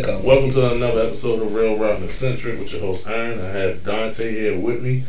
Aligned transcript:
Call. 0.00 0.22
Welcome 0.22 0.48
to 0.52 0.72
another 0.72 1.02
episode 1.02 1.42
of 1.42 1.54
Real 1.54 1.76
Raw 1.76 1.96
and 1.96 2.04
Eccentric 2.04 2.58
with 2.58 2.72
your 2.72 2.80
host 2.80 3.06
Aaron. 3.06 3.38
I 3.38 3.48
have 3.48 3.84
Dante 3.84 4.32
here 4.32 4.58
with 4.58 4.82
me, 4.82 5.04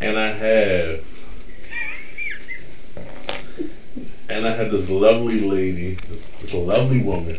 and 0.00 0.18
I 0.18 0.32
have 0.32 1.04
and 4.28 4.44
I 4.44 4.56
have 4.56 4.72
this 4.72 4.90
lovely 4.90 5.38
lady, 5.48 5.94
this, 5.94 6.26
this 6.40 6.52
lovely 6.52 7.00
woman 7.00 7.38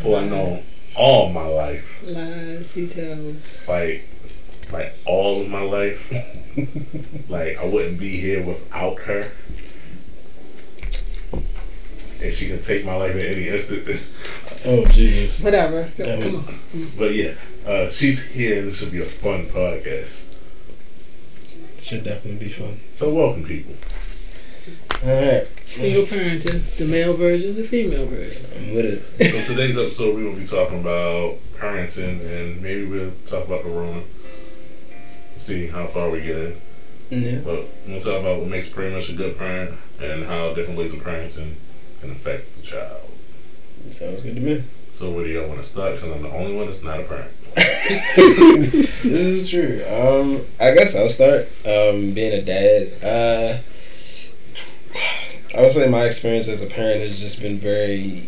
who 0.00 0.14
I 0.14 0.24
know 0.24 0.62
all 0.96 1.28
my 1.28 1.46
life, 1.46 2.02
Lies 2.06 2.72
he 2.72 2.88
tells. 2.88 3.58
like 3.68 4.08
like 4.72 4.94
all 5.04 5.42
of 5.42 5.50
my 5.50 5.60
life. 5.60 6.10
like 7.28 7.58
I 7.58 7.66
wouldn't 7.66 8.00
be 8.00 8.18
here 8.18 8.42
without 8.42 9.00
her. 9.00 9.30
And 12.22 12.32
she 12.32 12.48
can 12.48 12.62
take 12.62 12.86
my 12.86 12.94
life 12.94 13.14
at 13.14 13.20
any 13.26 13.48
instant. 13.48 14.00
Oh 14.64 14.84
Jesus. 14.86 15.42
Whatever. 15.42 15.88
Go, 15.96 16.04
come 16.20 16.36
on. 16.36 16.54
But 16.98 17.14
yeah, 17.14 17.34
uh, 17.66 17.90
she's 17.90 18.26
here 18.26 18.62
this 18.62 18.78
should 18.78 18.92
be 18.92 19.00
a 19.00 19.04
fun 19.04 19.46
podcast. 19.46 20.40
Should 21.78 22.04
definitely 22.04 22.46
be 22.46 22.48
fun. 22.48 22.80
So 22.92 23.14
welcome 23.14 23.44
people. 23.44 23.74
Alright. 25.06 25.46
Single 25.64 26.02
parenting. 26.04 26.78
The 26.78 26.90
male 26.90 27.14
version, 27.14 27.54
the 27.54 27.62
female 27.62 28.06
version. 28.06 28.44
I'm 28.56 28.74
with 28.74 29.20
it. 29.20 29.44
So 29.44 29.54
today's 29.54 29.78
episode 29.78 30.16
we're 30.16 30.24
gonna 30.24 30.40
be 30.40 30.44
talking 30.44 30.80
about 30.80 31.36
parenting 31.56 32.20
and 32.26 32.60
maybe 32.60 32.84
we'll 32.84 33.12
talk 33.26 33.46
about 33.46 33.62
the 33.62 33.70
Rona. 33.70 34.02
See 35.36 35.68
how 35.68 35.86
far 35.86 36.10
we 36.10 36.22
get 36.22 36.36
in. 36.36 36.56
Yeah. 37.10 37.40
But 37.44 37.64
we'll 37.86 38.00
talk 38.00 38.20
about 38.20 38.40
what 38.40 38.48
makes 38.48 38.68
pretty 38.68 38.94
much 38.94 39.08
a 39.08 39.12
good 39.12 39.38
parent 39.38 39.78
and 40.00 40.24
how 40.24 40.52
different 40.52 40.78
ways 40.78 40.92
of 40.92 41.00
parenting 41.00 41.54
can 42.00 42.10
affect 42.10 42.56
the 42.56 42.62
child. 42.62 43.00
Sounds 43.90 44.22
good 44.22 44.34
to 44.36 44.40
me. 44.40 44.62
So 44.90 45.10
where 45.10 45.24
do 45.24 45.30
y'all 45.30 45.48
want 45.48 45.60
to 45.60 45.66
start? 45.66 45.94
Because 45.94 46.10
I'm 46.10 46.22
the 46.22 46.30
only 46.30 46.54
one 46.54 46.66
that's 46.66 46.82
not 46.82 47.00
a 47.00 47.04
parent. 47.04 47.32
this 47.54 49.04
is 49.04 49.50
true. 49.50 49.82
Um, 49.86 50.44
I 50.60 50.74
guess 50.74 50.96
I'll 50.96 51.08
start. 51.08 51.48
Um, 51.64 52.14
being 52.14 52.34
a 52.34 52.42
dad, 52.42 52.86
uh, 53.02 53.58
I 55.56 55.62
would 55.62 55.72
say 55.72 55.88
my 55.88 56.04
experience 56.04 56.48
as 56.48 56.62
a 56.62 56.66
parent 56.66 57.00
has 57.00 57.18
just 57.18 57.40
been 57.40 57.58
very 57.58 58.24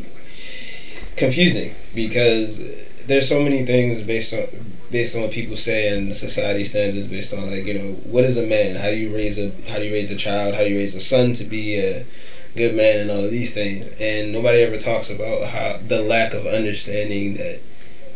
confusing 1.16 1.74
because 1.94 2.58
there's 3.06 3.28
so 3.28 3.42
many 3.42 3.66
things 3.66 4.02
based 4.02 4.32
on 4.32 4.46
based 4.90 5.14
on 5.14 5.22
what 5.22 5.30
people 5.30 5.56
say 5.56 5.96
and 5.96 6.14
society 6.16 6.64
standards 6.64 7.06
based 7.06 7.32
on 7.32 7.48
like 7.50 7.64
you 7.64 7.74
know 7.74 7.92
what 8.10 8.24
is 8.24 8.36
a 8.36 8.46
man 8.46 8.74
how 8.74 8.88
do 8.88 8.96
you 8.96 9.14
raise 9.14 9.38
a 9.38 9.50
how 9.70 9.78
do 9.78 9.84
you 9.84 9.92
raise 9.92 10.10
a 10.10 10.16
child 10.16 10.54
how 10.54 10.62
do 10.62 10.68
you 10.68 10.78
raise 10.78 10.94
a 10.94 11.00
son 11.00 11.32
to 11.32 11.44
be 11.44 11.78
a 11.78 12.04
good 12.56 12.74
man 12.74 12.98
and 12.98 13.10
all 13.10 13.24
of 13.24 13.30
these 13.30 13.54
things 13.54 13.88
and 14.00 14.32
nobody 14.32 14.60
ever 14.62 14.76
talks 14.76 15.08
about 15.10 15.46
how 15.46 15.76
the 15.86 16.02
lack 16.02 16.34
of 16.34 16.46
understanding 16.46 17.34
that 17.34 17.60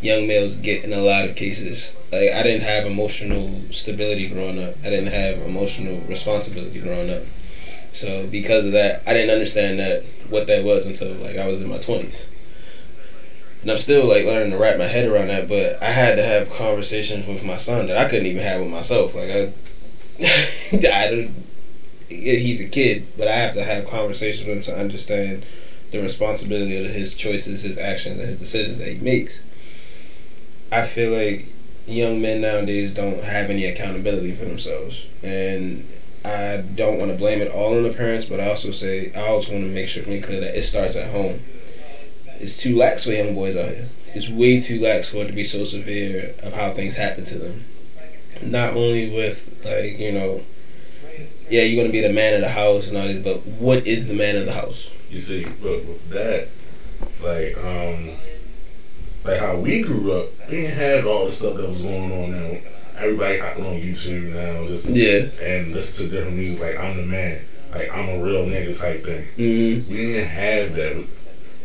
young 0.05 0.27
males 0.27 0.57
get 0.57 0.85
in 0.85 0.93
a 0.93 1.01
lot 1.01 1.25
of 1.25 1.35
cases. 1.35 1.97
Like 2.13 2.31
I 2.31 2.43
didn't 2.43 2.63
have 2.63 2.87
emotional 2.87 3.49
stability 3.73 4.29
growing 4.29 4.63
up. 4.63 4.75
I 4.85 4.91
didn't 4.91 5.13
have 5.13 5.39
emotional 5.39 5.99
responsibility 6.03 6.81
growing 6.81 7.11
up. 7.11 7.23
So 7.93 8.27
because 8.31 8.67
of 8.67 8.73
that, 8.73 9.03
I 9.07 9.15
didn't 9.15 9.31
understand 9.31 9.79
that 9.79 10.05
what 10.29 10.47
that 10.49 10.65
was 10.65 10.87
until 10.87 11.15
like 11.15 11.37
I 11.37 11.47
was 11.47 11.63
in 11.63 11.71
my 11.71 11.79
twenties. 11.79 12.31
And 13.63 13.71
I'm 13.71 13.79
still 13.79 14.07
like 14.07 14.27
learning 14.27 14.51
to 14.51 14.59
wrap 14.59 14.79
my 14.79 14.85
head 14.85 15.09
around 15.09 15.29
that, 15.29 15.49
but 15.49 15.83
I 15.83 15.87
had 15.87 16.17
to 16.17 16.23
have 16.23 16.51
conversations 16.51 17.27
with 17.27 17.45
my 17.47 17.57
son 17.57 17.87
that 17.87 17.97
I 17.97 18.09
couldn't 18.09 18.27
even 18.27 18.43
have 18.43 18.61
with 18.61 18.71
myself. 18.71 19.15
Like 19.15 19.31
I, 19.31 19.53
I 20.93 21.31
he's 22.09 22.61
a 22.61 22.69
kid, 22.69 23.07
but 23.17 23.29
I 23.29 23.37
have 23.37 23.55
to 23.55 23.65
have 23.65 23.87
conversations 23.87 24.47
with 24.47 24.57
him 24.57 24.75
to 24.75 24.81
understand 24.81 25.45
the 25.91 26.01
responsibility 26.01 26.85
of 26.85 26.93
his 26.93 27.17
choices, 27.17 27.63
his 27.63 27.79
actions, 27.79 28.19
and 28.19 28.29
his 28.29 28.39
decisions 28.39 28.79
that 28.79 28.89
he 28.89 28.99
makes. 28.99 29.43
I 30.73 30.87
feel 30.87 31.13
like 31.13 31.47
young 31.87 32.21
men 32.21 32.41
nowadays 32.41 32.93
don't 32.93 33.23
have 33.23 33.51
any 33.51 33.67
accountability 33.67 34.33
for 34.33 34.45
themselves, 34.45 35.07
and 35.23 35.87
I 36.25 36.65
don't 36.75 36.99
want 36.99 37.13
to 37.13 37.17
blame 37.19 37.41
it 37.41 37.53
all 37.53 37.77
on 37.77 37.83
the 37.83 37.93
parents, 37.93 38.25
but 38.25 38.41
I 38.41 38.49
also 38.49 38.71
say 38.71 39.13
I 39.15 39.29
also 39.29 39.53
want 39.53 39.65
to 39.65 39.71
make 39.71 39.89
sure 39.89 40.05
make 40.07 40.25
clear 40.25 40.41
that 40.41 40.57
it 40.57 40.65
starts 40.65 40.97
at 40.97 41.11
home. 41.11 41.41
It's 42.41 42.61
too 42.61 42.77
lax 42.77 43.05
for 43.05 43.13
young 43.13 43.35
boys 43.35 43.57
out 43.57 43.73
here. 43.73 43.89
It's 44.15 44.29
way 44.29 44.61
too 44.61 44.81
lax 44.81 45.11
for 45.11 45.19
it 45.19 45.27
to 45.29 45.33
be 45.33 45.45
so 45.45 45.65
severe 45.65 46.35
of 46.43 46.55
how 46.55 46.73
things 46.73 46.97
happen 46.97 47.25
to 47.27 47.39
them. 47.39 47.65
Not 48.43 48.71
only 48.75 49.15
with 49.15 49.65
like 49.65 49.99
you 49.99 50.13
know, 50.13 50.41
yeah, 51.51 51.63
you're 51.63 51.83
gonna 51.83 51.93
be 51.93 52.01
the 52.01 52.13
man 52.13 52.35
of 52.35 52.41
the 52.41 52.49
house 52.49 52.89
and 52.89 52.97
all 52.97 53.05
this, 53.05 53.23
but 53.23 53.39
what 53.59 53.87
is 53.87 54.07
the 54.09 54.15
man 54.15 54.37
of 54.37 54.47
the 54.47 54.53
house? 54.53 54.91
You 55.11 55.19
see, 55.19 55.45
look 55.63 55.87
with 55.87 56.09
that, 56.11 56.49
like 57.23 57.57
um, 57.65 58.11
like 59.25 59.39
how 59.41 59.57
we 59.57 59.83
grew 59.83 60.13
up, 60.13 60.29
we 60.51 60.57
didn't 60.59 60.77
have 60.77 61.07
all 61.07 61.25
the 61.27 61.31
stuff 61.31 61.57
that 61.57 61.69
was 61.69 61.83
going 61.83 62.13
on 62.13 62.31
now. 62.33 62.59
Everybody 62.97 63.39
hopping 63.39 63.67
on 63.67 63.75
YouTube 63.81 64.33
now, 64.35 64.67
just 64.69 64.89
Yeah. 64.89 65.27
and 65.45 65.73
listen 65.73 66.07
to 66.09 66.13
different 66.15 66.37
music. 66.37 66.61
Like 66.61 66.79
I'm 66.79 66.97
the 66.97 67.03
man, 67.05 67.41
like 67.73 67.91
I'm 67.93 68.09
a 68.09 68.23
real 68.23 68.47
nigga 68.47 68.79
type 68.79 69.05
thing. 69.05 69.25
Mm-hmm. 69.37 69.93
We 69.93 70.07
didn't 70.07 70.29
have 70.29 70.75
that. 70.77 71.05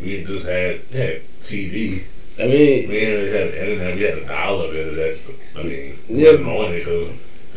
We 0.02 0.24
just 0.24 0.48
had 0.48 0.82
yeah, 0.92 1.20
TV. 1.42 2.04
I 2.40 2.44
mean, 2.44 2.88
We 2.88 2.94
didn't 2.96 3.14
really 3.26 3.38
have 3.38 3.54
internet. 3.54 3.96
We 3.96 4.02
had 4.04 4.18
a 4.18 4.26
dial 4.26 4.62
up 4.62 4.74
internet. 4.74 5.18
I 5.58 5.64
mean, 5.64 6.00
we 6.10 6.24
Yeah. 6.24 6.38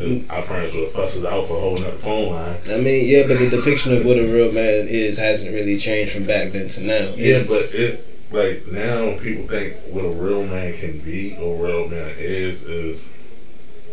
Wasn't 0.03 0.31
on 0.31 0.39
it 0.39 0.41
because 0.43 0.43
our 0.43 0.43
parents 0.43 0.75
would 0.75 0.89
fuss 0.89 1.19
us 1.19 1.25
out 1.25 1.47
for 1.47 1.59
holding 1.59 1.87
up 1.87 1.93
the 1.93 1.99
phone 1.99 2.31
line. 2.31 2.57
I 2.71 2.77
mean, 2.79 3.09
yeah, 3.09 3.27
but 3.27 3.39
the 3.39 3.51
depiction 3.51 3.97
of 3.97 4.05
what 4.05 4.19
a 4.19 4.23
real 4.23 4.53
man 4.53 4.89
is 4.89 5.19
hasn't 5.19 5.53
really 5.53 5.79
changed 5.79 6.13
from 6.13 6.25
back 6.25 6.53
then 6.53 6.69
to 6.69 6.83
now. 6.83 7.15
Yeah, 7.17 7.43
but 7.49 7.65
it 7.73 8.09
like 8.33 8.67
now 8.73 9.19
people 9.19 9.47
think 9.47 9.77
what 9.91 10.05
a 10.05 10.11
real 10.11 10.47
man 10.47 10.73
can 10.73 10.99
be 11.01 11.37
or 11.37 11.67
a 11.67 11.69
real 11.69 11.89
man 11.89 12.15
is 12.19 12.65
is 12.65 13.13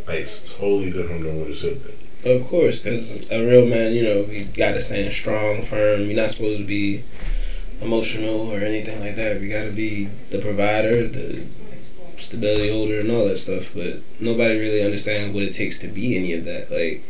like 0.08 0.20
it's 0.20 0.58
totally 0.58 0.92
different 0.92 1.24
than 1.24 1.40
what 1.40 1.50
it 1.50 1.54
should 1.54 1.84
be. 1.84 1.94
Of 2.30 2.48
course, 2.48 2.80
because 2.80 3.30
a 3.32 3.48
real 3.48 3.66
man, 3.66 3.94
you 3.94 4.04
know, 4.04 4.26
you 4.26 4.44
got 4.46 4.74
to 4.74 4.82
stand 4.82 5.14
strong, 5.14 5.62
firm. 5.62 6.02
You're 6.02 6.22
not 6.22 6.32
supposed 6.32 6.60
to 6.60 6.66
be 6.66 7.04
emotional 7.82 8.52
or 8.52 8.60
anything 8.60 9.00
like 9.00 9.16
that. 9.16 9.40
We 9.40 9.48
got 9.48 9.64
to 9.64 9.72
be 9.72 10.06
the 10.06 10.40
provider, 10.40 11.08
the 11.08 11.46
stability 12.20 12.72
holder, 12.72 13.00
and 13.00 13.12
all 13.12 13.26
that 13.26 13.38
stuff. 13.38 13.74
But 13.74 14.02
nobody 14.20 14.60
really 14.60 14.84
understands 14.84 15.34
what 15.34 15.44
it 15.44 15.54
takes 15.54 15.80
to 15.80 15.88
be 15.88 16.18
any 16.18 16.34
of 16.34 16.46
that. 16.46 16.70
Like, 16.72 17.04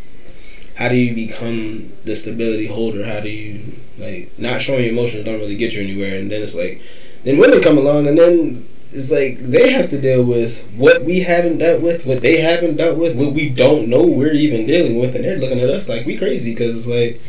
how 0.78 0.90
do 0.90 0.96
you 0.96 1.14
become 1.14 1.92
the 2.06 2.16
stability 2.16 2.68
holder? 2.68 3.06
How 3.06 3.20
do 3.20 3.30
you 3.30 3.74
like 3.98 4.32
not 4.40 4.62
showing 4.62 4.84
your 4.84 4.94
emotions 4.94 5.26
don't 5.26 5.40
really 5.40 5.58
get 5.58 5.76
you 5.76 5.82
anywhere? 5.84 6.20
And 6.20 6.32
then 6.32 6.42
it's 6.42 6.56
like, 6.56 6.82
then 7.24 7.38
women 7.38 7.62
come 7.62 7.78
along, 7.78 8.08
and 8.08 8.18
then 8.18 8.66
it's 8.92 9.12
like 9.12 9.38
they 9.40 9.72
have 9.72 9.90
to 9.92 10.02
deal 10.02 10.24
with 10.24 10.66
what 10.76 11.04
we 11.04 11.20
haven't 11.20 11.60
dealt 11.60 11.82
with, 11.82 12.06
what 12.06 12.22
they 12.22 12.42
haven't 12.42 12.78
dealt 12.78 12.98
with, 12.98 13.16
what 13.16 13.34
we 13.34 13.50
don't 13.50 13.88
know 13.90 14.06
we're 14.08 14.34
even 14.34 14.66
dealing 14.66 15.00
with, 15.00 15.16
and 15.16 15.24
they're 15.24 15.38
looking 15.38 15.60
at 15.60 15.70
us 15.70 15.90
like 15.90 16.06
we 16.06 16.18
crazy 16.18 16.54
because 16.54 16.76
it's 16.76 16.88
like, 16.88 17.22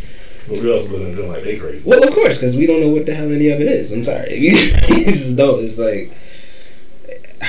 But 0.48 0.62
we 0.62 0.72
also 0.72 0.92
looking 0.92 1.10
at 1.10 1.16
them 1.16 1.28
like 1.28 1.42
they 1.44 1.58
crazy. 1.58 1.88
well, 1.88 2.02
of 2.02 2.14
course, 2.14 2.38
because 2.38 2.56
we 2.56 2.66
don't 2.66 2.80
know 2.80 2.88
what 2.88 3.04
the 3.04 3.14
hell 3.14 3.30
any 3.30 3.48
of 3.50 3.60
it 3.60 3.68
is. 3.68 3.92
I'm 3.92 4.04
sorry, 4.04 4.38
we 4.41 4.50
just 4.50 5.36
don't. 5.36 5.62
It's 5.62 5.78
like, 5.78 6.12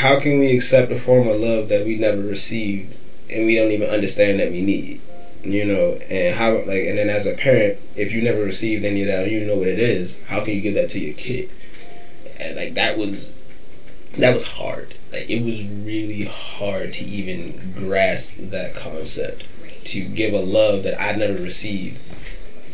how 0.01 0.19
can 0.19 0.39
we 0.39 0.55
accept 0.55 0.91
a 0.91 0.97
form 0.97 1.27
of 1.27 1.39
love 1.39 1.69
that 1.69 1.85
we 1.85 1.95
never 1.95 2.21
received 2.23 2.97
and 3.29 3.45
we 3.45 3.53
don't 3.53 3.69
even 3.71 3.87
understand 3.87 4.39
that 4.39 4.51
we 4.51 4.61
need? 4.61 4.99
You 5.43 5.65
know, 5.65 5.99
and 6.09 6.35
how 6.35 6.53
like, 6.53 6.85
and 6.87 6.97
then 6.97 7.09
as 7.09 7.27
a 7.27 7.35
parent, 7.35 7.77
if 7.95 8.11
you 8.11 8.23
never 8.23 8.41
received 8.41 8.83
any 8.83 9.03
of 9.03 9.07
that, 9.09 9.29
you 9.29 9.45
know 9.45 9.57
what 9.57 9.67
it 9.67 9.77
is, 9.77 10.19
how 10.25 10.43
can 10.43 10.55
you 10.55 10.61
give 10.61 10.73
that 10.73 10.89
to 10.89 10.99
your 10.99 11.13
kid? 11.13 11.51
And 12.39 12.55
like 12.55 12.73
that 12.73 12.97
was 12.97 13.31
that 14.17 14.33
was 14.33 14.57
hard. 14.57 14.95
Like 15.11 15.29
it 15.29 15.43
was 15.43 15.67
really 15.67 16.25
hard 16.25 16.93
to 16.93 17.05
even 17.05 17.73
grasp 17.75 18.37
that 18.39 18.75
concept. 18.75 19.45
To 19.85 20.03
give 20.03 20.33
a 20.33 20.39
love 20.39 20.83
that 20.83 20.99
I 20.99 21.15
never 21.15 21.41
received, 21.41 21.99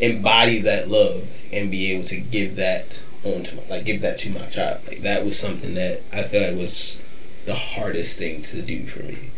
embody 0.00 0.60
that 0.60 0.88
love, 0.88 1.28
and 1.52 1.70
be 1.70 1.92
able 1.92 2.04
to 2.04 2.20
give 2.20 2.56
that 2.56 2.86
on 3.24 3.42
to 3.44 3.56
my, 3.56 3.62
like 3.68 3.84
give 3.84 4.00
that 4.00 4.18
to 4.20 4.30
my 4.30 4.46
child. 4.46 4.80
Like 4.86 5.00
that 5.00 5.24
was 5.24 5.38
something 5.38 5.74
that 5.74 6.02
I 6.12 6.22
feel 6.22 6.42
like 6.42 6.56
was 6.56 7.02
the 7.48 7.54
hardest 7.54 8.16
thing 8.16 8.42
to 8.42 8.62
do 8.62 8.86
for 8.86 9.02
me, 9.02 9.30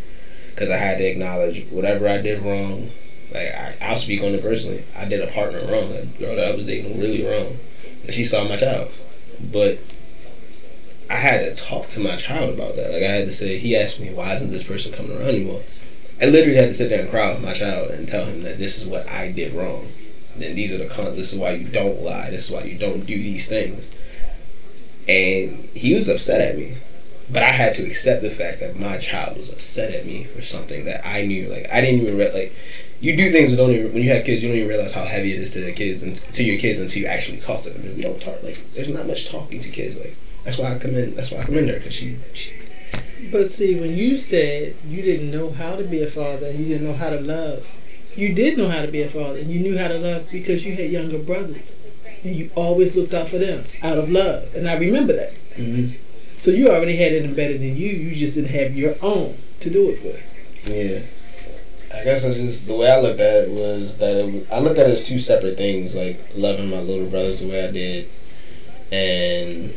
because 0.50 0.68
I 0.70 0.76
had 0.76 0.98
to 0.98 1.04
acknowledge 1.04 1.70
whatever 1.70 2.06
I 2.06 2.20
did 2.20 2.40
wrong. 2.40 2.90
Like 3.32 3.48
I, 3.54 3.76
I'll 3.80 3.96
speak 3.96 4.22
on 4.22 4.34
it 4.34 4.42
personally. 4.42 4.84
I 4.98 5.08
did 5.08 5.20
a 5.20 5.32
partner 5.32 5.60
wrong. 5.60 5.90
A 5.92 6.04
girl 6.18 6.36
that 6.36 6.48
I 6.48 6.54
was 6.54 6.66
dating 6.66 7.00
really 7.00 7.24
wrong, 7.24 7.56
and 8.04 8.12
she 8.12 8.24
saw 8.24 8.44
my 8.44 8.56
child, 8.56 8.92
but 9.52 9.78
I 11.08 11.14
had 11.14 11.40
to 11.40 11.64
talk 11.64 11.88
to 11.88 12.00
my 12.00 12.16
child 12.16 12.54
about 12.54 12.76
that. 12.76 12.92
Like 12.92 13.02
I 13.02 13.10
had 13.10 13.26
to 13.26 13.32
say, 13.32 13.58
he 13.58 13.76
asked 13.76 13.98
me, 13.98 14.12
why 14.12 14.34
isn't 14.34 14.50
this 14.50 14.66
person 14.66 14.92
coming 14.92 15.16
around 15.16 15.30
anymore? 15.30 15.62
I 16.20 16.26
literally 16.26 16.58
had 16.58 16.68
to 16.68 16.74
sit 16.74 16.90
there 16.90 17.00
and 17.00 17.10
cry 17.10 17.32
with 17.32 17.42
my 17.42 17.52
child 17.52 17.90
and 17.90 18.06
tell 18.06 18.26
him 18.26 18.42
that 18.42 18.58
this 18.58 18.78
is 18.78 18.86
what 18.86 19.08
I 19.08 19.32
did 19.32 19.54
wrong. 19.54 19.88
And 20.34 20.56
these 20.56 20.72
are 20.72 20.78
the 20.78 20.86
cons. 20.86 21.16
This 21.16 21.32
is 21.32 21.38
why 21.38 21.52
you 21.52 21.66
don't 21.66 22.02
lie. 22.02 22.30
This 22.30 22.48
is 22.48 22.54
why 22.54 22.62
you 22.62 22.78
don't 22.78 23.06
do 23.06 23.16
these 23.16 23.48
things. 23.48 23.98
And 25.08 25.56
he 25.74 25.94
was 25.94 26.08
upset 26.08 26.40
at 26.40 26.56
me, 26.58 26.76
but 27.32 27.42
I 27.42 27.48
had 27.50 27.74
to 27.76 27.82
accept 27.84 28.22
the 28.22 28.30
fact 28.30 28.60
that 28.60 28.78
my 28.78 28.98
child 28.98 29.36
was 29.36 29.52
upset 29.52 29.94
at 29.94 30.06
me 30.06 30.24
for 30.24 30.42
something 30.42 30.84
that 30.84 31.06
I 31.06 31.24
knew. 31.26 31.48
Like 31.48 31.72
I 31.72 31.80
didn't 31.80 32.00
even 32.02 32.16
re- 32.18 32.32
like. 32.32 32.52
You 33.02 33.16
do 33.16 33.30
things 33.30 33.50
that 33.50 33.56
don't 33.56 33.70
even 33.70 33.94
when 33.94 34.02
you 34.02 34.10
have 34.10 34.26
kids. 34.26 34.42
You 34.42 34.50
don't 34.50 34.58
even 34.58 34.68
realize 34.68 34.92
how 34.92 35.04
heavy 35.04 35.32
it 35.32 35.40
is 35.40 35.52
to 35.54 35.60
their 35.62 35.72
kids 35.72 36.02
and 36.02 36.14
to 36.14 36.44
your 36.44 36.58
kids 36.60 36.78
until 36.78 37.00
you 37.00 37.08
actually 37.08 37.38
talk 37.38 37.62
to 37.62 37.70
them. 37.70 37.80
And 37.82 37.96
We 37.96 38.02
don't 38.02 38.20
talk 38.20 38.42
like 38.42 38.56
there's 38.74 38.90
not 38.90 39.06
much 39.06 39.30
talking 39.30 39.60
to 39.62 39.68
kids. 39.70 39.96
Like 39.96 40.14
that's 40.44 40.58
why 40.58 40.74
I 40.74 40.78
commend. 40.78 41.14
That's 41.16 41.30
why 41.30 41.38
I 41.38 41.44
commend 41.44 41.70
her 41.70 41.76
because 41.78 41.94
she, 41.94 42.16
she. 42.34 42.52
But 43.32 43.48
see, 43.50 43.80
when 43.80 43.96
you 43.96 44.16
said 44.18 44.74
you 44.86 45.00
didn't 45.00 45.30
know 45.30 45.50
how 45.50 45.76
to 45.76 45.84
be 45.84 46.02
a 46.02 46.08
father 46.08 46.46
and 46.48 46.58
you 46.58 46.66
didn't 46.66 46.86
know 46.88 46.94
how 46.94 47.08
to 47.08 47.20
love, 47.20 47.66
you 48.16 48.34
did 48.34 48.58
know 48.58 48.68
how 48.68 48.82
to 48.82 48.88
be 48.88 49.00
a 49.00 49.08
father 49.08 49.38
and 49.38 49.48
you 49.48 49.60
knew 49.60 49.78
how 49.78 49.88
to 49.88 49.98
love 49.98 50.28
because 50.30 50.66
you 50.66 50.74
had 50.76 50.90
younger 50.90 51.18
brothers 51.22 51.74
and 52.22 52.36
you 52.36 52.50
always 52.54 52.94
looked 52.96 53.14
out 53.14 53.28
for 53.28 53.38
them 53.38 53.64
out 53.82 53.96
of 53.96 54.10
love. 54.10 54.54
And 54.54 54.68
I 54.68 54.76
remember 54.76 55.14
that. 55.14 55.32
hmm 55.56 55.86
So 56.40 56.50
you 56.50 56.68
already 56.70 56.96
had 56.96 57.12
it 57.12 57.24
embedded 57.24 57.60
in 57.62 57.76
you. 57.76 57.90
You 57.90 58.16
just 58.16 58.34
didn't 58.34 58.50
have 58.50 58.74
your 58.74 58.94
own 59.02 59.36
to 59.60 59.70
do 59.70 59.90
it 59.90 60.02
with. 60.02 60.66
Yeah. 60.66 61.98
I 61.98 62.02
guess 62.04 62.24
it's 62.24 62.38
just 62.38 62.66
the 62.66 62.74
way 62.74 62.90
I 62.90 62.98
looked 62.98 63.20
at 63.20 63.44
it 63.44 63.50
was 63.50 63.98
that 63.98 64.16
it 64.16 64.24
was, 64.32 64.50
I 64.50 64.58
looked 64.60 64.78
at 64.78 64.88
it 64.88 64.92
as 64.92 65.06
two 65.06 65.18
separate 65.18 65.56
things, 65.56 65.94
like 65.94 66.18
loving 66.34 66.70
my 66.70 66.78
little 66.78 67.06
brothers 67.10 67.40
the 67.42 67.48
way 67.48 67.68
I 67.68 67.70
did, 67.70 68.08
and 68.90 69.74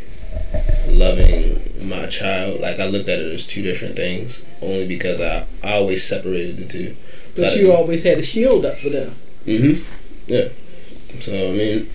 loving 0.92 1.60
my 1.90 2.06
child. 2.08 2.62
Like 2.62 2.80
I 2.80 2.86
looked 2.86 3.10
at 3.10 3.20
it 3.20 3.32
as 3.34 3.46
two 3.46 3.62
different 3.62 3.96
things, 3.96 4.42
only 4.62 4.88
because 4.88 5.20
I, 5.20 5.46
I 5.64 5.74
always 5.74 6.08
separated 6.08 6.58
the 6.58 6.66
two. 6.68 6.96
But 7.36 7.58
you 7.58 7.74
always 7.74 8.04
had 8.04 8.20
a 8.20 8.24
shield 8.24 8.66
up 8.66 8.78
for 8.78 8.90
them. 8.90 9.10
hmm 9.46 9.84
Yeah. 10.28 10.48
So 11.20 11.34
I 11.34 11.52
mean, 11.52 11.90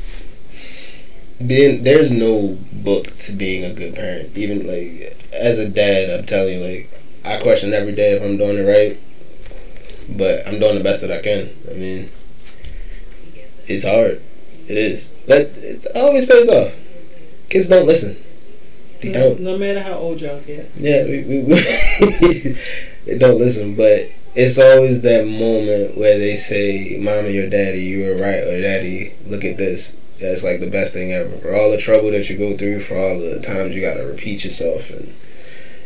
being 1.46 1.84
there's 1.84 2.10
no 2.10 2.56
book 2.72 3.06
to 3.06 3.32
being 3.32 3.64
a 3.64 3.72
good 3.74 3.94
parent. 3.94 4.36
Even 4.36 4.66
like 4.66 5.12
as 5.40 5.58
a 5.58 5.68
dad, 5.68 6.10
I'm 6.18 6.24
telling 6.26 6.60
you, 6.60 6.64
like 6.64 6.90
I 7.24 7.40
question 7.40 7.72
every 7.74 7.92
day 7.94 8.12
if 8.12 8.22
I'm 8.22 8.36
doing 8.36 8.58
it 8.58 8.68
right, 8.68 8.98
but 10.16 10.46
I'm 10.46 10.58
doing 10.58 10.76
the 10.76 10.84
best 10.84 11.02
that 11.02 11.10
I 11.12 11.20
can. 11.22 11.46
I 11.70 11.78
mean, 11.78 12.10
it's 13.68 13.84
hard. 13.86 14.20
It 14.68 14.76
is, 14.76 15.12
but 15.26 15.50
it's 15.56 15.86
always 15.94 16.26
pays 16.26 16.48
off. 16.48 16.74
Kids 17.48 17.68
don't 17.68 17.86
listen. 17.86 18.16
They 19.00 19.12
No, 19.12 19.30
don't. 19.34 19.40
no 19.40 19.58
matter 19.58 19.80
how 19.80 19.94
old 19.94 20.20
y'all 20.20 20.40
get. 20.40 20.70
Yeah, 20.76 21.04
we, 21.04 21.22
we, 21.24 21.42
we 21.44 21.54
they 23.06 23.16
don't 23.18 23.38
listen, 23.38 23.76
but 23.76 24.10
it's 24.34 24.58
always 24.58 25.02
that 25.02 25.26
moment 25.26 25.96
where 25.96 26.18
they 26.18 26.36
say, 26.36 26.98
"Mama, 27.00 27.28
your 27.28 27.48
daddy, 27.48 27.80
you 27.80 28.04
were 28.04 28.16
right," 28.20 28.42
or 28.44 28.60
"Daddy, 28.60 29.14
look 29.24 29.44
at 29.44 29.56
this." 29.56 29.94
That's 30.20 30.42
like 30.42 30.60
the 30.60 30.70
best 30.70 30.92
thing 30.92 31.12
ever. 31.12 31.36
For 31.38 31.54
all 31.54 31.70
the 31.70 31.78
trouble 31.78 32.10
that 32.10 32.28
you 32.28 32.36
go 32.36 32.56
through, 32.56 32.80
for 32.80 32.96
all 32.96 33.18
the 33.18 33.40
times 33.40 33.74
you 33.74 33.80
gotta 33.80 34.04
repeat 34.04 34.44
yourself, 34.44 34.90
and 34.90 35.14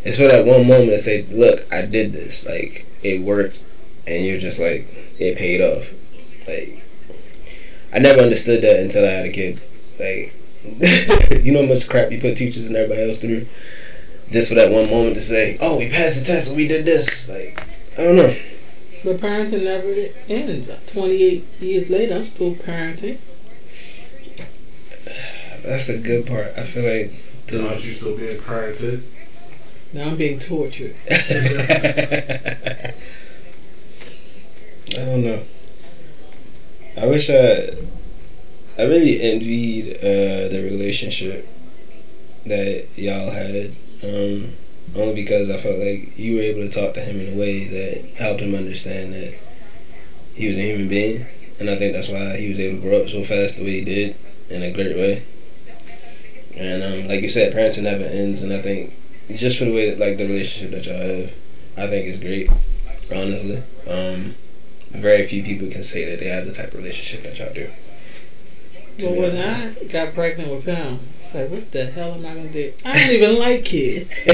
it's 0.05 0.17
for 0.17 0.29
that 0.29 0.47
one 0.47 0.67
moment 0.67 0.91
to 0.91 0.99
say, 0.99 1.23
"Look, 1.31 1.67
I 1.73 1.85
did 1.87 2.13
this. 2.13 2.47
Like 2.47 2.87
it 3.03 3.21
worked," 3.21 3.61
and 4.07 4.25
you're 4.25 4.39
just 4.39 4.61
like, 4.61 4.87
it 5.19 5.37
paid 5.37 5.61
off. 5.61 5.93
Like 6.49 6.83
I 7.95 7.99
never 7.99 8.21
understood 8.21 8.63
that 8.63 8.81
until 8.81 9.05
I 9.05 9.11
had 9.11 9.27
a 9.27 9.33
kid. 9.33 9.61
Like 10.01 10.35
you 11.45 11.53
know 11.53 11.63
how 11.63 11.69
much 11.69 11.89
crap 11.89 12.11
you 12.11 12.21
put 12.21 12.37
teachers 12.37 12.67
and 12.67 12.77
everybody 12.77 13.09
else 13.09 13.21
through 13.21 13.47
just 14.31 14.49
for 14.49 14.55
that 14.55 14.73
one 14.73 14.89
moment 14.89 15.15
to 15.15 15.21
say, 15.21 15.59
"Oh, 15.61 15.77
we 15.77 15.91
passed 15.91 16.21
the 16.21 16.25
test. 16.25 16.57
We 16.57 16.67
did 16.67 16.87
this." 16.87 17.29
Like, 17.29 17.63
I 17.99 18.05
don't 18.05 18.17
know. 18.17 18.35
But 19.05 19.19
parenting 19.19 19.65
never 19.65 19.93
ends. 20.29 20.71
28 20.93 21.45
years 21.61 21.91
later, 21.91 22.15
I'm 22.15 22.27
still 22.27 22.55
parenting. 22.55 23.19
That's 25.65 25.87
the 25.87 25.99
good 25.99 26.27
part. 26.27 26.49
I 26.57 26.63
feel 26.63 26.83
like 26.85 27.13
Aren't 27.53 27.81
the. 27.81 27.87
you 27.87 27.93
still 27.93 28.17
being 28.17 28.39
parented? 28.41 29.03
Now 29.95 30.09
I'm 30.09 30.17
being 30.17 30.39
tortured. 30.39 30.95
I 31.11 32.95
don't 34.95 35.25
know. 35.25 35.43
I 37.01 37.07
wish 37.07 37.31
I. 37.31 37.71
I 38.79 38.85
really 38.87 39.21
envied 39.21 39.97
uh, 39.99 40.49
the 40.49 40.63
relationship 40.71 41.47
that 42.47 42.87
y'all 42.97 43.31
had. 43.31 43.77
Um, 44.03 44.55
only 44.97 45.15
because 45.15 45.49
I 45.49 45.57
felt 45.59 45.79
like 45.79 46.19
you 46.19 46.37
were 46.37 46.43
able 46.43 46.63
to 46.63 46.69
talk 46.71 46.95
to 46.95 47.01
him 47.01 47.19
in 47.21 47.35
a 47.35 47.39
way 47.39 47.65
that 47.65 48.05
helped 48.19 48.41
him 48.43 48.55
understand 48.55 49.13
that 49.15 49.35
he 50.35 50.49
was 50.49 50.59
a 50.59 50.63
human 50.63 50.89
being, 50.89 51.25
and 51.61 51.71
I 51.71 51.77
think 51.77 51.93
that's 51.95 52.09
why 52.09 52.37
he 52.37 52.49
was 52.49 52.59
able 52.61 52.77
to 52.83 52.89
grow 52.89 53.03
up 53.03 53.09
so 53.09 53.23
fast 53.23 53.57
the 53.57 53.65
way 53.65 53.79
he 53.81 53.85
did 53.85 54.17
in 54.51 54.63
a 54.63 54.73
great 54.73 54.97
way. 54.97 55.23
And 56.57 56.83
um, 56.83 57.09
like 57.09 57.23
you 57.23 57.29
said, 57.29 57.55
parenting 57.55 57.85
never 57.85 58.05
ends, 58.05 58.43
and 58.43 58.53
I 58.53 58.61
think 58.61 58.95
just 59.35 59.59
for 59.59 59.65
the 59.65 59.75
way 59.75 59.91
that 59.91 59.99
like 59.99 60.19
the 60.19 60.27
relationship 60.27 60.71
that 60.73 60.87
y'all 60.87 60.97
have, 60.97 61.33
I 61.77 61.87
think 61.87 62.07
is 62.07 62.19
great. 62.19 62.51
Honestly, 63.11 63.63
um, 63.89 64.35
very 64.91 65.27
few 65.27 65.43
people 65.43 65.69
can 65.71 65.83
say 65.83 66.05
that 66.11 66.21
they 66.21 66.29
have 66.29 66.45
the 66.47 66.53
type 66.53 66.69
of 66.69 66.79
relationship 66.79 67.25
that 67.25 67.39
y'all 67.39 67.53
do. 67.55 67.69
To 68.99 69.07
Well, 69.11 69.21
when 69.21 69.31
honest. 69.37 69.81
I 69.81 69.85
got 69.87 70.15
pregnant 70.15 70.51
with 70.51 70.65
him, 70.65 70.99
it's 71.21 71.35
like, 71.35 71.51
what 71.51 71.71
the 71.73 71.87
hell 71.87 72.13
am 72.13 72.27
I 72.27 72.35
going 72.35 72.49
to 72.49 72.53
do? 72.53 72.73
I 72.85 72.93
don't 72.93 73.11
even 73.11 73.39
like 73.39 73.65
kids. 73.65 74.11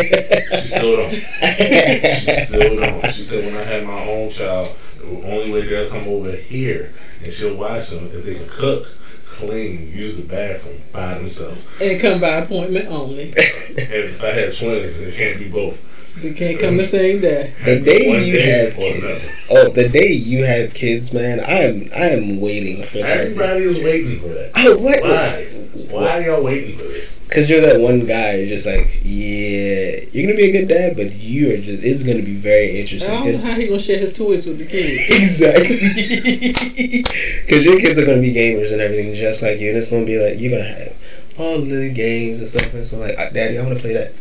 She 0.58 0.66
still 0.66 0.96
don't. 0.96 1.10
She 1.12 2.32
still 2.32 2.76
don't. 2.76 3.06
She 3.12 3.22
said 3.22 3.44
when 3.44 3.56
I 3.56 3.64
had 3.64 3.86
my 3.86 4.04
own 4.08 4.30
child, 4.30 4.76
the 4.98 5.06
only 5.06 5.52
way 5.52 5.62
they'll 5.62 5.88
come 5.88 6.08
over 6.08 6.32
here 6.32 6.92
and 7.22 7.32
she'll 7.32 7.56
watch 7.56 7.90
them 7.90 8.10
if 8.12 8.24
they 8.24 8.34
can 8.34 8.48
cook, 8.48 8.86
clean, 9.28 9.90
use 9.92 10.16
the 10.16 10.22
bathroom 10.22 10.80
by 10.92 11.14
themselves. 11.14 11.68
And 11.80 12.00
come 12.00 12.20
by 12.20 12.38
appointment 12.38 12.86
only. 12.88 13.34
And 13.78 14.04
if 14.04 14.22
I 14.22 14.26
had 14.32 14.52
twins, 14.54 14.98
it 14.98 15.14
can't 15.14 15.38
be 15.38 15.48
both. 15.48 15.78
They 16.22 16.32
can't 16.34 16.58
come 16.58 16.76
the 16.76 16.84
same 16.84 17.20
day. 17.20 17.52
The 17.64 17.64
Had 17.64 17.78
to 17.78 17.84
be 17.84 17.98
day 17.98 18.08
one 18.08 18.24
you 18.26 18.32
day 18.34 18.42
have 18.64 18.74
kids, 18.74 19.28
another. 19.48 19.68
oh, 19.68 19.70
the 19.70 19.88
day 19.88 20.12
you 20.12 20.44
have 20.44 20.74
kids, 20.74 21.12
man, 21.14 21.40
I 21.40 21.52
am, 21.64 21.88
I 21.94 22.08
am 22.10 22.40
waiting 22.40 22.82
for 22.82 22.98
that. 22.98 23.20
Everybody 23.20 23.60
is 23.64 23.84
waiting 23.84 24.20
for 24.20 24.28
that. 24.28 24.50
Oh, 24.56 24.78
what? 24.78 25.02
Why? 25.02 25.44
Why 25.90 26.18
are 26.18 26.22
y'all 26.22 26.42
waiting 26.44 26.76
for 26.76 26.82
this? 26.82 27.18
Because 27.28 27.48
you're 27.48 27.60
that 27.60 27.78
one 27.80 28.04
guy. 28.06 28.36
You're 28.36 28.48
just 28.48 28.66
like, 28.66 28.98
yeah, 29.02 30.00
you're 30.12 30.24
gonna 30.26 30.36
be 30.36 30.48
a 30.48 30.52
good 30.52 30.66
dad, 30.68 30.96
but 30.96 31.12
you 31.12 31.52
are 31.52 31.56
just. 31.58 31.84
It's 31.84 32.02
gonna 32.02 32.22
be 32.22 32.34
very 32.34 32.80
interesting. 32.80 33.10
I 33.14 33.16
interesting. 33.18 33.22
don't 33.22 33.26
know 33.26 33.38
'cause- 33.48 33.54
how 33.54 33.60
he 33.60 33.66
going 33.68 33.80
to 33.80 33.84
share 33.86 33.98
his 33.98 34.12
toys 34.16 34.46
with 34.46 34.58
the 34.58 34.64
kids. 34.66 35.10
exactly. 35.10 35.78
Because 37.48 37.64
your 37.64 37.78
kids 37.80 37.98
are 37.98 38.04
gonna 38.06 38.20
be 38.20 38.32
gamers 38.34 38.72
and 38.72 38.80
everything, 38.80 39.14
just 39.14 39.42
like 39.42 39.58
you, 39.60 39.68
and 39.70 39.78
it's 39.78 39.90
gonna 39.90 40.04
be 40.04 40.18
like 40.18 40.38
you're 40.40 40.50
gonna 40.50 40.68
have 40.68 40.94
all 41.38 41.54
of 41.56 41.68
these 41.68 41.92
games 41.92 42.40
and 42.40 42.48
stuff. 42.48 42.72
And 42.74 42.84
so 42.84 42.98
like, 42.98 43.18
"Uh, 43.18 43.30
Daddy, 43.30 43.58
I 43.58 43.62
want 43.62 43.74
to 43.76 43.80
play 43.80 43.92
that. 43.94 44.12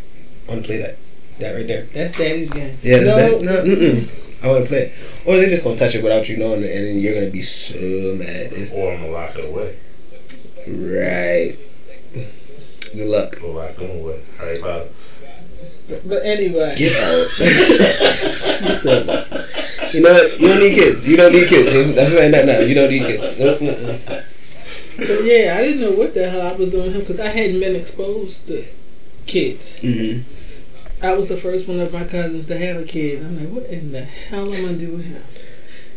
I 0.48 0.52
want 0.52 0.62
to 0.64 0.68
play 0.68 0.78
that. 0.78 0.96
That 1.40 1.54
right 1.56 1.68
there. 1.68 1.84
That's 1.84 2.18
daddy's 2.18 2.50
game. 2.50 2.78
Yeah, 2.82 2.98
that's 3.00 3.16
no, 3.16 3.40
that. 3.40 3.46
No, 3.46 3.64
mm-mm. 3.76 4.44
I 4.44 4.48
want 4.48 4.64
to 4.64 4.68
play 4.70 4.80
it. 4.80 4.94
Or 5.26 5.36
they're 5.38 5.50
just 5.50 5.64
gonna 5.64 5.78
touch 5.78 5.96
it 5.96 6.04
without 6.04 6.28
you 6.30 6.38
knowing, 6.38 6.64
it, 6.64 6.72
and 6.76 6.86
then 6.86 6.98
you're 7.00 7.14
gonna 7.14 7.30
be 7.32 7.42
so 7.42 7.76
mad. 8.16 8.52
It's 8.54 8.74
Or 8.74 8.94
I'm 8.94 9.02
gonna 9.02 9.12
lock 9.12 9.36
it 9.36 9.46
away. 9.46 9.76
right. 10.68 11.56
Good 12.96 13.08
luck. 13.08 13.40
Or 13.44 13.54
lock 13.54 13.76
them 13.76 13.92
away. 14.00 14.22
All 14.40 14.46
right, 14.46 14.58
Father. 14.60 14.88
But, 15.90 16.08
but 16.10 16.26
anyway. 16.26 16.74
Get 16.76 16.96
out. 17.02 17.28
you. 17.40 17.46
You 19.94 20.02
know 20.04 20.12
what? 20.14 20.40
You 20.40 20.48
don't 20.50 20.60
need 20.60 20.76
kids. 20.76 21.08
You 21.08 21.18
don't 21.18 21.32
need 21.32 21.48
kids. 21.48 21.72
I'm 21.98 22.10
saying 22.10 22.32
that 22.32 22.46
now. 22.46 22.60
You 22.60 22.76
don't 22.76 22.90
need 22.90 23.04
kids. 23.04 23.38
So 25.06 25.20
yeah, 25.22 25.56
I 25.58 25.62
didn't 25.62 25.82
know 25.82 25.92
what 25.92 26.14
the 26.14 26.30
hell 26.30 26.42
I 26.42 26.54
was 26.56 26.70
doing 26.72 26.92
him 26.92 27.02
because 27.02 27.20
I 27.20 27.28
hadn't 27.28 27.60
been 27.60 27.76
exposed 27.76 28.48
to 28.48 28.64
kids. 29.28 29.80
Mhm. 29.82 30.24
I 31.02 31.14
was 31.14 31.30
the 31.30 31.38
first 31.38 31.68
one 31.68 31.80
of 31.80 31.94
my 31.94 32.06
cousins 32.06 32.48
to 32.48 32.58
have 32.58 32.78
a 32.78 32.84
kid. 32.84 33.24
I'm 33.24 33.38
like, 33.40 33.50
what 33.50 33.70
in 33.70 33.92
the 33.92 34.02
hell 34.02 34.48
am 34.48 34.54
I 34.54 34.62
gonna 34.62 34.78
do 34.78 34.92
with 34.94 35.06
him? 35.06 35.24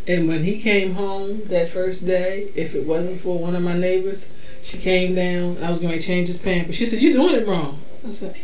And 0.07 0.29
when 0.29 0.45
he 0.45 0.61
came 0.61 0.95
home 0.95 1.43
that 1.47 1.71
first 1.71 2.05
day, 2.07 2.49
if 2.55 2.75
it 2.75 2.87
wasn't 2.87 3.21
for 3.21 3.39
one 3.39 3.55
of 3.55 3.63
my 3.63 3.77
neighbors, 3.77 4.29
she 4.63 4.79
came 4.79 5.15
down. 5.15 5.63
I 5.63 5.71
was 5.71 5.79
going 5.79 5.93
to 5.93 6.01
change 6.05 6.29
his 6.29 6.39
pampers. 6.39 6.75
She 6.75 6.85
said, 6.85 7.01
"You're 7.01 7.13
doing 7.13 7.35
it 7.35 7.47
wrong." 7.47 7.81
I 8.07 8.13
said, 8.13 8.37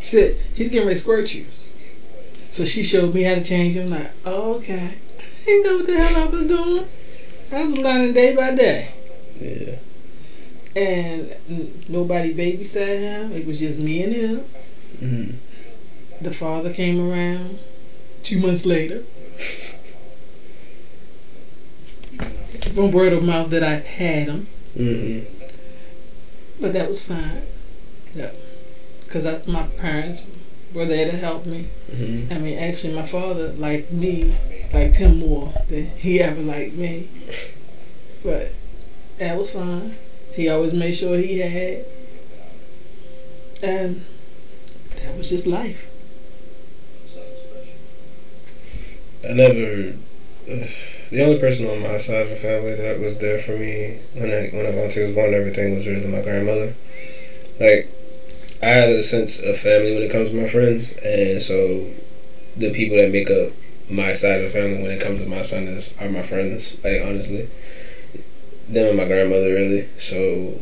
"She 0.00 0.06
said 0.06 0.36
he's 0.54 0.68
getting 0.68 0.86
ready 0.86 0.96
to 0.98 1.02
squirt 1.02 1.34
you." 1.34 1.46
So 2.50 2.64
she 2.64 2.82
showed 2.82 3.14
me 3.14 3.22
how 3.22 3.34
to 3.34 3.44
change 3.44 3.76
him. 3.76 3.90
Like, 3.90 4.10
oh, 4.24 4.54
okay. 4.56 4.94
I 5.18 5.44
didn't 5.44 5.64
know 5.64 5.76
what 5.78 5.86
the 5.86 5.96
hell 5.96 6.22
I 6.22 6.26
was 6.30 6.46
doing. 6.46 6.84
I 7.52 7.68
was 7.68 7.78
learning 7.78 8.12
day 8.12 8.36
by 8.36 8.54
day. 8.54 8.90
Yeah. 9.40 9.76
And 10.76 11.88
nobody 11.88 12.34
babysat 12.34 12.98
him. 12.98 13.32
It 13.32 13.46
was 13.46 13.58
just 13.58 13.78
me 13.78 14.02
and 14.02 14.12
him. 14.12 14.44
Mhm. 15.00 15.34
The 16.20 16.34
father 16.34 16.72
came 16.72 17.00
around 17.00 17.58
two 18.22 18.38
months 18.40 18.66
later. 18.66 19.02
From 22.74 22.90
word 22.90 23.12
of 23.12 23.24
mouth 23.24 23.50
that 23.50 23.62
I 23.62 23.76
had 23.76 24.28
him, 24.28 24.46
Mhm. 24.76 25.24
but 26.60 26.72
that 26.72 26.88
was 26.88 27.02
fine. 27.02 27.42
Yeah, 28.14 28.30
because 29.04 29.46
my 29.46 29.62
parents 29.78 30.22
were 30.74 30.84
there 30.84 31.10
to 31.10 31.16
help 31.16 31.46
me. 31.46 31.66
Mhm. 31.92 32.30
I 32.32 32.38
mean, 32.38 32.58
actually, 32.58 32.94
my 32.94 33.06
father 33.06 33.52
liked 33.52 33.92
me, 33.92 34.34
liked 34.72 34.96
him 34.96 35.18
more 35.18 35.52
than 35.68 35.90
he 35.98 36.20
ever 36.20 36.42
liked 36.42 36.74
me. 36.74 37.08
But 38.24 38.52
that 39.18 39.38
was 39.38 39.50
fine. 39.50 39.94
He 40.34 40.48
always 40.48 40.72
made 40.72 40.92
sure 40.94 41.16
he 41.18 41.38
had, 41.38 41.84
and 43.62 44.04
that 45.02 45.16
was 45.16 45.30
just 45.30 45.46
life. 45.46 45.87
I 49.28 49.32
never. 49.32 49.92
The 51.10 51.22
only 51.22 51.38
person 51.38 51.66
on 51.66 51.82
my 51.82 51.98
side 51.98 52.22
of 52.22 52.30
the 52.30 52.36
family 52.36 52.74
that 52.74 52.98
was 53.00 53.18
there 53.18 53.38
for 53.38 53.52
me 53.52 54.00
when 54.16 54.30
I 54.30 54.48
when 54.48 54.64
Avante 54.64 55.02
was 55.02 55.12
born, 55.12 55.26
and 55.26 55.34
everything 55.34 55.76
was 55.76 55.86
really 55.86 56.06
my 56.06 56.22
grandmother. 56.22 56.74
Like, 57.60 57.90
I 58.62 58.66
had 58.66 58.88
a 58.88 59.02
sense 59.02 59.42
of 59.42 59.58
family 59.58 59.94
when 59.94 60.02
it 60.02 60.10
comes 60.10 60.30
to 60.30 60.36
my 60.36 60.48
friends, 60.48 60.92
and 61.04 61.42
so 61.42 61.90
the 62.56 62.72
people 62.72 62.96
that 62.96 63.12
make 63.12 63.30
up 63.30 63.52
my 63.90 64.14
side 64.14 64.40
of 64.40 64.52
the 64.52 64.58
family 64.58 64.82
when 64.82 64.90
it 64.90 65.00
comes 65.00 65.22
to 65.22 65.28
my 65.28 65.42
son 65.42 65.64
is 65.64 65.92
are 66.00 66.08
my 66.08 66.22
friends. 66.22 66.82
Like 66.82 67.02
honestly, 67.02 67.48
them 68.68 68.88
and 68.88 68.96
my 68.96 69.06
grandmother 69.06 69.52
really. 69.52 69.88
So 69.98 70.58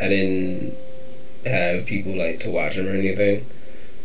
I 0.00 0.08
didn't 0.08 0.74
have 1.46 1.86
people 1.86 2.16
like 2.16 2.38
to 2.40 2.50
watch 2.50 2.74
him 2.74 2.86
or 2.86 2.90
anything. 2.92 3.44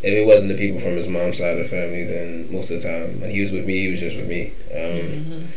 If 0.03 0.13
it 0.13 0.25
wasn't 0.27 0.49
the 0.51 0.57
people 0.57 0.79
from 0.79 0.91
his 0.91 1.07
mom's 1.07 1.37
side 1.39 1.57
of 1.57 1.63
the 1.63 1.69
family, 1.69 2.03
then 2.03 2.51
most 2.51 2.69
of 2.71 2.81
the 2.81 2.87
time 2.87 3.19
when 3.19 3.31
he 3.31 3.41
was 3.41 3.51
with 3.51 3.65
me, 3.65 3.79
he 3.79 3.89
was 3.91 3.99
just 3.99 4.15
with 4.15 4.27
me. 4.27 4.53
Um, 4.71 5.47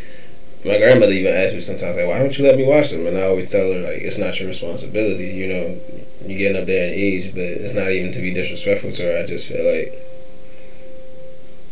Mm-hmm. 0.64 0.68
my 0.68 0.78
grandmother 0.78 1.12
even 1.12 1.34
asked 1.34 1.54
me 1.54 1.60
sometimes 1.60 1.96
like, 1.96 2.06
"Why 2.06 2.18
don't 2.18 2.36
you 2.38 2.44
let 2.44 2.56
me 2.56 2.64
watch 2.64 2.90
them?" 2.90 3.06
And 3.06 3.16
I 3.18 3.22
always 3.24 3.50
tell 3.50 3.70
her 3.72 3.80
like, 3.80 4.00
"It's 4.02 4.18
not 4.18 4.38
your 4.40 4.48
responsibility. 4.48 5.26
You 5.28 5.46
know, 5.48 5.80
you're 6.26 6.38
getting 6.38 6.60
up 6.60 6.66
there 6.66 6.88
in 6.88 6.94
age, 6.94 7.32
but 7.34 7.42
it's 7.44 7.74
not 7.74 7.90
even 7.92 8.12
to 8.12 8.20
be 8.20 8.32
disrespectful 8.34 8.92
to 8.92 9.02
her. 9.04 9.18
I 9.22 9.26
just 9.26 9.48
feel 9.48 9.64
like 9.64 9.94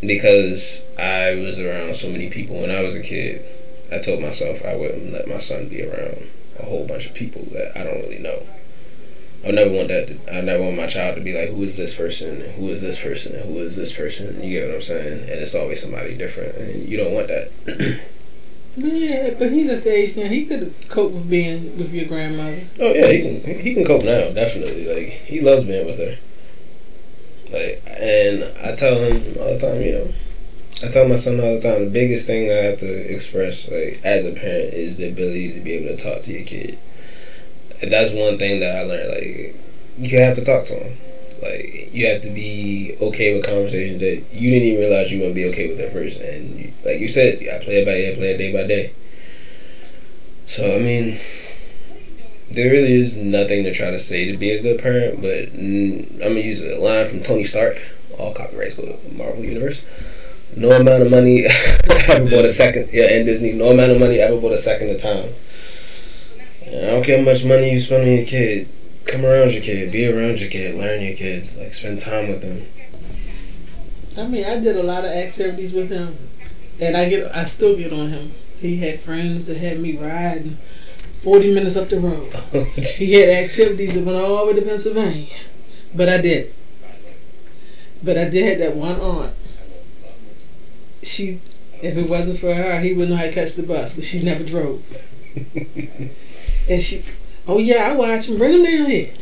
because 0.01 0.85
I 0.99 1.35
was 1.35 1.59
around 1.59 1.95
so 1.97 2.09
many 2.11 2.31
people 2.31 2.61
when 2.61 2.71
I 2.71 2.83
was 2.83 2.95
a 2.95 3.03
kid, 3.03 3.43
I 3.91 3.99
told 3.99 4.21
myself 4.21 4.65
I 4.65 4.77
wouldn't 4.77 5.13
let 5.13 5.27
my 5.29 5.39
son 5.39 5.69
be 5.69 5.83
around 5.85 6.29
a 6.59 6.65
whole 6.65 6.87
bunch 6.87 7.07
of 7.07 7.15
people 7.15 7.43
that 7.53 7.77
I 7.77 7.85
don't 7.85 8.01
really 8.03 8.19
know. 8.19 8.43
I 9.49 9.53
never 9.53 9.71
want 9.71 9.89
that. 9.89 10.09
To, 10.09 10.37
I 10.37 10.41
never 10.43 10.63
want 10.63 10.77
my 10.77 10.87
child 10.87 11.17
to 11.17 11.23
be 11.23 11.35
like, 11.35 11.51
"Who 11.51 11.63
is 11.63 11.77
this 11.77 11.97
person? 11.97 12.41
Who 12.57 12.69
is 12.69 12.83
this 12.83 13.01
person? 13.01 13.35
Who 13.49 13.59
is 13.59 13.77
this 13.77 13.95
person?" 13.95 14.43
You 14.43 14.61
get 14.61 14.67
what 14.67 14.77
I'm 14.77 14.83
saying? 14.83 15.23
And 15.23 15.41
it's 15.41 15.55
always 15.55 15.83
somebody 15.83 16.17
different, 16.17 16.57
and 16.57 16.89
you 16.89 16.97
don't 16.97 17.15
want 17.15 17.29
that. 17.29 18.01
Yeah, 18.81 19.35
but 19.37 19.51
he's 19.51 19.69
at 19.69 19.83
the 19.83 19.91
age 19.93 20.17
now. 20.17 20.29
He 20.29 20.47
could 20.47 20.73
cope 20.89 21.13
with 21.13 21.29
being 21.29 21.65
with 21.77 21.93
your 21.93 22.07
grandmother. 22.07 22.61
Oh 22.79 22.95
yeah, 22.95 23.09
he 23.11 23.23
can 23.23 23.57
he 23.59 23.75
can 23.75 23.85
cope 23.85 24.05
now, 24.05 24.31
definitely. 24.31 24.87
Like 24.87 25.09
he 25.09 25.41
loves 25.41 25.65
being 25.65 25.85
with 25.85 25.99
her. 25.99 26.17
Like 27.51 27.83
and 27.87 28.45
I 28.63 28.75
tell 28.77 28.95
him 29.01 29.17
all 29.41 29.53
the 29.53 29.59
time, 29.59 29.81
you 29.83 29.93
know. 29.93 30.09
I 30.85 30.91
tell 30.91 31.09
my 31.09 31.17
son 31.17 31.41
all 31.41 31.55
the 31.55 31.61
time, 31.61 31.87
the 31.87 31.91
biggest 31.91 32.27
thing 32.27 32.51
I 32.51 32.55
have 32.55 32.79
to 32.79 33.13
express, 33.13 33.69
like 33.69 34.01
as 34.05 34.25
a 34.25 34.33
parent, 34.33 34.75
is 34.75 34.97
the 34.97 35.09
ability 35.09 35.53
to 35.55 35.61
be 35.61 35.73
able 35.73 35.97
to 35.97 35.97
talk 35.97 36.23
to 36.23 36.33
your 36.33 36.47
kid. 36.47 36.79
And 37.81 37.93
that's 37.93 38.13
one 38.13 38.39
thing 38.39 38.61
that 38.61 38.77
I 38.77 38.83
learned. 38.83 39.09
Like 39.11 39.55
you 39.99 40.21
have 40.21 40.35
to 40.37 40.45
talk 40.45 40.65
to 40.67 40.75
them. 40.75 40.97
Like 41.43 41.91
you 41.93 42.07
have 42.09 42.23
to 42.23 42.31
be 42.31 42.97
okay 43.01 43.35
with 43.35 43.47
conversations 43.47 44.01
that 44.01 44.25
you 44.33 44.51
didn't 44.51 44.67
even 44.67 44.81
realize 44.81 45.13
you 45.13 45.19
wouldn't 45.19 45.37
be 45.37 45.49
okay 45.51 45.69
with 45.69 45.81
at 45.81 45.93
first. 45.93 46.21
And 46.21 46.59
you, 46.59 46.73
like 46.85 46.99
you 46.99 47.09
said, 47.09 47.39
I 47.43 47.63
play 47.63 47.83
it 47.83 47.85
by 47.87 47.93
ear, 47.93 48.15
play 48.15 48.33
it 48.33 48.39
day 48.39 48.53
by 48.53 48.67
day. 48.67 48.93
So 50.47 50.65
I 50.65 50.79
mean, 50.79 51.19
there 52.51 52.71
really 52.71 52.93
is 52.93 53.17
nothing 53.17 53.65
to 53.65 53.73
try 53.73 53.91
to 53.91 53.99
say 53.99 54.31
to 54.31 54.37
be 54.37 54.51
a 54.51 54.63
good 54.63 54.81
parent, 54.81 55.21
but 55.21 55.53
I'm 55.55 56.19
gonna 56.19 56.41
use 56.41 56.65
a 56.65 56.79
line 56.81 57.07
from 57.07 57.23
Tony 57.23 57.45
Stark. 57.45 57.77
All 58.19 58.33
copyrights 58.33 58.75
go 58.75 58.87
to 58.87 59.15
Marvel 59.15 59.45
Universe. 59.45 59.85
No 60.57 60.73
amount 60.73 61.03
of 61.03 61.11
money 61.11 61.47
ever 62.09 62.29
bought 62.29 62.45
a 62.45 62.51
second. 62.51 62.89
Yeah, 62.93 63.13
and 63.13 63.27
Disney. 63.27 63.53
No 63.53 63.71
amount 63.71 63.93
of 63.93 64.01
money 64.01 64.19
ever 64.19 64.41
bought 64.41 64.53
a 64.53 64.59
second 64.59 64.91
of 64.91 65.01
time. 65.01 65.29
I 66.69 66.91
don't 66.91 67.03
care 67.05 67.19
how 67.19 67.25
much 67.25 67.45
money 67.45 67.73
you 67.73 67.81
spend 67.81 68.03
on 68.03 68.17
your 68.17 68.27
kid. 68.27 68.69
Come 69.07 69.25
around 69.25 69.53
your 69.53 69.63
kid. 69.63 69.91
Be 69.91 70.07
around 70.07 70.39
your 70.39 70.51
kid. 70.51 70.75
Learn 70.75 71.03
your 71.03 71.17
kid. 71.17 71.57
Like 71.57 71.73
spend 71.73 72.01
time 72.01 72.29
with 72.29 72.43
them. 72.43 72.67
I 74.23 74.29
mean, 74.29 74.45
I 74.45 74.61
did 74.61 74.77
a 74.77 74.83
lot 74.83 75.05
of 75.05 75.11
activities 75.11 75.73
with 75.73 75.91
him, 75.91 76.15
and 76.81 76.97
I 76.97 77.09
get, 77.09 77.35
I 77.35 77.45
still 77.45 77.77
get 77.77 77.93
on 77.93 78.09
him. 78.09 78.31
He 78.59 78.77
had 78.79 79.01
friends 79.01 79.47
that 79.47 79.57
had 79.57 79.81
me 79.81 79.97
riding 79.97 80.59
forty 81.23 81.55
minutes 81.55 81.77
up 81.77 81.89
the 81.89 82.01
road. 82.01 82.33
Oh, 82.55 82.65
he 82.81 83.13
had 83.15 83.29
activities 83.29 83.95
that 83.95 84.05
went 84.05 84.19
all 84.19 84.47
the 84.47 84.53
way 84.53 84.61
to 84.61 84.67
Pennsylvania, 84.67 85.37
but 85.95 86.09
I 86.09 86.21
did. 86.21 86.53
But 88.03 88.19
I 88.19 88.29
did 88.29 88.49
have 88.49 88.59
that 88.59 88.77
one 88.77 89.01
aunt. 89.01 89.35
She, 91.03 91.41
if 91.83 91.97
it 91.97 92.09
wasn't 92.09 92.41
for 92.41 92.55
her, 92.55 92.81
he 92.81 92.93
wouldn't 92.93 93.11
know 93.11 93.17
how 93.17 93.25
to 93.25 93.33
catch 93.33 93.55
the 93.55 93.63
bus 93.63 93.95
because 93.95 94.09
she 94.09 94.23
never 94.23 94.45
drove. 94.45 94.83
and 96.69 96.83
she, 96.83 97.05
oh 97.47 97.59
yeah, 97.59 97.91
I 97.91 97.97
watch 97.97 98.29
him. 98.29 98.39
Bring 98.39 98.53
him 98.53 98.65
down 98.65 98.91
here. 98.91 99.13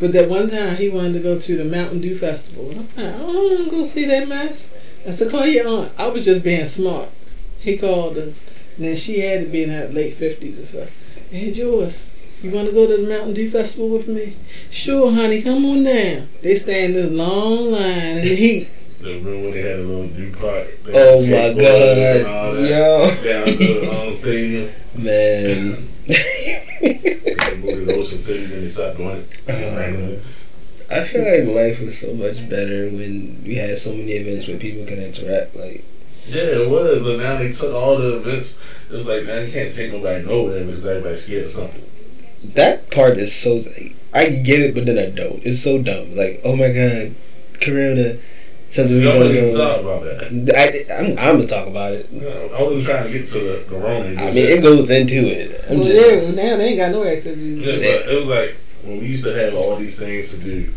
But 0.00 0.12
that 0.12 0.28
one 0.28 0.50
time 0.50 0.76
he 0.76 0.88
wanted 0.88 1.14
to 1.14 1.20
go 1.20 1.38
to 1.38 1.56
the 1.56 1.64
Mountain 1.64 2.00
Dew 2.00 2.16
Festival. 2.16 2.70
And 2.70 2.80
I'm 2.80 2.86
like, 2.96 3.14
I 3.14 3.18
don't 3.18 3.34
want 3.34 3.64
to 3.64 3.70
go 3.70 3.84
see 3.84 4.04
that 4.06 4.28
mess. 4.28 4.74
I 5.06 5.10
said, 5.12 5.30
call 5.30 5.46
your 5.46 5.68
aunt. 5.68 5.92
I 5.98 6.08
was 6.08 6.24
just 6.24 6.42
being 6.42 6.66
smart. 6.66 7.08
He 7.60 7.76
called 7.78 8.16
her. 8.16 8.22
And 8.22 8.34
then 8.76 8.96
she 8.96 9.20
had 9.20 9.44
to 9.44 9.46
be 9.46 9.62
in 9.62 9.70
her 9.70 9.86
late 9.88 10.14
50s 10.14 10.60
or 10.62 10.66
so. 10.66 10.88
Hey, 11.30 11.52
Joyce, 11.52 12.42
you 12.42 12.50
want 12.50 12.68
to 12.68 12.74
go 12.74 12.86
to 12.88 13.02
the 13.02 13.08
Mountain 13.08 13.34
Dew 13.34 13.48
Festival 13.48 13.88
with 13.88 14.08
me? 14.08 14.36
Sure, 14.70 15.12
honey, 15.12 15.42
come 15.42 15.64
on 15.64 15.84
down. 15.84 16.28
They 16.42 16.56
stand 16.56 16.94
in 16.96 17.02
this 17.02 17.10
long 17.12 17.70
line 17.70 18.18
in 18.18 18.22
the 18.22 18.34
heat. 18.34 18.68
Remember 19.00 19.30
when 19.30 19.50
they 19.52 19.60
had 19.62 19.78
a 19.78 19.82
little 19.82 20.08
Dew 20.08 20.32
park? 20.32 20.66
Oh 20.92 21.20
my 21.22 21.52
god, 21.60 22.58
yo, 22.68 23.10
Down 23.22 23.46
the 23.46 24.06
um, 24.08 24.12
stadium. 24.12 24.70
man. 24.98 25.88
To 26.06 27.94
Ocean 27.96 28.18
City, 28.18 28.44
then 28.46 28.60
they 28.60 28.66
stopped 28.66 28.98
doing 28.98 29.16
it. 29.18 29.42
Uh, 29.48 30.94
I 30.94 31.02
feel 31.02 31.22
like 31.22 31.54
life 31.54 31.80
was 31.80 31.98
so 31.98 32.12
much 32.14 32.48
better 32.50 32.86
when 32.90 33.42
we 33.42 33.54
had 33.54 33.76
so 33.78 33.90
many 33.90 34.12
events 34.12 34.46
where 34.46 34.58
people 34.58 34.84
could 34.86 34.98
interact. 34.98 35.56
Like, 35.56 35.82
Yeah, 36.26 36.42
it 36.42 36.70
was, 36.70 37.02
but 37.02 37.18
now 37.22 37.38
they 37.38 37.50
took 37.50 37.74
all 37.74 37.96
the 37.96 38.18
events. 38.18 38.58
It's 38.90 39.06
like 39.06 39.24
now 39.24 39.38
you 39.38 39.50
can't 39.50 39.74
take 39.74 39.92
nobody 39.92 40.24
nowhere 40.26 40.64
because 40.64 40.86
everybody's 40.86 41.24
scared 41.24 41.44
of 41.44 41.50
something. 41.50 41.84
that 42.54 42.90
part 42.90 43.16
is 43.16 43.34
so. 43.34 43.60
I 44.12 44.28
get 44.30 44.60
it, 44.60 44.74
but 44.74 44.84
then 44.84 44.98
I 44.98 45.10
don't. 45.10 45.42
It's 45.44 45.60
so 45.62 45.82
dumb. 45.82 46.14
Like, 46.14 46.40
oh 46.44 46.54
my 46.54 46.70
god, 46.70 47.14
Corona, 47.60 48.18
something 48.68 48.96
we 48.96 49.04
Y'all 49.04 49.12
don't 49.12 49.22
don't 49.22 49.36
even 49.36 49.56
talk 49.56 49.80
about 49.80 50.02
that. 50.02 50.56
I, 50.56 50.94
I'm, 50.94 51.18
I'm 51.18 51.36
gonna 51.36 51.46
talk 51.46 51.68
about 51.68 51.92
it. 51.92 52.10
You 52.10 52.20
know, 52.20 52.50
I 52.56 52.62
wasn't 52.62 52.84
trying 52.84 53.06
to 53.06 53.12
get 53.12 53.26
to 53.26 53.38
the, 53.38 53.64
the 53.68 53.76
Rona. 53.76 54.08
I 54.20 54.32
mean, 54.32 54.46
it 54.46 54.62
goes 54.62 54.90
into 54.90 55.16
it. 55.16 55.64
I'm 55.68 55.78
Well, 55.78 55.88
just, 55.88 56.36
yeah, 56.36 56.42
now 56.42 56.56
they 56.56 56.68
ain't 56.68 56.78
got 56.78 56.92
no 56.92 57.04
activities. 57.04 57.58
Yeah, 57.58 57.76
but 57.76 58.12
it 58.12 58.16
was 58.16 58.26
like 58.26 58.56
when 58.84 58.98
we 59.00 59.06
used 59.06 59.24
to 59.24 59.34
have 59.34 59.54
all 59.54 59.76
these 59.76 59.98
things 59.98 60.36
to 60.36 60.44
do. 60.44 60.72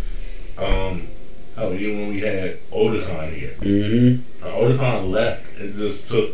Um, 0.58 1.08
how 1.56 1.72
even 1.72 2.00
when 2.00 2.10
we 2.10 2.20
had 2.20 2.58
Otakon 2.72 3.34
here, 3.34 3.56
mm-hmm. 3.60 4.46
uh, 4.46 4.52
Otakon 4.52 5.10
left. 5.10 5.60
It 5.60 5.74
just 5.74 6.12
took. 6.12 6.30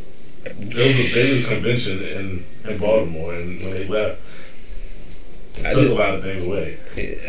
It 0.45 0.57
was 0.57 0.75
the 0.75 1.21
biggest 1.21 1.49
convention 1.49 2.01
in 2.03 2.45
in 2.69 2.77
Baltimore, 2.77 3.33
and 3.33 3.61
when 3.61 3.71
they 3.71 3.87
left, 3.87 4.21
it 5.55 5.65
I 5.65 5.69
took 5.73 5.79
just- 5.79 5.91
a 5.91 5.95
lot 5.95 6.15
of 6.15 6.23
things 6.23 6.45
away. 6.45 6.77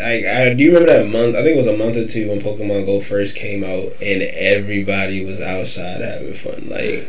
I, 0.02 0.42
I 0.50 0.54
do 0.54 0.62
you 0.64 0.72
remember 0.76 0.92
that 0.92 1.10
month? 1.10 1.36
I 1.36 1.42
think 1.42 1.54
it 1.54 1.56
was 1.56 1.66
a 1.66 1.76
month 1.76 1.96
or 1.96 2.06
two 2.06 2.28
when 2.28 2.40
Pokemon 2.40 2.84
Go 2.86 3.00
first 3.00 3.34
came 3.36 3.64
out, 3.64 3.92
and 4.02 4.22
everybody 4.22 5.24
was 5.24 5.40
outside 5.40 6.02
having 6.02 6.34
fun. 6.34 6.68
Like, 6.68 7.08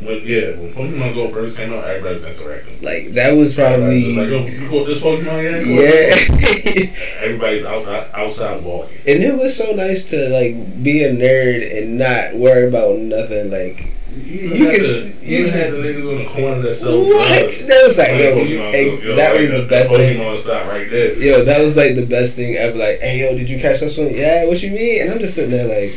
When 0.00 0.22
yeah, 0.24 0.56
when 0.56 0.72
Pokemon 0.72 1.14
Go 1.14 1.28
first 1.28 1.58
came 1.58 1.72
out, 1.74 1.84
everybody 1.84 2.14
was 2.24 2.40
interacting. 2.40 2.80
like 2.80 3.12
that 3.14 3.32
was 3.32 3.58
Everybody 3.58 4.06
was 4.06 4.14
probably 4.16 4.46
like, 4.46 4.56
yo, 4.56 4.62
you 4.62 4.68
caught 4.70 4.86
this 4.86 5.00
Pokemon 5.00 5.42
yet? 5.44 5.66
yeah. 5.66 7.20
Everybody's 7.24 7.66
out 7.66 7.86
outside 8.14 8.62
walking. 8.64 8.96
And 9.06 9.22
it 9.22 9.34
was 9.36 9.54
so 9.56 9.72
nice 9.72 10.08
to 10.10 10.28
like 10.30 10.82
be 10.82 11.02
a 11.04 11.12
nerd 11.12 11.82
and 11.82 11.98
not 11.98 12.34
worry 12.34 12.66
about 12.68 12.98
nothing. 12.98 13.50
Like 13.50 13.89
You, 14.10 14.48
can 14.48 14.82
the, 14.82 15.18
you 15.22 15.50
had 15.50 15.72
the 15.72 15.78
niggas 15.78 16.10
on 16.10 16.18
the 16.18 16.24
corner 16.24 16.60
that 16.62 16.74
sell 16.74 16.98
what? 16.98 17.28
drugs. 17.28 17.66
That 17.66 17.86
was 17.86 17.98
like 17.98 18.08
yo, 18.10 18.44
hey, 18.44 19.00
yo, 19.02 19.14
that 19.14 19.32
like 19.32 19.40
was 19.40 19.50
the 19.50 19.58
that 19.58 19.70
best 19.70 19.92
thing. 19.92 20.20
Right 20.20 20.90
there. 20.90 21.16
Yo, 21.16 21.44
that 21.44 21.60
was 21.60 21.76
like 21.76 21.94
the 21.94 22.06
best 22.06 22.34
thing 22.34 22.56
ever. 22.56 22.76
Like, 22.76 22.98
hey 22.98 23.20
yo, 23.20 23.36
did 23.36 23.48
you 23.48 23.60
catch 23.60 23.80
this 23.80 23.96
one? 23.96 24.12
Yeah, 24.12 24.46
what 24.46 24.60
you 24.62 24.72
mean? 24.72 25.02
And 25.02 25.12
I'm 25.12 25.20
just 25.20 25.34
sitting 25.34 25.52
there 25.52 25.68
like. 25.68 25.96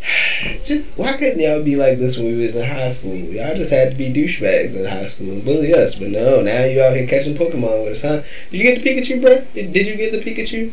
Just 0.64 0.96
why 0.96 1.16
couldn't 1.16 1.40
y'all 1.40 1.62
be 1.62 1.74
like 1.74 1.98
this 1.98 2.16
when 2.16 2.26
we 2.26 2.36
was 2.36 2.54
in 2.54 2.64
high 2.64 2.90
school? 2.90 3.14
Y'all 3.14 3.56
just 3.56 3.72
had 3.72 3.90
to 3.90 3.98
be 3.98 4.12
douchebags 4.12 4.78
in 4.78 4.86
high 4.86 5.06
school 5.06 5.30
and 5.30 5.44
bully 5.44 5.74
us, 5.74 5.96
but 5.96 6.08
no, 6.08 6.40
now 6.40 6.64
you 6.64 6.80
out 6.80 6.94
here 6.94 7.06
catching 7.06 7.34
Pokemon 7.34 7.84
with 7.84 7.94
us, 7.94 8.02
huh? 8.02 8.22
Did 8.50 8.58
you 8.58 8.62
get 8.62 8.82
the 8.82 8.88
Pikachu, 8.88 9.20
bro? 9.20 9.44
Did, 9.54 9.72
did 9.72 9.86
you 9.86 9.96
get 9.96 10.12
the 10.12 10.18
Pikachu? 10.18 10.70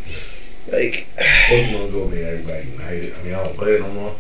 Like, 0.72 1.07
Pokemon 1.50 1.91
Go 1.91 2.07
made 2.07 2.24
everybody 2.24 2.69
united. 2.69 3.15
I 3.15 3.24
mean, 3.24 3.34
I 3.34 3.43
don't 3.43 3.57
play 3.57 3.72
it 3.72 3.81
no 3.81 3.91
more. 3.93 4.15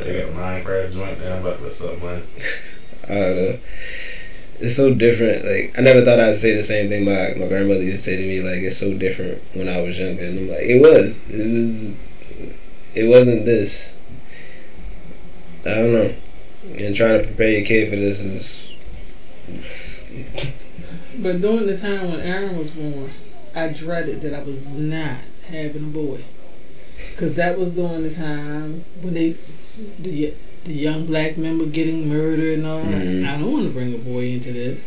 But 0.00 0.06
they 0.06 0.22
got 0.22 0.32
Minecraft 0.32 0.92
joint 0.94 1.18
there. 1.18 1.34
I'm 1.36 1.42
about 1.42 1.58
to 1.58 1.62
what's 1.62 1.84
up, 1.84 2.00
man. 2.00 2.22
I 3.04 3.08
don't 3.08 3.36
know. 3.36 3.58
It's 4.60 4.76
so 4.76 4.94
different. 4.94 5.44
Like 5.44 5.78
I 5.78 5.82
never 5.82 6.00
thought 6.00 6.18
I'd 6.18 6.36
say 6.36 6.56
the 6.56 6.62
same 6.62 6.88
thing 6.88 7.04
my 7.04 7.34
my 7.36 7.48
grandmother 7.48 7.82
used 7.82 8.04
to 8.04 8.10
say 8.10 8.16
to 8.16 8.22
me. 8.22 8.40
Like 8.40 8.62
it's 8.62 8.78
so 8.78 8.94
different 8.96 9.42
when 9.52 9.68
I 9.68 9.82
was 9.82 9.98
younger, 9.98 10.22
and 10.22 10.38
I'm 10.38 10.48
like, 10.48 10.62
it 10.62 10.80
was. 10.80 11.18
It 11.28 11.52
was. 11.52 11.94
It 12.94 13.10
wasn't 13.10 13.44
this. 13.44 13.98
I 15.66 15.74
don't 15.74 15.92
know. 15.92 16.14
And 16.78 16.96
trying 16.96 17.20
to 17.20 17.26
prepare 17.26 17.50
your 17.50 17.66
kid 17.66 17.90
for 17.90 17.96
this 17.96 18.20
is. 18.22 18.66
But 21.22 21.42
during 21.42 21.66
the 21.66 21.76
time 21.76 22.10
when 22.10 22.20
Aaron 22.20 22.56
was 22.56 22.70
born, 22.70 23.10
I 23.54 23.68
dreaded 23.74 24.22
that 24.22 24.32
I 24.32 24.42
was 24.42 24.66
not 24.66 25.22
having 25.48 25.84
a 25.84 25.88
boy. 25.88 26.24
Because 27.10 27.36
that 27.36 27.58
was 27.58 27.74
during 27.74 28.02
the 28.02 28.14
time 28.14 28.84
when 29.02 29.12
they, 29.12 29.36
the, 30.00 30.34
the 30.64 30.72
young 30.72 31.06
black 31.06 31.36
member 31.36 31.66
getting 31.66 32.08
murdered 32.08 32.58
and 32.58 32.66
all 32.66 32.82
that. 32.82 33.06
Mhm. 33.06 33.26
I 33.26 33.38
don't 33.38 33.52
want 33.52 33.64
to 33.66 33.70
bring 33.72 33.94
a 33.94 33.98
boy 33.98 34.26
into 34.28 34.52
this. 34.52 34.78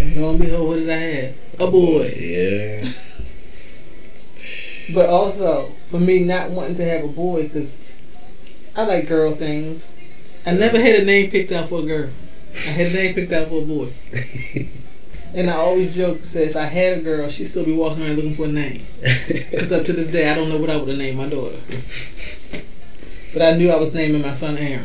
And 0.00 0.16
lo 0.16 0.30
and 0.30 0.38
behold, 0.40 0.68
what 0.68 0.76
did 0.76 0.90
I 0.90 0.96
have? 0.96 1.34
A 1.60 1.70
boy. 1.70 2.14
Yeah. 2.18 2.88
But 4.92 5.08
also, 5.08 5.66
for 5.90 6.00
me 6.00 6.24
not 6.24 6.50
wanting 6.50 6.74
to 6.76 6.84
have 6.84 7.04
a 7.04 7.08
boy, 7.08 7.44
because 7.44 7.78
I 8.76 8.84
like 8.84 9.08
girl 9.08 9.32
things. 9.32 9.88
I 10.44 10.52
never 10.52 10.78
had 10.78 10.96
a 10.96 11.04
name 11.04 11.30
picked 11.30 11.52
out 11.52 11.68
for 11.68 11.80
a 11.80 11.86
girl. 11.86 12.10
I 12.54 12.58
had 12.70 12.86
a 12.88 12.94
name 12.94 13.14
picked 13.14 13.32
out 13.32 13.48
for 13.48 13.62
a 13.62 13.64
boy. 13.64 13.88
And 15.34 15.48
I 15.48 15.54
always 15.54 15.94
joke 15.94 16.20
to 16.20 16.26
say 16.26 16.44
if 16.44 16.56
I 16.56 16.64
had 16.66 16.98
a 16.98 17.00
girl, 17.00 17.30
she'd 17.30 17.46
still 17.46 17.64
be 17.64 17.72
walking 17.72 18.04
around 18.04 18.16
looking 18.16 18.34
for 18.34 18.44
a 18.44 18.48
name. 18.52 18.82
Because 19.00 19.72
up 19.72 19.86
to 19.86 19.94
this 19.94 20.12
day, 20.12 20.30
I 20.30 20.34
don't 20.34 20.50
know 20.50 20.58
what 20.58 20.68
I 20.68 20.76
would 20.76 20.88
have 20.88 20.98
named 20.98 21.16
my 21.16 21.26
daughter. 21.26 21.56
But 23.32 23.42
I 23.42 23.56
knew 23.56 23.70
I 23.70 23.76
was 23.76 23.94
naming 23.94 24.22
my 24.22 24.34
son 24.34 24.56
Aaron. 24.58 24.84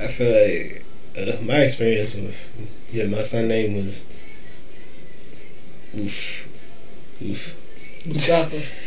I 0.00 0.08
feel 0.08 0.32
like 0.32 0.84
uh, 1.16 1.42
my 1.44 1.58
experience 1.58 2.14
with 2.14 2.88
yeah, 2.92 3.06
my 3.06 3.22
son 3.22 3.48
name 3.48 3.74
was 3.74 4.04
oof, 5.96 7.22
oof. 7.22 7.58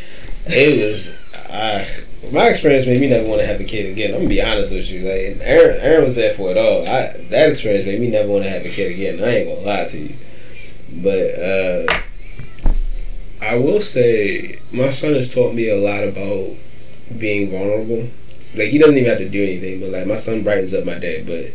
It 0.47 0.79
was 0.79 1.33
uh, 1.49 1.85
my 2.31 2.49
experience 2.49 2.85
made 2.85 3.01
me 3.01 3.09
never 3.09 3.27
want 3.27 3.41
to 3.41 3.47
have 3.47 3.59
a 3.59 3.63
kid 3.63 3.91
again. 3.91 4.13
I'm 4.13 4.19
gonna 4.19 4.29
be 4.29 4.41
honest 4.41 4.71
with 4.73 4.89
you. 4.91 4.99
Like 5.01 5.39
Aaron, 5.41 5.79
Aaron 5.79 6.03
was 6.03 6.15
there 6.15 6.33
for 6.33 6.51
it 6.51 6.57
all. 6.57 6.83
I 6.83 7.09
that 7.29 7.49
experience 7.49 7.85
made 7.85 7.99
me 7.99 8.09
never 8.11 8.29
want 8.29 8.43
to 8.43 8.49
have 8.49 8.65
a 8.65 8.69
kid 8.69 8.91
again. 8.91 9.23
I 9.23 9.37
ain't 9.37 9.49
gonna 9.49 9.65
lie 9.65 9.87
to 9.87 9.97
you, 9.97 10.15
but 11.01 11.39
uh, 11.39 12.01
I 13.41 13.57
will 13.57 13.81
say 13.81 14.59
my 14.71 14.89
son 14.89 15.13
has 15.13 15.33
taught 15.33 15.53
me 15.53 15.69
a 15.69 15.77
lot 15.77 16.03
about 16.03 16.55
being 17.19 17.49
vulnerable. 17.49 18.09
Like 18.55 18.69
he 18.69 18.77
doesn't 18.77 18.97
even 18.97 19.09
have 19.09 19.19
to 19.19 19.29
do 19.29 19.43
anything, 19.43 19.81
but 19.81 19.89
like 19.89 20.07
my 20.07 20.15
son 20.15 20.43
brightens 20.43 20.73
up 20.73 20.85
my 20.85 20.97
day. 20.97 21.23
But 21.23 21.53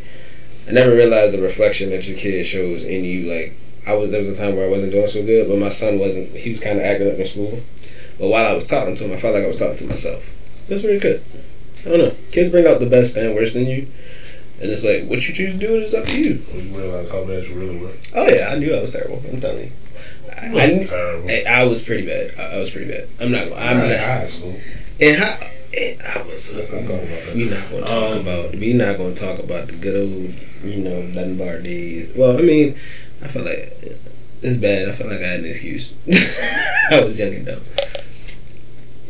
I 0.69 0.73
never 0.73 0.95
realized 0.95 1.35
the 1.35 1.43
reflection 1.43 1.91
that 1.91 2.07
your 2.07 2.17
kid 2.17 2.45
shows 2.45 2.85
in 2.85 3.05
you. 3.05 3.31
Like 3.31 3.55
I 3.87 3.95
was, 3.95 4.11
there 4.11 4.21
was 4.21 4.29
a 4.29 4.41
time 4.41 4.57
where 4.57 4.67
I 4.67 4.71
wasn't 4.71 4.93
doing 4.93 5.07
so 5.07 5.25
good, 5.25 5.49
but 5.49 5.59
my 5.59 5.71
son 5.71 5.99
wasn't. 5.99 6.29
He 6.37 6.51
was 6.51 6.61
kind 6.61 6.79
of 6.79 6.85
acting 6.85 7.11
up 7.11 7.19
in 7.19 7.27
school. 7.27 7.61
But 8.19 8.29
while 8.29 8.47
I 8.47 8.53
was 8.53 8.69
talking 8.69 8.95
to 8.95 9.05
him, 9.05 9.13
I 9.13 9.17
felt 9.17 9.35
like 9.35 9.45
I 9.45 9.49
was 9.49 9.57
talking 9.57 9.77
to 9.77 9.87
myself. 9.87 10.37
Was 10.69 10.85
really 10.85 11.01
good. 11.01 11.23
I 11.85 11.89
don't 11.89 11.99
know. 11.99 12.15
Kids 12.31 12.51
bring 12.51 12.67
out 12.67 12.79
the 12.79 12.87
best 12.87 13.17
and 13.17 13.35
worst 13.35 13.57
in 13.57 13.67
you. 13.67 13.89
And 14.61 14.71
it's 14.71 14.85
like, 14.85 15.09
what 15.09 15.27
you 15.27 15.35
choose 15.35 15.53
to 15.53 15.59
do 15.59 15.75
is 15.77 15.95
up 15.95 16.05
to 16.05 16.23
you. 16.23 16.35
When 16.53 16.69
you 16.69 16.79
realize 16.79 17.11
how 17.11 17.25
bad 17.25 17.45
you 17.45 17.55
really 17.55 17.79
were. 17.79 17.93
Oh, 18.15 18.29
yeah, 18.29 18.51
I 18.51 18.59
knew 18.59 18.75
I 18.75 18.83
was 18.83 18.93
terrible. 18.93 19.23
I'm 19.33 19.41
telling 19.41 19.65
you. 19.65 19.73
I, 20.43 20.47
I, 20.81 20.85
terrible. 20.85 21.31
I, 21.31 21.45
I 21.49 21.65
was 21.65 21.85
pretty 21.85 22.07
bad. 22.07 22.33
I, 22.39 22.57
I 22.57 22.59
was 22.59 22.71
pretty 22.71 22.91
bad. 22.91 23.09
I'm 23.21 23.31
not. 23.33 23.47
I'm 23.49 23.53
I'm 23.53 23.89
not. 23.89 23.99
high. 23.99 24.27
And 25.01 25.17
how, 25.19 25.39
and 25.77 26.03
I 26.03 26.23
was. 26.23 26.55
Let's 26.55 26.73
not 26.73 26.83
talk 26.83 27.03
about 27.03 27.09
that. 27.09 27.35
We're 27.35 27.51
not 27.51 27.71
going 27.71 27.83
to 27.83 27.89
talk 27.89 28.13
Um, 28.13 28.21
about. 28.21 28.53
We're 28.53 28.77
not 28.87 28.97
going 28.97 29.15
to 29.15 29.21
talk 29.21 29.39
about 29.39 29.69
the 29.69 29.77
good 29.77 29.97
old, 29.97 30.35
you 30.65 30.83
know, 30.85 31.03
nothing 31.03 31.37
bar 31.39 31.61
days. 31.61 32.15
Well, 32.17 32.39
I 32.39 32.43
mean, 32.43 32.71
I 33.23 33.29
felt 33.29 33.45
like 33.47 33.77
it's 34.43 34.57
bad. 34.57 34.89
I 34.89 34.93
felt 34.93 35.11
like 35.11 35.21
I 35.21 35.27
had 35.27 35.41
an 35.41 35.47
excuse. 35.47 35.95
I 36.91 37.01
was 37.03 37.19
young 37.19 37.35
and 37.35 37.47
dumb. 37.47 37.61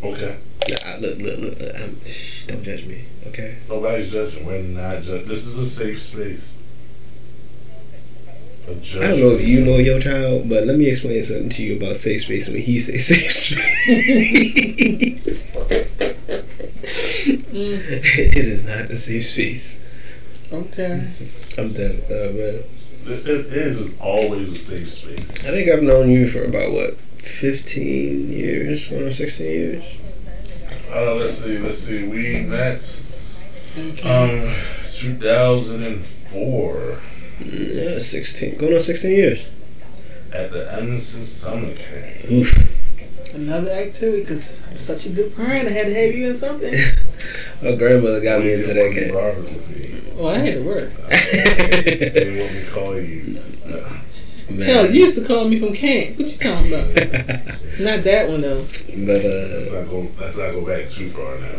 Okay. 0.03 0.37
Nah, 0.69 0.97
look, 0.99 1.19
look, 1.19 1.39
look. 1.39 1.59
I'm, 1.77 1.97
shh, 2.05 2.45
don't 2.47 2.63
judge 2.63 2.87
me, 2.87 3.05
okay? 3.29 3.57
Nobody's 3.69 4.11
judging. 4.13 4.47
We're 4.47 4.63
not 4.63 5.03
judging. 5.03 5.27
This 5.29 5.47
is 5.47 5.59
a 5.59 5.67
safe 5.67 6.01
space. 6.01 6.57
A. 8.69 8.73
I 8.73 8.75
don't 9.09 9.21
know 9.21 9.31
if 9.31 9.47
you 9.47 9.65
know 9.65 9.79
your 9.79 10.01
child, 10.01 10.49
but 10.49 10.67
let 10.67 10.77
me 10.77 10.89
explain 10.89 11.23
something 11.23 11.49
to 11.51 11.65
you 11.65 11.77
about 11.77 11.97
safe 11.97 12.23
space 12.23 12.49
when 12.49 12.59
he 12.59 12.79
says 12.79 13.07
safe 13.07 13.31
space. 13.57 15.51
It 17.53 18.37
is 18.37 18.67
not 18.67 18.91
a 18.91 18.97
safe 18.97 19.25
space. 19.25 20.01
okay. 20.53 21.09
I'm 21.59 21.73
done, 21.73 22.01
uh, 22.07 22.31
man. 22.33 22.63
It, 23.07 23.27
it 23.27 23.47
is 23.47 23.81
it's 23.81 23.99
always 24.01 24.53
a 24.53 24.57
safe 24.57 24.89
space. 24.89 25.31
I 25.47 25.51
think 25.51 25.69
I've 25.71 25.83
known 25.83 26.11
you 26.11 26.27
for 26.29 26.45
about 26.45 26.73
what, 26.73 26.95
15 26.97 28.31
years, 28.31 28.89
going 28.89 29.07
on 29.07 29.13
16 29.13 29.47
years. 29.47 30.29
Uh, 30.95 31.15
let's 31.15 31.35
see. 31.35 31.59
Let's 31.59 31.79
see. 31.79 32.07
We 32.07 32.41
met 32.43 33.03
okay. 33.79 34.43
um 34.43 34.49
2004 34.93 36.99
Yeah, 37.45 37.99
16, 37.99 38.59
going 38.59 38.75
on 38.75 38.81
16 38.81 39.11
years. 39.11 39.49
at 40.35 40.51
the 40.53 40.73
Emerson 40.73 41.23
Summer 41.23 41.73
Camp. 41.75 42.31
Oof. 42.31 43.35
Another 43.35 43.71
activity, 43.71 44.21
because 44.23 44.47
I'm 44.71 44.77
such 44.77 45.07
a 45.07 45.11
good 45.11 45.35
parent. 45.37 45.69
I 45.69 45.71
had 45.71 45.87
to 45.87 45.95
have 45.95 46.15
you 46.15 46.29
in 46.29 46.35
something. 46.37 46.73
My 47.63 47.77
grandmother 47.77 48.21
got 48.21 48.41
me 48.41 48.53
into 48.55 48.69
that 48.75 48.77
Wendy 48.77 49.01
camp. 49.01 49.15
Roberts. 49.15 50.15
Well, 50.17 50.29
I 50.29 50.39
had 50.39 50.55
to 50.55 50.63
work. 50.65 50.91
They 51.11 52.41
want 52.41 52.53
me 52.53 52.61
to 52.65 52.71
call 52.73 52.97
you. 53.01 53.41
Man. 54.51 54.63
Hell, 54.63 54.87
you 54.91 55.03
used 55.05 55.17
to 55.17 55.25
call 55.25 55.45
me 55.49 55.61
from 55.61 55.73
camp. 55.75 56.19
What 56.19 56.27
you 56.29 56.37
talking 56.37 56.73
about? 56.73 56.89
Not 57.81 58.03
that 58.03 58.29
one, 58.29 58.41
though. 58.41 58.63
but, 58.63 59.23
Let's 59.25 59.71
uh, 59.71 59.81
not 59.81 59.89
go. 59.91 60.09
Let's 60.21 60.37
not 60.37 60.53
go 60.53 60.67
back 60.67 60.87
too 60.89 61.09
far 61.09 61.39
now. 61.39 61.53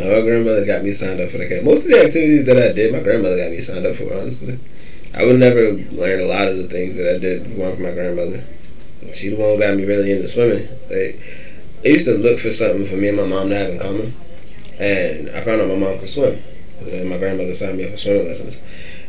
My 0.00 0.22
grandmother 0.22 0.64
got 0.64 0.82
me 0.82 0.92
signed 0.92 1.20
up 1.20 1.28
for 1.28 1.36
the 1.36 1.46
camp. 1.46 1.64
Most 1.64 1.84
of 1.84 1.92
the 1.92 2.00
activities 2.00 2.46
that 2.46 2.56
I 2.56 2.72
did, 2.72 2.90
my 2.90 3.00
grandmother 3.00 3.36
got 3.36 3.50
me 3.50 3.60
signed 3.60 3.84
up 3.84 3.96
for. 3.96 4.12
Honestly, 4.14 4.58
I 5.14 5.26
would 5.26 5.38
never 5.38 5.72
learn 5.92 6.20
a 6.20 6.24
lot 6.24 6.48
of 6.48 6.56
the 6.56 6.68
things 6.68 6.96
that 6.96 7.14
I 7.14 7.18
did 7.18 7.56
weren't 7.56 7.76
for 7.76 7.82
my 7.82 7.92
grandmother. 7.92 8.42
She 9.12 9.28
the 9.28 9.36
one 9.36 9.50
who 9.50 9.60
got 9.60 9.76
me 9.76 9.84
really 9.84 10.12
into 10.12 10.26
swimming. 10.26 10.68
Like, 10.88 11.20
I 11.84 11.88
used 11.88 12.06
to 12.06 12.16
look 12.16 12.38
for 12.38 12.50
something 12.50 12.86
for 12.86 12.96
me 12.96 13.08
and 13.08 13.18
my 13.18 13.26
mom 13.26 13.50
to 13.50 13.56
have 13.56 13.70
in 13.70 13.78
common, 13.78 14.14
and 14.78 15.28
I 15.30 15.40
found 15.42 15.60
out 15.60 15.68
my 15.68 15.76
mom 15.76 15.98
could 15.98 16.08
swim. 16.08 16.40
My 16.80 17.18
grandmother 17.18 17.52
signed 17.52 17.76
me 17.76 17.84
up 17.84 17.90
for 17.90 17.96
swimming 17.98 18.24
lessons, 18.24 18.62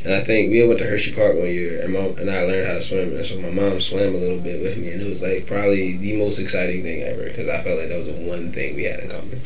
and 0.03 0.13
I 0.13 0.19
think 0.19 0.51
we 0.51 0.67
went 0.67 0.79
to 0.79 0.85
Hershey 0.85 1.15
Park 1.15 1.35
one 1.35 1.45
year, 1.45 1.81
and 1.81 1.93
mom 1.93 2.17
and 2.19 2.29
I 2.29 2.43
learned 2.43 2.67
how 2.67 2.73
to 2.73 2.81
swim. 2.81 3.15
And 3.15 3.25
so 3.25 3.39
my 3.39 3.49
mom 3.49 3.79
swam 3.79 4.13
a 4.13 4.17
little 4.17 4.39
bit 4.41 4.61
with 4.61 4.77
me, 4.77 4.91
and 4.91 5.01
it 5.01 5.09
was 5.09 5.21
like 5.21 5.47
probably 5.47 5.95
the 5.95 6.19
most 6.19 6.39
exciting 6.39 6.83
thing 6.83 7.03
ever 7.03 7.23
because 7.23 7.47
I 7.47 7.63
felt 7.63 7.79
like 7.79 7.87
that 7.87 7.97
was 7.97 8.11
the 8.11 8.27
one 8.27 8.51
thing 8.51 8.75
we 8.75 8.83
had 8.83 8.99
in 8.99 9.09
common. 9.09 9.39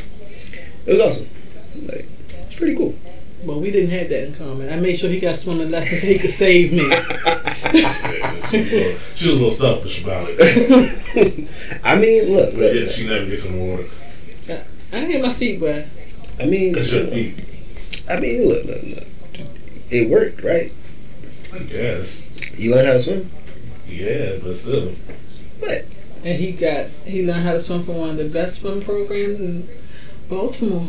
It 0.85 0.93
was 0.93 1.01
awesome. 1.01 1.27
Like, 1.87 2.05
it's 2.43 2.55
pretty 2.55 2.75
cool. 2.75 2.95
But 3.45 3.59
we 3.59 3.69
didn't 3.71 3.91
have 3.91 4.09
that 4.09 4.27
in 4.27 4.33
common. 4.35 4.71
I 4.71 4.77
made 4.79 4.97
sure 4.97 5.09
he 5.09 5.19
got 5.19 5.35
swimming 5.37 5.69
lessons 5.69 6.01
so 6.01 6.07
he 6.07 6.17
could 6.17 6.31
save 6.31 6.71
me. 6.71 6.87
Yeah, 6.87 7.91
she, 8.49 8.57
was 8.57 8.71
a 8.71 8.75
little, 8.75 8.99
she 9.15 9.27
was 9.27 9.27
a 9.27 9.31
little 9.33 9.49
selfish 9.51 10.03
about 10.03 10.27
it. 10.29 11.79
I 11.83 11.95
mean, 11.99 12.33
look, 12.33 12.53
But 12.55 12.73
yeah, 12.73 12.81
look. 12.81 12.89
she 12.91 13.07
never 13.07 13.25
gets 13.25 13.43
some 13.43 13.59
water. 13.59 13.85
I 14.93 14.99
didn't 15.01 15.11
get 15.11 15.21
my 15.21 15.33
feet 15.33 15.61
wet. 15.61 15.87
I 16.39 16.45
mean, 16.45 16.73
That's 16.73 16.91
your 16.91 17.05
feet. 17.07 17.35
I 18.09 18.19
mean, 18.19 18.47
look, 18.47 18.63
look, 18.65 18.83
look. 18.83 19.07
It 19.91 20.09
worked, 20.09 20.41
right? 20.43 20.71
I 21.53 21.59
guess. 21.59 22.57
You 22.57 22.71
learned 22.73 22.87
how 22.87 22.93
to 22.93 22.99
swim. 22.99 23.29
Yeah, 23.87 24.37
but 24.43 24.53
still. 24.53 24.89
What? 25.59 25.85
And 26.23 26.39
he 26.39 26.51
got 26.53 26.87
he 27.05 27.25
learned 27.25 27.43
how 27.43 27.53
to 27.53 27.61
swim 27.61 27.83
from 27.83 27.97
one 27.97 28.09
of 28.11 28.17
the 28.17 28.29
best 28.29 28.61
swim 28.61 28.81
programs 28.81 29.39
in 29.39 29.67
Baltimore, 30.29 30.87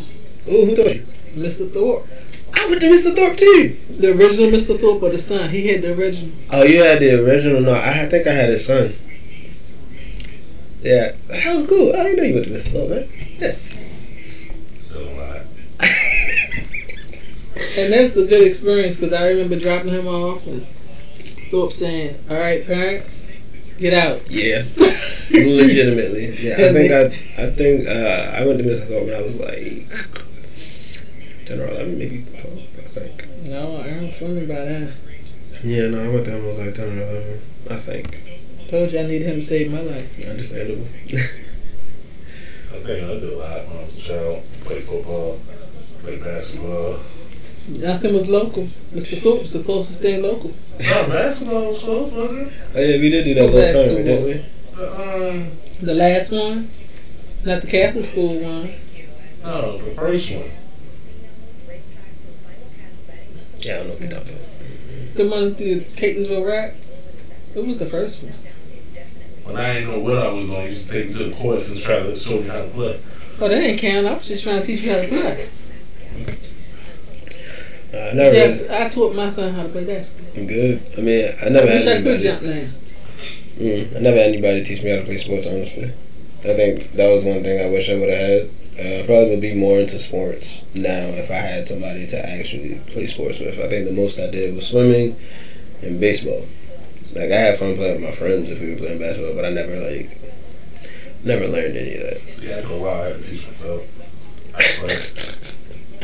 Oh, 0.49 0.65
who 0.65 0.75
told 0.75 0.95
you? 0.95 1.01
Mr. 1.35 1.69
Thorpe. 1.71 2.07
I 2.53 2.65
went 2.69 2.81
to 2.81 2.87
Mr. 2.87 3.13
Thorpe 3.15 3.37
too. 3.37 3.75
The 3.99 4.11
original 4.13 4.49
Mr. 4.49 4.79
Thorpe 4.79 5.03
or 5.03 5.09
the 5.09 5.17
son. 5.17 5.49
He 5.49 5.67
had 5.67 5.81
the 5.81 5.93
original. 5.93 6.31
Oh, 6.51 6.63
you 6.63 6.81
had 6.81 6.99
the 6.99 7.23
original? 7.23 7.61
No, 7.61 7.73
I 7.73 8.05
think 8.07 8.25
I 8.27 8.31
had 8.33 8.49
his 8.49 8.65
son. 8.65 8.93
Yeah, 10.81 11.11
that 11.27 11.55
was 11.55 11.67
cool. 11.67 11.93
I 11.93 12.03
didn't 12.03 12.17
know 12.17 12.23
you 12.23 12.33
went 12.35 12.45
to 12.45 12.51
Mr. 12.51 12.71
Thorpe, 12.71 12.89
man. 12.89 13.55
Still 14.81 15.07
a 15.07 15.13
lot. 15.19 15.41
And 17.77 17.93
that's 17.93 18.15
a 18.15 18.25
good 18.25 18.47
experience 18.47 18.95
because 18.95 19.13
I 19.13 19.27
remember 19.29 19.59
dropping 19.59 19.89
him 19.93 20.07
off 20.07 20.45
and 20.47 20.65
Thorpe 21.51 21.73
saying, 21.73 22.15
"All 22.29 22.37
right, 22.39 22.65
parents, 22.65 23.16
get 23.77 23.93
out." 23.93 24.29
Yeah, 24.29 24.63
legitimately. 25.31 26.37
Yeah, 26.39 26.53
I 26.53 26.73
think 26.73 26.91
I, 26.91 27.01
I 27.43 27.49
think 27.51 27.87
uh, 27.87 28.31
I 28.35 28.45
went 28.45 28.59
to 28.59 28.65
Mr. 28.65 28.87
Thorpe 28.87 29.05
when 29.05 29.15
I 29.15 29.21
was 29.21 29.39
like 29.39 29.87
ten 31.45 31.59
or 31.59 31.67
eleven, 31.67 31.97
maybe 31.97 32.25
twelve. 32.37 32.57
I 32.57 32.87
think. 32.87 33.27
No, 33.43 33.77
Aaron 33.81 34.11
swimming 34.11 34.47
by 34.47 34.55
then. 34.55 34.93
Yeah, 35.63 35.87
no, 35.87 36.03
I 36.03 36.13
went 36.13 36.25
there 36.25 36.35
when 36.35 36.45
I 36.45 36.47
was 36.47 36.59
like 36.59 36.73
ten 36.73 36.97
or 36.97 37.01
eleven. 37.01 37.41
I 37.69 37.75
think. 37.75 38.17
Told 38.67 38.91
you 38.91 38.99
I 38.99 39.03
needed 39.03 39.27
him 39.27 39.35
to 39.35 39.43
save 39.43 39.71
my 39.71 39.81
life. 39.81 40.27
Understandable. 40.27 40.83
I 42.67 42.79
think 42.83 43.03
I 43.03 43.07
did 43.07 43.23
a 43.23 43.37
lot 43.37 43.67
when 43.67 43.77
I 43.77 43.81
was 43.81 43.97
a 43.97 44.01
child. 44.01 44.43
Played 44.61 44.83
football, 44.83 45.39
played 46.01 46.23
basketball. 46.23 46.99
Nothing 47.69 48.13
was 48.13 48.29
local. 48.29 48.63
Mr. 48.63 49.17
Thorpe 49.21 49.41
was 49.41 49.53
the 49.53 49.63
closest 49.63 50.01
thing 50.01 50.21
local. 50.23 50.49
No, 50.51 51.07
basketball 51.09 51.67
was 51.67 51.79
close, 51.83 52.11
wasn't 52.13 52.47
it? 52.47 52.53
Oh 52.75 52.79
yeah, 52.79 52.97
we 52.97 53.09
did 53.09 53.25
do 53.25 53.33
that 53.33 53.43
What 53.43 53.53
little 53.53 53.83
tournament, 53.83 54.05
didn't 54.05 54.25
we? 54.25 54.45
The, 54.75 55.31
um, 55.41 55.51
The 55.81 55.93
last 55.93 56.31
one, 56.31 56.69
not 57.45 57.61
the 57.61 57.67
Catholic 57.67 58.05
school 58.05 58.39
one. 58.39 58.71
no, 59.43 59.77
the 59.79 59.91
first 59.91 60.31
one. 60.31 60.49
Yeah, 63.59 63.73
I 63.73 63.77
don't 63.79 63.87
know 63.87 63.93
what 63.93 64.01
you're 64.01 64.09
talking 64.11 64.29
about. 64.33 65.15
The 65.15 65.27
one 65.27 65.55
through 65.55 65.81
Catonsville 65.81 66.47
Rec. 66.47 66.75
It 67.55 67.65
was 67.65 67.79
the 67.79 67.87
first 67.87 68.23
one. 68.23 68.33
When 69.43 69.55
I 69.57 69.73
didn't 69.73 69.89
know 69.89 69.99
what 69.99 70.17
I 70.17 70.31
was 70.31 70.47
doing, 70.47 70.61
I 70.61 70.65
used 70.67 70.87
to 70.87 70.93
take 70.93 71.07
me 71.07 71.13
to 71.13 71.23
the 71.29 71.35
courts 71.35 71.69
and 71.69 71.79
try 71.79 71.99
to 71.99 72.15
show 72.15 72.39
me 72.39 72.47
how 72.47 72.61
to 72.61 72.67
play. 72.69 72.99
Oh, 73.41 73.47
that 73.47 73.59
didn't 73.59 73.79
count. 73.79 74.05
I 74.07 74.13
was 74.13 74.27
just 74.27 74.43
trying 74.43 74.61
to 74.61 74.65
teach 74.65 74.83
you 74.83 74.91
how 74.93 75.01
to 75.01 75.07
play. 75.07 75.49
I 77.97 78.13
never. 78.13 78.35
Yes, 78.35 78.69
I 78.69 78.89
taught 78.89 79.15
my 79.15 79.29
son 79.29 79.53
how 79.53 79.63
to 79.63 79.69
play 79.69 79.85
basketball. 79.85 80.45
Good. 80.45 80.81
I 80.97 81.01
mean, 81.01 81.31
I 81.41 81.45
I 81.45 81.49
never 81.49 81.65
wish 81.65 81.83
had 81.83 81.97
I 81.97 82.01
could 82.03 82.21
jump 82.21 82.41
now. 82.43 82.67
Mm, 83.57 83.95
I 83.95 83.99
never 83.99 84.17
had 84.17 84.27
anybody 84.29 84.63
teach 84.63 84.83
me 84.83 84.89
how 84.91 84.97
to 84.97 85.03
play 85.03 85.17
sports. 85.17 85.47
Honestly, 85.47 85.91
I 86.43 86.53
think 86.53 86.91
that 86.91 87.13
was 87.13 87.23
one 87.23 87.43
thing 87.43 87.59
I 87.59 87.69
wish 87.69 87.89
I 87.89 87.95
would 87.95 88.09
have 88.09 88.19
had. 88.19 88.49
Uh, 88.79 89.01
I 89.01 89.05
probably 89.07 89.31
would 89.31 89.41
be 89.41 89.55
more 89.55 89.79
into 89.79 89.97
sports 89.97 90.63
now 90.75 91.07
if 91.17 91.31
I 91.31 91.41
had 91.41 91.67
somebody 91.67 92.05
to 92.07 92.29
actually 92.29 92.79
play 92.87 93.07
sports 93.07 93.39
with. 93.39 93.59
I 93.59 93.67
think 93.67 93.87
the 93.87 93.95
most 93.95 94.19
I 94.19 94.29
did 94.29 94.53
was 94.53 94.67
swimming 94.67 95.15
and 95.81 95.99
baseball. 95.99 96.45
Like 97.15 97.31
I 97.31 97.39
had 97.39 97.57
fun 97.57 97.75
playing 97.75 98.01
with 98.01 98.03
my 98.03 98.11
friends 98.11 98.51
if 98.51 98.61
we 98.61 98.71
were 98.71 98.77
playing 98.77 98.99
basketball, 98.99 99.35
but 99.35 99.45
I 99.45 99.49
never 99.49 99.79
like 99.79 100.15
never 101.23 101.47
learned 101.47 101.75
any 101.75 101.95
of 101.95 102.03
that. 102.03 102.43
Yeah, 102.43 102.57
after 102.57 102.73
a 102.73 102.77
while, 102.77 103.01
I 103.01 103.07
had 103.07 103.21
to 103.21 103.27
teach 103.27 103.45
myself. 103.45 103.83
I 104.55 104.61
play. 104.61 105.33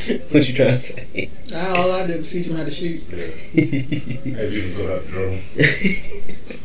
what 0.31 0.47
you 0.47 0.53
trying 0.55 0.71
to 0.71 0.77
say? 0.79 1.29
Now 1.51 1.75
all 1.75 1.91
I 1.91 2.07
did 2.07 2.17
was 2.17 2.29
teach 2.31 2.47
him 2.47 2.57
how 2.57 2.63
to 2.65 2.71
shoot. 2.71 3.01
Yeah. 3.09 4.37
As 4.39 4.55
you 4.55 4.61
can 4.63 4.71
still 4.71 4.87
have 4.89 5.03
to 5.05 5.09
dribble. 5.11 5.39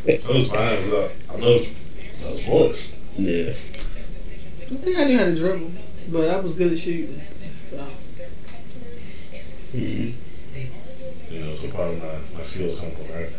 That 0.07 0.25
was 0.29 0.49
fine. 0.51 0.59
I 0.61 0.77
love, 0.87 1.13
I 1.31 1.35
love, 1.35 2.25
love 2.25 2.35
sports. 2.35 2.99
yeah. 3.17 3.51
I 3.51 4.75
think 4.81 4.99
I 4.99 5.05
knew 5.05 5.19
how 5.19 5.25
to 5.27 5.35
dribble, 5.37 5.71
but 6.11 6.29
I 6.29 6.41
was 6.41 6.55
good 6.55 6.73
at 6.73 6.79
shooting. 6.79 7.21
So, 7.71 7.87
Mm. 9.75 10.15
You 11.31 11.41
know, 11.41 11.53
so 11.55 11.69
part 11.71 11.91
of 11.91 11.99
my, 12.03 12.19
my 12.35 12.41
skills 12.41 12.81
come 12.81 12.91
from 12.93 13.07
that. 13.09 13.31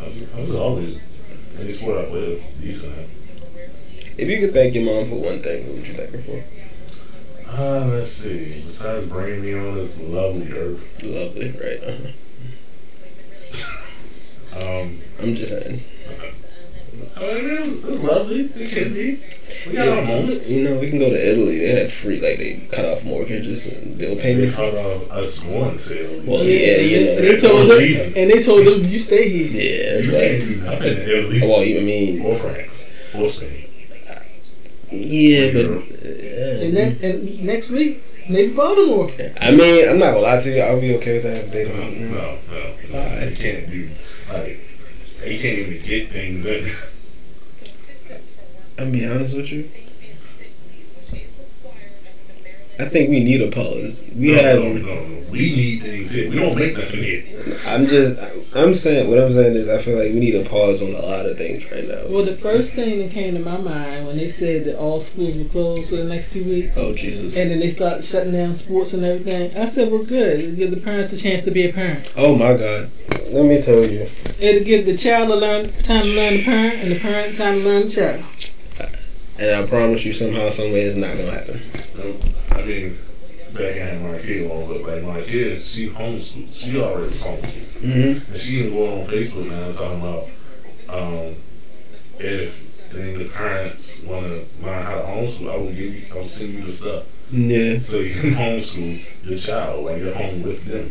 I 0.00 0.04
was, 0.04 0.34
I 0.34 0.40
was 0.40 0.54
always, 0.56 1.00
any 1.60 1.70
sport 1.70 1.98
I 1.98 2.04
played, 2.08 2.28
was 2.30 2.42
decent 2.60 2.98
at. 2.98 3.06
If 4.18 4.28
you 4.28 4.40
could 4.40 4.52
thank 4.52 4.74
your 4.74 4.84
mom 4.84 5.08
for 5.08 5.14
one 5.24 5.40
thing, 5.40 5.64
what 5.68 5.76
would 5.76 5.86
you 5.88 5.94
thank 5.94 6.10
her 6.10 6.18
for? 6.18 6.42
Uh, 7.52 7.84
let's 7.86 8.12
see. 8.12 8.62
Besides 8.64 9.06
bringing 9.06 9.42
me 9.42 9.54
on 9.54 9.74
this 9.74 9.98
lovely 10.00 10.52
earth, 10.52 11.02
Lovely, 11.02 11.50
right? 11.50 11.82
Uh-huh. 11.82 12.08
um, 14.82 14.98
I'm 15.20 15.34
just 15.34 15.52
saying. 15.52 15.80
I 17.16 17.20
mean, 17.20 17.50
it 17.50 17.60
was, 17.60 17.72
it 17.84 17.90
was 17.90 18.02
lovely. 18.02 18.40
It 18.40 18.70
can 18.70 18.92
be. 18.94 19.20
We 19.66 19.72
got 19.74 19.88
our 19.88 20.04
moments. 20.04 20.48
You 20.50 20.62
know, 20.64 20.78
we 20.78 20.88
can 20.90 20.98
go 21.00 21.10
to 21.10 21.16
Italy. 21.32 21.58
They 21.58 21.74
had 21.80 21.90
free, 21.92 22.20
like 22.20 22.38
they 22.38 22.60
cut 22.72 22.84
off 22.84 23.02
mortgages 23.04 23.66
and 23.66 23.98
bill 23.98 24.14
They 24.14 24.22
payments. 24.22 24.54
caught 24.56 24.72
off 24.74 25.10
us 25.10 25.38
going 25.40 25.76
to. 25.76 26.22
Well, 26.26 26.44
yeah, 26.44 26.54
yeah, 26.54 26.80
you 26.80 26.96
and 27.10 27.24
they, 27.26 27.36
told 27.36 27.68
them, 27.70 27.80
and 28.16 28.30
they 28.30 28.40
told 28.42 28.64
them, 28.66 28.84
you 28.90 28.98
stay 28.98 29.28
here. 29.28 29.50
Yeah, 29.50 29.94
that's 29.94 30.06
you 30.06 30.12
can't 30.12 30.22
right. 30.22 30.40
do 30.48 30.56
nothing 30.70 30.92
in 30.92 30.98
Italy 31.08 31.40
Well, 31.42 31.60
I 31.60 31.80
mean, 31.84 32.22
or 32.24 32.36
France 32.36 32.90
or 33.14 33.26
Spain. 33.26 33.66
Yeah, 34.90 35.52
but 35.52 35.64
And, 35.66 36.76
uh, 36.76 36.80
ne- 36.80 36.98
and 37.02 37.44
next 37.44 37.70
week, 37.70 38.02
maybe 38.28 38.52
Baltimore. 38.54 39.08
I 39.40 39.50
mean, 39.52 39.88
I'm 39.88 39.98
not 39.98 40.12
gonna 40.12 40.20
lie 40.20 40.40
to 40.40 40.50
you. 40.50 40.60
I'll 40.62 40.80
be 40.80 40.96
okay 40.96 41.14
with 41.14 41.22
that 41.24 41.44
if 41.44 41.52
they 41.52 41.64
don't. 41.64 41.74
mm. 41.74 42.10
no, 42.10 42.38
no. 42.50 42.74
no. 42.92 42.98
Alright. 42.98 43.28
They 43.28 43.36
can't 43.36 43.70
do 43.70 43.88
like 44.32 44.58
they 45.22 45.38
can't 45.38 45.58
even 45.58 45.86
get 45.86 46.10
things 46.10 46.46
in. 46.46 46.70
I'm 48.78 48.92
be 48.92 49.06
honest 49.06 49.36
with 49.36 49.52
you. 49.52 49.68
I 52.80 52.86
think 52.86 53.10
we 53.10 53.22
need 53.22 53.42
a 53.42 53.50
pause. 53.50 54.04
We 54.16 54.32
no, 54.32 54.42
have. 54.42 54.58
no, 54.58 54.72
no, 54.72 55.04
no. 55.04 55.16
We 55.30 55.38
need 55.54 55.82
things 55.82 56.10
here. 56.10 56.28
We 56.28 56.36
don't 56.36 56.56
make 56.56 56.76
nothing 56.76 57.02
here. 57.02 57.24
I'm 57.66 57.86
just. 57.86 58.18
I'm 58.56 58.74
saying 58.74 59.08
what 59.08 59.18
I'm 59.20 59.30
saying 59.30 59.54
is 59.54 59.68
I 59.68 59.78
feel 59.78 59.96
like 59.96 60.12
we 60.12 60.18
need 60.18 60.34
a 60.34 60.48
pause 60.48 60.82
on 60.82 60.88
a 60.88 60.98
lot 61.06 61.24
of 61.26 61.38
things 61.38 61.70
right 61.70 61.86
now. 61.86 62.02
Well, 62.08 62.24
the 62.24 62.34
first 62.34 62.72
thing 62.72 62.98
that 62.98 63.12
came 63.12 63.34
to 63.34 63.40
my 63.40 63.56
mind 63.58 64.06
when 64.08 64.16
they 64.16 64.28
said 64.28 64.64
that 64.64 64.76
all 64.76 64.98
schools 65.00 65.36
were 65.36 65.44
closed 65.44 65.90
for 65.90 65.96
the 65.96 66.04
next 66.04 66.32
two 66.32 66.42
weeks, 66.42 66.76
Oh 66.76 66.92
Jesus. 66.94 67.36
and 67.36 67.48
then 67.50 67.60
they 67.60 67.70
started 67.70 68.02
shutting 68.04 68.32
down 68.32 68.54
sports 68.56 68.92
and 68.92 69.04
everything, 69.04 69.56
I 69.56 69.66
said, 69.66 69.92
well, 69.92 70.02
good. 70.02 70.40
It'll 70.40 70.56
give 70.56 70.70
the 70.72 70.80
parents 70.80 71.12
a 71.12 71.16
chance 71.18 71.44
to 71.44 71.52
be 71.52 71.68
a 71.68 71.72
parent. 71.72 72.10
Oh 72.16 72.34
my 72.36 72.56
God. 72.56 72.90
Let 73.30 73.44
me 73.44 73.62
tell 73.62 73.84
you. 73.84 74.08
It'll 74.40 74.64
give 74.64 74.84
the 74.86 74.96
child 74.96 75.28
to 75.28 75.36
learn 75.36 75.64
time 75.66 76.02
to 76.02 76.08
learn 76.16 76.38
the 76.38 76.44
parent, 76.44 76.74
and 76.82 76.90
the 76.90 76.98
parent 76.98 77.36
time 77.36 77.58
to 77.60 77.64
learn 77.64 77.82
the 77.84 77.90
child. 77.90 78.24
And 79.40 79.64
I 79.64 79.66
promise 79.66 80.04
you, 80.04 80.12
somehow, 80.12 80.50
some 80.50 80.70
way, 80.72 80.82
it's 80.82 80.96
not 80.96 81.16
gonna 81.16 81.30
happen. 81.30 81.60
I 82.52 82.64
mean, 82.66 82.98
back 83.54 83.76
in 83.76 84.10
my 84.12 84.18
kid 84.18 84.50
on, 84.50 84.68
but 84.68 84.82
like 84.82 85.02
my 85.02 85.20
kid, 85.20 85.60
she 85.62 85.88
homeschooled. 85.88 86.52
She 86.54 86.78
already 86.80 87.14
homeschooled, 87.14 87.66
Mm-hmm. 87.80 88.32
and 88.32 88.36
she 88.40 88.58
even 88.60 88.72
going 88.74 89.00
on 89.00 89.06
Facebook 89.06 89.48
now 89.48 89.70
talking 89.70 90.00
about 90.00 90.24
um, 90.90 91.34
if 92.18 92.68
of 92.92 93.18
the 93.18 93.30
parents 93.32 94.02
want 94.02 94.26
to 94.26 94.44
learn 94.66 94.84
how 94.84 94.96
to 94.96 95.02
homeschool, 95.06 95.50
I 95.50 95.56
will 95.56 95.66
give 95.72 95.78
you, 95.94 96.02
I 96.10 96.14
will 96.16 96.24
send 96.24 96.50
you 96.52 96.62
the 96.62 96.68
stuff 96.72 97.04
Yeah. 97.30 97.78
so 97.78 97.98
you 98.00 98.12
can 98.20 98.34
homeschool 98.34 99.26
your 99.30 99.38
child 99.38 99.84
when 99.84 99.98
you're 100.00 100.12
home 100.14 100.42
with 100.42 100.64
them. 100.64 100.90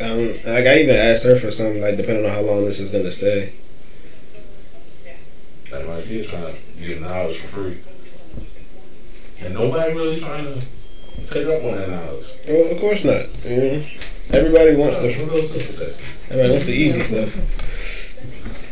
Um, 0.00 0.28
like 0.50 0.66
I 0.66 0.78
even 0.80 0.94
asked 0.96 1.24
her 1.24 1.36
for 1.38 1.50
something, 1.50 1.82
like 1.82 1.96
depending 1.96 2.24
on 2.24 2.30
how 2.30 2.40
long 2.42 2.64
this 2.64 2.80
is 2.80 2.88
gonna 2.90 3.10
stay. 3.10 3.52
Like 5.76 5.86
my 5.88 6.00
kid's 6.00 6.28
trying 6.28 6.54
to 6.54 6.80
get 6.80 7.00
knowledge 7.00 7.38
for 7.38 7.48
free. 7.48 7.78
And 9.44 9.54
nobody 9.54 9.92
really 9.92 10.18
trying 10.18 10.44
to 10.44 10.60
take 11.26 11.46
up 11.46 11.62
on 11.64 11.76
that 11.76 11.90
knowledge. 11.90 12.26
Well, 12.48 12.72
of 12.72 12.80
course 12.80 13.04
not. 13.04 13.26
Know? 13.44 13.84
Everybody 14.32 14.76
wants 14.76 14.98
the 14.98 15.12
else 15.12 15.54
is 15.54 16.18
everybody 16.30 16.50
wants 16.50 16.66
the 16.66 16.72
easy 16.72 17.02
stuff. 17.02 17.36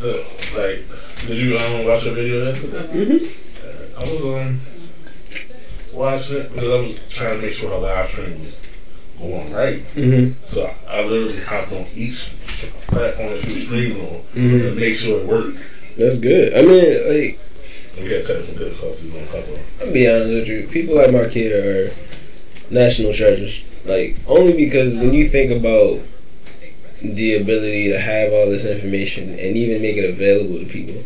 Uh, 0.02 0.58
like, 0.58 0.82
did 1.26 1.36
you 1.38 1.56
um, 1.58 1.84
watch 1.86 2.04
a 2.06 2.12
video 2.12 2.44
yesterday? 2.46 2.86
Mm-hmm. 2.88 3.98
I 3.98 4.00
was 4.02 4.24
um 4.24 4.58
watching 5.96 6.36
it 6.38 6.52
because 6.52 6.68
I 6.70 6.80
was 6.82 7.08
trying 7.08 7.36
to 7.36 7.42
make 7.46 7.52
sure 7.54 7.70
her 7.70 7.78
live 7.78 8.08
stream 8.08 8.38
was 8.40 8.60
going 9.18 9.52
right. 9.52 9.78
Mm-hmm. 9.94 10.42
So 10.42 10.72
I 10.88 11.04
literally 11.04 11.40
hopped 11.40 11.72
on 11.72 11.86
each 11.94 12.30
platform 12.88 13.30
that 13.30 13.40
she 13.42 13.46
was 13.54 13.64
streaming 13.66 14.00
on 14.02 14.14
Mhm. 14.34 14.74
to 14.74 14.80
make 14.80 14.94
sure 14.96 15.20
it 15.20 15.26
worked. 15.26 15.58
That's 15.96 16.18
good. 16.18 16.54
I 16.54 16.62
mean, 16.62 17.08
like 17.08 17.38
we 18.00 18.10
had 18.12 18.24
technical 18.24 18.66
difficulties 18.66 19.14
on 19.14 19.22
a 19.22 19.26
couple. 19.26 19.58
I'll 19.80 19.92
be 19.92 20.08
honest 20.08 20.30
with 20.30 20.48
you, 20.48 20.68
people 20.68 20.96
like 20.96 21.10
Marquita 21.10 21.90
are 21.90 21.94
national 22.70 23.12
treasures. 23.12 23.64
Like 23.84 24.16
only 24.26 24.56
because 24.56 24.96
when 24.96 25.12
you 25.14 25.28
think 25.28 25.52
about 25.52 26.00
the 27.02 27.36
ability 27.36 27.90
to 27.90 27.98
have 27.98 28.32
all 28.32 28.48
this 28.48 28.66
information 28.66 29.30
and 29.30 29.56
even 29.56 29.82
make 29.82 29.96
it 29.96 30.08
available 30.08 30.58
to 30.58 30.66
people, 30.66 31.02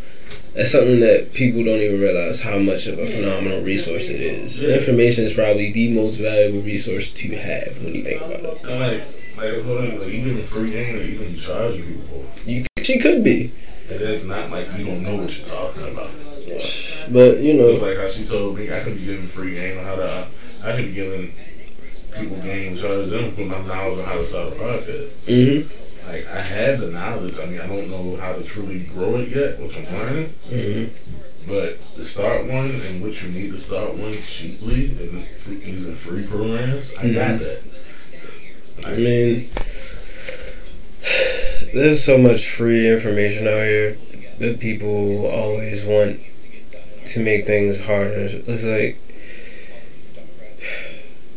that's 0.55 0.73
something 0.73 1.01
that 1.01 1.35
people 1.35 1.63
don't 1.63 1.81
even 1.81 2.01
realize 2.01 2.43
how 2.43 2.59
much 2.59 2.87
of 2.87 2.99
a 2.99 3.07
phenomenal 3.07 3.63
resource 3.63 4.09
it 4.09 4.21
is. 4.21 4.63
Yeah. 4.63 4.75
Information 4.75 5.25
is 5.25 5.33
probably 5.33 5.73
the 5.73 5.95
most 5.95 6.17
valuable 6.17 6.63
resource 6.63 7.13
to 7.15 7.37
have 7.37 7.83
when 7.83 7.95
you 7.95 8.03
think 8.03 8.21
about 8.21 8.41
it. 8.41 8.65
And 8.65 8.81
like, 8.81 9.07
like, 9.37 9.65
hold 9.65 9.79
on, 9.79 9.99
like 10.01 10.11
giving 10.11 10.43
free 10.43 10.71
game 10.71 10.97
or 10.97 11.25
gonna 11.25 11.37
charging 11.37 11.85
people. 11.85 12.25
You, 12.45 12.65
she 12.83 12.99
could 12.99 13.23
be, 13.23 13.53
And 13.91 14.01
it's 14.01 14.25
not 14.25 14.51
like 14.51 14.73
you 14.77 14.85
don't 14.87 15.03
know 15.03 15.17
what 15.17 15.37
you're 15.37 15.47
talking 15.47 15.83
about. 15.93 16.11
but 17.11 17.39
you 17.41 17.55
know, 17.55 17.69
It's 17.69 17.83
like 17.83 17.97
how 17.97 18.07
she 18.07 18.25
told 18.25 18.57
me 18.57 18.73
I 18.73 18.81
could 18.81 18.95
be 18.95 19.05
giving 19.05 19.27
free 19.27 19.55
game 19.55 19.79
on 19.79 19.85
how 19.85 19.97
to, 19.97 20.27
I 20.63 20.73
could 20.77 20.87
be 20.87 20.93
giving 20.93 21.33
people 22.13 22.37
game 22.43 22.77
charge 22.77 23.09
them 23.09 23.35
with 23.37 23.47
my 23.47 23.61
knowledge 23.67 23.99
on 24.01 24.05
how 24.05 24.15
to 24.17 24.25
start 24.25 24.49
a 24.53 24.57
podcast. 24.57 25.25
hmm 25.27 26.09
Like 26.09 26.27
I 26.29 26.41
have 26.41 26.81
the 26.81 26.89
knowledge. 26.91 27.39
I 27.41 27.47
mean, 27.47 27.61
I 27.61 27.67
don't 27.67 27.89
know 27.91 28.17
how 28.21 28.33
to 28.33 28.43
truly 28.43 28.81
grow 28.85 29.17
it 29.17 29.29
yet, 29.29 29.59
which 29.61 29.77
I'm 29.79 29.85
learning. 29.93 30.29
hmm 30.49 30.85
But 31.49 31.81
to 31.97 32.05
start 32.05 32.45
one 32.47 32.71
and 32.71 33.03
what 33.03 33.23
you 33.23 33.31
need 33.31 33.51
to 33.53 33.57
start 33.59 33.95
one 33.97 34.13
cheaply 34.13 34.91
and 35.01 35.27
using 35.65 35.95
free 35.95 36.27
programs, 36.27 36.95
I 36.97 37.13
got 37.13 37.37
Mhm. 37.37 37.39
that. 37.41 37.61
I 38.85 38.91
mean, 38.97 39.49
there's 41.73 42.05
so 42.05 42.19
much 42.19 42.49
free 42.49 42.91
information 42.93 43.47
out 43.47 43.63
here 43.63 43.97
that 44.39 44.61
people 44.61 45.27
always 45.27 45.85
want 45.85 46.21
to 47.07 47.21
make 47.21 47.47
things 47.47 47.85
harder. 47.85 48.27
It's 48.29 48.65
like 48.65 48.97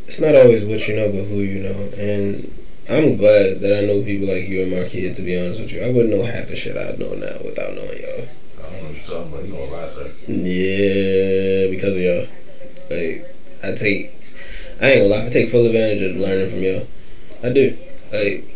it's 0.07 0.19
not 0.19 0.35
always 0.35 0.65
what 0.65 0.87
you 0.87 0.95
know, 0.97 1.11
but 1.11 1.23
who 1.23 1.39
you 1.39 1.63
know. 1.63 1.89
And 1.97 2.51
I'm 2.89 3.15
glad 3.15 3.61
that 3.61 3.79
I 3.81 3.87
know 3.87 4.03
people 4.03 4.27
like 4.27 4.47
you 4.49 4.63
and 4.63 4.71
Marquette. 4.71 5.15
To 5.15 5.21
be 5.21 5.39
honest 5.39 5.61
with 5.61 5.71
you, 5.71 5.81
I 5.81 5.89
wouldn't 5.89 6.13
know 6.13 6.25
half 6.25 6.47
the 6.47 6.55
shit 6.55 6.75
I 6.75 6.97
know 6.99 7.13
now 7.15 7.39
without 7.45 7.73
knowing 7.73 8.01
y'all. 8.01 8.27
I 8.59 8.63
don't 8.63 8.83
know 8.83 8.87
what 8.87 8.95
you're 8.95 9.07
talking 9.07 9.31
about. 9.31 9.45
You 9.45 9.53
know 9.53 9.63
a 9.63 9.71
lot, 9.71 9.87
sir. 9.87 10.11
Yeah, 10.27 11.71
because 11.71 11.95
of 11.95 12.01
y'all. 12.01 12.27
Like, 12.91 13.23
I 13.63 13.71
take, 13.71 14.19
I 14.81 14.91
ain't 14.91 15.07
gonna 15.07 15.15
lie, 15.15 15.27
I 15.27 15.29
take 15.29 15.47
full 15.47 15.65
advantage 15.65 16.01
of 16.11 16.17
learning 16.17 16.49
from 16.49 16.59
y'all. 16.59 16.85
I 17.41 17.53
do. 17.53 17.77
Like, 18.11 18.50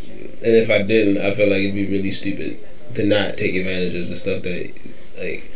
and 0.46 0.56
if 0.56 0.70
I 0.70 0.84
didn't, 0.84 1.18
I 1.26 1.32
feel 1.32 1.50
like 1.50 1.62
it'd 1.62 1.74
be 1.74 1.88
really 1.88 2.12
stupid 2.12 2.60
to 2.94 3.04
not 3.04 3.36
take 3.36 3.56
advantage 3.56 3.96
of 3.96 4.08
the 4.08 4.16
stuff 4.16 4.44
that, 4.44 4.72
like, 5.18 5.52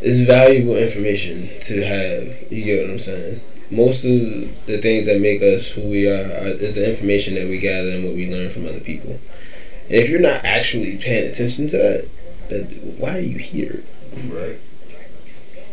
it's 0.00 0.20
valuable 0.20 0.76
information 0.76 1.50
to 1.62 1.82
have. 1.84 2.52
You 2.52 2.64
get 2.64 2.82
what 2.82 2.92
I'm 2.92 2.98
saying? 3.00 3.40
Most 3.72 4.04
of 4.04 4.66
the 4.66 4.78
things 4.78 5.06
that 5.06 5.20
make 5.20 5.42
us 5.42 5.72
who 5.72 5.82
we 5.82 6.08
are, 6.08 6.24
are 6.24 6.46
is 6.46 6.76
the 6.76 6.88
information 6.88 7.34
that 7.34 7.48
we 7.48 7.58
gather 7.58 7.90
and 7.90 8.04
what 8.04 8.14
we 8.14 8.30
learn 8.30 8.50
from 8.50 8.66
other 8.66 8.78
people. 8.78 9.10
And 9.10 9.98
if 9.98 10.08
you're 10.08 10.20
not 10.20 10.44
actually 10.44 10.96
paying 10.98 11.28
attention 11.28 11.66
to 11.66 11.76
that, 11.76 12.08
that 12.50 12.66
why 12.98 13.16
are 13.16 13.20
you 13.20 13.38
here? 13.38 13.82
Right? 14.26 14.58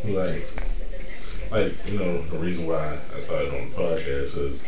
Like, 0.04 0.42
like 1.52 1.74
you 1.92 2.00
know, 2.00 2.22
the 2.24 2.40
reason 2.40 2.66
why 2.66 2.98
I 3.14 3.18
started 3.20 3.54
on 3.54 3.70
the 3.70 3.76
podcast 3.76 4.38
is 4.38 4.62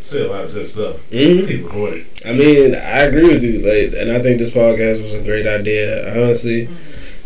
say 0.00 0.24
a 0.26 0.30
lot 0.30 0.44
of 0.44 0.52
good 0.54 0.64
stuff. 0.66 0.96
Mm-hmm. 1.10 1.46
People 1.46 1.68
record 1.68 1.94
it. 1.98 2.26
I 2.26 2.32
mean, 2.32 2.74
I 2.74 3.00
agree 3.02 3.28
with 3.28 3.42
you. 3.42 3.60
Like, 3.60 3.92
and 4.00 4.10
I 4.12 4.18
think 4.20 4.38
this 4.38 4.52
podcast 4.54 5.02
was 5.02 5.14
a 5.14 5.22
great 5.22 5.46
idea. 5.46 6.10
Honestly, 6.22 6.66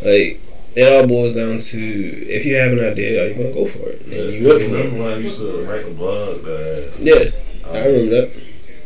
Like 0.05 0.41
it 0.75 0.91
all 0.93 1.07
boils 1.07 1.35
down 1.35 1.59
to 1.59 1.79
if 1.79 2.45
you 2.47 2.57
have 2.57 2.73
an 2.73 2.81
idea, 2.81 3.25
are 3.25 3.29
you 3.29 3.35
gonna 3.35 3.53
go 3.53 3.67
for 3.67 3.89
it? 3.91 4.01
And 4.03 4.13
Yeah, 4.13 4.23
you 4.23 4.49
went 4.49 4.63
for 4.63 4.69
remember 4.73 4.97
it. 4.97 5.01
when 5.01 5.13
I 5.13 5.17
used 5.19 5.39
to 5.41 5.65
write 5.65 5.87
a 5.87 5.91
blog 5.91 6.43
that 6.45 6.93
Yeah, 7.01 7.69
um, 7.69 7.77
I 7.77 7.87
remember 7.87 8.11
that. 8.23 8.31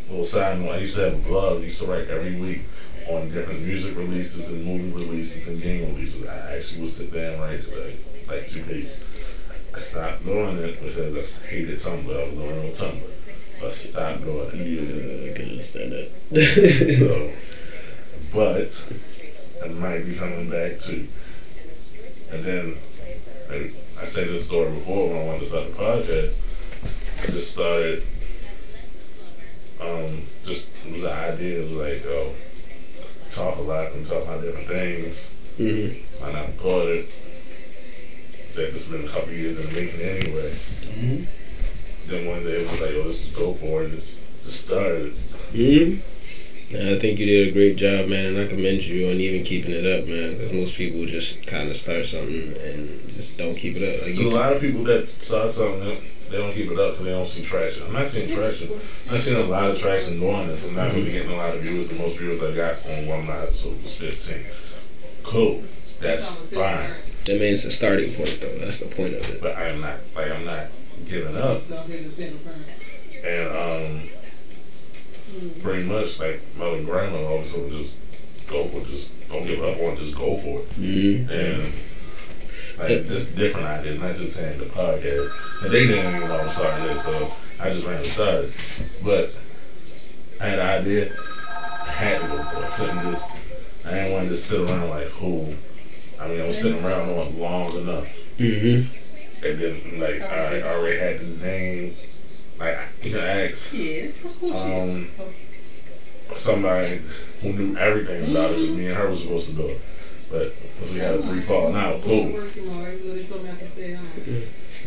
little 0.09 0.25
side 0.25 0.61
note, 0.61 0.73
I 0.73 0.79
used 0.79 0.97
to 0.97 1.03
have 1.03 1.15
a 1.15 1.29
blog. 1.29 1.61
I 1.61 1.65
used 1.65 1.81
to 1.83 1.87
write 1.91 2.09
every 2.09 2.37
week 2.41 2.61
on 3.09 3.31
different 3.31 3.63
music 3.63 3.97
releases 3.97 4.51
and 4.51 4.65
movie 4.65 4.91
releases 4.91 5.47
and 5.49 5.63
game 5.63 5.95
releases. 5.95 6.27
I 6.27 6.57
actually 6.57 6.81
would 6.81 6.91
sit 6.91 7.13
there 7.13 7.33
and 7.33 7.41
write 7.41 7.63
like, 7.73 7.97
like 8.29 8.47
two 8.47 8.63
pages. 8.63 9.49
I 9.75 9.79
stopped 9.79 10.25
doing 10.25 10.57
it 10.59 10.83
because 10.83 11.41
I 11.43 11.47
hated 11.47 11.79
Tumblr. 11.79 12.11
I 12.11 12.25
was 12.25 12.33
going 12.35 12.59
on 12.59 12.73
Tumblr. 12.73 13.11
I 13.65 13.69
stopped 13.71 14.23
doing 14.23 14.49
it. 14.53 14.55
Yeah, 14.55 15.31
I 15.33 15.35
can 15.35 15.51
understand 15.51 15.93
that. 15.93 16.11
So, 16.99 17.31
but 18.33 18.93
I 19.65 19.69
might 19.75 20.05
be 20.05 20.15
coming 20.15 20.51
back 20.51 20.79
too. 20.79 21.07
And 22.33 22.45
then, 22.45 22.77
like, 23.49 23.73
I 24.01 24.05
said 24.05 24.29
this 24.29 24.47
story 24.47 24.71
before 24.73 25.09
when 25.09 25.19
I 25.19 25.25
wanted 25.25 25.41
to 25.41 25.47
start 25.47 25.67
the 25.69 25.73
podcast. 25.73 26.43
I 27.23 27.27
just 27.33 27.53
started, 27.53 28.03
um, 29.81 30.23
just 30.45 30.73
was 30.91 31.03
the 31.03 31.13
idea 31.13 31.61
of 31.61 31.71
like, 31.73 32.03
oh, 32.07 32.33
talk 33.31 33.57
a 33.59 33.63
lot 33.63 33.93
and 33.93 34.07
talk 34.07 34.25
about 34.25 34.41
different 34.43 34.69
things. 34.69 35.33
hmm 35.57 36.23
Why 36.23 36.33
not 36.33 36.49
record 36.49 36.89
it? 36.89 37.09
Said 37.11 38.73
has 38.73 38.89
been 38.89 39.05
a 39.05 39.09
couple 39.09 39.33
years 39.33 39.59
in 39.61 39.67
the 39.73 39.81
making 39.81 40.01
anyway. 40.01 40.53
Then 42.09 42.27
one 42.27 42.43
day 42.45 42.51
it 42.63 42.71
was 42.71 42.81
like, 42.81 42.91
oh, 42.95 43.03
let's 43.07 43.27
just 43.27 43.37
go 43.39 43.53
for 43.55 43.83
it. 43.83 43.91
Just, 43.91 44.23
just 44.45 44.67
started. 44.67 45.13
hmm 45.53 45.99
I 46.67 46.99
think 46.99 47.21
you 47.21 47.27
did 47.27 47.49
a 47.49 47.53
great 47.53 47.77
job, 47.77 48.09
man, 48.09 48.35
and 48.35 48.39
I 48.39 48.47
commend 48.49 48.85
you 48.85 49.07
on 49.09 49.15
even 49.23 49.45
keeping 49.45 49.71
it 49.71 49.87
up, 49.87 50.07
man. 50.09 50.33
Because 50.33 50.53
most 50.53 50.75
people 50.75 51.07
just 51.07 51.47
kind 51.47 51.69
of 51.71 51.77
start 51.77 52.07
something 52.07 52.43
and 52.61 52.89
just 53.15 53.39
don't 53.39 53.55
keep 53.55 53.77
it 53.77 53.83
up. 53.87 54.03
Like 54.05 54.17
you, 54.17 54.29
a 54.29 54.35
lot 54.35 54.53
of 54.53 54.61
people 54.61 54.83
that 54.85 55.07
start 55.09 55.51
something, 55.53 55.85
they- 55.85 56.01
they 56.29 56.39
don't 56.39 56.53
keep 56.53 56.67
it 56.67 56.77
up 56.77 56.91
because 56.91 57.05
they 57.05 57.13
don't 57.13 57.25
see 57.25 57.41
traction. 57.41 57.85
I'm 57.87 57.93
not 57.93 58.07
seeing 58.09 58.29
traction. 58.29 58.69
I'm 59.09 59.17
seeing 59.17 59.37
a 59.37 59.47
lot 59.47 59.71
of 59.71 59.79
traction 59.79 60.19
doing 60.19 60.49
this. 60.49 60.67
I'm 60.69 60.75
not 60.75 60.93
really 60.93 61.13
getting 61.13 61.31
a 61.31 61.37
lot 61.37 61.55
of 61.55 61.61
viewers. 61.63 61.87
The 61.89 61.95
most 61.95 62.19
viewers 62.19 62.43
I 62.43 62.51
got 62.53 62.85
on 62.85 63.07
one 63.07 63.21
of 63.21 63.27
my 63.29 63.39
episodes 63.39 63.85
was 63.85 63.95
15. 63.95 64.43
Cool. 65.23 65.63
That's 66.01 66.53
fine. 66.53 66.91
that 67.27 67.39
means 67.41 67.65
it's 67.65 67.67
a 67.67 67.71
starting 67.71 68.13
point, 68.15 68.41
though. 68.41 68.59
That's 68.59 68.81
the 68.81 68.93
point 68.93 69.15
of 69.15 69.31
it. 69.31 69.41
But 69.41 69.57
I'm 69.57 69.81
not, 69.81 69.99
like, 70.17 70.33
I'm 70.33 70.45
not 70.45 70.67
giving 71.09 71.37
up. 71.37 71.63
And, 73.25 73.49
um, 73.57 74.09
pretty 75.63 75.87
much, 75.89 76.21
like, 76.21 76.41
mother 76.57 76.77
and 76.77 76.87
grandma 76.87 77.25
always 77.25 77.53
told 77.53 77.65
me, 77.71 77.79
just 77.79 77.97
go 78.49 78.65
for 78.65 78.79
it. 78.79 78.87
Just 78.87 79.29
don't 79.29 79.45
give 79.45 79.63
up 79.63 79.79
on. 79.81 79.97
Just 79.97 80.15
go 80.17 80.37
for 80.37 80.61
it. 80.61 80.67
hmm 80.77 81.31
And 81.31 81.73
like 82.79 83.07
just 83.07 83.35
different 83.35 83.67
ideas, 83.67 84.01
not 84.01 84.15
just 84.17 84.35
saying 84.35 84.59
the 84.59 84.67
podcast. 84.67 85.63
And 85.63 85.73
they 85.73 85.87
didn't 85.87 86.15
even 86.15 86.29
know 86.29 86.37
I 86.39 86.43
was 86.43 86.55
starting 86.55 86.87
this, 86.87 87.03
so 87.05 87.33
I 87.59 87.71
just 87.71 87.87
ran 87.87 87.97
and 87.97 88.07
started. 88.07 88.53
But 89.03 89.41
I 90.41 90.45
had 90.49 90.59
an 90.59 90.81
idea, 90.81 91.11
I 91.83 91.91
had 91.91 92.21
to 92.21 92.27
go 92.29 92.43
for 92.43 92.59
it. 92.61 92.65
I 92.65 92.69
couldn't 92.77 93.03
just 93.11 93.31
I 93.87 93.91
didn't 93.91 94.13
want 94.13 94.25
to 94.25 94.29
just 94.31 94.47
sit 94.47 94.61
around 94.61 94.91
like 94.91 95.07
who 95.09 95.47
I 96.21 96.29
mean 96.29 96.41
I 96.43 96.45
was 96.47 96.61
sitting 96.61 96.85
around 96.85 97.09
on 97.09 97.39
long 97.39 97.77
enough. 97.79 98.07
hmm 98.37 98.83
And 99.47 99.59
then 99.61 100.01
like 100.01 100.21
I 100.23 100.63
already 100.63 100.99
had 100.99 101.21
the 101.21 101.47
name 101.47 101.95
like 102.59 102.79
you 103.03 103.11
can 103.13 103.21
ask 103.21 103.73
Yes, 103.73 104.25
of 104.25 104.43
um 104.43 105.09
somebody 106.35 107.01
who 107.43 107.53
knew 107.53 107.77
everything 107.77 108.31
about 108.31 108.53
it. 108.53 108.71
Me 108.73 108.87
and 108.87 108.97
her 108.97 109.09
was 109.11 109.23
supposed 109.23 109.51
to 109.51 109.57
do 109.57 109.67
it. 109.69 109.81
But 110.31 110.53
since 110.73 110.91
we 110.93 110.99
had 110.99 111.15
a 111.15 111.23
brief 111.23 111.45
falling 111.47 111.77
out, 111.77 112.03
cool. 112.03 112.33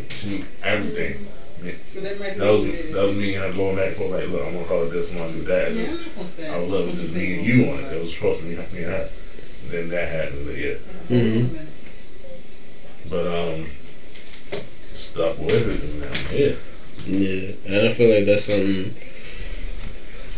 She 0.09 0.27
knew 0.27 0.45
everything. 0.63 1.27
That 1.61 2.51
was 2.51 2.63
that 2.93 3.07
was 3.07 3.17
me 3.17 3.35
and 3.35 3.43
her 3.45 3.53
going 3.53 3.75
back 3.75 3.87
and 3.87 3.95
forth 3.95 4.11
like, 4.11 4.29
look, 4.29 4.45
I'm 4.45 4.53
gonna 4.53 4.65
call 4.65 4.83
it 4.83 4.89
this, 4.91 5.11
I'm 5.11 5.17
gonna 5.17 5.33
do 5.33 5.41
that. 5.43 5.67
And 5.71 6.51
I 6.51 6.57
love 6.59 6.69
loving 6.69 6.95
just 6.95 7.13
me 7.13 7.37
and 7.37 7.45
you 7.45 7.71
on 7.71 7.79
it. 7.79 7.93
It 7.93 8.01
was 8.01 8.13
supposed 8.13 8.41
to 8.41 8.45
be 8.45 8.55
me 8.55 8.63
and 8.83 8.91
her. 8.91 9.09
And 9.63 9.71
then 9.71 9.89
that 9.89 10.07
happened, 10.09 10.45
but 10.45 10.57
yeah. 10.57 10.75
hmm 11.07 11.47
But 13.09 13.27
um 13.27 13.65
with 15.39 15.67
it 15.67 15.83
and 15.83 15.99
now 16.01 16.69
yeah. 17.09 17.51
And 17.65 17.87
I 17.87 17.91
feel 17.93 18.13
like 18.13 18.25
that's 18.25 18.45
something. 18.45 18.91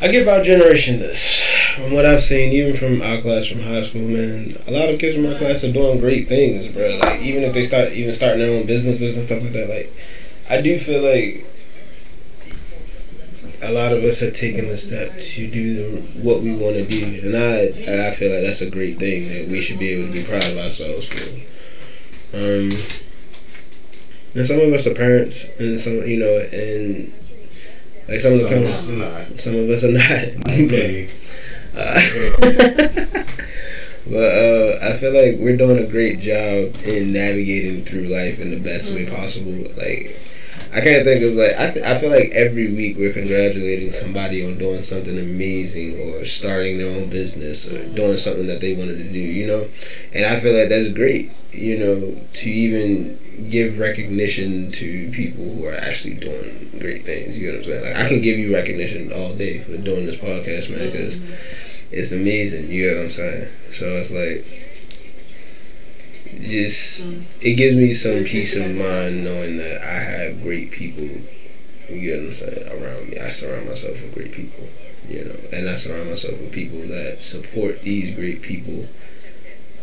I 0.02 0.12
give 0.12 0.28
our 0.28 0.42
generation 0.42 1.00
this. 1.00 1.42
From 1.76 1.94
what 1.94 2.06
I've 2.06 2.20
seen, 2.22 2.52
even 2.52 2.76
from 2.76 3.02
our 3.02 3.22
class 3.22 3.48
from 3.48 3.62
high 3.62 3.82
school, 3.82 4.02
man, 4.02 4.56
a 4.68 4.72
lot 4.72 4.90
of 4.90 5.00
kids 5.00 5.16
from 5.16 5.26
our 5.26 5.38
class 5.38 5.64
are 5.64 5.72
doing 5.72 6.00
great 6.00 6.28
things, 6.28 6.74
bro. 6.74 6.98
Like 7.00 7.22
even 7.22 7.44
if 7.44 7.54
they 7.54 7.64
start 7.64 7.92
even 7.92 8.14
starting 8.14 8.40
their 8.40 8.60
own 8.60 8.66
businesses 8.66 9.16
and 9.16 9.26
stuff 9.26 9.42
like 9.42 9.54
that, 9.54 9.70
like 9.70 9.94
I 10.50 10.62
do 10.62 10.78
feel 10.78 11.02
like 11.02 11.46
a 13.64 13.72
lot 13.72 13.94
of 13.94 14.04
us 14.04 14.20
have 14.20 14.34
taken 14.34 14.68
the 14.68 14.78
step 14.78 15.18
to 15.20 15.48
do 15.50 15.76
the, 15.76 16.02
what 16.22 16.42
we 16.42 16.52
want 16.52 16.76
to 16.76 16.86
do, 16.86 17.22
and 17.24 17.38
I 17.38 18.10
I 18.10 18.12
feel 18.12 18.34
like 18.34 18.44
that's 18.44 18.62
a 18.62 18.70
great 18.70 18.98
thing 18.98 19.30
that 19.30 19.48
we 19.48 19.62
should 19.62 19.80
be 19.80 19.90
able 19.90 20.08
to 20.08 20.14
be 20.14 20.24
proud 20.24 20.44
of 20.44 20.58
ourselves 20.58 21.06
for. 21.06 21.24
Um, 22.34 22.72
and 24.36 24.46
some 24.46 24.60
of 24.60 24.74
us 24.74 24.88
are 24.88 24.94
parents, 24.94 25.50
and 25.60 25.80
some 25.80 25.94
you 26.08 26.20
know, 26.20 26.40
and 26.52 27.12
like 28.08 28.20
some 28.20 28.34
of 28.34 28.40
the 28.40 28.48
Some 28.48 28.54
of 28.54 28.60
parents, 28.60 28.84
us 28.84 28.90
are 28.92 28.96
not. 28.98 29.40
some 29.40 29.56
of 29.56 29.70
us 29.70 29.84
are 29.84 29.92
not. 29.92 30.50
Okay. 30.60 31.10
Uh, 31.74 32.02
but 34.10 34.32
uh, 34.36 34.80
I 34.82 34.94
feel 34.98 35.14
like 35.14 35.40
we're 35.40 35.56
doing 35.58 35.78
a 35.84 35.88
great 35.90 36.20
job 36.20 36.76
in 36.86 37.14
navigating 37.14 37.84
through 37.86 38.04
life 38.08 38.40
in 38.40 38.50
the 38.50 38.60
best 38.60 38.94
way 38.94 39.06
possible. 39.06 39.54
Like 39.78 40.20
I 40.74 40.80
can't 40.80 41.04
think 41.04 41.22
of 41.24 41.34
like 41.34 41.60
I 41.60 41.72
th- 41.72 41.86
I 41.86 41.98
feel 42.00 42.10
like 42.10 42.32
every 42.32 42.72
week 42.74 42.98
we're 42.98 43.12
congratulating 43.12 43.92
somebody 43.92 44.46
on 44.46 44.58
doing 44.58 44.82
something 44.82 45.18
amazing 45.18 46.00
or 46.00 46.26
starting 46.26 46.78
their 46.78 46.90
own 46.90 47.10
business 47.10 47.70
or 47.70 47.84
doing 47.94 48.16
something 48.16 48.48
that 48.48 48.62
they 48.62 48.74
wanted 48.76 48.98
to 48.98 49.12
do. 49.12 49.20
You 49.20 49.48
know, 49.48 49.68
and 50.16 50.26
I 50.26 50.40
feel 50.40 50.58
like 50.58 50.70
that's 50.70 50.90
great. 50.90 51.32
You 51.52 51.78
know, 51.78 52.22
to 52.36 52.50
even 52.50 53.20
give 53.50 53.80
recognition 53.80 54.72
to 54.72 55.10
people 55.12 55.44
who 55.44 55.66
are 55.66 55.76
actually 55.76 56.16
doing 56.16 56.70
great 56.80 57.06
things. 57.06 57.38
You 57.38 57.48
know 57.48 57.58
what 57.58 57.68
I'm 57.68 57.72
saying? 57.72 57.86
Like 57.86 58.06
I 58.06 58.08
can 58.08 58.22
give 58.22 58.38
you 58.40 58.54
recognition 58.54 59.12
all 59.12 59.34
day 59.36 59.60
for 59.60 59.76
doing 59.78 60.06
this 60.06 60.16
podcast, 60.16 60.70
man, 60.70 60.90
because 60.90 61.18
mm-hmm. 61.18 61.94
it's 61.94 62.14
amazing. 62.14 62.70
You 62.70 62.92
know 62.92 62.98
what 62.98 63.04
I'm 63.06 63.10
saying? 63.10 63.50
So 63.72 63.86
it's 63.98 64.14
like, 64.14 64.71
just 66.40 67.06
it 67.42 67.56
gives 67.56 67.76
me 67.78 67.94
some 67.94 68.24
peace 68.24 68.58
of 68.58 68.66
mind 68.76 69.24
knowing 69.24 69.58
that 69.58 69.82
I 69.84 70.00
have 70.00 70.42
great 70.44 70.72
people. 70.72 71.08
You 71.90 72.12
know 72.14 72.20
what 72.20 72.28
I'm 72.28 72.34
saying 72.34 72.68
around 72.84 73.10
me. 73.10 73.20
I 73.20 73.30
surround 73.30 73.68
myself 73.68 74.02
with 74.02 74.14
great 74.14 74.32
people. 74.32 74.68
You 75.10 75.26
know, 75.26 75.36
and 75.52 75.68
I 75.70 75.76
surround 75.76 76.10
myself 76.10 76.40
with 76.40 76.52
people 76.54 76.80
that 76.88 77.22
support 77.22 77.82
these 77.82 78.16
great 78.16 78.42
people. 78.42 78.86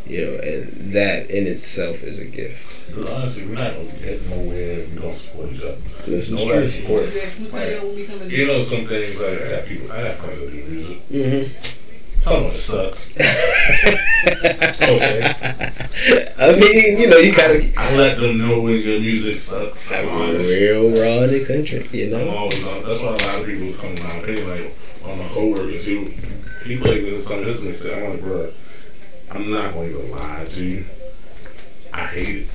You 0.07 0.25
know, 0.25 0.35
and 0.39 0.93
that 0.95 1.31
in 1.31 1.47
itself 1.47 2.03
is 2.03 2.19
a 2.19 2.25
gift. 2.25 2.89
Because 2.89 3.11
honestly, 3.11 3.47
we're 3.47 3.55
not 3.57 3.75
gonna 3.75 3.91
get 4.01 4.27
nowhere 4.31 4.71
if 4.81 4.95
we 4.95 5.01
don't 5.03 5.15
support 5.15 5.53
each 5.53 5.61
other. 5.61 5.77
This 6.07 6.31
is 6.31 6.43
true. 6.43 6.65
support. 6.65 7.53
Like, 7.53 8.31
you 8.31 8.47
know, 8.47 8.59
some 8.61 8.87
things 8.87 9.21
like 9.21 9.39
I 9.43 9.47
have 9.57 9.67
people, 9.67 9.93
I 9.93 9.99
have 9.99 10.17
friends 10.17 10.41
that 10.41 10.51
do 10.51 10.65
music. 10.65 10.99
hmm 11.11 12.19
Some 12.19 12.45
of 12.47 12.51
it 12.53 12.55
sucks. 12.55 13.19
okay. 14.83 15.67
I 16.38 16.57
mean, 16.59 16.99
you 16.99 17.07
know, 17.09 17.18
you 17.18 17.33
kind 17.33 17.53
of 17.53 17.77
I 17.77 17.97
let 17.97 18.18
them 18.18 18.38
know 18.38 18.61
when 18.62 18.81
your 18.81 19.01
music 19.01 19.37
sucks. 19.37 19.92
I'm 19.92 20.07
real 20.07 20.90
raw 20.90 21.25
in 21.25 21.31
the 21.31 21.44
country, 21.47 21.87
You 21.92 22.07
I'm 22.16 22.25
know. 22.25 22.37
always 22.37 22.66
on. 22.66 22.83
That's 22.85 23.01
why 23.03 23.09
a 23.09 23.12
lot 23.12 23.40
of 23.40 23.47
people 23.47 23.73
come 23.75 23.94
to 23.97 24.03
my 24.05 24.14
opinion, 24.16 24.49
like 24.49 24.75
on 25.05 25.18
my 25.18 25.29
coworkers 25.29 25.87
who 25.87 26.07
he 26.64 26.77
played 26.79 27.05
with 27.05 27.23
some 27.23 27.40
of 27.40 27.47
his 27.47 27.61
music. 27.61 27.92
I'm 27.97 28.11
like, 28.11 28.21
bro, 28.21 28.51
I'm 29.33 29.51
not 29.51 29.73
going 29.75 29.92
to 29.92 29.99
lie 30.14 30.44
to 30.47 30.64
you. 30.64 30.85
I 31.92 32.07
hate 32.07 32.47
it. 32.47 32.49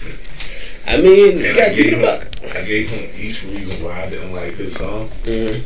I 0.87 0.97
mean, 0.97 1.37
you 1.39 1.45
And 1.49 1.57
I 1.57 1.59
gotta 1.61 1.73
keep 1.75 1.83
gave 1.85 1.93
him, 1.93 2.01
buck. 2.01 2.55
I 2.55 2.61
gave 2.65 2.89
him 2.89 3.09
each 3.17 3.43
reason 3.43 3.83
why 3.85 4.03
I 4.03 4.09
didn't 4.09 4.33
like 4.33 4.53
his 4.55 4.73
song, 4.75 5.09
Mhm. 5.25 5.63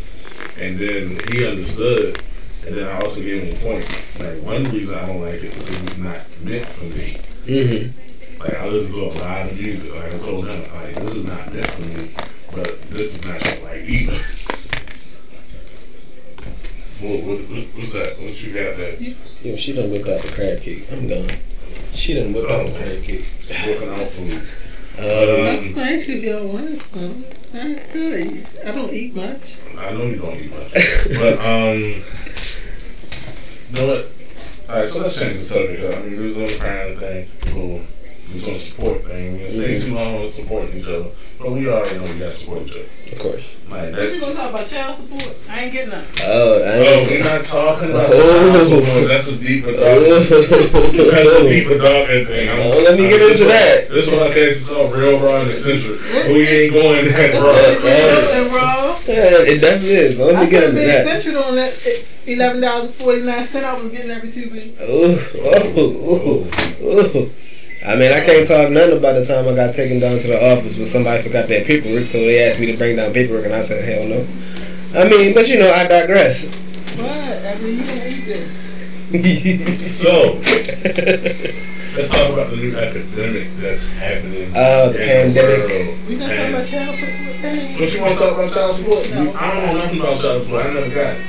and 0.60 0.78
then 0.78 1.20
he 1.32 1.46
understood. 1.48 2.20
And 2.66 2.76
then 2.76 2.88
I 2.88 3.00
also 3.00 3.22
gave 3.22 3.44
him 3.44 3.56
a 3.56 3.60
point. 3.60 3.86
Like 4.20 4.44
one 4.44 4.64
reason 4.72 4.96
I 4.96 5.06
don't 5.08 5.22
like 5.22 5.36
it 5.44 5.54
because 5.54 5.88
it's 5.88 5.98
not 5.98 6.20
meant 6.44 6.66
for 6.66 6.86
me. 6.98 7.18
Mhm. 7.48 7.92
Like 8.40 8.54
I 8.56 8.68
listen 8.68 8.94
to 8.96 9.06
a 9.06 9.14
lot 9.24 9.50
of 9.50 9.58
music. 9.58 9.96
Like 9.96 10.14
I 10.14 10.18
told 10.18 10.48
him, 10.48 10.62
like 10.76 10.96
this 10.96 11.16
is 11.16 11.26
not 11.26 11.54
meant 11.54 11.72
for 11.72 12.56
but 12.58 12.82
this 12.90 13.16
is 13.16 13.26
not 13.26 13.44
your 13.46 13.66
like 13.66 13.84
either. 13.88 14.22
What, 17.00 17.24
what, 17.26 17.38
what, 17.50 17.64
what's 17.78 17.94
that? 17.94 18.18
What 18.18 18.42
you 18.42 18.54
got 18.56 18.76
there? 18.76 18.96
Yo, 19.44 19.56
she 19.56 19.74
done 19.74 19.92
whipped 19.92 20.08
out 20.08 20.20
the 20.20 20.34
crab 20.34 20.60
cake. 20.62 20.88
I'm 20.92 21.08
done. 21.08 21.30
She 21.94 22.16
done 22.16 22.34
whipped 22.34 22.50
out 22.50 22.66
the 22.66 22.72
crab 22.74 23.04
cake. 23.04 23.26
Working 23.68 23.90
out 23.90 24.08
food. 24.08 24.42
Um, 24.98 25.78
I 25.78 25.94
actually 25.94 26.22
don't 26.22 26.52
want 26.52 26.82
some. 26.82 27.24
I 27.54 27.76
could. 27.92 28.48
I 28.66 28.72
don't 28.72 28.92
eat 28.92 29.16
much. 29.16 29.58
I 29.78 29.92
know 29.92 30.06
you 30.06 30.16
don't 30.16 30.36
eat 30.38 30.50
much, 30.50 30.74
but 31.20 31.38
um, 31.46 31.78
you 31.78 32.02
know 33.76 33.88
what? 33.94 34.17
Alright, 34.70 34.86
so 34.86 35.00
let's 35.00 35.20
change 35.20 35.34
the 35.34 35.40
subject 35.40 35.84
up. 35.84 35.98
I 36.00 36.02
mean, 36.02 36.12
we're 36.12 36.34
doing 36.34 36.48
the 36.48 36.58
parent 36.60 37.00
thing. 37.00 37.28
Cool. 37.54 37.80
We're 38.34 38.40
doing 38.40 38.56
support 38.58 39.06
thing. 39.06 39.34
We 39.34 39.40
didn't 39.40 39.48
stay 39.48 39.80
too 39.80 39.96
long 39.96 40.16
on 40.22 40.28
supporting 40.28 40.76
each 40.78 40.88
other. 40.88 41.08
But 41.40 41.52
we 41.52 41.70
already 41.70 41.96
know 41.96 42.04
we 42.04 42.20
got 42.20 42.26
to 42.26 42.32
support 42.32 42.64
each 42.64 42.72
other. 42.72 42.82
Of 43.14 43.20
course. 43.20 43.56
Like 43.70 43.84
What 43.84 43.96
that. 43.96 44.14
you 44.14 44.20
gonna 44.20 44.34
talk 44.36 44.50
about 44.50 44.68
child 44.68 44.96
support? 44.98 45.32
I 45.50 45.64
ain't 45.64 45.72
getting 45.72 45.92
nothing. 45.92 46.26
Oh, 46.28 46.60
I 46.60 46.68
Oh, 46.68 46.84
ain't. 46.84 47.12
we're 47.12 47.24
not 47.24 47.42
talking 47.42 47.90
about 47.92 48.10
Oh. 48.12 48.20
child 48.20 48.68
support. 48.68 49.08
That's 49.08 49.28
a 49.32 49.36
deeper 49.38 49.72
dog. 49.80 50.04
That's 50.04 50.32
a 50.32 51.38
Oh, 51.40 51.48
deeper 51.48 51.78
dog 51.78 52.08
thing. 52.28 52.50
I'm- 52.50 52.60
Oh, 52.60 52.84
let 52.84 53.00
me 53.00 53.08
get 53.08 53.22
I'm- 53.22 53.32
into 53.32 53.44
this 53.46 53.48
that. 53.48 53.90
This 53.90 54.08
podcast 54.08 54.48
is 54.48 54.72
all 54.72 54.88
real 54.88 55.20
raw 55.20 55.40
and 55.42 55.50
eccentric. 55.50 56.02
We 56.28 56.44
ain't 56.48 56.74
going 56.74 57.06
that 57.06 57.16
That's 57.16 57.40
raw. 57.40 57.54
what 57.54 57.84
yeah. 57.86 58.42
and 58.44 58.52
raw. 58.54 59.00
Yeah, 59.08 59.48
it 59.48 59.62
definitely 59.62 59.96
is. 59.96 60.18
Let 60.20 60.36
I 60.36 60.44
me 60.44 60.50
get 60.52 60.60
could 60.60 60.70
into 60.72 60.82
be 60.82 60.88
that. 60.88 61.06
centered 61.22 61.40
on 61.40 61.56
that 61.56 61.72
eleven 62.28 62.62
dollars 62.62 62.94
forty 62.96 63.22
nine 63.22 63.44
cent 63.44 63.66
I 63.66 63.74
was 63.80 63.90
getting 63.90 64.12
every 64.12 64.30
two 64.32 64.50
weeks. 64.50 64.78
Oh, 64.82 65.32
oh, 65.42 66.48
oh, 66.48 66.50
oh. 66.84 67.30
I 67.86 67.96
mean, 67.96 68.12
I 68.12 68.20
can't 68.26 68.46
talk 68.46 68.70
nothing 68.72 68.98
about 68.98 69.14
the 69.14 69.24
time 69.26 69.48
I 69.48 69.56
got 69.56 69.74
taken 69.74 70.00
down 70.00 70.20
to 70.20 70.28
the 70.28 70.52
office, 70.54 70.76
but 70.78 70.88
somebody 70.88 71.24
forgot 71.24 71.48
their 71.48 71.64
paperwork, 71.64 72.06
so 72.06 72.18
they 72.18 72.44
asked 72.48 72.60
me 72.60 72.66
to 72.72 72.78
bring 72.78 72.98
down 72.98 73.14
paperwork, 73.14 73.46
and 73.46 73.54
I 73.54 73.62
said, 73.62 73.84
hell 73.86 74.08
no. 74.10 74.28
I 75.00 75.08
mean, 75.08 75.34
but 75.34 75.48
you 75.48 75.60
know, 75.60 75.72
I 75.72 75.88
digress. 75.88 76.50
What? 76.98 77.08
I 77.08 77.56
mean, 77.60 77.78
you 77.80 77.86
didn't 77.86 78.26
this. 78.26 78.64
So, 80.02 80.34
let's 81.96 82.10
talk 82.10 82.34
about 82.34 82.50
the 82.50 82.58
new 82.58 82.76
epidemic 82.76 83.48
that's 83.56 83.90
happening. 83.94 84.52
Uh, 84.54 84.90
the 84.90 85.00
pandemic. 85.00 85.70
world. 85.70 86.08
We 86.08 86.16
not 86.16 86.28
talking 86.28 86.42
And- 86.46 86.56
about 86.56 86.68
child 86.68 86.96
support 86.96 87.27
thing. 87.56 87.80
What 87.80 87.94
you 87.94 88.02
want 88.02 88.14
to 88.14 88.20
talk 88.20 88.34
about 88.34 88.52
child 88.52 88.76
support? 88.76 89.10
No. 89.12 89.34
I 89.34 89.54
don't 89.54 89.64
know 89.66 89.78
nothing 89.80 90.00
about 90.00 90.22
child 90.22 90.44
support. 90.44 90.66
I 90.66 90.74
never 90.74 90.90
got 90.90 91.16
it. 91.18 91.22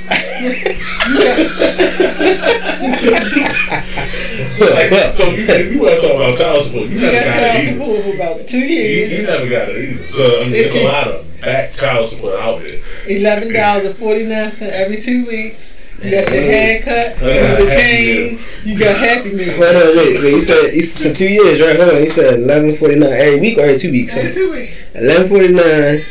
Like, 4.58 5.12
so 5.12 5.24
you, 5.30 5.44
if 5.46 5.72
you 5.72 5.80
want 5.80 5.94
to 5.96 6.00
talk 6.02 6.14
about 6.16 6.38
child 6.38 6.64
support, 6.64 6.86
you, 6.88 6.96
You 6.96 7.00
never 7.00 7.12
got 7.12 7.24
got, 7.24 7.34
child 7.34 7.58
it 7.58 7.72
support 7.72 8.02
for 8.02 8.14
about 8.14 8.48
two 8.48 8.58
You, 8.58 9.06
you 9.06 9.22
never 9.26 9.48
got 9.48 9.68
it 9.68 9.76
either. 9.88 10.06
So 10.06 10.24
I 10.24 10.42
mean, 10.42 10.52
there's 10.52 10.74
a 10.74 10.84
lot 10.84 11.06
of 11.08 11.40
back 11.40 11.72
child 11.72 12.06
support 12.06 12.34
out 12.40 12.60
there. 12.60 12.80
Eleven 13.08 13.52
dollars 13.52 13.86
and 13.86 13.96
forty 13.96 14.24
nine 14.26 14.50
cent 14.50 14.72
every 14.72 15.00
two 15.00 15.26
weeks. 15.26 15.77
You 16.00 16.10
got 16.12 16.32
your 16.32 16.42
haircut, 16.42 17.20
you 17.20 17.40
got 17.40 17.58
the 17.58 17.66
change, 17.66 18.46
you 18.64 18.78
got 18.78 18.96
Happy 18.96 19.32
Meal. 19.34 19.52
Hold 19.56 19.76
on, 19.76 19.96
wait, 19.96 20.20
wait. 20.22 20.32
He 20.34 20.40
said 20.40 20.72
he's 20.72 20.96
for 20.96 21.12
two 21.12 21.28
years, 21.28 21.60
right? 21.60 21.76
Hold 21.76 21.94
on. 21.94 22.00
He 22.00 22.06
said 22.08 22.34
eleven 22.38 22.76
forty 22.76 22.94
nine 22.94 23.12
every 23.12 23.40
week 23.40 23.58
or 23.58 23.62
every 23.62 23.78
two 23.78 23.90
weeks. 23.90 24.16
Every 24.16 24.32
two 24.32 24.52
weeks. 24.52 24.94
Eleven 24.94 25.28
forty 25.28 25.48
nine 25.48 26.04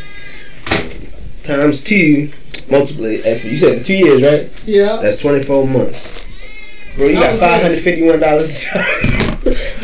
times 1.44 1.82
two, 1.82 2.30
multiply. 2.70 3.22
You 3.46 3.58
said 3.58 3.86
two 3.86 3.96
years, 3.96 4.22
right? 4.22 4.52
Yeah. 4.68 4.98
That's 5.02 5.22
twenty 5.22 5.42
four 5.42 5.66
months. 5.66 6.26
Bro, 6.98 7.08
you 7.08 7.14
got 7.14 7.36
Oh, 7.36 7.40
five 7.40 7.62
hundred 7.62 7.80
fifty 7.80 8.04
one 8.04 8.20
dollars. 8.20 8.68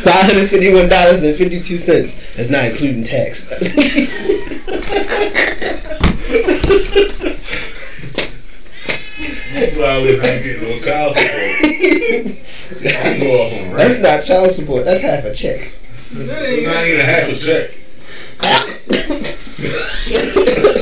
Five 0.03 0.25
hundred 0.25 0.49
fifty 0.49 0.73
one 0.73 0.89
dollars 0.89 1.23
and 1.23 1.37
fifty 1.37 1.61
two 1.61 1.77
cents. 1.77 2.35
That's 2.35 2.49
not 2.49 2.65
including 2.65 3.05
tax. 3.05 3.47
While 9.53 10.01
not 10.01 10.21
getting 10.23 10.63
no 10.63 10.79
child 10.79 11.13
support, 11.13 12.37
I'm 13.05 13.19
go 13.19 13.43
off 13.43 13.77
That's 13.77 13.99
not 14.01 14.23
child 14.23 14.51
support. 14.51 14.85
That's 14.85 15.01
half 15.01 15.23
a 15.25 15.33
check. 15.35 15.71
That 16.11 16.45
ain't 16.45 16.65
not 16.65 16.87
even 16.87 16.99
a 16.99 17.03
half 17.03 17.29
a 17.29 17.35
check. 17.35 17.69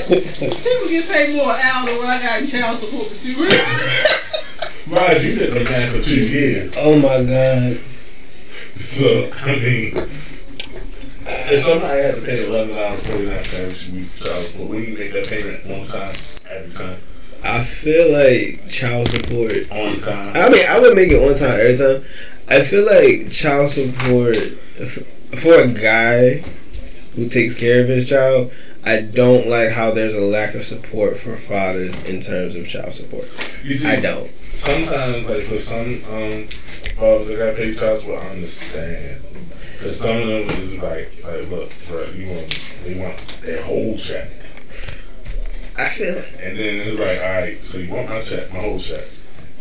People 0.08 0.88
get 0.88 1.10
paid 1.10 1.36
more 1.36 1.52
an 1.52 1.60
hour 1.62 1.86
than 1.86 1.98
what 1.98 2.08
I 2.08 2.22
got 2.22 2.42
in 2.42 2.48
child 2.48 2.78
support 2.78 3.08
for 3.08 3.18
two 3.22 3.36
weeks. 3.42 4.88
Raj, 4.88 5.22
you 5.22 5.36
did 5.36 5.52
the 5.52 5.64
man 5.70 5.92
for 5.92 6.02
two 6.02 6.22
years. 6.26 6.74
oh 6.78 6.96
my 6.98 7.24
god. 7.24 7.78
So, 8.80 9.30
I 9.44 9.56
mean, 9.58 9.94
if 11.28 11.60
somebody 11.62 12.02
had 12.04 12.16
to 12.16 12.22
pay 12.22 12.48
eleven 12.48 12.74
dollars 12.74 13.06
forty 13.06 13.26
nine 13.26 13.44
cents 13.44 13.84
every 13.88 14.00
week 14.00 14.08
for 14.08 14.26
child 14.26 14.46
support, 14.48 14.70
we 14.70 14.86
can 14.86 14.94
make 14.96 15.12
that 15.12 15.28
payment 15.28 15.66
one 15.66 15.84
time, 15.84 16.16
every 16.50 16.72
time, 16.72 16.98
I 17.44 17.64
feel 17.64 18.12
like 18.12 18.70
child 18.70 19.08
support 19.10 19.72
on 19.72 19.98
time. 19.98 20.34
I 20.36 20.50
mean, 20.50 20.66
I 20.70 20.80
would 20.80 20.96
make 20.96 21.10
it 21.12 21.16
on 21.18 21.36
time 21.36 21.60
every 21.60 21.76
time. 21.76 22.04
I 22.48 22.62
feel 22.62 22.86
like 22.86 23.32
child 23.32 23.70
support 23.70 24.36
for 25.40 25.54
a 25.62 25.68
guy 25.68 26.44
who 27.16 27.28
takes 27.28 27.56
care 27.56 27.82
of 27.82 27.88
his 27.88 28.08
child. 28.10 28.52
I 28.84 29.02
don't 29.02 29.48
like 29.48 29.70
how 29.72 29.92
there's 29.92 30.16
a 30.16 30.22
lack 30.22 30.56
of 30.56 30.66
support 30.66 31.18
for 31.18 31.36
fathers 31.36 32.02
in 32.06 32.20
terms 32.20 32.56
of 32.56 32.68
child 32.68 32.94
support. 32.94 33.26
You 33.64 33.74
see, 33.76 33.88
I 33.88 34.00
don't. 34.00 34.30
sometimes 34.50 35.28
like 35.28 35.44
for 35.44 35.58
some 35.58 36.02
um 36.12 36.48
fathers 36.98 37.28
that 37.28 37.38
got 37.38 37.56
paid 37.56 37.78
child 37.78 38.00
support, 38.02 38.24
I 38.24 38.30
understand. 38.30 39.22
Cause 39.80 40.00
some 40.00 40.16
of 40.18 40.28
them 40.28 40.50
is 40.50 40.74
like, 40.76 41.24
like 41.24 41.50
look, 41.50 41.72
bro, 41.88 42.06
you 42.16 42.30
want 42.36 42.80
they 42.84 43.00
want 43.00 43.18
their 43.42 43.64
whole 43.64 43.98
check, 43.98 44.30
I 45.78 45.88
feel 45.90 46.14
it. 46.16 46.40
and 46.42 46.58
then 46.58 46.88
it's 46.88 47.00
like, 47.00 47.20
all 47.20 47.42
right, 47.42 47.64
so 47.64 47.78
you 47.80 47.92
want 47.94 48.10
my 48.10 48.22
check, 48.22 48.52
my 48.54 48.60
whole 48.60 48.80
check, 48.80 49.06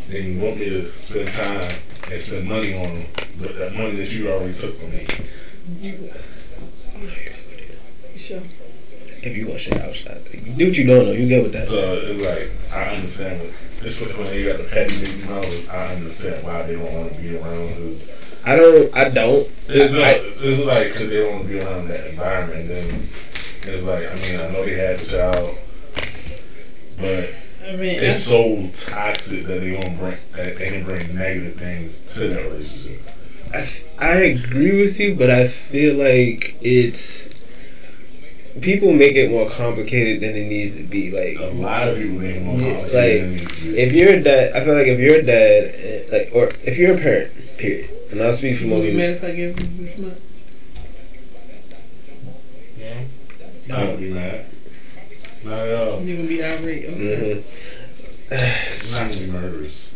then 0.09 0.25
you 0.35 0.41
want 0.41 0.59
me 0.59 0.69
to 0.71 0.87
spend 0.87 1.29
time 1.33 1.71
and 2.11 2.21
spend 2.21 2.49
money 2.49 2.75
on 2.75 2.83
them, 2.95 3.07
but 3.41 3.57
that 3.59 3.73
money 3.75 3.93
that 3.97 4.13
you 4.13 4.31
already 4.31 4.53
took 4.53 4.75
from 4.79 4.91
me. 4.91 5.07
You, 5.81 6.11
you 6.99 8.19
sure? 8.19 8.41
if 9.23 9.37
you 9.37 9.47
gonna 9.47 9.59
shit 9.59 9.77
outside, 9.81 10.23
shot. 10.25 10.57
Do 10.57 10.67
what 10.67 10.77
you 10.77 10.87
don't 10.87 11.05
know. 11.07 11.13
You 11.13 11.29
get 11.29 11.43
with 11.43 11.53
that. 11.53 11.67
So 11.67 11.77
it's 12.03 12.21
like 12.21 12.51
I 12.75 12.95
understand 12.97 13.41
what 13.41 13.51
this 13.81 14.01
was 14.01 14.17
when 14.17 14.27
they 14.27 14.45
got 14.45 14.59
the 14.59 14.65
petty 14.65 15.05
baby 15.05 15.23
mamas, 15.29 15.69
I 15.69 15.95
understand 15.95 16.45
why 16.45 16.63
they 16.63 16.75
don't 16.75 16.93
want 16.93 17.13
to 17.15 17.21
be 17.21 17.37
around. 17.37 17.75
Cause 17.75 18.11
I 18.47 18.57
don't. 18.57 18.97
I 18.97 19.09
don't. 19.11 19.49
it's, 19.69 19.93
no, 19.93 20.01
I- 20.01 20.21
it's 20.43 20.65
like 20.65 20.93
because 20.93 21.09
they 21.11 21.17
don't 21.23 21.33
want 21.35 21.43
to 21.47 21.49
be 21.53 21.61
around 21.61 21.89
that 21.89 22.07
environment. 22.09 22.69
Then 22.69 23.09
it's 23.73 23.85
like 23.85 24.11
I 24.11 24.15
mean 24.17 24.41
I 24.41 24.53
know 24.53 24.65
they 24.65 24.75
had 24.77 24.99
the 24.99 25.07
child, 25.07 25.59
but 27.01 27.35
I 27.69 27.77
mean, 27.77 27.99
it's 28.03 28.25
so 28.25 28.69
toxic 28.75 29.45
that 29.45 29.61
they 29.61 29.73
gonna 29.73 29.97
bring 29.97 30.17
that 30.33 30.57
they 30.59 30.71
can 30.71 30.85
bring 30.85 31.15
negative 31.15 31.55
things 31.57 32.01
to 32.15 32.29
that 32.29 32.43
relationship. 32.51 33.01
I, 33.53 33.67
I 33.99 34.15
agree 34.23 34.81
with 34.81 34.99
you, 35.01 35.15
but 35.17 35.31
I 35.31 35.49
feel 35.49 35.97
like 35.97 36.57
it's 36.61 37.29
people 38.61 38.93
make 38.93 39.15
it 39.17 39.31
more 39.31 39.49
complicated 39.51 40.21
than 40.23 40.37
it 40.37 40.49
needs 40.49 40.77
to 40.77 40.83
be. 40.83 41.11
Like 41.11 41.39
A 41.39 41.53
lot 41.55 41.89
of 41.89 41.97
people 41.97 42.17
make 42.19 42.37
it 42.37 42.43
more 42.43 42.59
complicated 42.59 42.93
like, 42.93 42.93
than 42.93 43.25
it 43.25 43.31
needs 43.31 43.65
to 43.65 43.73
be. 43.73 43.79
if 43.79 43.93
you're 43.93 44.13
a 44.15 44.23
dad, 44.23 44.53
I 44.57 44.65
feel 44.65 44.75
like 44.75 44.87
if 44.87 44.99
you're 45.01 45.17
a 45.17 45.23
dad, 45.23 45.75
eh, 45.77 46.03
like, 46.13 46.31
or 46.35 46.51
if 46.65 46.79
you're 46.79 46.95
a 46.95 46.99
parent, 46.99 47.33
period, 47.59 47.91
and 48.11 48.21
I'll 48.23 48.33
speak 48.33 48.57
for 48.57 48.65
you 48.65 48.71
most 48.71 48.83
be 48.83 48.89
of 48.89 48.95
you. 48.95 49.01
mad 49.01 49.11
if 49.11 49.25
I 49.25 49.33
give 49.33 49.61
you 49.61 49.87
this 49.87 49.99
month? 49.99 50.21
Not 53.69 53.79
gonna 53.87 53.97
be 53.99 54.13
mad. 54.13 54.47
Not 55.45 55.59
at 55.59 55.75
all. 55.89 56.03
You 56.03 56.17
gonna 56.17 56.29
be 56.29 56.45
irate? 56.45 56.85
Okay. 56.87 57.43
hmm 57.43 58.95
Not 58.95 59.09
gonna 59.11 59.21
be 59.27 59.31
murderous. 59.33 59.95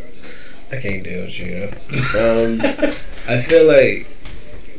I 0.72 0.76
can't 0.78 1.04
deal 1.04 1.24
with 1.24 1.38
you. 1.38 1.46
you? 1.46 1.68
Um, 2.18 2.60
I 3.28 3.40
feel 3.40 3.66
like, 3.66 4.06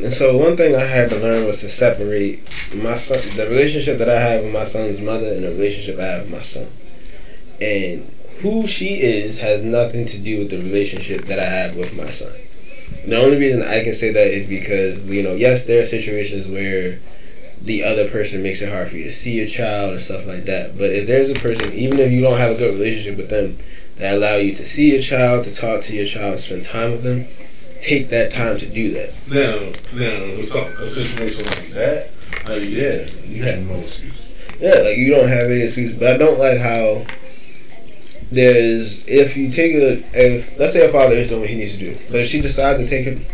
and 0.03 0.11
so 0.13 0.35
one 0.37 0.57
thing 0.57 0.75
I 0.75 0.81
had 0.83 1.09
to 1.11 1.17
learn 1.17 1.45
was 1.45 1.61
to 1.61 1.69
separate 1.69 2.39
my 2.73 2.95
son, 2.95 3.19
the 3.37 3.47
relationship 3.49 3.97
that 3.99 4.09
I 4.09 4.19
have 4.19 4.43
with 4.43 4.53
my 4.53 4.63
son's 4.65 4.99
mother, 4.99 5.27
and 5.27 5.43
the 5.43 5.49
relationship 5.51 5.99
I 5.99 6.05
have 6.05 6.23
with 6.23 6.31
my 6.31 6.41
son. 6.41 6.67
And 7.61 8.11
who 8.41 8.67
she 8.67 9.01
is 9.01 9.39
has 9.39 9.63
nothing 9.63 10.05
to 10.07 10.19
do 10.19 10.39
with 10.39 10.49
the 10.49 10.57
relationship 10.57 11.25
that 11.25 11.39
I 11.39 11.45
have 11.45 11.75
with 11.77 11.95
my 11.95 12.09
son. 12.09 12.33
The 13.07 13.17
only 13.21 13.37
reason 13.37 13.61
I 13.61 13.83
can 13.83 13.93
say 13.93 14.11
that 14.11 14.27
is 14.27 14.47
because 14.47 15.09
you 15.09 15.23
know, 15.23 15.33
yes, 15.35 15.65
there 15.65 15.81
are 15.81 15.85
situations 15.85 16.47
where 16.47 16.97
the 17.65 17.83
other 17.83 18.07
person 18.07 18.43
makes 18.43 18.61
it 18.61 18.69
hard 18.69 18.89
for 18.89 18.97
you 18.97 19.05
to 19.05 19.11
see 19.11 19.37
your 19.37 19.47
child 19.47 19.93
and 19.93 20.01
stuff 20.01 20.25
like 20.25 20.45
that. 20.45 20.77
But 20.77 20.91
if 20.91 21.07
there's 21.07 21.29
a 21.29 21.35
person, 21.35 21.73
even 21.73 21.99
if 21.99 22.11
you 22.11 22.21
don't 22.21 22.37
have 22.37 22.51
a 22.51 22.57
good 22.57 22.73
relationship 22.73 23.17
with 23.17 23.29
them, 23.29 23.57
that 23.97 24.15
allow 24.15 24.35
you 24.35 24.53
to 24.53 24.65
see 24.65 24.91
your 24.91 25.01
child, 25.01 25.45
to 25.45 25.53
talk 25.53 25.81
to 25.81 25.95
your 25.95 26.05
child, 26.05 26.37
spend 26.39 26.63
time 26.63 26.91
with 26.91 27.03
them, 27.03 27.25
take 27.81 28.09
that 28.09 28.31
time 28.31 28.57
to 28.57 28.65
do 28.65 28.93
that. 28.93 29.13
Now, 29.29 29.57
now, 29.97 30.41
some, 30.41 30.65
a 30.65 30.87
situation 30.87 31.45
like 31.45 31.69
that, 31.69 32.11
like, 32.47 32.63
yeah, 32.63 33.07
you 33.25 33.43
have 33.43 33.67
no 33.67 33.75
excuse. 33.75 34.21
Yeah, 34.59 34.81
like 34.83 34.97
you 34.97 35.11
don't 35.11 35.27
have 35.27 35.49
any 35.49 35.61
excuse. 35.61 35.97
But 35.97 36.15
I 36.15 36.17
don't 36.17 36.39
like 36.39 36.59
how 36.59 37.05
there's 38.31 39.07
if 39.07 39.37
you 39.37 39.49
take 39.49 39.73
a 39.75 39.97
if 40.13 40.57
let's 40.59 40.73
say 40.73 40.85
a 40.85 40.89
father 40.89 41.13
is 41.13 41.27
doing 41.27 41.41
what 41.41 41.49
he 41.49 41.55
needs 41.55 41.73
to 41.73 41.79
do, 41.79 41.97
but 42.09 42.21
if 42.21 42.27
she 42.27 42.41
decides 42.41 42.79
to 42.79 42.87
take 42.87 43.05
him, 43.05 43.25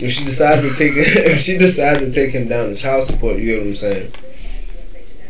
if 0.00 0.12
she 0.12 0.24
decides 0.24 0.62
to 0.62 0.72
take 0.72 0.92
if 0.96 1.40
she 1.40 1.58
decides 1.58 2.00
to 2.00 2.12
take 2.12 2.32
him 2.32 2.48
down 2.48 2.68
to 2.70 2.76
child 2.76 3.04
support, 3.04 3.38
you 3.38 3.46
get 3.46 3.58
what 3.60 3.68
I'm 3.68 3.74
saying. 3.74 4.12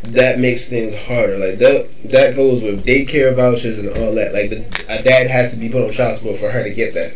That 0.03 0.39
makes 0.39 0.69
things 0.69 0.95
harder. 1.05 1.37
Like 1.37 1.59
that 1.59 1.89
that 2.05 2.35
goes 2.35 2.63
with 2.63 2.85
daycare 2.85 3.35
vouchers 3.35 3.77
and 3.79 3.89
all 3.89 4.15
that. 4.15 4.33
Like 4.33 4.49
the 4.49 4.59
a 4.89 5.03
dad 5.03 5.27
has 5.29 5.53
to 5.53 5.59
be 5.59 5.69
put 5.69 5.83
on 5.85 5.91
child 5.91 6.17
support 6.17 6.39
for 6.39 6.49
her 6.49 6.63
to 6.63 6.69
get 6.73 6.93
that. 6.93 7.13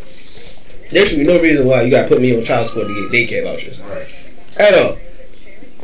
There 0.92 1.04
should 1.06 1.18
be 1.18 1.24
no 1.24 1.40
reason 1.40 1.66
why 1.66 1.82
you 1.82 1.90
gotta 1.90 2.08
put 2.08 2.20
me 2.20 2.36
on 2.36 2.44
child 2.44 2.68
support 2.68 2.86
to 2.88 3.10
get 3.10 3.28
daycare 3.28 3.42
vouchers 3.44 3.80
Right. 3.80 4.06
at 4.58 4.74
all. 4.74 4.98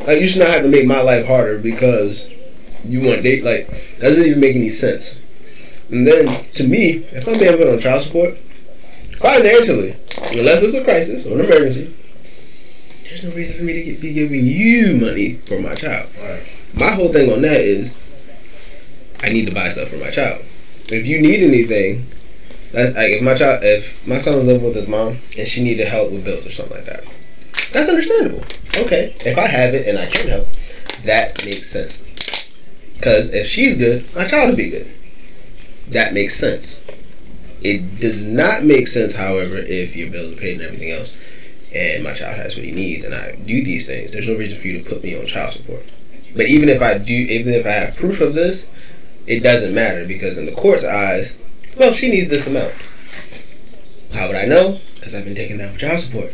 Like 0.06 0.20
you 0.20 0.26
should 0.26 0.40
not 0.40 0.48
have 0.50 0.62
to 0.62 0.68
make 0.68 0.86
my 0.86 1.00
life 1.00 1.26
harder 1.26 1.58
because 1.58 2.30
you 2.84 3.00
want 3.00 3.22
date. 3.22 3.42
Like 3.44 3.66
that 3.68 4.00
doesn't 4.08 4.26
even 4.26 4.40
make 4.40 4.54
any 4.54 4.70
sense. 4.70 5.20
And 5.90 6.06
then 6.06 6.26
to 6.54 6.64
me, 6.68 7.04
if 7.12 7.26
I'm 7.26 7.38
being 7.38 7.56
put 7.56 7.66
on 7.68 7.80
child 7.80 8.02
support, 8.02 8.38
financially, 9.20 9.90
unless 10.38 10.62
it's 10.62 10.74
a 10.74 10.82
crisis 10.82 11.26
or 11.26 11.38
an 11.38 11.44
emergency, 11.44 11.92
there's 13.04 13.24
no 13.24 13.30
reason 13.34 13.58
for 13.58 13.64
me 13.64 13.74
to 13.74 13.82
get, 13.82 14.00
be 14.00 14.12
giving 14.12 14.46
you 14.46 14.98
money 15.00 15.34
for 15.34 15.60
my 15.60 15.74
child. 15.74 16.08
Right. 16.18 16.40
My 16.74 16.90
whole 16.92 17.12
thing 17.12 17.30
on 17.30 17.42
that 17.42 17.60
is, 17.60 17.94
I 19.22 19.28
need 19.28 19.46
to 19.46 19.54
buy 19.54 19.68
stuff 19.68 19.88
for 19.88 19.98
my 19.98 20.10
child. 20.10 20.42
If 20.88 21.06
you 21.06 21.20
need 21.20 21.42
anything, 21.42 22.06
that's 22.72 22.96
like 22.96 23.10
if 23.10 23.22
my 23.22 23.34
child, 23.34 23.62
if 23.62 24.06
my 24.06 24.18
son 24.18 24.36
was 24.36 24.46
living 24.46 24.64
with 24.64 24.76
his 24.76 24.88
mom 24.88 25.18
and 25.36 25.46
she 25.46 25.62
needed 25.62 25.86
help 25.88 26.12
with 26.12 26.24
bills 26.24 26.46
or 26.46 26.50
something 26.50 26.76
like 26.76 26.86
that, 26.86 27.04
that's 27.72 27.88
understandable. 27.88 28.44
Okay, 28.78 29.14
if 29.26 29.36
I 29.36 29.48
have 29.48 29.74
it 29.74 29.86
and 29.86 29.98
I 29.98 30.06
can 30.06 30.28
help, 30.28 30.48
that 31.04 31.44
makes 31.44 31.68
sense. 31.68 32.04
Because 32.96 33.32
if 33.32 33.46
she's 33.46 33.76
good, 33.76 34.04
my 34.14 34.26
child 34.26 34.50
will 34.50 34.56
be 34.56 34.70
good. 34.70 34.90
That 35.88 36.14
makes 36.14 36.36
sense. 36.36 36.80
It 37.62 38.00
does 38.00 38.24
not 38.24 38.64
make 38.64 38.86
sense, 38.86 39.16
however, 39.16 39.56
if 39.56 39.94
your 39.94 40.10
bills 40.10 40.32
are 40.32 40.36
paid 40.36 40.56
and 40.56 40.62
everything 40.62 40.92
else, 40.92 41.16
and 41.74 42.02
my 42.02 42.12
child 42.12 42.36
has 42.36 42.56
what 42.56 42.64
he 42.64 42.72
needs, 42.72 43.04
and 43.04 43.14
I 43.14 43.36
do 43.36 43.62
these 43.62 43.86
things. 43.86 44.12
There's 44.12 44.28
no 44.28 44.36
reason 44.36 44.58
for 44.58 44.66
you 44.66 44.82
to 44.82 44.88
put 44.88 45.02
me 45.04 45.18
on 45.18 45.26
child 45.26 45.52
support. 45.52 45.84
But 46.34 46.46
even 46.46 46.68
if 46.68 46.80
I 46.80 46.98
do, 46.98 47.12
even 47.12 47.52
if 47.52 47.66
I 47.66 47.70
have 47.70 47.96
proof 47.96 48.20
of 48.20 48.34
this, 48.34 48.68
it 49.26 49.42
doesn't 49.42 49.74
matter 49.74 50.06
because 50.06 50.38
in 50.38 50.46
the 50.46 50.52
court's 50.52 50.84
eyes, 50.84 51.36
well, 51.76 51.92
she 51.92 52.08
needs 52.08 52.30
this 52.30 52.46
amount. 52.46 52.72
How 54.12 54.26
would 54.26 54.36
I 54.36 54.46
know? 54.46 54.78
Because 54.96 55.14
I've 55.14 55.24
been 55.24 55.34
taken 55.34 55.58
down 55.58 55.72
for 55.72 55.78
child 55.78 56.00
support. 56.00 56.32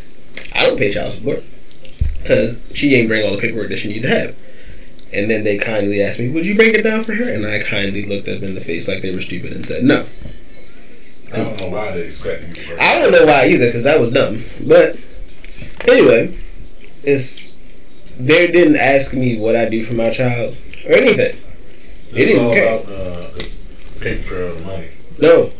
I 0.54 0.64
don't 0.64 0.78
pay 0.78 0.90
child 0.90 1.12
support 1.12 1.42
because 2.22 2.72
she 2.74 2.94
ain't 2.94 3.08
bring 3.08 3.24
all 3.24 3.32
the 3.32 3.40
paperwork 3.40 3.68
that 3.68 3.78
she 3.78 3.88
need 3.88 4.02
to 4.02 4.08
have. 4.08 4.34
And 5.12 5.30
then 5.30 5.44
they 5.44 5.56
kindly 5.58 6.02
asked 6.02 6.18
me, 6.18 6.28
"Would 6.30 6.46
you 6.46 6.54
break 6.56 6.74
it 6.74 6.82
down 6.82 7.04
for 7.04 7.14
her?" 7.14 7.30
And 7.30 7.46
I 7.46 7.60
kindly 7.60 8.04
looked 8.04 8.26
them 8.26 8.42
in 8.42 8.54
the 8.54 8.60
face 8.60 8.88
like 8.88 9.02
they 9.02 9.14
were 9.14 9.20
stupid 9.20 9.52
and 9.52 9.64
said, 9.64 9.84
"No." 9.84 10.06
I 11.32 11.36
don't 11.38 11.60
know 11.60 11.68
why 11.68 11.92
they 11.92 12.04
expect 12.06 12.42
you 12.46 12.52
to 12.52 12.70
work. 12.72 12.80
I 12.80 12.98
don't 13.00 13.12
know 13.12 13.26
why 13.26 13.46
either 13.46 13.66
because 13.66 13.82
that 13.82 13.98
was 14.00 14.10
dumb. 14.12 14.38
But 14.66 14.96
anyway, 15.88 16.36
it's 17.02 17.56
they 18.18 18.50
didn't 18.50 18.76
ask 18.76 19.12
me 19.14 19.38
what 19.38 19.56
I 19.56 19.68
do 19.68 19.82
for 19.82 19.94
my 19.94 20.10
child 20.10 20.56
or 20.86 20.92
anything. 20.92 21.36
They 22.12 22.22
It's 22.22 22.32
didn't 22.32 22.44
all 22.46 22.54
care. 22.54 22.76
about 22.76 22.86
uh, 22.86 23.28
the 23.32 24.00
paper 24.00 24.22
trail 24.22 24.48
of 24.52 24.58
the 24.60 24.64
money 24.64 24.88
No, 25.20 25.50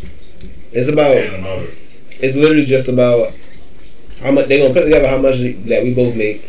it's 0.73 0.89
about 0.89 1.17
and 1.17 1.69
it's 2.21 2.37
literally 2.37 2.65
just 2.65 2.89
about 2.89 3.33
how 4.23 4.31
much 4.31 4.47
they're 4.47 4.59
gonna 4.61 4.73
put 4.73 4.85
together 4.85 5.09
how 5.09 5.19
much 5.19 5.39
that 5.41 5.83
we 5.83 5.93
both 5.95 6.15
make. 6.17 6.43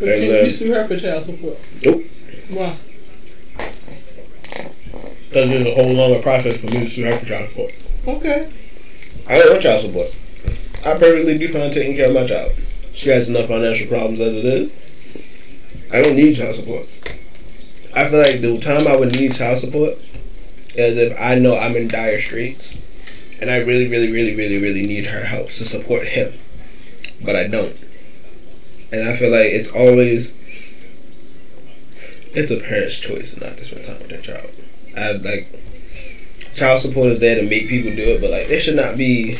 But 0.00 0.08
And, 0.10 0.22
can 0.24 0.34
uh, 0.34 0.42
you 0.44 0.50
sue 0.50 0.74
her 0.74 0.86
for 0.86 0.98
child 0.98 1.24
support? 1.24 1.56
Nope. 1.84 2.02
Why? 2.50 2.76
Because 5.28 5.50
there's 5.50 5.66
a 5.66 5.74
whole 5.74 5.92
longer 5.92 6.20
process 6.20 6.60
for 6.60 6.66
me 6.66 6.80
to 6.80 6.88
sue 6.88 7.04
her 7.04 7.16
for 7.18 7.26
child 7.26 7.48
support. 7.50 7.72
Okay. 8.06 8.50
I 9.26 9.38
don't 9.38 9.50
want 9.50 9.62
child 9.62 9.80
support. 9.80 10.16
I 10.86 10.98
perfectly 10.98 11.36
do 11.36 11.48
fine 11.48 11.70
taking 11.70 11.96
care 11.96 12.08
of 12.08 12.14
my 12.14 12.26
child. 12.26 12.52
She 12.92 13.10
has 13.10 13.28
enough 13.28 13.48
financial 13.48 13.86
problems 13.88 14.20
as 14.20 14.36
it 14.36 14.44
is. 14.44 15.88
I 15.92 16.02
don't 16.02 16.16
need 16.16 16.34
child 16.34 16.54
support. 16.54 16.86
I 17.94 18.08
feel 18.08 18.20
like 18.20 18.40
the 18.40 18.58
time 18.58 18.86
I 18.86 18.96
would 18.96 19.12
need 19.12 19.34
child 19.34 19.58
support 19.58 19.94
is 20.74 20.98
if 20.98 21.18
I 21.20 21.34
know 21.36 21.56
I'm 21.56 21.76
in 21.76 21.88
dire 21.88 22.18
straits 22.18 22.74
and 23.40 23.50
I 23.50 23.58
really, 23.58 23.88
really, 23.88 24.12
really, 24.12 24.34
really, 24.34 24.58
really 24.58 24.82
need 24.82 25.06
her 25.06 25.24
help 25.24 25.48
to 25.48 25.64
support 25.64 26.06
him. 26.06 26.32
But 27.24 27.36
I 27.36 27.48
don't. 27.48 27.74
And 28.92 29.08
I 29.08 29.14
feel 29.14 29.30
like 29.30 29.46
it's 29.46 29.70
always 29.70 30.32
it's 32.34 32.50
a 32.50 32.56
parent's 32.56 32.98
choice 32.98 33.38
not 33.40 33.56
to 33.56 33.64
spend 33.64 33.86
time 33.86 33.98
with 33.98 34.08
their 34.08 34.20
child. 34.20 34.50
I 34.96 35.12
like 35.12 35.48
child 36.58 36.80
support 36.80 37.06
is 37.08 37.18
there 37.20 37.36
to 37.36 37.42
make 37.42 37.68
people 37.68 37.94
do 37.94 38.02
it, 38.02 38.20
but 38.20 38.30
like 38.30 38.48
there 38.48 38.60
should 38.60 38.76
not 38.76 38.96
be 38.96 39.38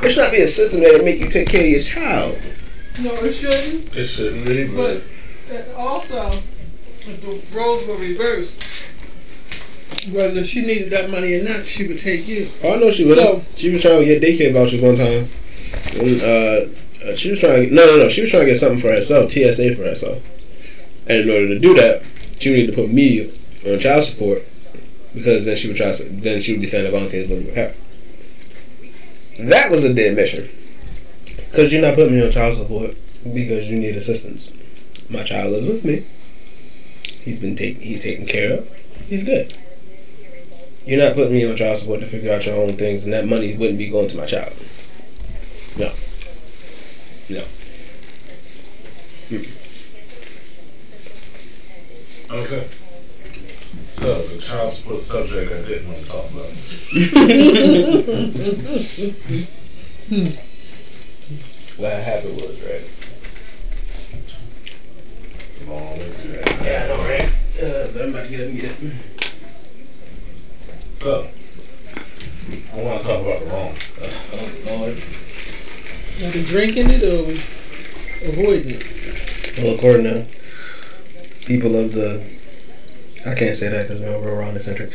there 0.00 0.10
should 0.10 0.22
not 0.22 0.32
be 0.32 0.40
a 0.40 0.46
system 0.46 0.80
there 0.80 0.96
to 0.96 1.04
make 1.04 1.18
you 1.20 1.28
take 1.28 1.48
care 1.48 1.62
of 1.62 1.68
your 1.68 1.80
child. 1.80 2.38
No, 3.02 3.14
it 3.24 3.32
shouldn't. 3.32 3.96
It 3.96 4.04
shouldn't 4.04 4.46
be, 4.46 4.66
But 4.68 5.02
but 5.48 5.68
uh, 5.74 5.78
also, 5.78 6.30
if 6.30 7.20
the 7.20 7.56
roles 7.56 7.86
were 7.86 7.96
reversed, 7.96 8.62
whether 10.12 10.44
she 10.44 10.64
needed 10.64 10.90
that 10.90 11.10
money 11.10 11.34
or 11.34 11.44
not, 11.44 11.66
she 11.66 11.86
would 11.88 11.98
take 11.98 12.26
you. 12.28 12.48
Oh, 12.64 12.74
I 12.74 12.78
know 12.78 12.90
she 12.90 13.04
was. 13.04 13.16
So- 13.16 13.42
she 13.56 13.70
was 13.70 13.82
trying 13.82 14.00
to 14.00 14.04
get 14.06 14.22
daycare 14.22 14.52
vouchers 14.52 14.80
one 14.80 14.96
time. 14.96 15.28
When, 16.00 16.20
uh, 16.20 16.68
uh, 17.10 17.16
she 17.16 17.30
was 17.30 17.40
trying. 17.40 17.74
No, 17.74 17.84
no, 17.86 17.96
no. 17.98 18.08
She 18.08 18.20
was 18.20 18.30
trying 18.30 18.42
to 18.42 18.50
get 18.50 18.58
something 18.58 18.78
for 18.80 18.90
herself, 18.90 19.30
TSA 19.32 19.74
for 19.74 19.82
herself. 19.84 20.22
And 21.08 21.28
in 21.28 21.30
order 21.30 21.48
to 21.48 21.58
do 21.58 21.74
that, 21.74 22.02
she 22.38 22.50
needed 22.50 22.74
to 22.74 22.82
put 22.82 22.92
me 22.92 23.30
on 23.66 23.78
child 23.80 24.04
support 24.04 24.42
because 25.14 25.44
then 25.44 25.56
she 25.56 25.68
would 25.68 25.76
try. 25.76 25.92
Then 26.08 26.40
she 26.40 26.52
would 26.52 26.60
be 26.60 26.66
sending 26.66 26.92
volunteers 26.92 27.28
living 27.28 27.46
with 27.46 27.56
her. 27.56 27.74
That 29.48 29.70
was 29.70 29.84
a 29.84 29.92
dead 29.94 30.16
mission. 30.16 30.48
Because 31.50 31.72
you're 31.72 31.82
not 31.82 31.94
putting 31.94 32.14
me 32.14 32.24
on 32.24 32.30
child 32.30 32.56
support 32.56 32.94
because 33.34 33.70
you 33.70 33.78
need 33.78 33.96
assistance. 33.96 34.52
My 35.08 35.22
child 35.22 35.52
lives 35.52 35.66
with 35.66 35.84
me. 35.84 36.04
He's 37.24 37.38
been 37.38 37.56
taken. 37.56 37.82
He's 37.82 38.02
taken 38.02 38.26
care 38.26 38.58
of. 38.58 38.68
He's 39.06 39.24
good. 39.24 39.54
You're 40.86 41.04
not 41.04 41.14
putting 41.14 41.32
me 41.32 41.48
on 41.48 41.56
child 41.56 41.78
support 41.78 42.00
to 42.00 42.06
figure 42.06 42.32
out 42.32 42.46
your 42.46 42.56
own 42.56 42.74
things, 42.74 43.04
and 43.04 43.12
that 43.12 43.26
money 43.26 43.56
wouldn't 43.56 43.78
be 43.78 43.88
going 43.88 44.08
to 44.08 44.16
my 44.16 44.26
child. 44.26 44.52
No. 45.78 45.90
No. 47.28 47.44
okay. 52.30 52.68
So 54.00 54.16
the 54.22 54.38
child 54.40 54.72
support 54.72 54.96
subject 54.96 55.52
I 55.52 55.60
didn't 55.60 55.88
want 55.88 56.02
to 56.02 56.08
talk 56.08 56.24
about. 56.30 56.48
What 61.76 61.92
happened 61.92 62.36
was 62.36 62.62
right. 62.62 62.86
It's 65.44 65.60
a 65.60 65.64
long 65.70 65.98
way 65.98 66.08
through 66.08 66.32
that. 66.32 66.48
Yeah, 66.64 66.80
I 66.82 66.86
know, 66.88 67.00
right? 67.04 67.28
Uh, 67.62 67.92
but 67.92 68.00
I'm 68.00 68.08
about 68.08 68.24
to 68.24 68.30
get 68.30 68.40
up 68.40 68.46
and 68.48 68.56
get 68.58 68.70
it. 68.70 68.78
So 70.90 71.26
I 72.72 72.76
want 72.80 73.02
to 73.02 73.06
talk 73.06 73.20
about 73.20 73.40
the 73.40 73.46
wrong. 73.50 73.74
Oh 74.32 74.48
Lord. 74.64 74.96
Are 76.24 76.32
we 76.32 76.40
drinking 76.42 76.88
it 76.88 77.02
or 77.02 77.22
we 77.28 77.34
avoiding 78.26 78.76
it? 78.76 78.82
Well, 79.58 79.74
according 79.74 80.04
to 80.04 80.24
people 81.44 81.76
of 81.76 81.92
the, 81.92 82.39
I 83.26 83.34
can't 83.34 83.56
say 83.56 83.68
that 83.68 83.88
because 83.88 84.00
we're 84.00 84.18
Real 84.18 84.36
Raw 84.36 84.48
and 84.48 84.56
Eccentric. 84.56 84.92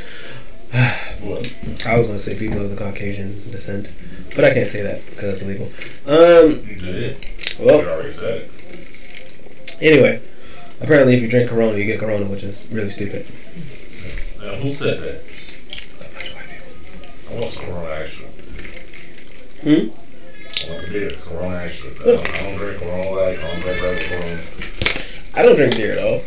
I 0.74 1.98
was 1.98 2.08
gonna 2.08 2.20
say 2.20 2.38
people 2.38 2.62
of 2.62 2.70
the 2.70 2.76
Caucasian 2.76 3.30
descent, 3.52 3.90
but 4.36 4.44
I 4.44 4.54
can't 4.54 4.70
say 4.70 4.82
that 4.82 5.06
because 5.10 5.34
it's 5.34 5.42
illegal. 5.44 5.68
Um. 6.08 6.60
You 6.68 6.76
did. 6.76 7.26
Well, 7.60 7.82
you 7.82 7.90
already 7.90 8.10
said 8.10 8.42
it. 8.42 9.78
anyway, 9.82 10.22
apparently 10.82 11.16
if 11.16 11.22
you 11.22 11.30
drink 11.30 11.50
Corona, 11.50 11.78
you 11.78 11.86
get 11.86 12.00
Corona, 12.00 12.26
which 12.26 12.44
is 12.44 12.68
really 12.72 12.90
stupid. 12.90 13.26
Now, 14.42 14.56
who 14.56 14.70
said 14.70 15.00
that? 15.00 15.22
I 17.30 17.34
want 17.34 17.46
some 17.46 17.66
Corona 17.66 17.90
Extra. 17.96 18.28
Hmm? 19.64 19.90
I 20.66 20.74
want 20.74 20.86
the 20.86 20.92
beer, 20.92 21.12
Corona 21.22 21.58
Extra. 21.58 21.92
I 21.92 22.06
don't, 22.06 22.30
I 22.30 22.44
don't 22.44 22.58
drink 22.58 22.80
Corona 22.80 23.10
Light. 23.12 23.40
I 23.40 23.48
don't 23.48 23.62
drink 23.62 23.82
regular 23.82 24.08
Corona. 24.10 24.42
I 25.36 25.42
don't 25.44 25.56
drink 25.56 25.76
beer 25.76 25.94
at 25.94 26.00
all. 26.00 26.22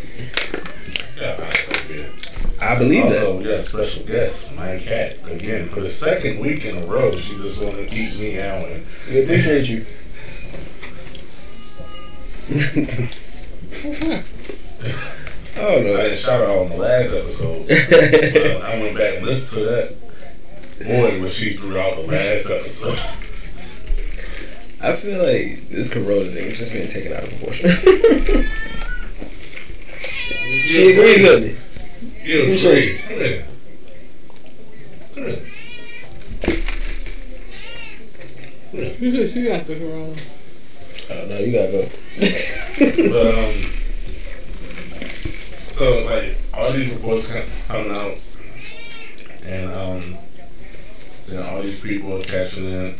I 2.68 2.76
believe 2.78 3.04
that. 3.08 3.26
Also, 3.26 3.38
we 3.38 3.44
got 3.44 3.54
a 3.54 3.62
special 3.62 4.04
guest, 4.04 4.54
my 4.54 4.76
cat. 4.78 5.26
Again, 5.30 5.70
for 5.70 5.80
the 5.80 5.86
second 5.86 6.38
week 6.38 6.66
in 6.66 6.76
a 6.76 6.84
row, 6.84 7.16
she 7.16 7.34
just 7.36 7.64
want 7.64 7.76
to 7.76 7.86
keep 7.86 8.14
me 8.18 8.38
out. 8.38 8.62
We 9.08 9.22
appreciate 9.22 9.70
you. 9.70 9.86
oh 15.56 15.78
I 15.78 15.80
no. 15.80 15.96
didn't 15.96 16.18
shout 16.18 16.40
her 16.40 16.46
out 16.46 16.58
on 16.58 16.68
the 16.68 16.76
last 16.76 17.14
episode. 17.14 17.70
Uh, 17.88 18.60
I 18.66 18.80
went 18.82 18.96
back 18.98 19.16
and 19.16 19.26
listened 19.26 19.62
to 19.62 19.70
that. 19.70 19.94
Boy, 20.86 21.20
was 21.22 21.34
she 21.34 21.54
threw 21.54 21.78
out 21.78 21.96
the 21.96 22.02
last 22.02 22.50
episode. 22.50 23.00
I 24.80 24.92
feel 24.92 25.18
like 25.22 25.68
this 25.70 25.90
Corona 25.92 26.26
thing 26.26 26.50
is 26.50 26.58
just 26.58 26.72
being 26.72 26.88
taken 26.88 27.14
out 27.14 27.24
of 27.24 27.30
proportion. 27.30 27.70
she 30.02 30.92
agrees 30.92 31.22
with 31.22 31.42
me. 31.44 31.56
You 32.28 32.42
Appreciate 32.42 33.00
agree. 33.06 33.08
Come 33.08 33.16
here. 33.24 33.44
Come 35.14 35.24
here. 35.24 35.38
You 39.00 39.10
said 39.12 39.30
she 39.30 39.44
got 39.48 39.64
the 39.64 39.78
corona. 39.78 40.14
Oh 41.10 41.26
no, 41.26 41.38
you 41.38 41.52
gotta 41.52 41.72
go. 41.72 41.88
But 43.10 43.26
um, 43.34 43.54
so 45.68 46.04
like 46.04 46.36
all 46.52 46.70
these 46.72 46.92
reports 46.92 47.32
come- 47.32 47.48
coming 47.66 47.92
out, 47.92 48.14
and 49.46 49.72
um, 49.72 50.16
you 51.28 51.34
know 51.34 51.46
all 51.46 51.62
these 51.62 51.80
people 51.80 52.14
are 52.14 52.22
catching 52.22 52.64
in. 52.66 52.94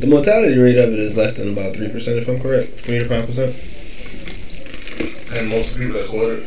the 0.00 0.06
mortality 0.08 0.58
rate 0.58 0.78
of 0.78 0.92
it 0.92 0.98
is 0.98 1.16
less 1.16 1.36
than 1.36 1.52
about 1.52 1.76
three 1.76 1.88
percent, 1.90 2.18
if 2.18 2.26
I'm 2.28 2.40
correct. 2.40 2.70
Three 2.70 2.98
to 2.98 3.04
five 3.04 3.24
percent. 3.26 3.54
And 5.32 5.48
most 5.48 5.76
people 5.76 5.94
that 5.94 6.06
caught 6.08 6.30
it 6.30 6.46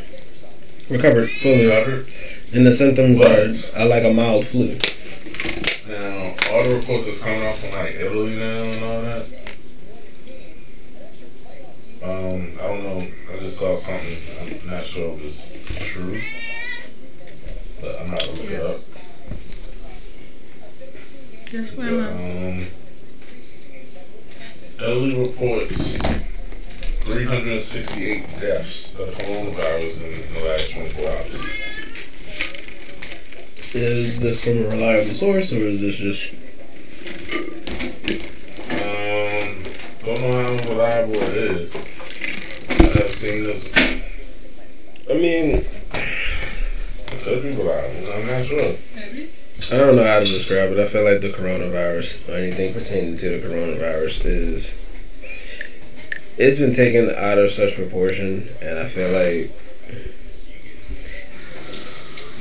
Recovered 0.90 1.30
fully. 1.30 1.66
recovered. 1.66 2.08
And 2.54 2.66
the 2.66 2.72
symptoms 2.72 3.20
What? 3.20 3.32
are, 3.32 3.82
are 3.82 3.88
like 3.88 4.04
a 4.04 4.14
mild 4.14 4.46
flu. 4.48 4.70
Now, 5.88 6.34
all 6.52 6.64
the 6.64 6.76
reports 6.76 7.06
that's 7.06 7.22
coming 7.24 7.46
out 7.46 7.56
from 7.56 7.72
like 7.78 7.94
Italy 7.96 8.36
now 8.36 8.64
and 8.64 8.84
all 8.84 9.02
that. 9.02 9.26
Um, 12.02 12.48
I 12.62 12.68
don't 12.68 12.84
know. 12.84 13.08
I 13.34 13.38
just 13.40 13.60
saw 13.60 13.74
something. 13.74 14.18
I'm 14.64 14.72
not 14.72 14.84
sure 14.84 15.14
if 15.16 15.26
it's 15.26 15.86
true, 15.92 16.20
but 17.82 18.00
I'm 18.00 18.10
not 18.12 18.20
gonna 18.22 18.32
look 18.42 18.52
it 18.52 18.62
up. 18.62 18.78
Yes, 21.52 21.72
But, 21.72 21.82
Grandma. 21.82 22.10
um, 22.10 22.68
Italy 24.80 25.16
reports 25.20 26.00
368 27.10 28.40
deaths 28.40 28.96
of 29.00 29.10
coronavirus 29.10 30.04
in 30.04 30.34
the 30.34 30.48
last 30.48 30.72
24 30.72 31.10
hours. 31.10 31.34
Is 33.74 34.20
this 34.20 34.44
from 34.44 34.60
a 34.60 34.70
reliable 34.70 35.16
source 35.16 35.52
or 35.52 35.58
is 35.58 35.82
this 35.82 35.96
just? 35.98 36.34
Um, 38.70 39.64
don't 40.06 40.22
know 40.22 40.34
how 40.34 40.70
reliable 40.70 41.16
it 41.16 41.36
is. 41.36 41.76
I 41.76 42.74
have 43.00 43.10
seen 43.10 43.44
this. 43.44 43.74
I 45.10 45.14
mean, 45.16 45.66
It 45.66 47.24
could 47.24 47.42
be 47.42 47.50
reliable. 47.50 48.14
I'm 48.14 48.28
not 48.28 48.46
sure. 48.46 48.76
Maybe 48.96 49.30
I 49.72 49.78
don't 49.78 49.96
know 49.96 50.04
how 50.04 50.20
to 50.20 50.26
describe 50.26 50.72
it. 50.72 50.80
I 50.80 50.86
feel 50.86 51.04
like 51.04 51.22
the 51.22 51.30
coronavirus 51.30 52.30
or 52.30 52.38
anything 52.38 52.74
pertaining 52.74 53.16
to 53.18 53.30
the 53.30 53.48
coronavirus 53.48 54.26
is 54.26 54.79
it's 56.40 56.58
been 56.58 56.74
taken 56.74 57.10
out 57.16 57.38
of 57.38 57.52
such 57.52 57.76
proportion, 57.76 58.48
and 58.62 58.80
I 58.80 58.88
feel 58.88 59.12
like 59.12 59.52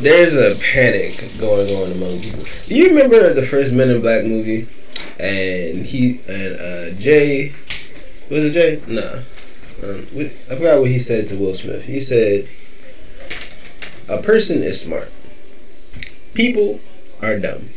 there's 0.01 0.37
a 0.37 0.55
panic 0.73 1.19
going 1.41 1.69
on 1.75 1.93
among 1.93 2.21
people. 2.21 2.45
Do 2.69 2.77
you 2.77 2.89
remember 2.89 3.35
the 3.35 3.43
first 3.43 3.73
Men 3.73 3.91
in 3.91 4.01
Black 4.01 4.25
movie? 4.25 4.69
And 5.19 5.85
he 5.85 6.21
and 6.29 6.61
uh, 6.61 6.99
Jay 6.99 7.53
was 8.31 8.45
it 8.45 8.53
Jay? 8.53 8.81
Nah, 8.87 9.23
um, 9.83 10.07
I 10.51 10.55
forgot 10.55 10.81
what 10.81 10.91
he 10.91 10.99
said 10.99 11.27
to 11.29 11.37
Will 11.37 11.55
Smith. 11.55 11.87
He 11.87 11.99
said, 11.99 12.47
"A 14.09 14.23
person 14.23 14.63
is 14.63 14.81
smart. 14.81 15.11
People 16.35 16.79
are 17.23 17.39
dumb. 17.39 17.69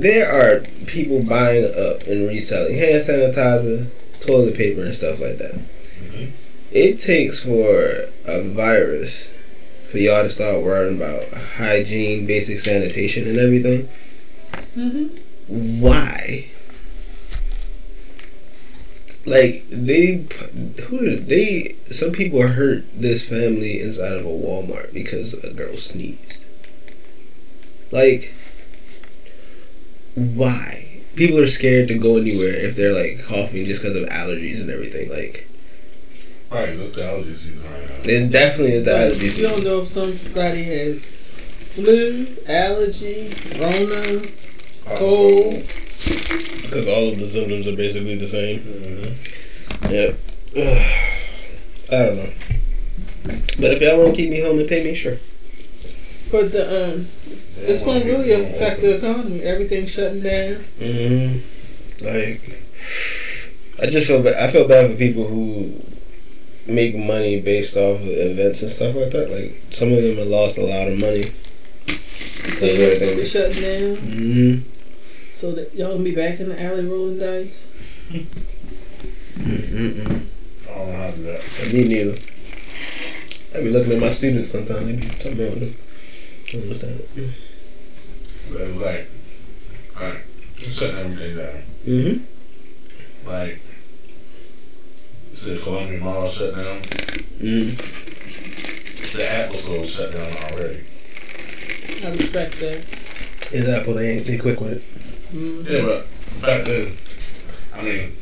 There 0.00 0.28
are 0.28 0.60
people 0.86 1.22
buying 1.22 1.66
up 1.66 2.02
and 2.02 2.28
reselling 2.28 2.74
hand 2.74 2.96
sanitizer, 2.96 3.86
toilet 4.20 4.56
paper, 4.56 4.82
and 4.82 4.94
stuff 4.94 5.20
like 5.20 5.38
that. 5.38 5.54
Mhm. 5.54 6.30
It 6.72 6.98
takes 6.98 7.44
for 7.44 8.06
a 8.26 8.42
virus 8.42 9.30
for 9.88 9.98
y'all 9.98 10.24
to 10.24 10.28
start 10.28 10.64
worrying 10.64 10.96
about 10.96 11.22
hygiene, 11.32 12.26
basic 12.26 12.58
sanitation, 12.58 13.28
and 13.28 13.38
everything. 13.38 13.88
Mm-hmm. 14.76 15.80
Why? 15.80 16.46
Like 19.24 19.64
they, 19.70 20.26
who 20.88 20.98
did 21.04 21.28
they? 21.28 21.76
Some 21.90 22.10
people 22.10 22.42
hurt 22.42 22.84
this 23.00 23.28
family 23.28 23.80
inside 23.80 24.16
of 24.16 24.26
a 24.26 24.28
Walmart 24.28 24.92
because 24.92 25.34
a 25.34 25.52
girl 25.52 25.76
sneezed. 25.76 26.44
Like, 27.92 28.34
why? 30.14 31.02
People 31.16 31.38
are 31.38 31.46
scared 31.46 31.88
to 31.88 31.98
go 31.98 32.16
anywhere 32.16 32.54
if 32.54 32.76
they're 32.76 32.92
like 32.92 33.24
coughing 33.24 33.64
just 33.66 33.82
because 33.82 33.96
of 33.96 34.08
allergies 34.08 34.60
and 34.60 34.70
everything. 34.70 35.08
Like, 35.10 35.48
Right, 36.50 36.76
that's 36.78 36.92
the 36.94 37.04
allergy 37.08 37.32
season 37.32 37.70
right 37.72 37.88
now. 37.88 37.96
it 38.04 38.30
definitely 38.30 38.74
is 38.74 38.84
the 38.84 38.96
allergy 38.96 39.26
You 39.26 39.48
don't 39.48 39.64
know 39.64 39.80
if 39.82 39.88
somebody 39.88 40.62
has 40.64 41.06
flu, 41.06 42.26
allergy, 42.46 43.34
Rona, 43.58 44.22
cold. 44.96 45.64
Because 46.62 46.86
all 46.88 47.08
of 47.08 47.18
the 47.18 47.26
symptoms 47.26 47.66
are 47.66 47.74
basically 47.76 48.16
the 48.16 48.28
same. 48.28 48.60
Mm-hmm. 48.60 49.92
Yep. 49.92 50.14
I 51.92 51.96
don't 52.06 52.16
know. 52.16 52.32
But 53.58 53.72
if 53.72 53.80
y'all 53.82 53.98
want 53.98 54.10
to 54.10 54.16
keep 54.16 54.30
me 54.30 54.40
home 54.40 54.58
and 54.58 54.68
pay 54.68 54.84
me, 54.84 54.94
sure. 54.94 55.16
But 56.30 56.52
the 56.52 56.94
um, 56.94 57.06
it's 57.68 57.82
going 57.82 58.02
to 58.02 58.08
really 58.10 58.32
affect 58.32 58.80
the 58.80 58.96
economy. 58.96 59.42
Everything's 59.42 59.90
shutting 59.92 60.22
down. 60.22 60.54
hmm 60.78 61.38
Like, 62.04 62.40
I 63.80 63.86
just 63.90 64.06
feel 64.06 64.22
bad. 64.22 64.34
I 64.36 64.50
feel 64.50 64.66
bad 64.68 64.90
for 64.90 64.96
people 64.96 65.26
who 65.26 65.74
make 66.66 66.96
money 66.96 67.40
based 67.40 67.76
off 67.76 68.00
of 68.00 68.06
events 68.08 68.62
and 68.62 68.70
stuff 68.70 68.94
like 68.94 69.10
that. 69.10 69.30
Like, 69.30 69.60
some 69.70 69.92
of 69.92 70.02
them 70.02 70.16
have 70.16 70.26
lost 70.28 70.58
a 70.58 70.62
lot 70.64 70.88
of 70.88 70.98
money. 70.98 71.32
So 72.54 72.66
everything's 72.66 73.30
shutting 73.30 73.62
down. 73.62 73.96
hmm 73.96 74.56
So 75.32 75.52
that 75.52 75.74
y'all 75.74 75.92
gonna 75.92 76.04
be 76.04 76.14
back 76.14 76.40
in 76.40 76.48
the 76.48 76.62
alley 76.62 76.86
rolling 76.86 77.18
dice. 77.18 77.68
Mm-mm. 79.38 80.26
I 80.70 80.74
don't 80.78 80.88
know 80.88 80.96
how 80.96 81.10
to 81.10 81.16
do 81.16 81.22
that. 81.24 81.72
Me 81.72 81.84
neither. 81.88 82.16
I 83.54 83.62
be 83.62 83.70
looking 83.70 83.92
at 83.92 83.98
my 84.00 84.10
students 84.10 84.50
sometimes. 84.50 84.86
They 84.86 84.92
be 84.96 85.06
something 85.20 85.38
wrong 85.38 85.50
with 85.50 85.60
them. 85.60 85.74
I 86.48 86.52
don't 86.52 86.62
understand. 86.62 87.34
But 88.50 88.60
it's 88.60 88.76
like, 88.76 89.10
alright, 90.00 90.22
just 90.56 90.78
shutting 90.78 90.98
everything 90.98 91.36
down. 91.36 91.62
Mm-hmm. 91.86 93.28
Like, 93.28 93.60
the 95.32 95.60
Columbia 95.62 95.98
Mall 96.00 96.26
shut 96.26 96.54
down. 96.54 96.80
Mm-hmm. 97.40 99.16
The 99.18 99.30
Apple 99.30 99.54
Store 99.54 99.84
shut 99.84 100.12
down 100.12 100.32
already. 100.50 100.80
I 102.04 102.10
respect 102.10 102.58
that. 102.60 102.84
Is 103.52 103.68
Apple 103.68 103.94
they 103.94 104.16
ain't 104.16 104.26
they 104.26 104.38
quick 104.38 104.60
with 104.60 104.72
it? 104.72 104.82
Mm. 105.34 105.68
Yeah, 105.68 105.82
but 105.82 106.06
back 106.40 106.64
then, 106.64 106.96
I 107.74 107.82
mean, 107.82 108.12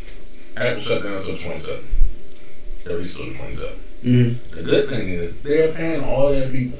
Apple 0.56 0.80
shut 0.80 1.02
down 1.02 1.14
until 1.14 1.36
27. 1.36 1.84
At 2.86 2.92
least 2.92 3.16
till 3.16 3.32
27. 3.34 3.76
Mm-hmm. 4.02 4.56
The 4.56 4.62
good 4.62 4.88
thing 4.88 5.08
is, 5.08 5.40
they're 5.42 5.72
paying 5.72 6.02
all 6.04 6.30
their 6.30 6.48
people. 6.50 6.78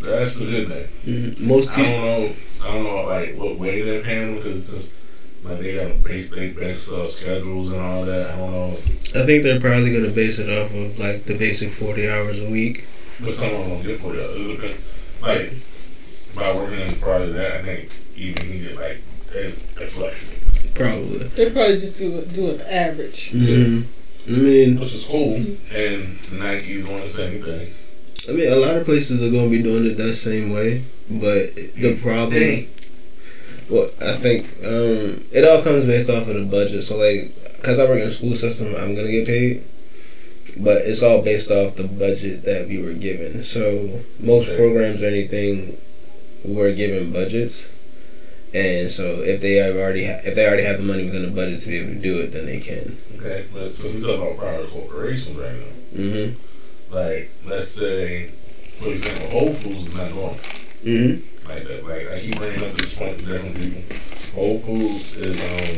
That's 0.00 0.36
the 0.38 0.46
good 0.46 0.68
thing. 0.68 0.88
Mm-hmm. 1.14 1.48
Most 1.48 1.70
I 1.70 1.74
people. 1.76 1.92
don't 1.92 2.02
know. 2.04 2.34
I 2.62 2.74
don't 2.74 2.84
know 2.84 3.04
like 3.04 3.36
what 3.36 3.58
way 3.58 3.82
they're 3.82 4.02
paying 4.02 4.26
them 4.26 4.36
because 4.36 4.56
it's 4.56 4.70
just 4.70 4.94
like 5.44 5.58
they 5.58 5.74
got 5.74 5.90
a 5.90 5.94
base 5.94 6.30
they 6.30 6.50
base 6.50 6.90
uh, 6.90 7.04
schedules 7.06 7.72
and 7.72 7.80
all 7.80 8.04
that. 8.04 8.30
I 8.32 8.36
don't 8.36 8.50
know. 8.50 8.70
I 9.14 9.26
think 9.26 9.42
they're 9.42 9.60
probably 9.60 9.92
gonna 9.92 10.12
base 10.12 10.38
it 10.38 10.48
off 10.48 10.74
of 10.74 10.98
like 10.98 11.24
the 11.24 11.36
basic 11.36 11.70
forty 11.70 12.08
hours 12.08 12.40
a 12.40 12.50
week. 12.50 12.86
But 13.20 13.34
some 13.34 13.52
of 13.52 13.58
them 13.60 13.68
don't 13.70 13.82
get 13.82 14.00
for 14.00 14.12
that. 14.12 14.30
It 14.36 14.56
depends. 14.56 15.22
Like 15.22 15.52
by 16.34 16.54
working 16.54 16.80
in 16.80 16.94
probably 17.00 17.32
that, 17.32 17.56
I 17.56 17.62
think 17.62 17.90
even 18.16 18.46
he 18.46 18.60
get 18.60 18.76
like 18.76 19.02
it, 19.32 19.54
it 19.80 19.86
fluctuates, 19.88 20.70
Probably. 20.72 21.18
They 21.18 21.50
probably 21.50 21.78
just 21.78 21.98
do 21.98 22.22
do 22.22 22.50
an 22.50 22.60
average. 22.62 23.30
Mm-hmm. 23.32 23.82
I 24.28 24.32
mean, 24.32 24.78
which 24.78 24.94
is 24.94 25.06
cool. 25.06 25.34
And 25.74 26.38
Nike's 26.38 26.86
doing 26.86 27.00
the 27.00 27.06
same 27.08 27.42
thing. 27.42 27.68
I 28.28 28.32
mean, 28.32 28.52
a 28.52 28.56
lot 28.56 28.76
of 28.76 28.84
places 28.84 29.22
are 29.22 29.30
gonna 29.30 29.48
be 29.50 29.62
doing 29.62 29.86
it 29.86 29.96
that 29.96 30.14
same 30.14 30.52
way, 30.52 30.82
but 31.10 31.54
the 31.56 31.98
problem. 32.00 32.32
Hey, 32.32 32.68
Well, 33.68 33.88
I 34.00 34.14
think 34.14 34.46
um, 34.64 35.22
it 35.32 35.44
all 35.44 35.62
comes 35.62 35.84
based 35.84 36.10
off 36.10 36.26
of 36.28 36.34
the 36.34 36.42
budget. 36.44 36.82
So, 36.82 36.96
like, 36.96 37.30
because 37.56 37.78
I 37.78 37.84
work 37.84 38.00
in 38.00 38.06
the 38.06 38.10
school 38.10 38.34
system, 38.34 38.74
I'm 38.76 38.94
gonna 38.96 39.10
get 39.10 39.26
paid, 39.26 39.62
but 40.58 40.78
it's 40.82 41.02
all 41.02 41.22
based 41.22 41.50
off 41.52 41.76
the 41.76 41.84
budget 41.84 42.44
that 42.44 42.66
we 42.68 42.82
were 42.82 42.94
given. 42.94 43.42
So, 43.44 44.00
most 44.18 44.48
Okay. 44.48 44.56
programs 44.56 45.02
or 45.02 45.06
anything 45.06 45.76
were 46.44 46.72
given 46.72 47.12
budgets, 47.12 47.68
and 48.52 48.90
so 48.90 49.22
if 49.22 49.40
they 49.40 49.54
have 49.54 49.76
already 49.76 50.04
ha- 50.06 50.20
if 50.24 50.34
they 50.34 50.46
already 50.46 50.64
have 50.64 50.78
the 50.78 50.84
money 50.84 51.04
within 51.04 51.22
the 51.22 51.28
budget 51.30 51.60
to 51.60 51.68
be 51.68 51.78
able 51.78 51.94
to 51.94 52.00
do 52.00 52.18
it, 52.20 52.32
then 52.32 52.46
they 52.46 52.58
can. 52.58 52.96
okay, 53.18 53.44
but 53.54 53.72
so 53.74 53.88
we're 53.88 54.00
talking 54.00 54.22
about 54.22 54.36
private 54.36 54.68
corporations 54.70 55.36
right 55.36 55.52
now. 55.54 56.02
Mhm. 56.02 56.34
Like 56.90 57.30
let's 57.46 57.68
say, 57.68 58.26
for 58.80 58.88
example, 58.90 59.28
Whole 59.28 59.52
Foods 59.52 59.86
is 59.88 59.94
not 59.94 60.10
normal. 60.10 60.38
Mhm. 60.84 61.20
like 61.48 61.64
that. 61.68 61.84
Like 61.84 62.08
I 62.10 62.18
keep 62.20 62.36
bringing 62.36 62.62
up 62.64 62.70
this 62.72 62.94
point 62.94 63.18
to 63.18 63.24
different 63.26 63.56
people. 63.56 63.82
Whole 64.34 64.58
Foods 64.58 65.16
is 65.16 65.38
um 65.40 65.76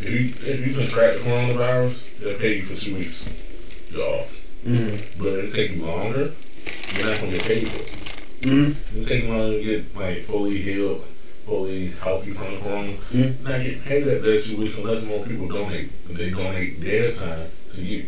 if 0.00 0.04
you 0.10 0.28
if 0.52 0.66
you 0.66 0.74
contract 0.74 1.18
the 1.18 1.30
coronavirus, 1.30 2.18
they'll 2.20 2.38
pay 2.38 2.56
you 2.56 2.62
for 2.62 2.74
two 2.74 2.94
weeks. 2.94 3.28
You're 3.90 4.02
off. 4.06 4.34
Mhm. 4.66 5.00
But 5.18 5.26
it'll 5.28 5.50
take 5.50 5.70
you 5.76 5.84
longer, 5.84 6.32
you're 6.96 7.06
not 7.06 7.20
gonna 7.20 7.32
get 7.32 7.42
paid 7.44 7.68
for 7.68 7.82
it. 7.82 7.92
Mhm. 8.42 8.74
It'll 8.96 9.08
take 9.08 9.22
you 9.24 9.28
longer 9.30 9.56
to 9.58 9.64
get 9.64 9.96
like 9.96 10.22
fully 10.24 10.58
healed, 10.60 11.04
fully 11.46 11.92
healthy 12.02 12.32
from 12.32 12.54
the 12.54 12.60
corona. 12.60 12.92
Mhm. 12.92 13.34
You're 13.42 13.50
not 13.50 13.62
getting 13.64 13.80
paid 13.80 14.04
that 14.04 14.22
day 14.24 14.38
two 14.40 14.56
weeks 14.58 14.76
unless 14.76 15.02
more 15.04 15.24
people 15.26 15.48
donate. 15.48 15.88
They 16.08 16.30
donate 16.30 16.80
their 16.82 17.10
time 17.10 17.46
to 17.74 17.80
you. 17.82 18.04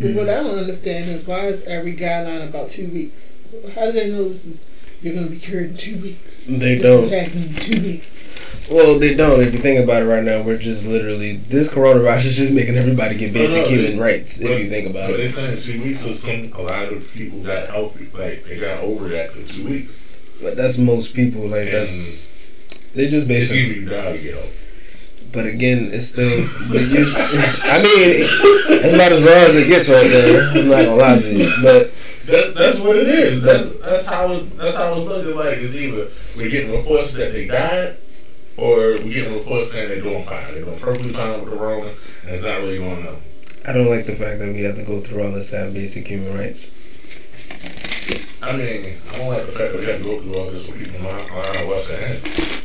But 0.00 0.14
what 0.14 0.28
I 0.28 0.34
don't 0.42 0.58
understand 0.58 1.08
is 1.08 1.26
why 1.26 1.46
is 1.46 1.64
every 1.66 1.94
guideline 1.94 2.46
about 2.48 2.68
two 2.70 2.88
weeks? 2.88 3.32
How 3.74 3.86
do 3.86 3.92
they 3.92 4.10
know 4.10 4.28
this 4.28 4.44
is 4.46 4.64
you're 5.02 5.14
gonna 5.14 5.26
be 5.28 5.38
cured 5.38 5.70
in 5.70 5.76
two 5.76 5.96
weeks? 6.00 6.46
They 6.46 6.74
this 6.76 6.82
don't. 6.82 7.04
Is 7.04 7.10
happening 7.10 7.48
in 7.48 7.54
two 7.54 7.80
weeks. 7.82 8.10
Well, 8.70 8.98
they 8.98 9.14
don't. 9.14 9.40
If 9.42 9.52
you 9.52 9.60
think 9.60 9.82
about 9.84 10.02
it 10.02 10.06
right 10.06 10.22
now, 10.24 10.42
we're 10.42 10.58
just 10.58 10.86
literally 10.86 11.36
this 11.36 11.68
coronavirus 11.68 12.24
is 12.26 12.36
just 12.36 12.52
making 12.52 12.76
everybody 12.76 13.14
get 13.16 13.32
basic 13.32 13.56
No, 13.56 13.62
no, 13.62 13.66
uh, 13.66 13.70
human 13.70 13.92
it- 13.98 14.00
rights. 14.00 14.38
but- 14.38 14.50
if 14.52 14.60
you 14.60 14.68
think 14.70 14.88
about 14.90 15.10
But 15.10 15.20
it. 15.20 15.22
they 15.24 15.28
saying 15.28 15.78
two 15.78 15.84
weeks, 15.84 16.00
so 16.00 16.12
some 16.12 16.50
a 16.56 16.62
lot 16.62 16.92
of 16.92 17.12
people 17.14 17.38
got 17.40 17.68
healthy, 17.68 18.08
like 18.18 18.44
they 18.44 18.58
got 18.58 18.82
over 18.82 19.08
that 19.10 19.34
in 19.36 19.44
two 19.46 19.64
weeks. 19.68 20.02
But 20.42 20.56
that's 20.56 20.78
most 20.78 21.14
people. 21.14 21.42
Like 21.46 21.66
And 21.68 21.74
that's 21.74 22.28
they 22.94 23.04
just 23.08 23.28
it's 23.28 23.28
basically. 23.28 23.62
either 23.62 23.80
you 23.80 23.88
die 23.88 24.10
or 24.12 24.18
get 24.18 24.34
help. 24.34 24.50
But 25.34 25.46
again, 25.46 25.90
it's 25.92 26.08
still. 26.08 26.48
But 26.68 26.82
you, 26.82 27.04
I 27.16 27.82
mean, 27.82 28.24
it's 28.24 28.92
about 28.94 29.12
as 29.12 29.22
raw 29.22 29.32
as 29.32 29.56
it 29.56 29.66
gets 29.68 29.88
right 29.88 30.06
there. 30.06 30.48
I'm 30.50 30.68
not 30.68 30.84
gonna 30.84 30.94
lie 30.94 31.18
to 31.18 31.32
you, 31.32 31.50
but 31.60 31.92
That's 32.26 32.54
that's 32.54 32.78
what 32.80 32.96
it 32.96 33.08
is. 33.08 33.42
That's 33.42 33.80
that's 33.80 34.06
how 34.06 34.32
it, 34.32 34.56
that's 34.56 34.76
how 34.76 34.94
it's 34.94 35.04
looking 35.04 35.36
like. 35.36 35.58
It's 35.58 35.74
either 35.74 36.08
we're 36.36 36.48
getting 36.48 36.72
reports 36.72 37.12
that 37.14 37.32
they 37.32 37.46
died, 37.46 37.96
or 38.56 38.96
we're 39.02 39.12
getting 39.12 39.34
reports 39.34 39.72
saying 39.72 39.88
they're 39.88 40.00
doing 40.00 40.24
fine. 40.24 40.54
They're 40.54 40.64
doing 40.64 40.78
perfectly 40.78 41.12
fine 41.12 41.40
with 41.40 41.50
the 41.50 41.56
Rona, 41.56 41.90
and 42.22 42.30
it's 42.30 42.44
not 42.44 42.60
really 42.60 42.78
going 42.78 43.06
on. 43.06 43.16
I 43.66 43.72
don't 43.72 43.90
like 43.90 44.06
the 44.06 44.14
fact 44.14 44.38
that 44.38 44.54
we 44.54 44.62
have 44.62 44.76
to 44.76 44.84
go 44.84 45.00
through 45.00 45.24
all 45.24 45.32
this 45.32 45.50
to 45.50 45.58
have 45.58 45.74
basic 45.74 46.06
human 46.06 46.36
rights. 46.36 46.70
I 48.42 48.52
mean, 48.52 48.96
I 49.12 49.16
don't 49.18 49.28
like 49.28 49.46
the 49.46 49.52
fact 49.52 49.72
that 49.72 49.80
we 49.80 49.86
have 49.86 49.98
to 49.98 50.04
go 50.04 50.20
through 50.20 50.34
all 50.36 50.50
this 50.50 50.66
for 50.68 50.78
people 50.78 51.00
not 51.00 51.30
wash 51.66 51.84
their 51.88 52.08
hands. 52.08 52.60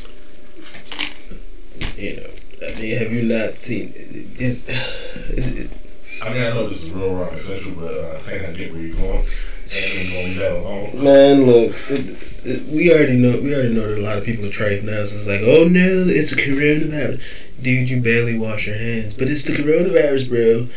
You 1.97 2.15
know, 2.17 2.30
I 2.62 2.80
mean, 2.80 2.97
have 2.97 3.12
you 3.12 3.24
not 3.24 3.55
seen? 3.55 3.93
It's, 3.95 4.68
I 6.24 6.30
mean, 6.30 6.41
I 6.41 6.49
know 6.49 6.68
this 6.68 6.84
is 6.84 6.91
Real 6.91 7.16
Raw 7.16 7.30
and 7.30 7.38
Eccentric, 7.38 7.76
but 7.78 7.93
uh, 7.93 8.16
I 8.16 8.20
think 8.20 8.47
I 8.47 8.51
get 8.51 8.74
where 8.74 8.82
you're 8.82 8.95
going. 8.95 9.26
And 9.72 9.86
I'm 9.99 10.12
going 10.12 10.24
to 10.24 10.30
leave 10.30 10.38
that 10.38 10.51
alone. 10.57 11.03
man, 11.03 11.45
look, 11.45 11.76
it, 11.91 12.45
it, 12.45 12.66
we 12.74 12.91
already 12.91 13.18
know. 13.18 13.39
We 13.39 13.53
already 13.53 13.74
know 13.74 13.88
that 13.88 13.99
a 13.99 14.01
lot 14.01 14.18
of 14.18 14.26
people 14.26 14.45
are 14.47 14.51
trite 14.51 14.84
now. 14.84 15.03
So 15.05 15.16
it's 15.16 15.28
like, 15.28 15.41
oh 15.41 15.68
no, 15.68 16.05
it's 16.07 16.32
a 16.32 16.36
coronavirus. 16.36 17.62
Dude, 17.62 17.89
you 17.89 18.01
barely 18.01 18.38
wash 18.38 18.68
your 18.68 18.78
hands, 18.78 19.14
but 19.14 19.28
it's 19.28 19.43
the 19.43 19.53
coronavirus, 19.53 20.30
bro. 20.30 20.68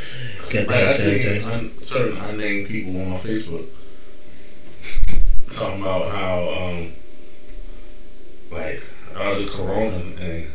Got 0.52 0.68
that 0.68 0.90
sanitizer. 0.90 1.50
un- 1.52 1.78
certain 1.78 2.18
unnamed 2.18 2.68
people 2.68 3.00
on 3.00 3.10
my 3.10 3.16
Facebook 3.16 3.66
talking 5.50 5.80
about 5.80 6.10
how, 6.12 6.50
um, 6.50 6.92
like, 8.50 8.82
oh, 9.16 9.36
this 9.36 9.54
corona 9.54 9.96
and 9.96 10.46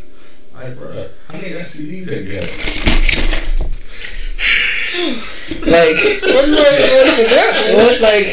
like, 0.57 0.77
bro, 0.77 1.07
how 1.27 1.33
many 1.35 1.49
STDs 1.49 2.09
have 2.09 2.25
you? 2.25 2.41
Like, 5.71 5.97
what, 6.23 6.49
what, 7.75 8.01
like, 8.01 8.27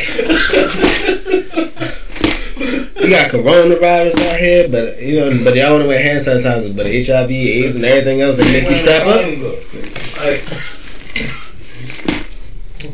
we 2.97 3.11
got 3.11 3.31
coronavirus 3.31 4.18
out 4.27 4.39
here, 4.39 4.68
but 4.68 5.01
you 5.01 5.20
know, 5.20 5.45
but 5.45 5.55
y'all 5.55 5.72
want 5.72 5.83
to 5.83 5.89
wear 5.89 6.03
hand 6.03 6.20
sanitizer, 6.20 6.75
but 6.75 6.87
HIV, 6.87 7.31
AIDS, 7.31 7.77
and 7.77 7.85
everything 7.85 8.22
else, 8.22 8.39
they 8.39 8.51
make 8.51 8.68
you 8.68 8.77
strap 8.77 9.03
up. 9.07 9.20
Like, 10.16 10.43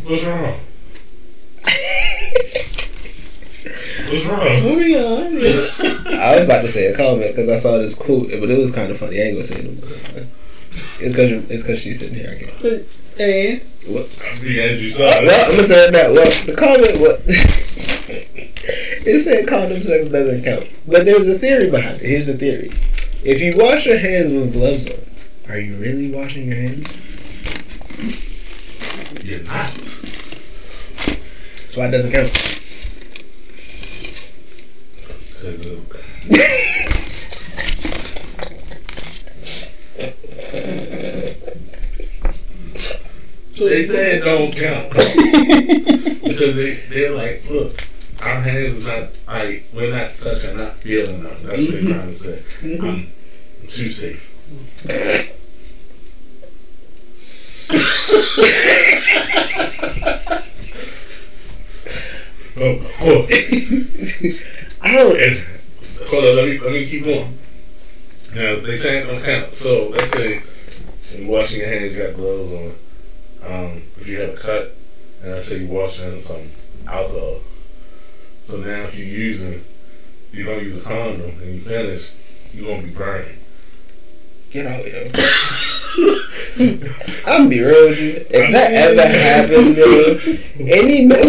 what's 0.05 0.25
wrong? 0.25 0.59
What's 4.11 4.27
wrong? 4.27 4.63
Moving 4.63 4.97
on. 4.97 5.27
I 6.19 6.35
was 6.35 6.45
about 6.45 6.63
to 6.63 6.69
say 6.69 6.87
a 6.87 6.97
comment 6.97 7.31
because 7.31 7.49
I 7.49 7.55
saw 7.55 7.79
this 7.79 7.95
quote, 7.95 8.29
but 8.29 8.51
it 8.51 8.59
was 8.59 8.73
kind 8.75 8.91
of 8.91 8.99
funny. 8.99 9.21
I 9.21 9.27
ain't 9.27 9.35
gonna 9.35 9.45
say 9.45 9.61
it 9.61 9.65
no 9.65 9.87
more. 9.89 10.27
It's 11.01 11.13
because 11.13 11.31
it's 11.51 11.63
because 11.63 11.83
she's 11.83 11.99
sitting 11.99 12.15
here. 12.15 12.31
I 12.31 12.39
can't. 12.39 12.55
And 13.19 13.61
What? 13.87 14.07
You 14.43 14.63
Andrew 14.63 14.91
well, 14.99 15.49
I'm 15.49 15.57
gonna 15.57 15.63
say 15.65 15.87
it 15.89 15.93
now. 15.93 16.13
Well, 16.13 16.31
the 16.47 16.55
comment 16.55 17.01
what 17.01 17.23
it 19.07 19.21
said 19.21 19.49
condom 19.49 19.83
sex 19.83 20.09
doesn't 20.09 20.45
count, 20.45 20.69
but 20.87 21.05
there's 21.05 21.27
a 21.29 21.39
theory 21.39 21.71
behind 21.71 21.97
it. 21.97 22.07
Here's 22.07 22.27
the 22.27 22.37
theory: 22.37 22.71
if 23.25 23.41
you 23.41 23.57
wash 23.57 23.87
your 23.87 23.99
hands 23.99 24.31
with 24.31 24.53
gloves 24.53 24.87
on, 24.87 24.99
are 25.49 25.59
you 25.59 25.77
really 25.77 26.11
washing 26.11 26.47
your 26.49 26.57
hands? 26.57 26.89
You're 29.25 29.43
not. 29.45 29.73
So 31.71 31.83
it 31.83 31.91
doesn't 31.91 32.13
count. 32.13 32.60
So 35.41 35.49
they 43.69 43.83
say 43.85 44.19
it 44.19 44.21
don't 44.21 44.55
count 44.55 44.91
because 44.91 46.55
they 46.57 46.75
they're 46.91 47.13
like, 47.13 47.49
look, 47.49 47.75
our 48.23 48.43
hands 48.43 48.77
is 48.77 48.85
not 48.85 49.09
like 49.27 49.65
we're 49.73 49.91
not 49.91 50.15
touching, 50.15 50.59
not 50.59 50.75
feeling 50.75 51.23
them. 51.23 51.43
That's 51.43 51.59
what 51.59 51.71
they're 51.73 51.85
trying 51.85 52.03
to 52.03 52.13
say. 52.13 52.43
Mm-hmm. 52.61 52.85
I'm 52.85 53.07
too 53.67 53.89
safe. 53.89 54.27
oh, 62.61 62.79
oh. 63.01 63.27
I 64.23 64.37
don't. 64.89 65.21
And 65.21 65.45
hold 66.09 66.25
on, 66.25 66.37
let 66.37 66.49
me 66.49 66.59
let 66.59 66.73
me 66.73 66.87
keep 66.87 67.05
going. 67.05 67.39
Now 68.35 68.57
they 68.61 68.77
say 68.77 69.07
don't 69.07 69.23
count. 69.23 69.53
So 69.53 69.89
let's 69.89 70.11
say 70.13 70.43
you're 71.17 71.29
washing 71.29 71.61
your 71.61 71.69
hands, 71.69 71.95
you 71.95 72.03
got 72.03 72.15
gloves 72.15 72.53
on. 72.53 72.73
Um, 73.43 73.83
if 73.97 74.07
you 74.07 74.21
have 74.21 74.31
a 74.31 74.37
cut, 74.37 74.77
and 75.23 75.33
let's 75.33 75.47
say 75.47 75.59
you 75.59 75.67
wash 75.67 75.99
it 75.99 76.13
in 76.13 76.21
some 76.21 76.51
alcohol. 76.87 77.41
So 78.45 78.59
now 78.59 78.83
if 78.85 78.97
you're 78.97 79.07
using, 79.07 79.65
you 80.33 80.45
don't 80.45 80.63
use 80.63 80.81
a 80.81 80.89
condom 80.89 81.31
and 81.41 81.55
you 81.55 81.61
finish, 81.61 82.15
you're 82.53 82.69
gonna 82.69 82.87
be 82.87 82.95
burning. 82.95 83.37
Get 84.51 84.67
out, 84.67 84.85
yo. 84.85 85.11
I'm 87.27 87.49
be 87.49 87.61
real 87.61 87.89
with 87.89 88.01
you. 88.01 88.27
If 88.31 88.53
that 88.53 88.73
ever 88.73 89.07
happened, 89.07 89.77
yo, 89.77 90.19
any 90.67 91.07
man, 91.07 91.23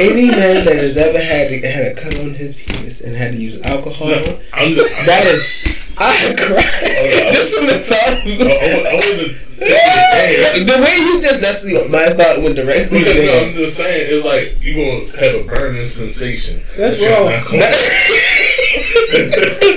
any 0.00 0.30
man 0.30 0.64
that 0.64 0.76
has 0.76 0.96
ever 0.96 1.18
had 1.18 1.52
had 1.64 1.92
a 1.92 1.94
cut 1.94 2.18
on 2.18 2.34
his 2.34 2.56
penis 2.90 3.00
and 3.02 3.16
had 3.16 3.32
to 3.32 3.38
use 3.38 3.60
alcohol, 3.62 4.08
No, 4.08 4.38
I'm 4.52 4.74
the, 4.74 4.82
that 5.06 5.26
is, 5.26 5.94
I 5.98 6.34
cried 6.36 6.64
oh, 6.82 7.30
just 7.32 7.56
from 7.56 7.66
the 7.66 7.78
thought. 7.78 8.12
Of 8.12 8.26
I, 8.26 8.90
I 8.90 8.94
wasn't 8.94 9.32
saying 9.32 10.66
the 10.66 10.78
way 10.82 10.96
you 10.96 11.20
just 11.20 11.40
that's 11.40 11.62
the, 11.62 11.88
my 11.90 12.06
thought 12.10 12.42
went 12.42 12.56
directly 12.56 12.98
Because 13.00 13.14
no, 13.16 13.22
there. 13.22 13.46
I'm 13.48 13.52
just 13.54 13.76
saying, 13.76 14.08
it's 14.10 14.24
like 14.24 14.62
you 14.62 14.74
gonna 14.74 15.16
have 15.20 15.34
a 15.42 15.44
burning 15.46 15.86
sensation. 15.86 16.60
That's 16.76 16.96
that 16.96 17.02
you're 17.02 17.12
wrong. 17.12 17.30
not 17.30 17.44
gonna- 17.44 17.60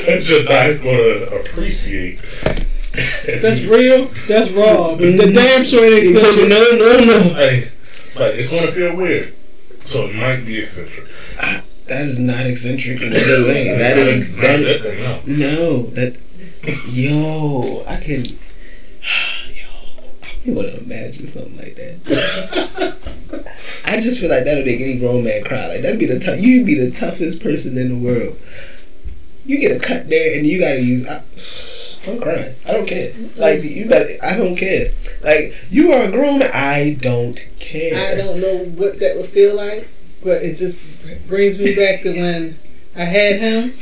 that 0.06 0.24
you're 0.28 0.44
not 0.44 0.84
gonna 0.84 1.42
appreciate. 1.42 2.20
that's 3.42 3.62
real. 3.64 4.06
That's 4.28 4.50
raw. 4.52 4.96
Mm-hmm. 4.96 5.18
The 5.18 5.32
damn 5.34 5.64
sure 5.64 5.84
it 5.84 6.04
ain't 6.06 6.18
So 6.18 6.30
eccentric. 6.30 6.50
no, 6.50 6.62
no, 6.78 7.06
no. 7.06 7.18
Like, 7.34 7.72
like 8.16 8.36
it's 8.40 8.52
gonna 8.52 8.72
feel 8.72 8.96
weird. 8.96 9.34
So 9.82 10.06
it 10.08 10.16
might 10.16 10.46
be 10.46 10.60
eccentric. 10.60 11.08
That 11.94 12.08
is 12.08 12.20
not 12.20 12.48
eccentric 12.48 13.04
in 13.04 13.14
any 13.14 13.44
way. 13.44 13.78
That 13.78 13.98
It's 14.00 14.36
that. 14.38 14.58
that 14.64 15.28
no. 15.28 15.38
No, 15.38 15.84
that. 15.92 16.18
Yo, 16.90 17.84
I 17.88 17.98
can. 17.98 18.26
Yo, 19.54 19.68
I 20.26 20.56
want 20.56 20.70
to 20.70 20.84
imagine 20.84 21.28
something 21.28 21.56
like 21.56 21.76
that. 21.76 23.46
I 23.86 24.02
just 24.02 24.20
feel 24.20 24.32
like 24.32 24.44
that'll 24.44 24.66
make 24.66 24.82
any 24.82 24.98
grown 24.98 25.24
man 25.24 25.44
cry. 25.44 25.68
Like 25.68 25.84
that'd 25.84 26.00
be 26.00 26.08
the 26.08 26.20
tough. 26.20 26.40
You'd 26.40 26.66
be 26.66 26.74
the 26.74 26.90
toughest 26.90 27.44
person 27.44 27.78
in 27.78 27.90
the 27.90 27.96
world. 27.96 28.40
You 29.46 29.60
get 29.60 29.78
a 29.78 29.80
cut 29.80 30.10
there, 30.10 30.36
and 30.36 30.48
you 30.48 30.60
gotta 30.60 30.82
use. 30.82 31.08
I, 31.08 31.22
I'm 32.12 32.20
crying. 32.20 32.56
I 32.68 32.74
don't 32.74 32.88
care. 32.88 33.14
Like 33.38 33.62
you 33.62 33.88
better. 33.88 34.18
I 34.24 34.36
don't 34.36 34.56
care. 34.56 34.90
Like 35.22 35.54
you 35.70 35.92
are 35.92 36.06
a 36.06 36.12
grown. 36.12 36.42
I 36.42 36.98
don't 37.00 37.40
care. 37.60 38.14
I 38.14 38.16
don't 38.16 38.42
know 38.42 38.66
what 38.66 39.00
that 39.00 39.16
would 39.16 39.28
feel 39.28 39.56
like, 39.56 39.88
but 40.24 40.42
it 40.42 40.56
just 40.56 40.93
brings 41.28 41.60
me 41.60 41.66
back 41.76 42.02
to 42.02 42.10
when 42.12 42.56
I 42.96 43.06
had 43.06 43.40
him, 43.40 43.74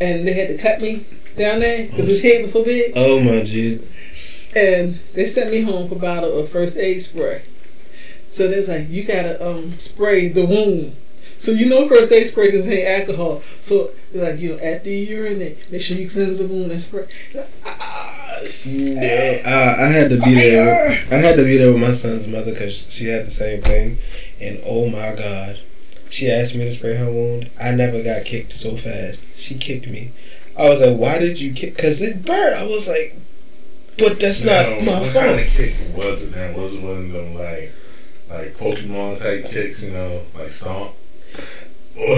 and 0.00 0.26
they 0.26 0.32
had 0.32 0.48
to 0.48 0.58
cut 0.58 0.80
me 0.80 1.04
down 1.36 1.60
there 1.60 1.86
because 1.86 2.06
his 2.06 2.22
head 2.22 2.42
was 2.42 2.52
so 2.52 2.64
big, 2.64 2.92
Oh 2.96 3.20
my 3.20 3.42
jeez. 3.42 3.80
and 4.56 4.94
they 5.14 5.26
sent 5.26 5.50
me 5.50 5.62
home 5.62 5.88
with 5.88 5.98
a 5.98 6.00
bottle 6.00 6.36
of 6.38 6.48
first 6.50 6.76
aid 6.76 7.02
spray. 7.02 7.42
So 8.30 8.48
there's 8.48 8.68
like 8.68 8.88
you 8.88 9.04
gotta 9.04 9.44
um 9.44 9.72
spray 9.72 10.28
the 10.28 10.44
wound. 10.44 10.94
So 11.38 11.52
you 11.52 11.66
know 11.66 11.88
first 11.88 12.10
aid 12.12 12.26
spray 12.26 12.50
contains 12.50 12.88
alcohol. 12.88 13.40
So 13.60 13.90
they're 14.12 14.30
like 14.32 14.40
you 14.40 14.50
know 14.56 14.58
after 14.62 14.90
you 14.90 15.16
urinate, 15.16 15.70
make 15.70 15.82
sure 15.82 15.96
you 15.96 16.10
cleanse 16.10 16.38
the 16.38 16.46
wound 16.48 16.70
and 16.72 16.80
spray. 16.80 17.06
Ah, 17.64 18.40
Yeah, 18.64 19.42
uh, 19.44 19.76
I 19.82 19.86
had 19.86 20.10
to 20.10 20.20
be 20.20 20.34
there. 20.34 20.90
I 21.10 21.14
had 21.14 21.36
to 21.36 21.44
be 21.44 21.56
there 21.56 21.72
with 21.72 21.80
my 21.80 21.92
son's 21.92 22.26
mother 22.28 22.52
because 22.52 22.90
she 22.92 23.06
had 23.06 23.26
the 23.26 23.30
same 23.30 23.62
thing, 23.62 23.98
and 24.40 24.60
oh 24.66 24.88
my 24.88 25.14
god, 25.16 25.58
she 26.10 26.30
asked 26.30 26.54
me 26.54 26.64
to 26.64 26.72
spray 26.72 26.94
her 26.96 27.10
wound. 27.10 27.50
I 27.60 27.70
never 27.72 28.02
got 28.02 28.24
kicked 28.24 28.52
so 28.52 28.76
fast. 28.76 29.24
She 29.36 29.54
kicked 29.56 29.86
me. 29.88 30.12
I 30.58 30.68
was 30.68 30.80
like, 30.80 30.96
"Why 30.96 31.18
did 31.18 31.40
you 31.40 31.52
kick?" 31.52 31.76
Because 31.76 32.02
it 32.02 32.24
burned. 32.24 32.56
I 32.56 32.66
was 32.66 32.88
like, 32.88 33.16
"But 33.98 34.18
that's 34.20 34.44
Now, 34.44 34.70
not 34.70 34.82
my 34.84 34.92
what 35.00 35.12
fault." 35.12 35.24
kind 35.26 35.40
of 35.40 35.46
kick 35.46 35.74
was 35.94 36.22
it? 36.22 36.34
Now 36.36 36.52
was 36.60 36.74
it 36.74 36.80
one 36.82 36.96
of 37.04 37.12
them 37.12 37.34
like 37.34 37.72
like 38.30 38.56
Pokemon 38.56 39.20
type 39.20 39.50
kicks? 39.50 39.82
You 39.82 39.90
know, 39.92 40.22
like 40.36 40.48
stomp. 40.48 40.92
Or, 41.98 42.16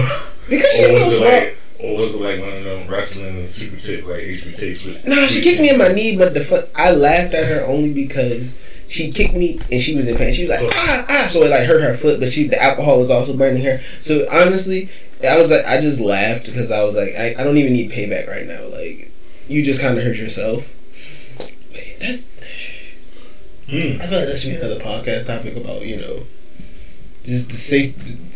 because 0.49 0.73
she's 0.73 0.91
so 0.91 1.09
small. 1.09 1.29
like, 1.29 1.57
or 1.79 1.97
was 1.97 2.13
it 2.15 2.21
like 2.21 2.39
one 2.39 2.49
of 2.51 2.63
them 2.63 2.87
wrestling 2.87 3.37
and 3.39 3.47
super 3.47 3.75
kicks 3.77 4.05
like 4.07 4.21
HBK 4.21 4.73
switch? 4.75 5.05
No, 5.05 5.25
she 5.27 5.41
kicked 5.41 5.61
me 5.61 5.69
in 5.71 5.77
my 5.79 5.87
knee, 5.89 6.15
but 6.15 6.33
the 6.33 6.43
fuck, 6.43 6.65
I 6.75 6.91
laughed 6.91 7.33
at 7.33 7.47
her 7.47 7.65
only 7.65 7.91
because 7.93 8.53
she 8.91 9.09
kicked 9.09 9.33
me 9.33 9.57
and 9.71 9.81
she 9.81 9.95
was 9.95 10.05
in 10.05 10.17
pain. 10.17 10.33
She 10.33 10.41
was 10.41 10.49
like, 10.49 10.69
ah, 10.73 11.05
ah, 11.07 11.27
so 11.29 11.43
it 11.43 11.49
like 11.49 11.65
hurt 11.65 11.81
her 11.81 11.93
foot, 11.93 12.19
but 12.19 12.29
she 12.29 12.47
the 12.49 12.61
alcohol 12.61 12.99
was 12.99 13.09
also 13.09 13.35
burning 13.35 13.63
her. 13.63 13.79
So 14.01 14.25
honestly, 14.29 14.89
I 15.27 15.39
was 15.39 15.49
like, 15.49 15.65
I 15.65 15.79
just 15.79 16.01
laughed 16.01 16.47
because 16.47 16.71
I 16.71 16.83
was 16.83 16.93
like, 16.93 17.15
I, 17.17 17.35
I 17.39 17.43
don't 17.45 17.55
even 17.55 17.71
need 17.71 17.89
payback 17.89 18.27
right 18.27 18.45
now. 18.45 18.67
Like, 18.67 19.09
you 19.47 19.63
just 19.63 19.79
kind 19.79 19.97
of 19.97 20.03
hurt 20.03 20.17
yourself. 20.17 20.67
Wait, 21.71 21.97
that's. 22.01 22.27
Mm. 23.67 24.01
I 24.01 24.07
feel 24.07 24.19
like 24.19 24.27
that 24.27 24.37
should 24.37 24.49
be 24.51 24.57
another 24.57 24.81
podcast 24.81 25.27
topic 25.27 25.55
about 25.55 25.83
you 25.83 25.95
know, 25.95 26.23
just 27.23 27.49
the 27.49 27.55
safe, 27.55 27.95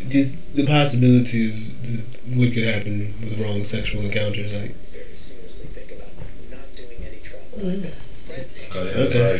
just 0.09 0.55
the 0.55 0.65
possibility 0.65 1.49
of 1.49 1.55
just 1.83 2.23
what 2.27 2.53
could 2.53 2.63
happen 2.63 3.13
with 3.19 3.37
wrong 3.41 3.65
sexual 3.65 4.03
encounters. 4.03 4.53
Like, 4.53 4.71
very 4.71 5.15
seriously 5.19 5.67
think 5.67 5.99
about 5.99 6.15
not 6.49 6.73
doing 6.77 7.03
any 7.03 7.19
travel 7.19 7.59
like 7.59 7.91
that. 7.91 8.04
Okay. 8.75 9.37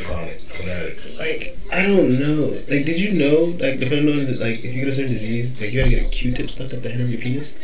Like 1.18 1.58
I 1.74 1.82
don't 1.82 2.20
know. 2.20 2.40
Like, 2.70 2.86
did 2.86 3.00
you 3.00 3.14
know? 3.14 3.56
Like, 3.60 3.80
depending 3.80 4.08
on 4.18 4.26
the, 4.26 4.38
like, 4.40 4.64
if 4.64 4.74
you 4.74 4.86
get 4.86 4.88
a 4.88 4.94
certain 4.94 5.12
disease, 5.12 5.60
like 5.60 5.72
you 5.74 5.82
gotta 5.82 5.96
get 5.96 6.06
a 6.06 6.10
Q-tip 6.10 6.50
stuck 6.50 6.74
up 6.74 6.82
the 6.82 6.90
head 6.90 7.02
of 7.02 7.10
your 7.10 7.20
penis. 7.20 7.60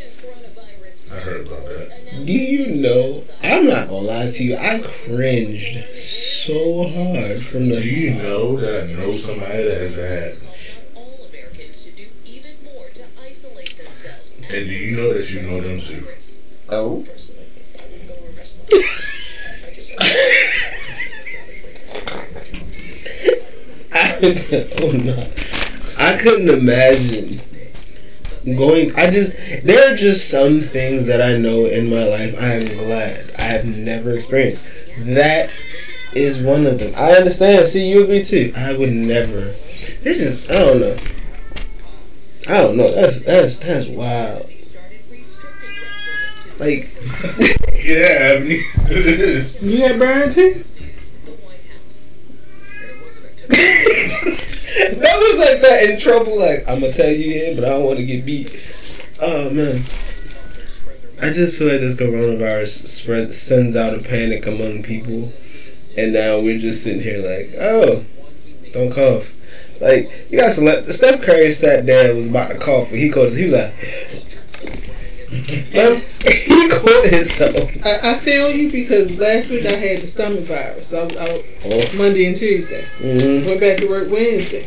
I 1.14 1.20
heard 1.20 1.48
about 1.48 1.64
that. 1.66 2.24
Do 2.26 2.34
you 2.34 2.82
know? 2.82 3.22
I'm 3.44 3.68
not 3.68 3.90
gonna 3.90 4.08
lie 4.08 4.32
to 4.32 4.44
you. 4.44 4.56
I 4.56 4.80
cringed 4.80 5.94
so 5.94 6.88
hard 6.90 7.40
from 7.42 7.70
Do 7.70 7.82
you 7.84 8.16
know 8.22 8.58
that 8.58 8.84
I 8.84 8.94
know 8.94 9.14
somebody 9.14 9.64
that 9.64 9.78
has 9.82 9.96
that? 9.96 10.42
all 10.96 11.28
Americans 11.30 11.86
do 11.86 12.06
even 12.26 12.52
more 12.64 12.88
to 12.94 13.04
isolate 13.24 13.78
themselves. 13.78 14.38
And 14.38 14.50
do 14.50 14.74
you 14.74 14.98
know 14.98 15.14
that 15.14 15.30
you 15.30 15.42
know 15.42 15.62
them 15.62 15.80
too? 15.80 16.08
Oh. 16.70 17.02
Personally, 17.08 17.48
I 17.78 17.84
wouldn't 17.84 18.08
go 18.08 18.16
to 18.16 18.24
a 18.24 18.32
restaurant. 18.36 18.72
I 18.72 19.68
I 19.68 19.72
just. 19.74 19.92
I, 24.24 24.70
oh 24.82 24.92
no. 24.92 25.28
I 25.98 26.18
couldn't 26.18 26.50
imagine 26.50 27.40
going. 28.46 28.96
I 28.96 29.10
just 29.10 29.38
there 29.66 29.92
are 29.92 29.96
just 29.96 30.30
some 30.30 30.62
things 30.62 31.08
that 31.08 31.22
I 31.22 31.38
know 31.38 31.66
in 31.66 31.90
my 31.90 32.04
life. 32.06 32.36
I 32.40 32.54
am 32.54 32.78
glad 32.78 33.32
I 33.38 33.44
have 33.44 33.66
never 33.66 34.12
experienced. 34.12 34.68
That 35.00 35.54
is 36.14 36.42
one 36.42 36.66
of 36.66 36.80
them. 36.80 36.94
I 36.96 37.12
understand. 37.14 37.68
See, 37.68 37.90
you 37.90 38.04
agree 38.04 38.24
too. 38.24 38.54
I 38.56 38.74
would 38.76 38.92
never. 38.92 39.54
This 40.02 40.22
is. 40.22 40.50
I 40.50 40.54
don't 40.54 40.82
know. 40.82 40.98
I 42.48 42.58
don't 42.62 42.78
know. 42.78 42.92
That's 42.92 43.24
that's 43.24 43.58
that's 43.60 43.88
wild. 43.88 44.44
Started 44.44 45.00
restricting 45.10 45.70
restaurants 45.82 46.58
to 46.58 46.64
Like 46.64 47.58
Yeah, 47.84 48.36
I 48.36 48.40
mean. 48.40 48.64
You 49.62 49.88
got 49.88 50.00
burned 50.00 50.32
too? 50.34 50.60
That 54.90 55.18
was 55.18 55.40
like 55.40 55.62
that 55.62 55.90
in 55.90 56.00
trouble. 56.00 56.40
Like 56.40 56.60
I'm 56.68 56.82
gonna 56.82 56.94
tell 56.94 57.12
you 57.12 57.34
yeah, 57.34 57.54
but 57.56 57.66
I 57.66 57.70
don't 57.70 57.86
want 57.86 58.00
to 58.00 58.06
get 58.06 58.26
beat. 58.26 58.52
Oh 59.22 59.50
man. 59.52 59.84
I 61.22 61.32
just 61.32 61.60
feel 61.60 61.68
like 61.68 61.80
this 61.80 62.02
coronavirus 62.02 62.88
spread 62.88 63.32
sends 63.32 63.76
out 63.76 63.94
a 63.94 64.00
panic 64.00 64.48
among 64.48 64.82
people, 64.82 65.32
and 65.96 66.14
now 66.14 66.40
we're 66.40 66.58
just 66.58 66.84
sitting 66.84 67.04
here 67.04 67.20
like, 67.20 67.54
oh, 67.60 68.04
don't 68.74 68.92
cough. 68.92 69.32
Like 69.80 70.10
you 70.32 70.40
got 70.40 70.58
let 70.58 70.86
Steph 70.90 71.22
Curry 71.22 71.52
sat 71.52 71.86
there 71.86 72.16
was 72.16 72.28
about 72.28 72.52
to 72.52 72.58
cough, 72.58 72.90
and 72.90 73.00
he 73.00 73.10
called. 73.10 73.34
He 73.34 73.46
was 73.46 73.54
like, 73.54 74.31
um, 75.50 76.02
he 76.26 76.70
caught 76.70 77.08
himself. 77.08 77.56
I, 77.86 78.12
I 78.12 78.16
feel 78.16 78.52
you 78.52 78.72
because 78.72 79.20
last 79.20 79.50
week 79.50 79.66
I 79.66 79.74
had 79.74 80.02
the 80.02 80.08
stomach 80.08 80.42
virus. 80.46 80.94
I 80.94 81.04
was 81.04 81.16
out 81.18 81.44
Oh. 81.66 81.98
Monday 81.98 82.26
and 82.28 82.36
Tuesday. 82.38 82.84
Mm-hmm. 83.00 83.46
Went 83.48 83.60
back 83.60 83.78
to 83.78 83.88
work 83.88 84.10
Wednesday. 84.12 84.64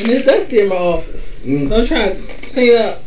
And 0.00 0.08
it's 0.12 0.24
dusty 0.26 0.60
in 0.60 0.68
my 0.68 0.76
office. 0.76 1.30
Mm. 1.42 1.68
So 1.68 1.76
I'm 1.80 1.86
trying 1.86 2.14
to 2.16 2.22
clean 2.52 2.76
up. 2.80 3.02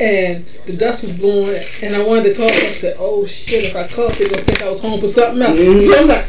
And 0.00 0.44
the 0.66 0.76
dust 0.76 1.02
was 1.04 1.18
blowing. 1.18 1.62
And 1.82 1.94
I 1.94 2.02
wanted 2.06 2.24
to 2.30 2.34
cough. 2.34 2.50
I 2.50 2.70
said, 2.70 2.96
oh 2.98 3.26
shit, 3.26 3.64
if 3.64 3.76
I 3.76 3.86
cough, 3.86 4.16
they're 4.16 4.28
going 4.28 4.40
to 4.40 4.44
think 4.46 4.62
I 4.62 4.70
was 4.70 4.80
home 4.80 4.98
for 5.00 5.08
something 5.08 5.42
else. 5.42 5.58
Mhm. 5.58 5.80
So 5.80 5.94
I'm 6.00 6.08
like, 6.08 6.26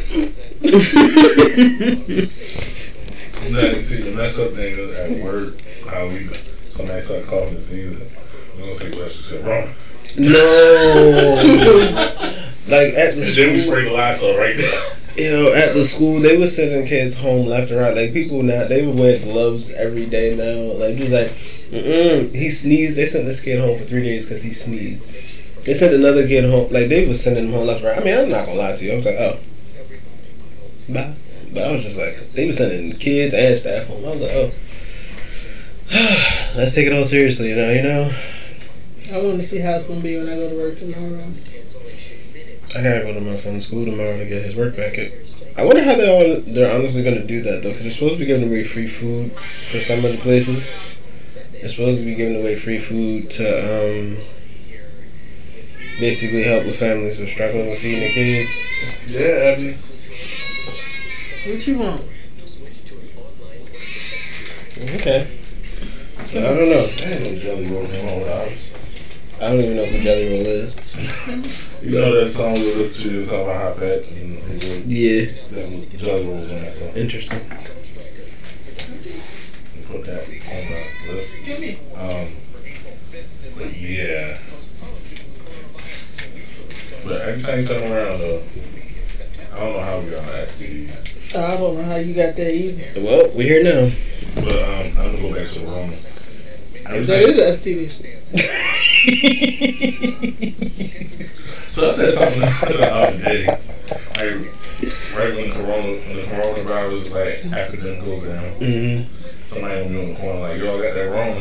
Nah, 3.44 3.78
see, 3.78 4.00
the 4.02 4.10
messed 4.16 4.38
up 4.40 4.50
thing 4.52 4.72
is 4.76 4.94
at 4.96 5.22
work, 5.24 5.54
how 5.88 6.08
we, 6.08 6.26
somebody 6.68 7.00
start 7.02 7.22
coughing 7.24 7.58
sneezing. 7.58 8.00
We 8.64 8.70
don't 8.70 8.78
say, 8.78 8.90
well, 8.98 9.08
said 9.08 9.44
wrong. 9.46 9.74
No. 10.16 11.40
like 12.68 12.94
at 12.94 13.14
the 13.14 13.22
And 13.26 13.36
then 13.36 13.52
we 13.52 13.60
school, 13.60 13.72
spray 13.72 13.84
the 13.84 13.92
Lysol 13.92 14.36
right 14.38 14.56
there. 14.56 14.80
yo, 15.16 15.52
at 15.54 15.74
the 15.74 15.84
school, 15.84 16.20
they 16.20 16.36
were 16.36 16.46
sending 16.46 16.86
kids 16.86 17.18
home 17.18 17.46
left 17.46 17.70
and 17.70 17.80
right. 17.80 17.94
Like 17.96 18.12
people 18.12 18.42
now, 18.42 18.64
they 18.66 18.86
would 18.86 18.98
wear 18.98 19.18
gloves 19.20 19.70
every 19.72 20.06
day 20.06 20.34
now. 20.36 20.72
Like 20.78 20.96
just 20.96 21.12
like, 21.12 21.28
mm 21.70 22.34
he 22.34 22.50
sneezed. 22.50 22.96
They 22.96 23.06
sent 23.06 23.26
this 23.26 23.40
kid 23.42 23.60
home 23.60 23.78
for 23.78 23.84
three 23.84 24.02
days 24.02 24.26
because 24.26 24.42
he 24.42 24.52
sneezed. 24.54 25.08
They 25.64 25.74
sent 25.74 25.94
another 25.94 26.26
kid 26.26 26.44
home. 26.48 26.70
Like 26.72 26.88
they 26.88 27.06
was 27.06 27.22
sending 27.22 27.46
him 27.46 27.52
home 27.52 27.66
left 27.66 27.80
and 27.82 27.88
right. 27.88 27.98
I 28.00 28.04
mean, 28.04 28.18
I'm 28.18 28.28
not 28.30 28.46
gonna 28.46 28.58
lie 28.58 28.76
to 28.76 28.84
you. 28.84 28.92
I 28.92 28.96
was 28.96 29.04
like, 29.06 29.16
oh, 29.18 29.38
bye. 30.88 31.14
But 31.52 31.62
I 31.68 31.72
was 31.72 31.82
just 31.82 31.98
like, 31.98 32.28
they 32.28 32.46
were 32.46 32.52
sending 32.52 32.92
kids 32.98 33.32
and 33.34 33.56
staff 33.56 33.86
home. 33.86 34.04
I 34.04 34.08
was 34.08 34.20
like, 34.20 34.30
oh. 34.34 34.50
Let's 36.56 36.74
take 36.74 36.86
it 36.86 36.92
all 36.92 37.04
seriously, 37.04 37.50
you 37.50 37.56
know. 37.56 37.70
You 37.70 37.82
know, 37.82 38.12
I 39.12 39.22
want 39.22 39.40
to 39.40 39.46
see 39.46 39.58
how 39.60 39.74
it's 39.74 39.86
going 39.86 40.00
to 40.00 40.04
be 40.04 40.16
when 40.16 40.28
I 40.28 40.36
go 40.36 40.48
to 40.48 40.56
work 40.56 40.76
tomorrow. 40.76 41.26
I 42.76 42.82
gotta 42.82 43.04
go 43.04 43.14
to 43.14 43.20
my 43.20 43.36
son's 43.36 43.66
school 43.66 43.84
tomorrow 43.84 44.18
to 44.18 44.26
get 44.26 44.42
his 44.42 44.56
work 44.56 44.74
packet. 44.74 45.12
I 45.56 45.64
wonder 45.64 45.84
how 45.84 45.94
they 45.94 46.10
all 46.10 46.40
they're 46.40 46.74
honestly 46.74 47.04
gonna 47.04 47.24
do 47.24 47.40
that 47.42 47.62
though, 47.62 47.68
because 47.68 47.84
they're 47.84 47.92
supposed 47.92 48.14
to 48.14 48.18
be 48.18 48.26
giving 48.26 48.48
away 48.48 48.64
free 48.64 48.88
food 48.88 49.30
for 49.32 49.80
some 49.80 49.98
of 49.98 50.10
the 50.10 50.18
places. 50.18 50.66
They're 51.52 51.68
supposed 51.68 52.00
to 52.00 52.04
be 52.04 52.16
giving 52.16 52.40
away 52.40 52.56
free 52.56 52.80
food 52.80 53.30
to 53.30 53.46
um 53.46 54.16
basically 56.00 56.42
help 56.42 56.64
with 56.64 56.76
families 56.76 57.18
who 57.18 57.24
are 57.24 57.28
struggling 57.28 57.70
with 57.70 57.78
feeding 57.78 58.00
their 58.00 58.10
kids. 58.12 58.52
Yeah, 59.06 59.54
I 59.56 59.62
mean, 59.62 59.78
What 61.46 61.66
you 61.68 61.78
want? 61.78 62.02
Okay. 64.96 65.28
So 66.24 66.40
I 66.40 66.54
don't 66.58 66.68
know. 66.70 66.88
I 66.90 67.10
ain't 67.12 67.30
no 67.30 67.36
jelly 67.38 67.66
roll 67.68 67.86
came 67.86 68.08
on 68.08 68.18
with 68.18 68.28
ours. 68.28 68.73
I 69.44 69.48
don't 69.50 69.60
even 69.60 69.76
know 69.76 69.82
what 69.82 70.00
jelly 70.00 70.28
roll 70.30 70.46
is. 70.46 70.76
You 71.82 71.90
know 72.00 72.14
that 72.18 72.26
song 72.28 72.54
we 72.54 72.60
listened 72.74 73.10
to, 73.12 73.18
it's 73.18 73.30
on 73.30 73.46
my 73.46 73.52
hot 73.54 73.76
pack, 73.76 74.10
and 74.10 74.38
it 74.38 74.54
was- 74.54 74.86
Yeah, 74.86 75.24
that 75.50 75.70
was 75.70 75.84
jelly 76.00 76.26
rolls 76.26 76.50
on 76.50 76.60
that 76.62 76.70
song. 76.70 76.88
interesting. 76.96 77.40
We 79.76 79.82
put 79.86 80.06
that 80.06 80.22
on 80.48 80.62
the 81.06 81.12
list. 81.12 81.34
Um, 81.94 82.28
but 83.58 83.76
yeah. 83.80 84.38
But 87.06 87.20
every 87.20 87.42
time 87.42 87.60
you 87.60 87.66
come 87.66 87.82
around, 87.92 88.18
though, 88.18 88.42
I 89.52 89.58
don't 89.60 89.72
know 89.74 89.80
how 89.80 90.00
we 90.00 90.10
got 90.10 90.18
on 90.26 90.34
STDs. 90.40 91.36
I 91.36 91.56
don't 91.58 91.76
know 91.76 91.84
how 91.84 91.96
you 91.96 92.14
got 92.14 92.34
there 92.34 92.50
either. 92.50 93.00
Well, 93.02 93.30
we're 93.34 93.42
here 93.60 93.62
now. 93.62 93.90
But 94.36 94.62
um, 94.62 94.86
I'm 94.98 95.16
gonna 95.16 95.18
go 95.20 95.34
back 95.34 95.46
to 95.48 95.58
the 95.58 95.66
Rona. 95.66 95.92
Every 96.86 97.00
That 97.00 97.20
time- 97.20 97.28
is 97.28 97.38
an 97.38 97.52
STD. 97.52 98.10
So 101.68 101.88
I 101.88 101.92
said 101.92 102.14
something 102.14 102.40
the 102.40 102.88
other 102.92 103.18
day, 103.18 103.46
like 103.46 104.38
right 105.16 105.34
when 105.36 105.50
Corona, 105.52 105.82
when 105.82 106.16
the 106.16 106.22
coronavirus 106.30 107.04
like 107.14 107.34
epidemic 107.58 108.04
goes 108.04 108.22
down, 108.22 108.44
Mm-hmm. 108.60 109.02
somebody 109.42 109.88
be 109.88 109.98
on 110.00 110.08
the 110.10 110.14
corner 110.20 110.40
like, 110.40 110.58
"Y'all 110.58 110.80
got 110.80 110.94
that 110.94 111.10
wrong." 111.10 111.36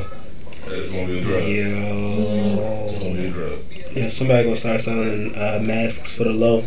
It's 0.65 0.91
gonna 0.91 1.07
be 1.07 1.19
a 1.19 1.21
drug. 1.21 1.43
It's 1.43 2.99
gonna 2.99 3.13
be 3.13 3.27
a 3.27 3.29
drug. 3.29 3.57
Yeah, 3.95 4.09
somebody 4.09 4.43
gonna 4.45 4.57
start 4.57 4.81
selling 4.81 5.33
uh, 5.35 5.59
masks 5.61 6.15
for 6.15 6.23
the 6.23 6.33
low. 6.33 6.63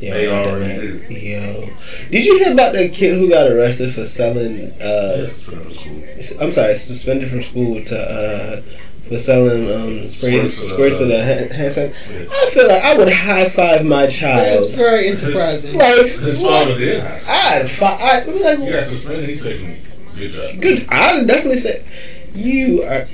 Yeah, 0.00 0.12
They 0.14 0.28
already 0.28 0.92
man. 0.92 1.10
Yo, 1.10 1.68
did 2.10 2.24
you 2.26 2.38
hear 2.38 2.52
about 2.52 2.72
that 2.74 2.92
kid 2.92 3.16
who 3.18 3.28
got 3.30 3.46
arrested 3.50 3.92
for 3.94 4.06
selling? 4.06 4.70
Uh, 4.80 5.16
That's 5.18 5.42
for 5.44 5.70
school. 5.70 6.02
I'm 6.40 6.52
sorry, 6.52 6.74
suspended 6.74 7.30
from 7.30 7.42
school 7.42 7.82
to 7.84 7.98
uh, 7.98 8.60
for 9.08 9.18
selling 9.18 9.70
um, 9.70 10.08
spray 10.08 10.30
Squirts 10.48 10.56
to 10.60 10.66
the- 10.66 10.74
squirts 10.74 11.00
hand, 11.00 11.52
hand 11.52 11.72
san- 11.72 11.92
Yeah. 12.10 12.26
I 12.30 12.50
feel 12.50 12.68
like 12.68 12.82
I 12.82 12.96
would 12.98 13.08
high 13.12 13.48
five 13.48 13.84
my 13.84 14.06
child. 14.06 14.64
That's 14.68 14.76
very 14.76 15.08
enterprising. 15.08 15.76
Like 15.78 16.06
His 16.06 16.42
father 16.42 16.76
did. 16.78 17.00
I'd 17.02 17.70
fi- 17.70 17.98
I 18.00 18.20
He 18.24 18.32
like 18.42 18.58
got 18.72 18.84
suspended. 18.84 19.28
He 19.28 19.36
said, 19.36 19.60
"Good 20.16 20.30
job." 20.32 20.50
good. 20.60 20.84
I'd 20.90 21.26
definitely 21.26 21.58
say 21.58 21.84
you 22.34 22.82
are. 22.82 23.04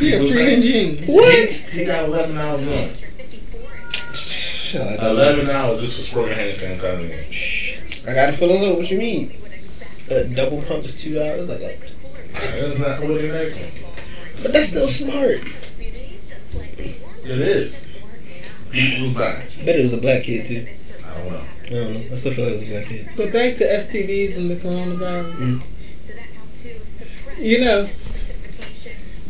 Yeah, 0.00 0.30
free 0.30 0.54
in 0.54 0.62
June. 0.62 0.96
What? 1.06 1.50
He 1.50 1.84
got 1.84 2.04
11 2.06 2.38
hours 2.38 2.66
on. 2.68 2.90
Shit, 4.14 4.80
I 4.80 4.84
don't 4.96 5.00
know. 5.02 5.10
11 5.10 5.50
hours 5.50 5.80
just 5.80 5.96
for 5.96 6.02
spraying 6.22 6.36
hand 6.38 6.52
sanitizer. 6.52 8.08
I 8.08 8.14
gotta 8.14 8.32
fill 8.32 8.50
a 8.50 8.58
load. 8.58 8.78
What 8.78 8.90
you 8.90 8.98
mean? 8.98 9.32
A 10.10 10.24
double 10.24 10.62
pump 10.62 10.84
is 10.84 11.00
two 11.02 11.14
dollars. 11.14 11.48
Like, 11.48 11.58
that. 11.60 11.78
That's 12.34 12.78
not 12.78 13.00
what 13.00 13.20
the 13.20 13.28
next 13.28 13.56
one. 13.56 13.93
But 14.44 14.52
that's 14.52 14.68
still 14.68 14.88
smart. 14.88 15.40
It 17.24 17.40
is. 17.40 17.90
People. 18.70 19.14
Bet 19.14 19.56
it 19.58 19.82
was 19.82 19.94
a 19.94 19.98
black 19.98 20.22
kid 20.24 20.44
too. 20.44 20.66
I 21.02 21.18
don't 21.18 21.32
know. 21.32 21.38
I 21.38 21.70
don't 21.70 21.92
know. 21.94 22.00
I 22.12 22.16
still 22.16 22.32
feel 22.34 22.44
like 22.44 22.52
it 22.52 22.60
was 22.60 22.68
a 22.68 22.70
black 22.70 22.84
kid. 22.84 23.08
But 23.16 23.32
back 23.32 23.56
to 23.56 23.64
STDs 23.64 24.36
and 24.36 24.50
the 24.50 24.56
coronavirus. 24.56 25.32
Mm. 25.32 25.62
You 27.38 27.64
know, 27.64 27.88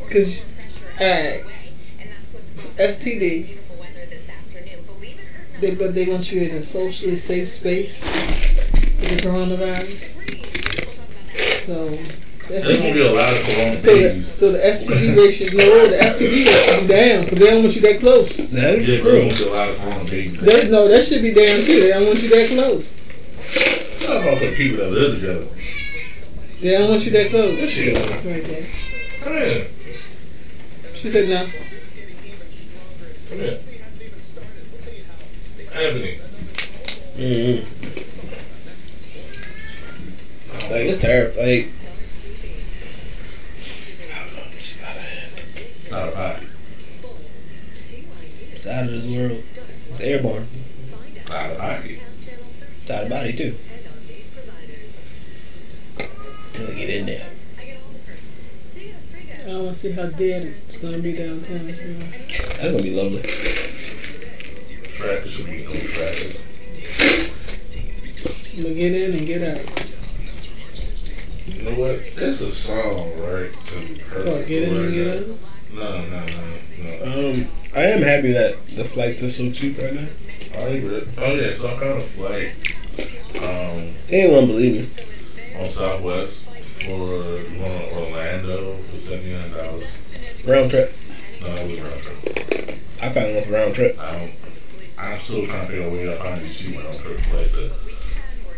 because, 0.01 0.53
alright, 1.01 1.45
STD, 2.77 3.21
Beautiful 3.47 3.77
weather 3.77 4.07
this 4.11 4.29
afternoon. 4.29 4.85
Believe 4.87 5.21
it 5.21 5.23
or 5.23 5.53
not. 5.53 5.61
they, 5.61 5.75
but 5.77 5.95
they 5.95 6.07
want 6.07 6.33
you 6.33 6.41
in 6.43 6.57
a 6.57 6.63
socially 6.63 7.15
safe 7.15 7.49
space 7.49 8.03
with 8.03 9.23
the 9.23 9.29
coronavirus. 9.29 10.11
So 11.67 12.24
that's 12.49 12.65
There's 12.67 12.81
gonna 12.81 12.93
be 12.95 13.01
a 13.01 13.11
lot 13.13 13.33
of 13.33 13.39
corona 13.43 13.73
so 13.79 13.95
the, 13.95 14.01
babies. 14.09 14.33
so 14.35 14.53
the 14.53 14.59
STD 14.59 15.17
rate 15.17 15.31
should 15.33 15.55
lower. 15.55 15.89
The 15.89 15.97
STD 15.97 16.31
rate 16.31 16.47
should 16.47 16.81
be 16.83 16.87
down 16.89 17.21
because 17.25 17.39
they 17.39 17.47
don't 17.47 17.63
want 17.63 17.75
you 17.77 17.83
that 17.83 18.01
close. 18.01 18.37
That 18.51 18.75
is 18.79 18.89
Yeah, 18.89 19.01
true. 19.01 19.11
there's 19.13 19.41
gonna 19.41 19.51
be 19.51 19.51
a 19.51 19.55
lot 19.57 19.69
of 19.71 19.77
corona 19.79 20.05
babies. 20.05 20.41
They, 20.41 20.69
no, 20.69 20.89
that 20.89 21.05
should 21.07 21.23
be 21.23 21.33
down 21.33 21.61
too. 21.63 21.81
They 21.81 21.89
don't 21.89 22.07
want 22.07 22.23
you 22.23 22.29
that 22.29 22.49
close. 22.51 22.85
Talk 24.05 24.23
about 24.23 24.39
the 24.41 24.55
people 24.55 24.77
that 24.85 24.91
live 24.93 25.15
together. 25.21 25.47
They 26.61 26.71
don't 26.79 26.91
want 26.91 27.05
you 27.05 27.11
that 27.13 27.31
close. 27.31 27.59
That 27.61 27.69
shit. 27.69 27.97
Right 27.97 28.45
there. 28.45 28.67
Come 29.23 29.33
here. 29.35 29.65
She 30.95 31.09
said 31.11 31.29
no. 31.29 31.45
Come 33.29 33.39
here. 33.39 33.59
Anthony. 35.75 36.13
Mm-hmm. 37.17 37.59
Like 40.73 40.87
it's 40.87 41.01
terrible. 41.01 41.37
Like 41.43 41.67
Not 45.95 46.09
a 46.09 46.11
pot. 46.11 46.43
It's 47.71 48.67
out 48.67 48.85
of 48.87 48.91
this 48.91 49.07
world. 49.07 49.31
It's 49.31 50.01
airborne. 50.01 50.45
Out 51.31 51.53
of 51.53 51.59
pocket. 51.59 52.03
It's 52.77 52.91
out 52.91 53.05
of 53.05 53.11
body 53.11 53.33
too. 53.33 53.55
Till 56.53 56.67
they 56.67 56.75
get 56.75 56.91
in 56.91 57.07
there. 57.07 57.27
I 59.47 59.53
want 59.55 59.69
to 59.69 59.75
see 59.77 59.93
how 59.93 60.07
dead 60.07 60.43
it's 60.47 60.79
gonna 60.79 60.99
be 60.99 61.13
downtown. 61.13 61.65
You. 61.65 61.75
That's 61.75 62.73
gonna 62.73 62.83
be 62.83 62.91
lovely. 62.91 63.23
Traffic 64.89 65.27
should 65.27 65.47
be 65.47 65.63
no 65.63 65.71
traffic. 65.71 66.41
I'm 68.57 68.63
gonna 68.65 68.75
get 68.75 68.93
in 68.95 69.15
and 69.17 69.27
get 69.29 69.43
out. 69.43 69.63
You 71.47 71.63
know 71.63 71.79
what? 71.79 72.01
It's 72.17 72.41
a 72.41 72.51
song, 72.51 73.13
right? 73.21 73.53
Oh, 74.17 74.45
get 74.45 74.63
in 74.65 74.77
and 74.77 74.93
get 74.93 75.07
out. 75.19 75.54
No, 75.75 75.83
no, 75.83 76.07
no, 76.09 76.27
no. 76.27 77.31
Um, 77.31 77.49
I 77.75 77.81
am 77.83 78.03
happy 78.03 78.33
that 78.33 78.57
the 78.77 78.85
flights 78.85 79.23
are 79.23 79.29
so 79.29 79.51
cheap 79.51 79.77
right 79.79 79.93
now. 79.93 80.07
Oh, 80.57 80.67
oh 81.19 81.35
yeah, 81.35 81.51
so 81.51 81.69
I 81.75 81.79
caught 81.79 81.97
a 81.97 82.01
flight 82.01 82.55
um, 83.43 83.93
They 84.07 84.29
believe 84.47 84.75
me. 84.75 85.61
on 85.61 85.67
Southwest 85.67 86.51
for 86.85 86.87
going 86.87 87.81
to 87.81 87.97
Orlando 87.97 88.77
for 88.77 88.97
seventy 88.97 89.33
nine 89.33 89.51
dollars. 89.51 90.15
Round 90.47 90.71
trip. 90.71 90.95
No, 91.41 91.55
that 91.55 91.67
was 91.69 91.81
round 91.81 92.01
trip. 92.01 92.79
I 93.03 93.09
found 93.09 93.35
one 93.35 93.45
for 93.45 93.53
round 93.53 93.75
trip. 93.75 93.99
I 93.99 94.13
don't. 94.13 94.51
I'm 95.01 95.17
still 95.19 95.45
trying 95.45 95.61
to 95.63 95.67
figure 95.67 95.85
out 95.85 95.89
a 95.89 95.93
way 95.93 96.05
to 96.05 96.13
find 96.17 96.41
these 96.41 96.57
cheap 96.57 96.77
round 96.79 96.97
trip 96.97 97.19
flights. 97.21 97.59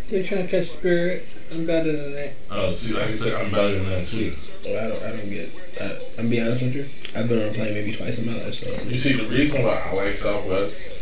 They're 0.09 0.23
trying 0.23 0.47
to 0.47 0.49
catch 0.49 0.67
spirit. 0.67 1.27
I'm 1.53 1.67
better 1.67 1.91
than 1.91 2.15
that. 2.15 2.33
Uh, 2.49 2.71
see, 2.71 2.95
like 2.95 3.09
I 3.09 3.13
said, 3.13 3.35
I'm 3.35 3.51
better 3.51 3.75
than 3.75 3.89
that 3.91 4.07
too. 4.07 4.33
Oh, 4.67 4.79
I 4.79 4.89
don't. 4.89 5.03
I 5.03 5.11
don't 5.17 5.31
get. 5.31 5.51
I, 5.81 5.99
I'm 6.19 6.31
be 6.31 6.41
honest 6.41 6.63
with 6.63 6.77
you. 6.77 6.87
I've 7.19 7.29
been 7.29 7.43
on 7.43 7.49
a 7.49 7.53
plane 7.53 7.75
maybe 7.75 7.93
twice 7.93 8.19
in 8.19 8.27
my 8.27 8.39
life. 8.39 8.55
So 8.55 8.71
You 8.71 8.95
see, 8.95 9.15
the 9.15 9.27
reason 9.29 9.63
why 9.65 9.83
I 9.85 9.95
like 9.95 10.13
Southwest, 10.13 10.95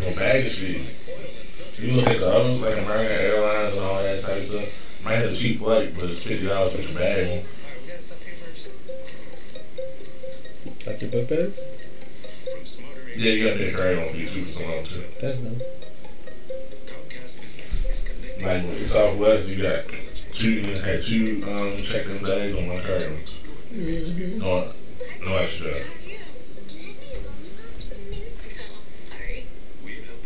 no 0.00 0.14
baggage 0.16 0.56
fees. 0.58 0.96
You 1.80 1.92
look 1.92 2.06
at 2.06 2.20
the 2.20 2.32
others, 2.32 2.60
like 2.62 2.78
American 2.78 3.12
Airlines 3.12 3.74
and 3.74 3.84
all 3.84 4.02
that 4.02 4.22
type 4.22 4.36
of 4.38 4.44
stuff. 4.44 5.04
Might 5.04 5.14
have 5.16 5.32
a 5.32 5.34
cheap 5.34 5.58
flight, 5.58 5.94
but 5.94 6.04
it's 6.04 6.22
fifty 6.22 6.46
dollars 6.46 6.72
for 6.72 6.80
your 6.80 6.98
bag. 6.98 7.44
like 10.86 11.00
your 11.02 11.10
book 11.10 11.28
bag. 11.28 11.52
Yeah, 13.16 13.32
you 13.32 13.44
got 13.48 13.58
to 13.58 13.76
pay 13.76 14.02
on 14.02 14.12
fee 14.14 14.26
too 14.26 14.42
for 14.42 14.48
some 14.48 14.70
of 14.70 14.76
them 14.76 14.84
too. 14.84 15.20
That's 15.20 15.40
no. 15.40 15.79
Like 18.42 18.62
with 18.62 18.86
Southwest, 18.90 19.56
you 19.56 19.68
got 19.68 19.84
two, 20.32 20.52
you 20.52 20.76
had 20.76 21.00
two 21.00 21.42
um, 21.46 21.76
check-in 21.76 22.22
bags 22.24 22.56
on 22.58 22.68
one 22.68 22.80
carry. 22.82 23.02
Mm-hmm. 23.70 24.38
No, 24.38 24.66
no 25.26 25.36
extra. 25.36 25.72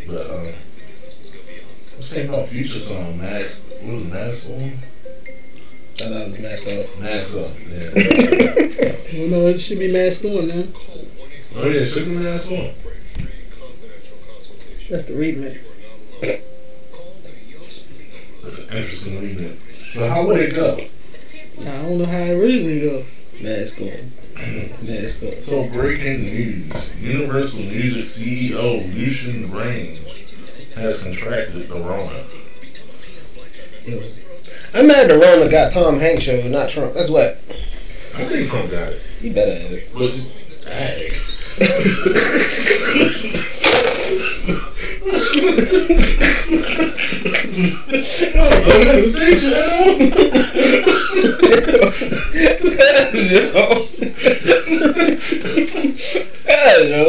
But 0.07 0.29
um, 0.29 0.43
let's 0.43 2.09
take 2.13 2.29
off 2.29 2.49
future 2.49 2.77
song, 2.77 3.17
Max. 3.17 3.65
What 3.81 3.93
was 3.93 4.11
Max 4.11 4.49
on? 4.49 4.95
I 5.95 6.07
thought 6.07 6.21
it 6.21 6.31
was 6.31 6.39
masked 6.41 6.67
off. 6.67 7.01
Max 7.01 7.35
up, 7.35 7.51
yeah. 7.69 8.91
Well, 9.15 9.27
no, 9.29 9.47
it 9.47 9.59
should 9.59 9.79
be 9.79 9.93
mask 9.93 10.25
on 10.25 10.47
now. 10.47 10.63
oh 11.55 11.69
yeah, 11.69 11.83
should 11.85 12.05
be 12.05 12.17
Max 12.17 12.47
on. 12.47 12.67
That's 14.89 15.05
the 15.05 15.13
remix. 15.13 15.74
That's 19.05 19.17
an 19.17 19.29
interesting 19.29 19.45
remix. 19.45 19.95
But 19.95 20.09
how 20.09 20.27
would 20.27 20.39
it 20.39 20.55
go? 20.55 20.77
I 21.61 21.81
don't 21.83 21.97
know 21.99 22.05
how 22.05 22.17
it 22.17 22.31
originally 22.31 22.81
goes. 22.81 23.39
Mask 23.41 23.79
on. 23.81 23.87
Mask 23.87 25.23
on. 25.23 25.41
So 25.41 25.69
breaking 25.69 26.21
news: 26.23 27.01
Universal 27.01 27.59
Music 27.59 28.03
CEO 28.03 28.93
Lucian 28.95 29.47
Grainge 29.49 29.99
has 30.73 31.03
contracted 31.03 31.67
the 31.67 31.75
Rona. 31.75 32.19
I'm 34.73 34.87
mad 34.87 35.09
the 35.09 35.17
Rona 35.17 35.49
got 35.49 35.71
Tom 35.71 35.99
Hanks 35.99 36.23
show, 36.23 36.41
not 36.47 36.69
Trump. 36.69 36.95
That's 36.95 37.09
what. 37.09 37.37
I 38.15 38.25
think 38.25 38.47
Trump 38.47 38.71
got 38.71 38.93
it, 38.93 39.01
He 39.19 39.31
better 39.31 39.53
have 39.53 39.71
it. 39.71 39.89
but 39.93 40.11
hey. 40.71 41.09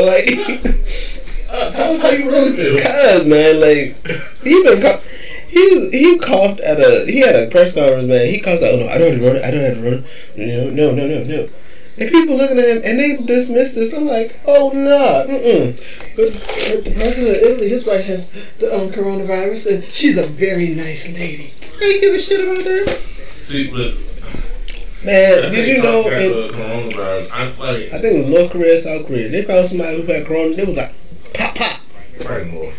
Like, 0.07 0.27
cuz 2.83 3.27
man, 3.27 3.61
like, 3.61 3.97
he 4.45 4.63
been 4.63 4.81
co- 4.81 5.01
he 5.49 5.91
he 5.91 6.19
coughed 6.19 6.61
at 6.61 6.79
a 6.81 7.05
he 7.11 7.21
had 7.21 7.35
a 7.35 7.49
press 7.51 7.75
conference, 7.75 8.07
man. 8.09 8.27
He 8.27 8.39
coughed 8.41 8.63
out, 8.63 8.75
oh 8.75 8.79
no, 8.79 8.89
I 8.89 8.99
don't 8.99 9.13
have 9.13 9.21
to 9.21 9.27
run 9.27 9.37
I 9.43 9.51
don't 9.51 9.65
have 9.65 9.75
to 9.75 9.83
run 9.83 10.05
no, 10.37 10.71
no, 10.71 10.93
no, 10.95 11.07
no, 11.09 11.25
no. 11.25 11.49
And 11.99 12.11
people 12.11 12.37
looking 12.37 12.59
at 12.59 12.69
him 12.69 12.83
and 12.85 12.99
they 12.99 13.17
dismiss 13.17 13.75
this. 13.75 13.95
I'm 13.95 14.07
like, 14.07 14.39
oh 14.47 14.71
no, 14.75 15.27
mm-mm. 15.29 15.73
But, 16.17 16.33
but 16.33 16.85
the 16.85 16.95
president 16.95 17.37
of 17.37 17.43
Italy, 17.43 17.69
his 17.69 17.87
wife 17.87 18.05
has 18.05 18.31
the 18.59 18.75
um, 18.75 18.89
coronavirus, 18.91 19.75
and 19.75 19.85
she's 19.85 20.19
a 20.19 20.27
very 20.27 20.75
nice 20.75 21.11
lady. 21.13 21.53
They 21.81 22.01
give 22.01 22.15
a 22.15 22.19
shit 22.19 22.41
about 22.41 22.65
that. 22.65 22.99
See, 23.41 23.71
but 23.71 23.95
man. 25.05 25.45
I 25.45 25.51
Did 25.51 25.69
you 25.69 25.83
know? 25.83 26.03
Trump 26.03 26.17
got 26.17 26.23
In, 26.23 26.33
the 26.33 26.49
coronavirus? 26.53 27.31
I'm 27.33 27.59
like, 27.59 27.93
I 27.93 27.99
think 28.01 28.05
it 28.05 28.25
was 28.25 28.35
North 28.35 28.51
Korea, 28.51 28.79
South 28.79 29.07
Korea. 29.07 29.29
They 29.29 29.43
found 29.43 29.69
somebody 29.69 30.03
who 30.03 30.13
had 30.13 30.27
corona. 30.27 30.55
They 30.55 30.65
was 30.65 30.77
like, 30.77 30.93
pop, 31.35 31.55
pop. 31.55 31.81
probably 32.21 32.51
more. 32.51 32.73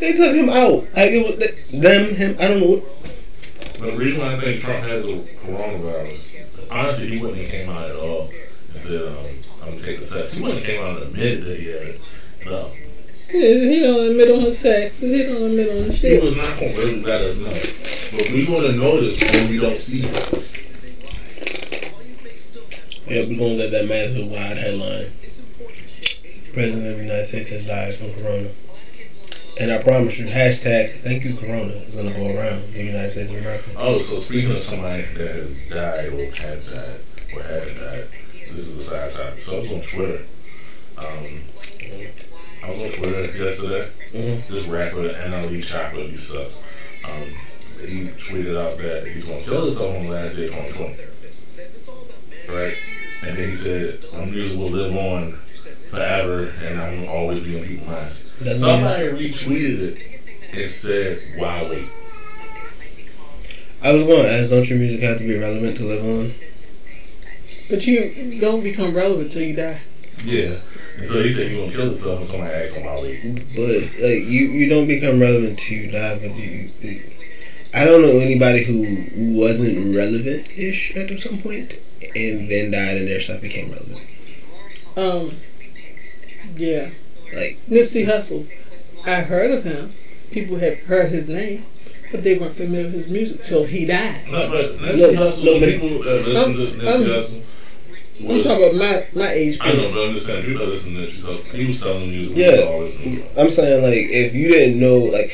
They 0.00 0.12
took 0.12 0.34
him 0.34 0.48
out. 0.48 0.84
Like 0.96 1.12
it 1.12 1.24
was 1.24 1.38
they, 1.38 1.78
them, 1.78 2.14
him. 2.14 2.36
I 2.40 2.48
don't 2.48 2.60
know. 2.60 2.82
But 3.78 3.92
the 3.92 3.96
reason 3.96 4.20
why 4.20 4.34
I 4.34 4.40
think 4.40 4.60
Trump 4.60 4.80
has 4.82 5.04
the 5.04 5.12
coronavirus, 5.46 6.33
honestly, 6.74 7.16
he 7.16 7.22
wouldn't 7.22 7.40
have 7.40 7.50
came 7.50 7.70
out 7.70 7.88
at 7.88 7.96
all 7.96 8.28
and 8.28 8.76
said, 8.76 9.02
um, 9.02 9.14
I'm 9.62 9.68
going 9.68 9.78
to 9.78 9.84
take 9.84 10.00
the 10.00 10.06
test. 10.06 10.34
He 10.34 10.42
wouldn't 10.42 10.60
have 10.60 10.68
came 10.68 10.82
out 10.82 10.96
and 10.96 11.06
admitted 11.08 11.44
that 11.44 11.60
he 11.60 11.70
had 11.70 11.80
it. 11.80 12.00
No. 12.46 12.58
He, 13.30 13.74
he 13.74 13.80
don't 13.80 14.10
admit 14.10 14.30
on 14.30 14.40
his 14.40 14.62
taxes. 14.62 15.10
He 15.10 15.22
don't 15.22 15.50
admit 15.50 15.68
on 15.70 15.88
the 15.88 15.92
He 15.92 16.18
was 16.18 16.36
not 16.36 16.58
going 16.58 16.74
to 16.74 16.78
really 16.78 17.02
let 17.02 17.20
us 17.22 17.40
know. 17.40 18.18
But 18.18 18.30
we 18.32 18.46
going 18.46 18.72
to 18.72 18.78
notice 18.78 19.22
when 19.22 19.50
we 19.50 19.58
don't 19.58 19.78
see 19.78 20.04
it. 20.04 20.44
Yeah, 23.06 23.20
we're 23.28 23.36
gonna 23.36 23.60
let 23.60 23.70
that 23.72 23.86
massive 23.86 24.30
wide 24.30 24.56
headline. 24.56 25.12
President 26.54 26.86
of 26.86 26.96
the 26.96 27.04
United 27.04 27.26
States 27.26 27.50
has 27.50 27.66
died 27.66 27.94
from 27.94 28.14
corona. 28.14 28.48
And 29.60 29.70
I 29.70 29.80
promise 29.82 30.18
you, 30.18 30.26
hashtag 30.26 30.90
thank 30.90 31.24
you 31.24 31.36
corona 31.36 31.62
is 31.62 31.94
gonna 31.94 32.10
go 32.10 32.26
around 32.26 32.58
the 32.58 32.82
United 32.82 33.12
States 33.12 33.30
of 33.30 33.38
America. 33.38 33.70
Oh, 33.78 33.98
so 33.98 34.16
speaking 34.16 34.50
of 34.50 34.58
somebody 34.58 35.02
that 35.14 35.28
has 35.28 35.68
died 35.70 36.10
or 36.10 36.18
had 36.34 36.58
died 36.74 36.98
or 37.30 37.42
haven't 37.42 37.78
died, 37.78 38.02
this 38.02 38.50
is 38.50 38.80
a 38.80 38.90
side 38.90 39.12
topic. 39.14 39.34
So 39.36 39.52
I 39.54 39.56
was 39.62 39.70
on 39.70 39.80
Twitter. 39.80 40.18
Um, 40.98 41.22
I 42.64 42.70
was 42.70 42.78
on 42.82 42.90
Twitter 42.98 43.22
yesterday. 43.38 43.86
Mhm. 44.10 44.48
This 44.48 44.66
rapper, 44.66 45.06
NLE 45.22 45.62
Choppa, 45.62 46.02
he 46.02 46.16
sucks. 46.16 46.58
Um, 47.04 47.22
he 47.86 48.08
tweeted 48.10 48.56
out 48.58 48.78
that 48.78 49.06
he's 49.06 49.24
going 49.24 49.44
to 49.44 49.50
kill 49.50 49.66
himself 49.66 49.94
on 49.96 50.04
the 50.04 50.10
last 50.10 50.36
day 50.36 50.44
of 50.44 50.50
2020. 50.50 50.96
Right? 52.48 52.76
And 53.22 53.38
then 53.38 53.50
he 53.50 53.54
said, 53.54 54.04
my 54.14 54.24
music 54.24 54.58
will 54.58 54.70
live 54.70 54.94
on 54.96 55.32
forever 55.90 56.50
and 56.62 56.80
I'm 56.80 56.90
going 56.96 57.04
to 57.04 57.10
always 57.10 57.40
be 57.44 57.58
in 57.58 57.64
people's 57.64 57.88
minds. 57.88 58.23
Doesn't 58.42 58.58
Somebody 58.58 59.04
retweeted 59.08 59.78
it 59.92 60.58
and 60.58 60.70
said, 60.70 61.18
why 61.38 61.62
wait? 61.62 61.84
I 63.84 63.92
was 63.92 64.02
gonna 64.04 64.28
ask, 64.28 64.50
don't 64.50 64.68
your 64.68 64.78
music 64.78 65.02
have 65.02 65.18
to 65.18 65.24
be 65.24 65.38
relevant 65.38 65.76
to 65.76 65.84
live 65.84 66.02
on? 66.02 66.32
But 67.70 67.86
you 67.86 68.40
don't 68.40 68.62
become 68.62 68.94
relevant 68.94 69.30
till 69.30 69.42
you 69.42 69.54
die. 69.54 69.78
Yeah. 70.24 70.56
And 70.96 71.06
so 71.06 71.22
he 71.22 71.28
said 71.28 71.48
he 71.50 71.60
gonna 71.60 71.72
kill 71.72 71.84
himself 71.84 72.18
and 72.20 72.26
somebody 72.26 72.54
asked 72.54 72.76
him 72.76 72.86
why 72.86 72.96
we. 73.02 73.34
But 73.56 73.82
like 74.00 74.24
you, 74.24 74.48
you 74.48 74.68
don't 74.70 74.86
become 74.86 75.20
relevant 75.20 75.58
till 75.58 75.76
you 75.76 75.92
die. 75.92 76.14
But 76.14 76.34
you, 76.36 76.68
I 77.74 77.84
don't 77.84 78.02
know 78.02 78.18
anybody 78.18 78.64
who 78.64 78.82
wasn't 79.36 79.94
relevant 79.96 80.48
ish 80.56 80.96
at 80.96 81.10
some 81.18 81.38
point 81.38 81.74
and 82.14 82.48
then 82.48 82.70
died 82.70 82.98
and 82.98 83.08
their 83.08 83.20
stuff 83.20 83.42
became 83.42 83.70
relevant. 83.70 84.00
Um, 84.96 85.28
yeah, 86.56 86.88
Like 87.34 87.50
Nipsey 87.70 88.06
Hussle. 88.06 88.48
I 89.06 89.20
heard 89.20 89.50
of 89.50 89.64
him. 89.64 89.88
People 90.32 90.56
had 90.58 90.78
heard 90.78 91.10
his 91.12 91.32
name, 91.32 91.60
but 92.10 92.24
they 92.24 92.38
weren't 92.38 92.54
familiar 92.56 92.84
with 92.84 92.94
his 92.94 93.10
music 93.12 93.42
till 93.42 93.64
he 93.64 93.86
died. 93.86 94.22
No, 94.30 94.48
but 94.48 94.70
Nipsey 94.70 95.14
Hussle, 95.16 95.64
people 95.64 96.02
that 96.04 96.24
listen 96.26 96.54
to 96.54 96.84
Nipsey 96.84 96.86
I'm- 96.88 97.02
Hussle. 97.02 97.40
I'm 98.30 98.42
talking 98.44 98.64
about 98.64 98.74
my 99.14 99.20
my 99.20 99.30
age 99.32 99.58
group. 99.58 99.74
I 99.74 99.76
know, 99.76 99.90
but 99.92 100.04
I'm 100.08 100.14
just 100.14 100.26
saying, 100.26 100.44
people 100.44 100.66
listen 100.66 100.94
to 100.94 101.00
Nipsey 101.00 101.24
Hussle, 101.26 101.54
he 101.54 101.64
was 101.66 101.80
selling 101.80 102.08
music. 102.10 102.36
Yeah. 102.38 102.64
All 102.68 102.80
listening 102.80 103.16
to 103.16 103.20
it. 103.20 103.32
I'm 103.36 103.50
saying, 103.50 103.82
like 103.82 103.94
if 104.10 104.34
you 104.34 104.48
didn't 104.48 104.78
know, 104.80 104.94
like 104.98 105.30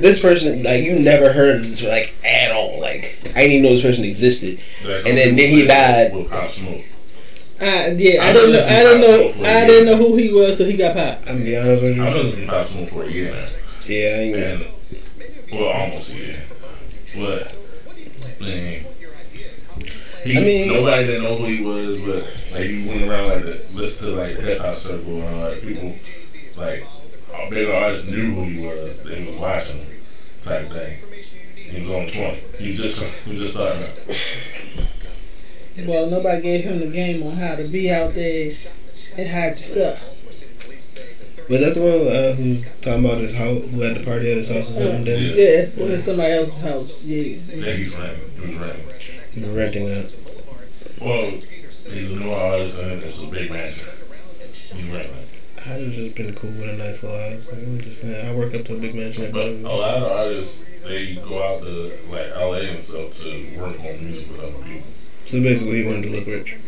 this 0.00 0.20
person, 0.20 0.62
like 0.62 0.82
you 0.82 0.98
never 0.98 1.32
heard 1.32 1.56
of 1.60 1.62
this 1.62 1.84
like 1.84 2.14
at 2.24 2.50
all. 2.50 2.80
Like 2.80 3.04
I 3.36 3.40
didn't 3.42 3.52
even 3.52 3.62
know 3.64 3.68
this 3.74 3.82
person 3.82 4.04
existed. 4.04 4.58
That's 4.86 5.06
And 5.06 5.16
then- 5.16 5.36
then 5.36 5.48
he 5.50 5.66
died. 5.66 6.14
With 6.14 6.30
Pop 6.30 6.48
Smoke. 6.48 6.80
I, 7.62 7.90
yeah, 7.92 8.22
I, 8.24 8.30
I 8.30 8.32
didn't 8.32 8.52
know. 8.52 8.58
I 8.58 8.82
to 8.82 8.84
didn't 8.84 9.00
know. 9.00 9.46
I 9.46 9.60
for 9.60 9.66
didn't 9.66 9.86
know 9.86 9.96
who 9.96 10.16
he 10.16 10.32
was, 10.32 10.58
so 10.58 10.64
he 10.64 10.76
got 10.76 10.94
popped. 10.96 11.30
I'm 11.30 11.42
be 11.44 11.56
honest 11.56 11.82
with 11.82 11.96
you. 11.96 12.04
I've 12.04 12.12
been 12.12 12.24
listening 12.24 12.46
to 12.46 12.52
Pop 12.52 12.66
Smoke 12.66 12.88
for 12.88 13.02
a 13.04 13.08
year 13.08 13.32
now. 13.32 13.46
Yeah, 13.86 14.08
I 14.08 14.18
ain't, 14.20 14.36
And, 14.36 14.66
well, 15.52 15.68
almost 15.68 16.14
a 16.14 16.18
year. 16.18 16.42
But, 17.16 17.58
man. 18.40 18.84
He, 20.24 20.38
I 20.38 20.40
mean- 20.40 20.68
nobody 20.72 21.06
didn't 21.06 21.22
know 21.24 21.36
who 21.36 21.46
he 21.46 21.60
was, 21.62 22.00
but 22.00 22.22
like 22.52 22.68
he 22.70 22.88
went 22.88 23.02
around 23.02 23.28
like 23.28 23.42
the 23.42 23.52
listen 23.74 24.10
to 24.10 24.16
like 24.16 24.36
the 24.36 24.42
hip 24.42 24.60
hop 24.60 24.76
circle 24.76 25.20
and 25.20 25.40
like 25.40 25.60
people 25.62 25.94
like 26.58 26.84
all 27.34 27.50
bigger 27.50 27.72
artists 27.72 28.08
knew 28.08 28.32
who 28.34 28.44
he 28.44 28.64
was. 28.66 29.02
They 29.02 29.24
was 29.26 29.34
watching 29.36 29.78
him, 29.78 29.86
type 30.42 30.66
thing. 30.66 30.98
He 31.56 31.80
was 31.82 31.90
on 31.90 32.06
twenty. 32.06 32.40
He 32.64 32.76
just 32.76 33.02
he 33.24 33.36
just 33.38 33.54
starting 33.54 33.82
out. 33.82 34.91
Well, 35.86 36.10
nobody 36.10 36.42
gave 36.42 36.64
him 36.64 36.80
the 36.80 36.90
game 36.90 37.22
on 37.22 37.36
how 37.36 37.56
to 37.56 37.66
be 37.68 37.90
out 37.90 38.14
there 38.14 38.50
and 39.16 39.28
hide 39.28 39.48
your 39.48 39.56
stuff. 39.56 41.48
was 41.48 41.60
that 41.60 41.74
the 41.74 41.80
one 41.80 42.14
uh, 42.14 42.32
who's 42.34 42.68
talking 42.80 43.04
about 43.04 43.18
his 43.18 43.34
house? 43.34 43.64
Who 43.66 43.80
had 43.80 43.96
the 43.96 44.04
party 44.04 44.30
at 44.30 44.36
his 44.36 44.50
house 44.50 44.70
or 44.70 44.74
something? 44.74 45.06
Yeah. 45.06 45.16
Then 45.16 45.36
Yeah, 45.36 45.66
well, 45.76 45.94
in 45.94 46.00
somebody 46.00 46.32
else's 46.34 46.62
house. 46.62 47.04
Yeah. 47.04 47.16
Yeah, 47.16 47.72
he's 47.72 47.96
ranting. 47.96 48.30
He's 48.40 48.58
ranting. 48.58 48.90
he 49.32 49.40
was 49.40 49.56
renting 49.56 49.86
that. 49.86 50.14
Well, 51.00 51.30
he's 51.30 52.12
a 52.12 52.20
new 52.20 52.30
artist 52.30 52.82
and 52.82 53.02
it's 53.02 53.22
a 53.22 53.26
big 53.26 53.50
mansion. 53.50 53.88
He's 54.76 54.88
ranting. 54.88 55.12
I'd 55.64 55.80
have 55.80 55.92
just 55.92 56.16
been 56.16 56.34
cool 56.34 56.50
with 56.50 56.70
a 56.70 56.76
nice 56.76 57.02
little 57.02 57.18
house. 57.18 57.46
Like, 57.46 57.62
I'm 57.62 57.80
just 57.80 58.00
saying, 58.00 58.26
I 58.26 58.34
work 58.34 58.52
up 58.54 58.64
to 58.66 58.74
a 58.74 58.78
big 58.78 58.94
mansion. 58.94 59.30
But 59.32 59.46
a 59.46 59.74
lot 59.74 60.02
of 60.02 60.10
artists 60.10 60.66
they 60.84 61.14
go 61.14 61.42
out 61.42 61.62
to 61.62 61.92
like 62.10 62.34
LA 62.36 62.72
and 62.72 62.80
stuff 62.80 63.12
to 63.22 63.58
work 63.58 63.78
on 63.80 64.04
music 64.04 64.30
with 64.32 64.40
other 64.40 64.64
people. 64.64 64.86
So 65.26 65.42
basically, 65.42 65.82
he 65.82 65.86
wanted 65.86 66.02
to 66.04 66.10
look 66.10 66.26
rich. 66.26 66.58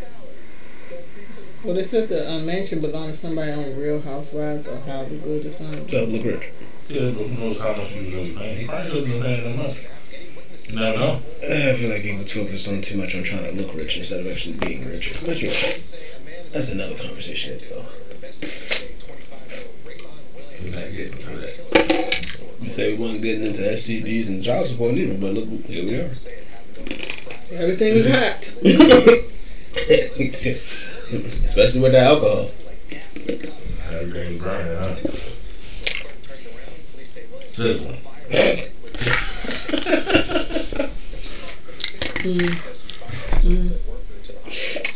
Well, 1.63 1.73
they 1.73 1.83
said 1.83 2.09
the 2.09 2.31
uh, 2.31 2.39
mansion 2.39 2.79
belonged 2.79 3.13
to 3.13 3.17
somebody 3.17 3.51
on 3.51 3.75
Real 3.79 3.99
Housewives 3.99 4.67
or 4.67 4.77
How 4.81 5.03
the 5.03 5.15
Good 5.17 5.45
or 5.47 5.51
something. 5.51 5.87
So 5.89 6.05
look 6.05 6.23
rich. 6.23 6.51
Yeah, 6.87 7.09
but 7.09 7.25
who 7.25 7.41
knows 7.41 7.59
how 7.59 7.69
much 7.75 7.89
he 7.91 8.05
was 8.05 8.13
really 8.13 8.33
paying? 8.33 8.59
He 8.59 8.67
probably 8.67 8.87
should 8.87 9.07
have 9.07 9.13
been 9.13 9.21
paying 9.23 9.43
that 9.43 9.57
much. 9.57 10.71
Never 10.73 10.97
know. 10.97 11.13
I 11.13 11.73
feel 11.73 11.89
like 11.89 12.01
he 12.01 12.15
was 12.15 12.31
focused 12.31 12.67
on 12.67 12.81
too 12.81 12.97
much 12.97 13.15
on 13.15 13.23
trying 13.23 13.45
to 13.45 13.51
look 13.53 13.73
rich 13.73 13.97
instead 13.97 14.19
of 14.19 14.31
actually 14.31 14.57
being 14.57 14.85
rich. 14.87 15.13
But 15.25 15.41
you 15.41 15.47
know, 15.47 15.53
that's 15.53 16.71
another 16.71 16.95
conversation 16.95 17.53
itself. 17.53 17.85
He's 20.61 20.75
not 20.75 20.85
getting 20.91 21.17
to 21.17 21.29
that. 21.37 22.55
You 22.61 22.69
say 22.69 22.93
we 22.95 23.03
wasn't 23.03 23.23
getting 23.23 23.45
into 23.45 23.61
STDs 23.61 24.29
and 24.29 24.43
child 24.43 24.67
support 24.67 24.93
either, 24.93 25.17
but 25.17 25.33
look, 25.33 25.65
here 25.65 25.85
we 25.85 25.95
are. 25.95 26.11
Everything 27.51 27.93
was 27.93 28.09
hot. 28.09 28.53
Especially 31.45 31.81
with 31.81 31.91
the 31.91 31.99
alcohol. 31.99 32.49
Everything's 33.93 34.43
burning, 34.43 34.77
huh? 34.77 34.95
Sizzling. 37.43 37.99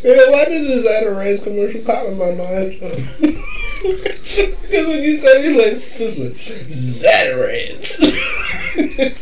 Yeah, 0.01 0.31
why 0.31 0.45
did 0.45 0.65
the 0.67 0.81
Zatarain's 0.87 1.43
commercial 1.43 1.81
pop 1.81 2.07
in 2.07 2.17
my 2.17 2.31
mind? 2.31 2.81
Because 3.81 4.87
when 4.87 5.01
you 5.01 5.15
said 5.15 5.45
it, 5.45 5.55
like, 5.57 5.73
sizzling. 5.73 6.33
Zatarain's. 6.33 7.97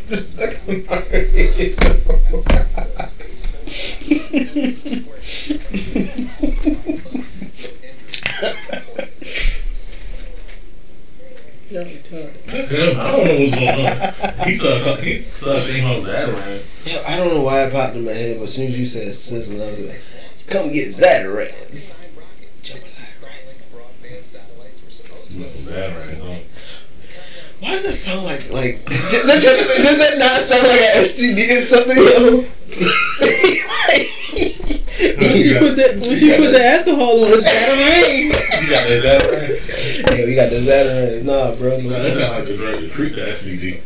Just 0.08 0.40
like 0.40 0.60
Y'all 11.70 11.84
retarded. 11.84 12.46
That's 12.46 12.70
him. 12.70 12.98
I 12.98 13.12
don't 13.12 13.26
know 13.26 13.34
what's 13.36 13.56
going 13.56 13.68
on. 13.68 14.48
He 14.48 14.56
started 14.56 14.84
talking. 14.84 15.04
He 15.04 15.22
started 15.24 15.64
thinking 15.64 15.84
about 15.84 16.02
Zatarain's. 16.02 16.88
Yeah, 16.88 17.04
I 17.08 17.18
don't 17.18 17.34
know 17.34 17.42
why 17.42 17.64
it 17.66 17.74
popped 17.74 17.96
in 17.96 18.06
my 18.06 18.14
head, 18.14 18.38
but 18.38 18.46
as 18.46 18.56
soon 18.56 18.68
as 18.68 18.80
you 18.80 18.86
said 18.86 19.12
sizzling, 19.12 19.62
I 19.62 19.66
was 19.66 19.86
like, 19.86 20.50
come 20.50 20.72
get 20.72 20.88
Zatarain's. 20.88 22.07
Zatarain's, 25.68 26.22
huh? 26.22 26.40
Why 27.60 27.72
does 27.72 27.86
that 27.88 27.94
sound 27.94 28.24
like 28.26 28.50
like 28.52 28.86
that 28.86 29.40
just 29.42 29.78
does 29.78 29.98
that 29.98 30.18
not 30.20 30.42
sound 30.42 30.64
like 30.68 30.82
an 30.82 31.04
STD 31.04 31.58
or 31.58 31.62
something? 31.62 31.98
Yo? 31.98 32.46
Once 34.98 35.36
you 35.46 35.60
put 35.60 35.76
that, 35.78 35.94
once 35.96 36.22
you 36.22 36.36
put 36.38 36.52
the 36.52 36.66
alcohol 36.66 37.22
on, 37.24 37.30
it's. 37.30 37.46
You 37.48 38.70
got 38.70 38.88
that 38.88 39.22
Zatarain's? 39.22 40.00
yeah, 40.02 40.26
we 40.26 40.34
got 40.36 40.50
the 40.50 40.58
Zatarain's. 40.58 41.24
Nah, 41.24 41.54
bro. 41.56 41.78
No, 41.78 41.90
No. 41.90 42.04
that 42.04 42.14
sounds 42.16 42.32
like 42.40 42.46
the 42.48 42.58
drug 42.58 42.76
to 42.80 42.90
treat 42.90 43.14
the 43.16 43.22
STD. 43.22 43.78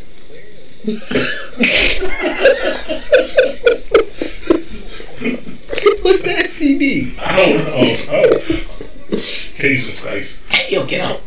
What's 6.03 6.21
the 6.23 6.29
STD? 6.31 7.17
I 7.19 7.35
don't 7.37 7.57
know. 7.65 8.90
Oh. 9.11 9.99
Christ. 10.01 10.45
Hey, 10.51 10.75
yo, 10.75 10.85
get 10.85 11.01
out. 11.01 11.21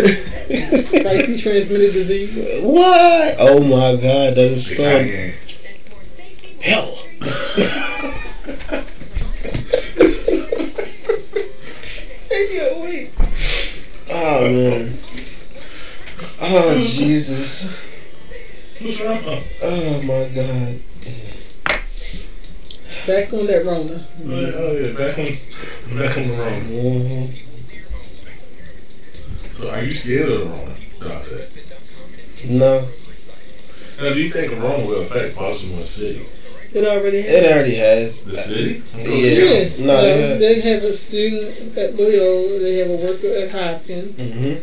Spicy 0.00 1.38
transmitted 1.38 1.92
disease. 1.92 2.62
what? 2.64 3.36
Oh 3.38 3.60
my 3.60 4.00
god, 4.00 4.34
that 4.34 4.38
is 4.38 4.68
The 4.68 4.74
so 4.76 4.82
cayenne. 4.82 5.34
hell. 6.62 6.96
Hey, 12.30 12.56
yo, 12.56 12.82
wait. 12.82 13.10
Oh 14.08 14.42
man. 14.50 14.98
Oh 16.40 16.80
Jesus. 16.80 17.66
Oh 19.62 20.02
my 20.02 20.28
god. 20.34 20.80
Back 23.10 23.32
on 23.32 23.46
that 23.46 23.64
Rona. 23.66 24.06
Oh 24.56 24.72
yeah, 24.76 24.92
back 24.96 25.18
on, 25.18 25.26
back 25.98 26.16
on 26.16 26.28
the 26.28 26.34
Rona. 26.38 26.60
Mhm. 26.70 27.22
So 29.58 29.70
are 29.70 29.82
you 29.82 29.90
scared 29.92 30.28
of 30.30 30.38
the 30.38 30.46
Rona? 30.46 30.74
Dante? 31.00 31.38
No, 32.50 32.80
Now, 34.00 34.12
do 34.14 34.22
you 34.22 34.30
think 34.30 34.50
the 34.52 34.56
Rona 34.60 34.86
will 34.86 35.00
affect 35.02 35.34
Baltimore 35.34 35.80
City? 35.82 36.24
It 36.72 36.84
already 36.86 37.18
it 37.18 37.44
already 37.52 37.74
has. 37.74 38.22
The 38.22 38.36
city? 38.36 38.80
Yeah. 38.96 39.42
Yeah, 39.44 39.86
No, 39.86 40.02
they 40.02 40.20
had- 40.22 40.38
they 40.38 40.60
have 40.60 40.84
a 40.84 40.92
student 40.96 41.76
at 41.76 41.96
Loyola. 41.96 42.58
They 42.60 42.76
have 42.78 42.90
a 42.90 42.96
worker 42.96 43.34
at 43.42 43.50
Hopkins. 43.50 44.12
Mm-hmm. 44.12 44.54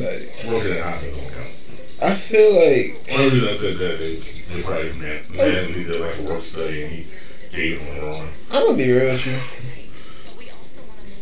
Like, 0.00 0.22
Working 0.54 0.76
at 0.78 0.84
Hopkins 0.84 1.18
don't 1.18 1.32
count. 1.32 1.54
I 2.00 2.14
feel 2.14 2.50
like 2.54 3.18
One 3.18 3.30
reason 3.34 3.48
I 3.48 3.52
said 3.54 3.74
that 3.82 4.00
is 4.00 4.46
they 4.48 4.62
probably 4.62 4.92
man, 4.92 5.20
randomly 5.36 5.82
did 5.84 6.00
like 6.00 6.16
a 6.18 6.22
work 6.22 6.42
study 6.42 6.84
and 6.84 6.92
he 6.92 7.04
gave 7.52 8.02
wrong. 8.02 8.28
I'm 8.52 8.66
gonna 8.66 8.78
be 8.78 8.92
real 8.92 9.12
with 9.12 9.26
you. 9.26 9.38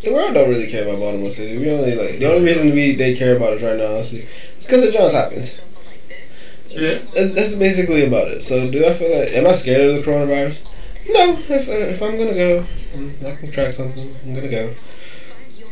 The 0.03 0.15
world 0.15 0.35
don't 0.35 0.49
really 0.49 0.71
care 0.71 0.85
about 0.85 1.01
Baltimore 1.01 1.31
City. 1.31 1.59
We 1.59 1.71
only 1.71 1.95
like 1.95 2.19
the 2.19 2.33
only 2.33 2.45
reason 2.45 2.71
we 2.71 2.95
they 2.95 3.15
care 3.15 3.37
about 3.37 3.55
us 3.55 3.63
right 3.63 3.77
now 3.77 3.87
honestly, 3.87 4.21
is 4.59 4.67
because 4.67 4.85
of 4.87 4.93
Johns 4.93 5.15
Hopkins. 5.15 5.61
Yeah. 6.69 6.99
That's, 7.15 7.33
that's 7.33 7.55
basically 7.55 8.05
about 8.07 8.29
it. 8.29 8.43
So 8.43 8.71
do 8.71 8.85
I 8.87 8.93
feel 8.93 9.19
like 9.19 9.33
am 9.33 9.47
I 9.47 9.55
scared 9.55 9.81
of 9.81 9.97
the 9.97 10.09
coronavirus? 10.09 10.63
No. 11.09 11.33
If 11.33 11.69
if 11.69 12.03
I'm 12.03 12.19
gonna 12.19 12.35
go, 12.35 12.65
I 13.27 13.35
can 13.35 13.51
track 13.51 13.73
something. 13.73 14.15
I'm 14.27 14.35
gonna 14.35 14.51
go. 14.51 14.71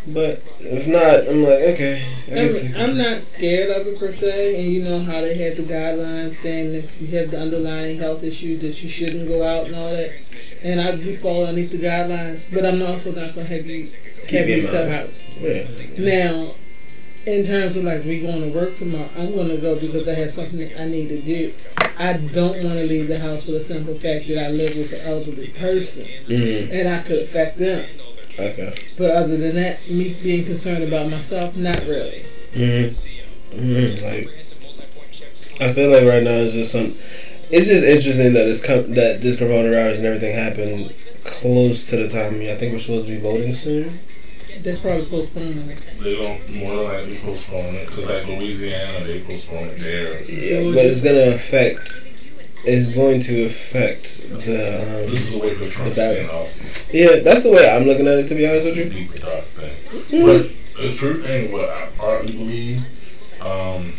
But 0.09 0.43
if 0.61 0.87
not, 0.87 1.27
I'm 1.29 1.43
like, 1.43 1.61
okay. 1.75 2.03
I 2.27 2.35
guess 2.35 2.75
I'm, 2.75 2.91
I'm 2.91 2.99
not 2.99 3.21
scared 3.21 3.71
of 3.71 3.87
it 3.87 3.99
per 3.99 4.13
se, 4.13 4.63
and 4.63 4.71
you 4.73 4.85
know 4.85 5.01
how 5.01 5.21
they 5.23 5.35
had 5.35 5.57
the 5.57 5.63
guidelines 5.63 6.33
saying 6.35 6.75
if 6.75 7.01
you 7.01 7.19
have 7.19 7.31
the 7.31 7.41
underlying 7.41 7.99
health 7.99 8.23
issues 8.23 8.61
that 8.61 8.83
you 8.83 8.89
shouldn't 8.89 9.29
go 9.29 9.43
out 9.43 9.67
and 9.67 9.75
all 9.75 9.91
that. 9.91 10.13
And 10.63 10.81
I 10.81 10.97
do 10.97 11.17
fall 11.17 11.45
underneath 11.45 11.73
the 11.73 11.79
guidelines, 11.79 12.45
but 12.53 12.67
I'm 12.67 12.83
also 12.83 13.13
not 13.13 13.35
gonna 13.35 13.47
have 13.47 13.67
you 13.67 13.87
have 13.87 14.33
in 14.33 14.49
you 14.49 14.63
step 14.63 14.89
mind. 14.91 15.11
out. 15.11 15.11
yeah. 15.41 16.35
Now, 16.45 16.55
in 17.27 17.45
terms 17.45 17.77
of 17.77 17.85
like 17.85 18.05
me 18.05 18.21
going 18.21 18.43
to 18.43 18.59
work 18.59 18.77
tomorrow, 18.77 19.09
I'm 19.17 19.35
gonna 19.35 19.57
go 19.57 19.75
because 19.77 20.07
I 20.07 20.15
have 20.15 20.31
something 20.31 20.69
that 20.69 20.81
I 20.81 20.87
need 20.87 21.09
to 21.09 21.21
do. 21.23 21.53
I 21.99 22.15
don't 22.15 22.57
want 22.63 22.75
to 22.77 22.85
leave 22.85 23.09
the 23.09 23.19
house 23.19 23.47
for 23.47 23.53
the 23.53 23.61
simple 23.61 23.95
fact 23.95 24.27
that 24.29 24.45
I 24.45 24.51
live 24.51 24.77
with 24.77 24.93
an 24.93 25.11
elderly 25.11 25.49
person 25.49 26.05
Mm, 26.27 26.73
and 26.73 26.89
I 26.89 27.01
could 27.03 27.23
affect 27.23 27.59
them. 27.59 27.87
Okay. 28.39 28.75
But 28.99 29.11
other 29.11 29.37
than 29.37 29.55
that, 29.57 29.89
me 29.91 30.15
being 30.23 30.45
concerned 30.45 30.85
about 30.85 31.11
myself, 31.11 31.57
not 31.57 31.81
really. 31.83 32.23
Mm-hmm. 32.53 33.59
Mm-hmm. 33.59 34.05
Like, 34.05 34.29
I 35.61 35.73
feel 35.73 35.91
like 35.91 36.05
right 36.05 36.23
now 36.23 36.31
it's 36.31 36.55
just 36.55 36.73
some. 36.73 36.93
It's 37.51 37.69
just 37.69 37.85
interesting 37.85 38.33
that 38.33 38.45
this 38.45 38.65
com- 38.65 38.95
that 38.95 39.21
this 39.21 39.37
coronavirus 39.37 39.99
and 39.99 40.07
everything 40.07 40.35
happened 40.35 40.95
close 41.25 41.89
to 41.91 41.97
the 41.97 42.09
time. 42.09 42.41
I 42.43 42.57
think 42.57 42.73
we're 42.73 42.79
supposed 42.79 43.07
to 43.07 43.13
be 43.13 43.19
voting 43.19 43.55
soon. 43.55 43.99
They're 44.61 44.77
probably 44.79 45.07
postponing 45.07 45.69
it. 45.71 45.85
They 46.01 46.17
don't 46.17 46.55
more 46.55 46.77
than 46.77 46.85
likely 46.85 47.19
postpone 47.19 47.75
it 47.75 47.87
because 47.87 48.07
like 48.07 48.27
Louisiana, 48.27 49.05
they 49.05 49.21
postpone 49.21 49.69
it 49.69 49.79
there. 49.79 50.23
Yeah, 50.23 50.75
but 50.75 50.87
it's 50.87 51.03
gonna 51.03 51.35
affect. 51.35 52.04
It's 52.67 52.93
going 52.95 53.21
to 53.21 53.45
affect 53.45 54.31
the. 54.31 54.81
Um, 54.83 55.11
This 55.11 55.29
is 55.29 55.33
the 55.33 55.39
way 55.39 55.55
for 55.55 55.67
Trump 55.67 55.91
The 55.91 55.95
to 55.95 56.29
bad- 56.29 56.51
stay 56.55 56.99
yeah, 56.99 57.17
that's 57.23 57.43
the 57.43 57.51
way 57.51 57.69
I'm 57.69 57.85
looking 57.85 58.07
at 58.07 58.19
it. 58.21 58.27
To 58.29 58.35
be 58.35 58.47
honest 58.47 58.67
with 58.67 58.77
you. 58.77 58.85
Deeper 58.89 59.19
dark 59.19 59.43
thing. 59.43 60.25
But 60.25 60.51
the 60.81 60.93
true 60.95 61.17
thing, 61.17 61.51
what 61.53 61.69
I 61.69 61.89
partly 61.99 62.33
believe, 62.37 62.79
um, 63.41 63.93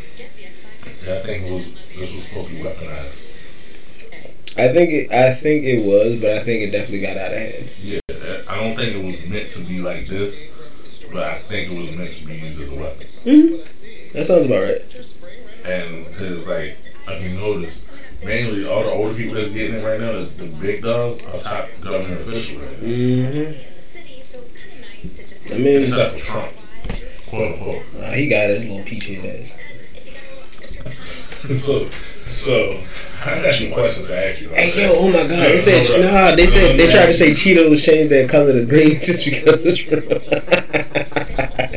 yeah, 1.05 1.16
I 1.16 1.20
think 1.26 1.51
was 1.51 1.66
this 1.95 2.16
was 2.16 2.24
supposed 2.24 2.47
to 2.49 2.53
be 2.55 2.61
weaponized. 2.61 3.22
I 4.57 4.70
think 4.70 4.89
it. 4.91 5.11
I 5.11 5.34
think 5.34 5.66
it 5.66 5.86
was, 5.86 6.22
but 6.22 6.32
I 6.32 6.39
think 6.39 6.63
it 6.63 6.72
definitely 6.72 7.01
got 7.01 7.18
out 7.18 7.32
of 7.34 7.38
hand. 7.38 7.72
Yeah, 7.84 7.99
I 8.49 8.63
don't 8.63 8.76
think 8.80 8.95
it 8.95 9.05
was 9.05 9.30
meant 9.30 9.49
to 9.49 9.63
be 9.66 9.82
like 9.82 10.05
this, 10.05 10.47
but 11.11 11.24
I 11.24 11.38
think 11.39 11.74
it 11.74 11.78
was 11.78 11.91
meant 11.91 12.11
to 12.13 12.26
be 12.26 12.34
used 12.36 12.61
as 12.61 12.72
a 12.72 12.80
weapon. 12.80 13.07
That 14.13 14.24
sounds 14.26 14.45
about 14.45 14.63
right. 14.63 14.82
And 15.66 16.05
because 16.07 16.47
like, 16.47 16.78
if 17.09 17.24
you 17.24 17.38
notice, 17.38 17.86
mainly 18.26 18.67
all 18.67 18.84
the 18.84 18.89
older 18.89 19.13
people 19.13 19.36
that's 19.36 19.51
getting 19.51 19.76
it 19.78 19.84
right 19.86 19.99
now, 19.99 20.11
the, 20.11 20.21
the 20.21 20.47
big 20.59 20.82
dogs 20.82 21.23
are 21.26 21.38
top 21.38 21.67
government 21.82 22.21
officials. 22.21 22.61
Right 22.61 22.82
now. 22.82 22.88
Mm-hmm. 22.88 23.76
I 25.53 25.57
mean, 25.57 25.78
Except 25.78 26.15
for 26.15 26.26
Trump, 26.26 26.51
quote 27.28 27.53
unquote. 27.53 27.84
uh, 28.01 28.11
he 28.11 28.28
got 28.28 28.49
his 28.49 28.65
little 28.65 28.84
peachy 28.84 29.15
head. 29.15 29.45
so, 31.53 31.86
so 32.26 32.82
I 33.26 33.41
got 33.41 33.53
some 33.53 33.71
questions 33.71 34.07
to 34.07 34.28
ask 34.30 34.41
you. 34.41 34.49
Hey 34.49 34.71
yo, 34.76 34.93
oh 34.95 35.07
my 35.07 35.28
god! 35.28 35.30
They 35.30 35.57
said 35.59 36.01
nah. 36.01 36.36
They 36.36 36.47
said 36.47 36.80
they 36.80 36.88
tried 36.88 37.05
to 37.07 37.13
say 37.13 37.32
Cheetos 37.32 37.84
changed 37.86 38.11
their 38.11 38.28
color 38.28 38.53
to 38.53 38.65
green 38.65 38.89
just 39.01 39.26
because 39.26 39.65
it's 39.65 39.82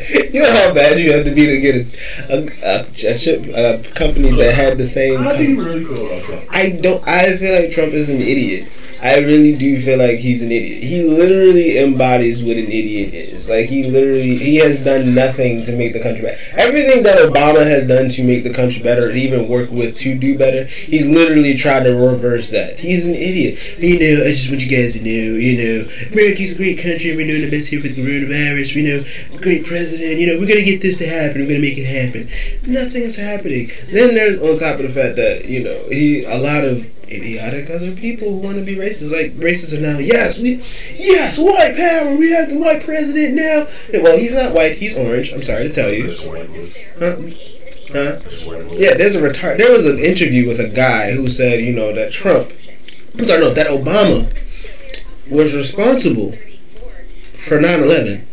You 0.32 0.42
know 0.42 0.52
how 0.52 0.74
bad 0.74 0.98
you 0.98 1.12
have 1.12 1.24
to 1.24 1.34
be 1.34 1.46
to 1.46 1.60
get 1.60 1.74
a 1.76 1.84
a, 2.28 2.46
a, 2.62 3.14
a 3.14 3.18
chip 3.18 3.46
uh, 3.54 3.82
companies 3.94 4.36
that 4.36 4.54
had 4.54 4.78
the 4.78 4.84
same. 4.84 5.16
Com- 5.16 5.36
you 5.40 5.62
really 5.64 5.84
Trump? 6.22 6.44
I 6.50 6.70
don't. 6.70 7.06
I 7.06 7.36
feel 7.36 7.60
like 7.60 7.72
Trump 7.72 7.92
is 7.92 8.10
an 8.10 8.20
idiot. 8.20 8.68
I 9.00 9.18
really 9.18 9.56
do 9.56 9.80
feel 9.82 9.98
like 9.98 10.18
he's 10.18 10.42
an 10.42 10.50
idiot. 10.50 10.82
He 10.82 11.02
literally 11.02 11.78
embodies 11.78 12.42
what 12.42 12.56
an 12.56 12.66
idiot 12.66 13.14
is. 13.14 13.48
Like 13.48 13.66
he 13.66 13.84
literally, 13.84 14.36
he 14.36 14.56
has 14.56 14.82
done 14.82 15.14
nothing 15.14 15.64
to 15.64 15.76
make 15.76 15.92
the 15.92 16.00
country 16.00 16.22
better. 16.22 16.38
Everything 16.52 17.02
that 17.04 17.18
Obama 17.18 17.64
has 17.64 17.86
done 17.86 18.08
to 18.08 18.24
make 18.24 18.44
the 18.44 18.52
country 18.52 18.82
better, 18.82 19.10
even 19.10 19.48
work 19.48 19.70
with 19.70 19.96
to 19.98 20.18
do 20.18 20.36
better, 20.36 20.64
he's 20.64 21.08
literally 21.08 21.54
tried 21.54 21.84
to 21.84 21.94
reverse 21.94 22.50
that. 22.50 22.78
He's 22.78 23.06
an 23.06 23.14
idiot. 23.14 23.78
You 23.78 23.98
know, 23.98 24.24
I 24.24 24.30
just 24.30 24.50
want 24.50 24.64
you 24.64 24.70
guys 24.70 24.94
to 24.94 25.00
know, 25.00 25.38
you 25.38 25.56
know, 25.56 25.90
America's 26.12 26.52
a 26.52 26.56
great 26.56 26.78
country. 26.78 27.10
and 27.10 27.18
We're 27.18 27.26
doing 27.26 27.42
the 27.42 27.50
best 27.50 27.68
here 27.68 27.80
the 27.80 27.94
coronavirus. 27.94 28.74
You 28.74 28.84
know, 28.84 29.38
great 29.40 29.64
president. 29.64 30.18
You 30.18 30.26
know, 30.26 30.40
we're 30.40 30.48
gonna 30.48 30.62
get 30.62 30.82
this 30.82 30.98
to 30.98 31.06
happen. 31.06 31.40
We're 31.40 31.48
gonna 31.48 31.60
make 31.60 31.78
it 31.78 31.86
happen. 31.86 32.28
Nothing's 32.66 33.16
happening. 33.16 33.68
Then 33.92 34.14
there's 34.14 34.42
on 34.42 34.58
top 34.58 34.80
of 34.80 34.86
the 34.86 34.92
fact 34.92 35.16
that 35.16 35.46
you 35.46 35.64
know 35.64 35.78
he 35.88 36.24
a 36.24 36.38
lot 36.38 36.64
of 36.64 36.97
idiotic 37.10 37.70
other 37.70 37.92
people 37.92 38.30
who 38.30 38.40
want 38.40 38.56
to 38.56 38.64
be 38.64 38.76
racist. 38.76 39.12
Like 39.12 39.32
racists 39.34 39.76
are 39.76 39.80
now, 39.80 39.98
yes, 39.98 40.40
we, 40.40 40.56
yes, 40.96 41.38
white 41.38 41.76
power. 41.76 42.16
We 42.16 42.32
have 42.32 42.48
the 42.50 42.58
white 42.58 42.84
president 42.84 43.34
now. 43.34 43.66
Well, 44.02 44.18
he's 44.18 44.34
not 44.34 44.52
white. 44.52 44.76
He's 44.76 44.96
orange. 44.96 45.32
I'm 45.32 45.42
sorry 45.42 45.64
to 45.64 45.72
tell 45.72 45.92
you. 45.92 46.04
It's 46.06 46.24
white 46.24 46.48
boy. 46.48 46.66
Huh? 46.98 47.16
Huh? 47.92 48.20
It's 48.24 48.44
white 48.44 48.68
boy. 48.68 48.76
Yeah, 48.76 48.94
there's 48.94 49.14
a 49.14 49.22
retire. 49.22 49.56
There 49.56 49.72
was 49.72 49.86
an 49.86 49.98
interview 49.98 50.46
with 50.46 50.60
a 50.60 50.68
guy 50.68 51.12
who 51.12 51.28
said, 51.28 51.60
you 51.60 51.72
know, 51.72 51.92
that 51.94 52.12
Trump, 52.12 52.52
I'm 53.18 53.26
sorry, 53.26 53.40
no, 53.40 53.52
that 53.54 53.66
Obama 53.66 54.28
was 55.30 55.56
responsible 55.56 56.32
for 57.36 57.58
9/11. 57.58 58.24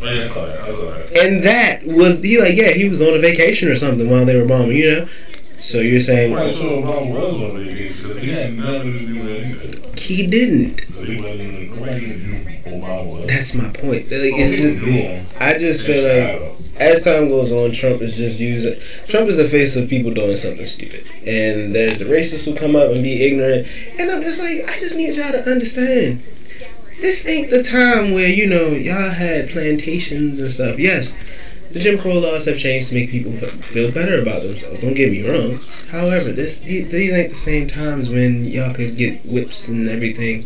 Man, 0.00 0.20
that's 0.20 0.36
all 0.36 0.46
right. 0.46 0.56
That's 0.56 0.72
all 0.72 0.90
right. 0.90 1.18
And 1.18 1.42
that 1.44 1.84
was 1.84 2.22
he 2.22 2.40
like 2.40 2.56
yeah 2.56 2.70
he 2.70 2.88
was 2.88 3.00
on 3.00 3.14
a 3.14 3.18
vacation 3.18 3.68
or 3.68 3.76
something 3.76 4.08
while 4.08 4.24
they 4.24 4.40
were 4.40 4.46
bombing 4.46 4.76
you 4.76 4.90
know 4.90 5.08
so 5.60 5.78
you're 5.80 6.00
saying 6.00 6.34
Right, 6.34 6.50
so 6.50 6.82
Obama 6.82 7.10
was 7.14 7.34
on 7.42 7.56
vacation 7.64 8.02
because 8.02 8.16
he 8.18 8.30
had 8.30 8.56
nothing 8.56 8.92
to 8.92 9.06
do 9.06 9.14
with 9.24 9.44
anything. 9.44 9.92
he 9.94 10.26
didn't 10.26 10.80
So 10.80 11.04
he 11.04 11.16
wasn't 11.20 11.40
even, 11.40 11.76
nobody 11.76 12.06
knew 12.06 12.44
Obama 12.80 13.06
was. 13.06 13.26
that's 13.26 13.54
my 13.54 13.68
point 13.70 14.10
like, 14.10 14.32
Oh, 14.34 14.38
just. 14.38 15.40
I 15.40 15.58
just 15.58 15.86
feel 15.86 16.02
like 16.02 16.56
as 16.80 17.04
time 17.04 17.28
goes 17.28 17.52
on 17.52 17.72
Trump 17.72 18.00
is 18.00 18.16
just 18.16 18.40
using 18.40 18.74
Trump 19.06 19.28
is 19.28 19.36
the 19.36 19.44
face 19.44 19.76
of 19.76 19.88
people 19.88 20.12
doing 20.14 20.36
something 20.36 20.64
stupid 20.64 21.04
and 21.26 21.74
there's 21.74 21.98
the 21.98 22.06
racists 22.06 22.46
who 22.46 22.54
come 22.54 22.74
up 22.74 22.90
and 22.90 23.02
be 23.02 23.22
ignorant 23.26 23.66
and 23.98 24.10
I'm 24.10 24.22
just 24.22 24.40
like 24.40 24.64
I 24.74 24.78
just 24.80 24.96
need 24.96 25.14
y'all 25.14 25.30
to 25.32 25.50
understand 25.50 26.20
this 27.00 27.26
ain't 27.26 27.50
the 27.50 27.62
time 27.62 28.12
where 28.12 28.28
you 28.28 28.46
know 28.46 28.68
y'all 28.68 29.10
had 29.10 29.48
plantations 29.50 30.38
and 30.38 30.50
stuff 30.50 30.78
yes 30.78 31.14
the 31.72 31.78
Jim 31.78 31.98
Crow 31.98 32.14
laws 32.18 32.46
have 32.46 32.58
changed 32.58 32.88
to 32.88 32.94
make 32.94 33.10
people 33.10 33.32
feel 33.32 33.92
better 33.92 34.20
about 34.20 34.42
themselves. 34.42 34.80
Don't 34.80 34.94
get 34.94 35.12
me 35.12 35.28
wrong. 35.28 35.60
However, 35.90 36.32
this 36.32 36.60
these, 36.60 37.12
ain't 37.12 37.30
the 37.30 37.36
same 37.36 37.68
times 37.68 38.10
when 38.10 38.44
y'all 38.44 38.74
could 38.74 38.96
get 38.96 39.24
whips 39.30 39.68
and 39.68 39.88
everything. 39.88 40.44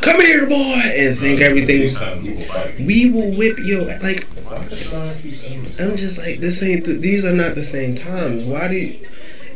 Come 0.00 0.20
here, 0.20 0.48
boy, 0.48 0.80
and 0.94 1.18
think 1.18 1.40
everything's. 1.40 1.90
These 1.90 1.98
kind 1.98 2.18
of 2.18 2.22
people 2.24 2.42
fight. 2.44 2.78
We 2.78 3.10
will 3.10 3.36
whip 3.36 3.58
your 3.58 3.86
like. 4.00 4.26
I'm 4.50 4.68
just 4.68 4.88
trying 4.90 5.14
to 5.14 5.22
keep 5.22 5.32
saying 5.32 5.62
this. 5.62 5.80
I'm 5.80 5.96
just 5.96 6.18
like 6.18 6.38
this 6.38 6.62
ain't. 6.62 6.84
The, 6.84 6.92
these 6.94 7.24
are 7.24 7.34
not 7.34 7.54
the 7.54 7.62
same 7.62 7.96
times. 7.96 8.44
Why 8.44 8.68
do? 8.68 8.74
You, 8.74 9.06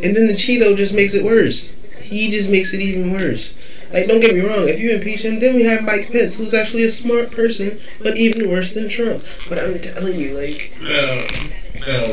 and 0.02 0.16
then 0.16 0.26
the 0.26 0.34
Cheeto 0.34 0.76
just 0.76 0.94
makes 0.94 1.14
it 1.14 1.24
worse. 1.24 1.72
He 2.02 2.30
just 2.30 2.50
makes 2.50 2.74
it 2.74 2.80
even 2.80 3.12
worse. 3.12 3.54
Like, 3.94 4.08
don't 4.08 4.20
get 4.20 4.34
me 4.34 4.40
wrong. 4.40 4.68
If 4.68 4.80
you 4.80 4.90
impeach 4.90 5.24
him, 5.24 5.38
then 5.38 5.54
we 5.54 5.62
have 5.64 5.84
Mike 5.84 6.10
Pence, 6.10 6.36
who's 6.36 6.52
actually 6.52 6.82
a 6.82 6.90
smart 6.90 7.30
person, 7.30 7.78
but 8.02 8.16
even 8.16 8.50
worse 8.50 8.74
than 8.74 8.88
Trump. 8.88 9.22
But 9.48 9.58
I'm 9.58 9.78
telling 9.78 10.18
you, 10.18 10.34
like, 10.36 10.74
Now, 10.82 11.22
now, 11.86 12.04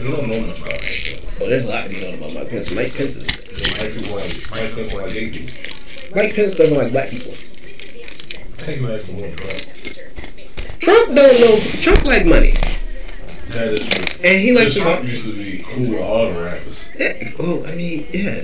you 0.00 0.10
don't 0.10 0.26
know 0.28 0.40
much 0.46 0.58
about 0.58 0.72
Mike 0.80 1.20
oh, 1.42 1.48
there's 1.48 1.64
a 1.64 1.68
lot 1.68 1.84
to 1.84 1.90
be 1.90 2.00
known 2.00 2.14
about 2.14 2.32
Mike 2.32 2.48
Pence. 2.48 2.74
Mike 2.74 2.96
Pence 2.96 3.16
is. 3.16 3.28
Mike 3.60 3.92
people 3.94 4.16
Mike 4.16 4.72
Pence 4.74 4.94
like 4.94 5.12
gay 5.12 5.28
people. 5.30 6.16
Mike 6.16 6.34
Pence 6.34 6.54
doesn't 6.54 6.76
like 6.78 6.90
black 6.92 7.10
people. 7.10 7.32
I 7.32 8.62
think 8.64 8.80
you 8.80 8.88
like 8.88 8.96
some 9.00 9.16
Trump. 9.18 10.80
Trump 10.80 11.14
don't 11.14 11.40
know. 11.40 11.58
Trump 11.80 12.04
like 12.06 12.24
money, 12.26 12.52
That 13.48 13.68
is 13.68 13.86
true. 13.86 14.24
and 14.24 14.40
he 14.40 14.52
likes 14.52 14.74
Because 14.74 14.74
to. 14.74 14.80
Trump 14.80 15.04
used 15.04 15.24
to 15.26 15.32
be 15.36 15.62
cool 15.66 15.90
with 15.90 16.00
all 16.00 16.32
the 16.32 16.42
rappers. 16.42 16.90
Yeah, 16.98 17.30
well, 17.38 17.66
I 17.66 17.74
mean, 17.74 18.06
yeah, 18.12 18.40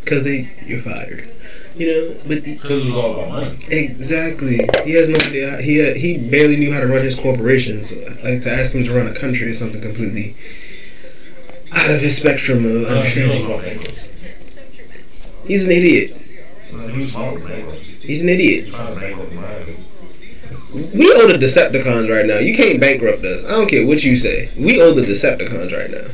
because 0.00 0.24
they 0.24 0.50
you're 0.66 0.80
fired, 0.80 1.28
you 1.76 1.86
know. 1.86 2.16
But 2.28 2.44
Because 2.44 2.82
it 2.84 2.86
was 2.86 2.94
all 2.96 3.14
about 3.14 3.28
money. 3.30 3.56
exactly, 3.70 4.58
he 4.84 4.92
has 4.94 5.08
no 5.08 5.16
idea. 5.18 5.56
He 5.60 5.80
uh, 5.80 5.94
he 5.94 6.18
barely 6.18 6.56
knew 6.56 6.72
how 6.72 6.80
to 6.80 6.86
run 6.86 7.02
his 7.04 7.14
corporations. 7.18 7.92
Like 8.22 8.42
to 8.42 8.50
ask 8.52 8.72
him 8.72 8.84
to 8.84 8.92
run 8.92 9.06
a 9.06 9.14
country 9.14 9.48
is 9.48 9.58
something 9.58 9.80
completely 9.80 10.30
out 11.72 11.90
of 11.90 12.00
his 12.00 12.16
spectrum 12.16 12.58
of 12.64 12.84
Uh, 12.86 13.02
he 13.02 13.22
understanding. 13.22 13.80
He's 15.46 15.66
an 15.66 15.72
idiot. 15.72 16.10
Uh, 16.72 16.86
He 16.88 16.96
was 16.96 17.12
smart 17.12 17.34
with 17.34 17.46
bankruptcy. 17.46 18.06
He's 18.06 18.22
an 18.22 18.28
idiot. 18.28 18.64
He's 18.64 18.72
trying 18.72 18.94
to 18.94 19.00
bankrupt 19.00 19.32
mine. 19.34 19.76
We 20.94 21.06
owe 21.12 21.28
the 21.28 21.38
Decepticons 21.38 22.08
right 22.10 22.26
now. 22.26 22.38
You 22.38 22.54
can't 22.54 22.80
bankrupt 22.80 23.22
us. 23.24 23.44
I 23.44 23.50
don't 23.50 23.68
care 23.68 23.86
what 23.86 24.02
you 24.04 24.16
say. 24.16 24.50
We 24.58 24.80
owe 24.80 24.92
the 24.92 25.02
Decepticons 25.02 25.70
right 25.72 25.90
now. 25.90 26.08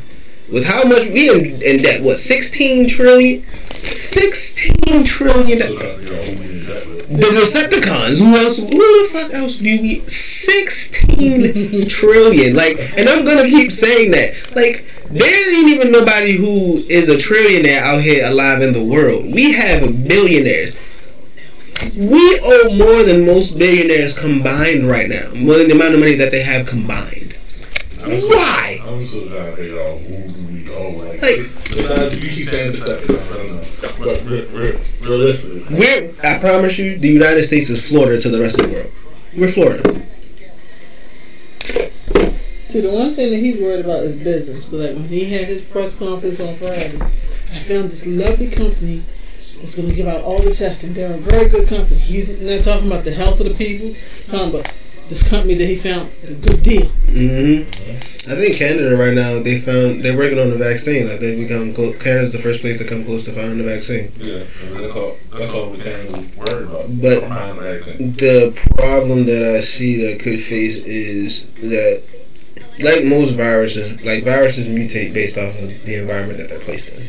With 0.53 0.67
how 0.67 0.85
much 0.89 1.09
we 1.09 1.31
in, 1.31 1.63
in 1.63 1.83
debt? 1.83 2.03
What, 2.03 2.17
16 2.19 2.89
trillion? 2.89 3.43
16 3.43 5.05
trillion. 5.05 5.59
Still 5.59 5.77
trying 5.77 5.89
to 5.89 5.99
figure 5.99 6.17
out 6.19 6.25
who 6.27 6.33
we 6.33 6.45
in 6.51 6.59
debt 6.67 6.87
with. 6.87 7.21
The 7.21 7.27
Decepticons. 7.27 8.19
Who 8.21 8.37
else? 8.37 8.59
Who 8.59 8.67
the 8.69 9.09
fuck 9.13 9.33
else 9.35 9.57
do 9.57 9.81
we? 9.81 10.01
16 10.01 11.87
trillion. 11.89 12.55
Like, 12.57 12.79
and 12.99 13.09
I'm 13.09 13.25
gonna 13.25 13.49
keep 13.49 13.71
saying 13.73 14.11
that. 14.13 14.35
Like, 14.57 14.85
there 15.11 15.59
ain't 15.59 15.69
even 15.71 15.91
nobody 15.93 16.33
who 16.37 16.79
is 16.89 17.09
a 17.09 17.17
trillionaire 17.17 17.81
out 17.83 18.01
here 18.03 18.25
alive 18.27 18.63
in 18.63 18.73
the 18.73 18.85
world. 18.85 19.25
We 19.33 19.53
have 19.53 20.07
billionaires. 20.07 20.77
We 21.97 22.41
owe 22.45 22.77
more 22.77 23.03
than 23.03 23.25
most 23.27 23.59
billionaires 23.59 24.17
combined 24.17 24.87
right 24.87 25.09
now. 25.09 25.31
More 25.35 25.57
than 25.57 25.69
the 25.69 25.75
amount 25.75 25.95
of 25.95 26.01
money 26.01 26.15
that 26.17 26.31
they 26.31 26.43
have 26.43 26.67
combined. 26.67 27.35
I'm 28.05 28.17
still- 28.17 28.29
Why? 28.31 28.79
I'm 28.87 29.05
still 29.05 29.29
trying 29.29 29.51
to 29.51 29.57
figure 29.57 29.81
out 29.81 29.99
who 29.99 30.09
do 30.09 30.15
we 30.15 30.19
owe. 30.23 30.40
Like, 31.21 31.39
Like- 31.39 31.47
besides, 31.77 32.23
you 32.25 32.31
keep 32.31 32.49
saying 32.49 32.71
this 32.73 32.83
stuff. 32.83 33.03
I 33.05 33.37
don't 33.37 33.57
know. 33.57 33.63
But 34.05 34.25
re- 34.25 34.47
re- 34.53 34.79
realistically, 35.03 35.77
We're, 35.79 36.11
I 36.25 36.39
promise 36.39 36.79
you, 36.79 36.97
the 36.99 37.09
United 37.09 37.45
States 37.45 37.69
is 37.71 37.87
Florida 37.87 38.19
to 38.21 38.29
the 38.29 38.41
rest 38.41 38.59
of 38.61 38.67
the 38.67 38.73
world. 38.75 38.91
We're 39.37 39.49
Florida. 39.49 39.83
See, 42.71 42.81
the 42.81 42.91
one 42.91 43.15
thing 43.15 43.31
that 43.31 43.39
he's 43.39 43.61
worried 43.61 43.85
about 43.85 44.05
is 44.05 44.17
business. 44.23 44.67
But 44.67 44.77
like 44.79 44.95
when 44.95 45.05
he 45.05 45.25
had 45.25 45.45
his 45.49 45.71
press 45.71 45.99
conference 45.99 46.41
on 46.41 46.55
Friday, 46.57 46.97
I 46.97 47.59
found 47.67 47.91
this 47.91 48.07
lovely 48.07 48.49
company 48.49 49.03
that's 49.61 49.75
going 49.75 49.89
to 49.89 49.95
give 49.95 50.07
out 50.07 50.23
all 50.23 50.39
the 50.41 50.55
testing. 50.55 50.95
They're 50.95 51.13
a 51.15 51.19
very 51.19 51.49
good 51.49 51.69
company. 51.69 51.97
He's 51.99 52.29
not 52.41 52.63
talking 52.63 52.87
about 52.87 53.05
the 53.05 53.11
health 53.13 53.41
of 53.41 53.49
the 53.49 53.55
people. 53.55 53.95
Talking 54.29 54.55
about 54.61 54.73
this 55.11 55.29
company 55.29 55.55
that 55.55 55.67
he 55.67 55.77
found 55.77 56.09
a 56.27 56.33
good 56.35 56.63
deal. 56.63 56.87
hmm 56.87 57.67
I 58.31 58.35
think 58.37 58.57
Canada 58.57 58.97
right 58.97 59.13
now 59.15 59.43
they 59.43 59.59
found 59.59 60.03
they're 60.03 60.17
working 60.17 60.39
on 60.39 60.51
the 60.51 60.57
vaccine. 60.57 61.09
Like 61.09 61.21
they 61.21 61.37
become 61.37 61.75
clo- 61.75 61.93
Canada's 61.95 62.33
the 62.33 62.39
first 62.39 62.61
place 62.61 62.79
to 62.79 62.85
come 62.85 63.05
close 63.05 63.25
to 63.25 63.33
finding 63.33 63.59
the 63.59 63.65
vaccine. 63.65 64.13
yeah, 64.19 64.45
and 64.69 64.85
that's 64.85 64.95
all. 64.97 65.17
That's 65.33 65.53
all 65.53 65.71
we 65.71 65.79
can't 65.79 66.11
worry 66.37 66.65
about. 66.65 66.87
But- 67.03 67.21
the. 67.29 68.07
The 68.21 68.73
problem 68.77 69.25
that 69.27 69.43
I 69.57 69.61
see 69.61 69.97
that 70.07 70.21
could 70.21 70.41
face 70.41 70.85
is 70.85 71.47
that, 71.63 72.03
like 72.85 73.05
most 73.05 73.33
viruses, 73.33 74.01
like 74.05 74.23
viruses 74.25 74.67
mutate 74.69 75.13
based 75.13 75.37
off 75.39 75.59
of 75.61 75.85
the 75.85 75.95
environment 75.97 76.39
that 76.39 76.49
they're 76.51 76.61
placed 76.61 76.91
in. 76.91 77.03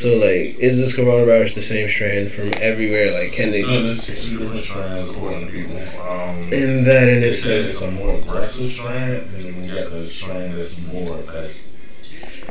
So 0.00 0.16
like, 0.16 0.56
is 0.56 0.78
this 0.80 0.96
coronavirus 0.96 1.56
the 1.56 1.60
same 1.60 1.86
strand 1.86 2.30
from 2.30 2.48
everywhere? 2.62 3.12
Like, 3.12 3.32
can 3.32 3.50
they? 3.50 3.60
No, 3.60 3.82
this 3.82 4.08
is 4.08 4.30
two 4.30 4.38
different 4.38 4.60
strands 4.60 5.10
according 5.10 5.46
to 5.46 5.52
people. 5.52 5.76
Um, 6.00 6.36
And 6.48 6.86
that 6.88 7.06
in 7.06 7.18
It 7.20 7.28
itself, 7.28 7.64
it's 7.68 7.82
a 7.82 7.90
more 7.90 8.16
aggressive 8.16 8.64
strand, 8.72 9.28
and 9.28 9.42
then 9.44 9.60
we 9.60 9.68
got 9.68 9.90
the 9.90 9.98
strand 9.98 10.54
that's 10.54 10.90
more 10.90 11.16
that's 11.30 11.76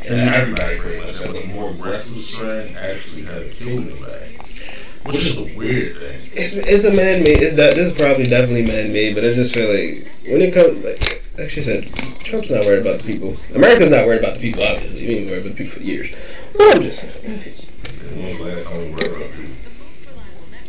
and 0.08 0.30
everybody 0.30 0.78
pretty 0.78 1.00
much 1.00 1.18
has 1.18 1.34
a 1.34 1.48
more 1.48 1.72
aggressive 1.72 2.18
strand 2.22 2.78
actually 2.78 3.24
has 3.24 3.42
a 3.42 3.64
killing 3.64 3.98
impact, 3.98 4.62
which 5.08 5.26
is 5.26 5.38
a 5.38 5.58
weird 5.58 5.98
thing. 5.98 6.30
it's 6.34 6.54
it's 6.54 6.86
a 6.86 6.94
man 6.94 7.24
made. 7.24 7.42
It's 7.42 7.56
that 7.56 7.74
this 7.74 7.92
is 7.92 7.98
probably 7.98 8.26
definitely 8.26 8.68
man 8.68 8.94
made, 8.94 9.16
but 9.16 9.26
I 9.26 9.34
just 9.34 9.56
feel 9.56 9.66
like 9.70 10.06
when 10.30 10.42
it 10.42 10.54
comes, 10.54 10.86
like 10.86 11.24
like 11.40 11.50
she 11.50 11.62
said, 11.62 11.88
Trump's 12.20 12.52
not 12.52 12.66
worried 12.66 12.82
about 12.82 13.00
the 13.00 13.06
people. 13.06 13.38
America's 13.56 13.90
not 13.90 14.06
worried 14.06 14.20
about 14.20 14.36
the 14.36 14.42
people. 14.42 14.62
Obviously, 14.64 15.08
we 15.08 15.16
ain't 15.16 15.26
worried 15.26 15.42
about 15.42 15.56
the 15.56 15.64
people 15.64 15.80
for 15.80 15.84
years. 15.84 16.14
But 16.60 16.76
I'm 16.76 16.82
just 16.82 17.00
saying, 17.00 17.14
When 17.24 18.28
was 18.28 18.38
the 18.38 18.44
last 18.44 18.68
time 18.68 18.80
we 18.84 18.92
worried 18.92 19.16
about 19.16 19.32
people? 19.32 19.56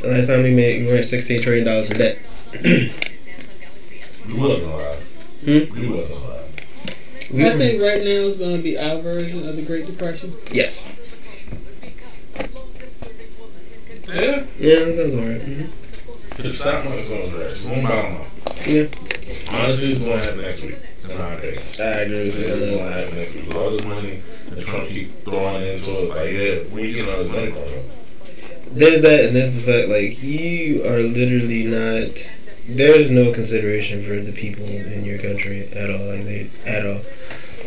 the 0.02 0.08
last 0.08 0.26
time 0.28 0.42
we 0.44 0.54
made 0.54 0.82
we 0.86 0.92
were 0.92 0.98
at 0.98 1.04
sixteen 1.04 1.40
trillion 1.42 1.66
dollars 1.66 1.90
in 1.90 1.98
debt. 1.98 2.18
We 2.62 4.34
wasn't 4.38 4.72
alive. 4.72 5.02
Hmm? 5.44 5.80
We 5.80 5.88
wasn't 5.90 6.20
alive. 6.22 7.30
We, 7.34 7.46
I 7.46 7.52
think 7.56 7.82
right 7.82 7.98
now 7.98 8.22
is 8.30 8.36
going 8.38 8.56
to 8.56 8.62
be 8.62 8.78
our 8.78 9.00
version 9.02 9.48
of 9.48 9.56
the 9.56 9.62
Great 9.62 9.86
Depression. 9.86 10.32
yes, 10.52 10.84
Yeah. 14.08 14.44
yeah, 14.58 14.84
that 14.84 14.94
sounds 14.94 15.14
alright. 15.14 15.40
Mm-hmm. 15.42 16.42
The 16.42 16.52
stock 16.52 16.84
market's 16.84 17.08
going 17.08 17.22
to 17.30 17.36
crash. 17.36 17.50
It's 17.52 17.64
going 17.66 17.82
to 17.82 17.88
bounce 17.88 18.20
off. 18.20 18.66
Yeah, 18.66 18.86
Honestly, 19.60 19.92
it's 19.92 20.00
going 20.04 20.18
to 20.20 20.24
happen 20.24 20.42
next 20.42 20.62
week. 20.62 20.76
In 21.10 21.18
my 21.18 21.32
opinion. 21.34 21.62
I 21.80 21.82
agree 22.02 22.24
with 22.26 22.36
It's 22.38 22.66
going 22.66 22.78
to 22.78 22.98
happen 22.98 23.14
next 23.18 23.34
week. 23.34 23.46
With 23.46 23.56
all 23.56 23.70
this 23.70 23.84
money 23.84 24.20
that 24.50 24.60
Trump 24.60 24.88
keep 24.88 25.12
throwing 25.24 25.66
into 25.66 25.90
it, 25.90 26.08
like, 26.10 26.30
yeah, 26.30 26.74
where 26.74 26.84
you 26.84 26.94
getting 26.94 27.12
all 27.12 27.22
this 27.22 27.32
money 27.32 27.50
from? 27.52 28.00
There's 28.72 29.02
that, 29.02 29.24
and 29.24 29.34
there's 29.34 29.64
the 29.64 29.72
fact 29.72 29.88
like 29.88 30.22
you 30.22 30.84
are 30.84 31.00
literally 31.00 31.64
not. 31.64 32.14
There's 32.68 33.10
no 33.10 33.32
consideration 33.32 34.00
for 34.04 34.20
the 34.20 34.30
people 34.30 34.64
in 34.64 35.04
your 35.04 35.18
country 35.18 35.66
at 35.74 35.90
all. 35.90 36.06
Like 36.06 36.24
they 36.24 36.48
at 36.66 36.86
all. 36.86 37.02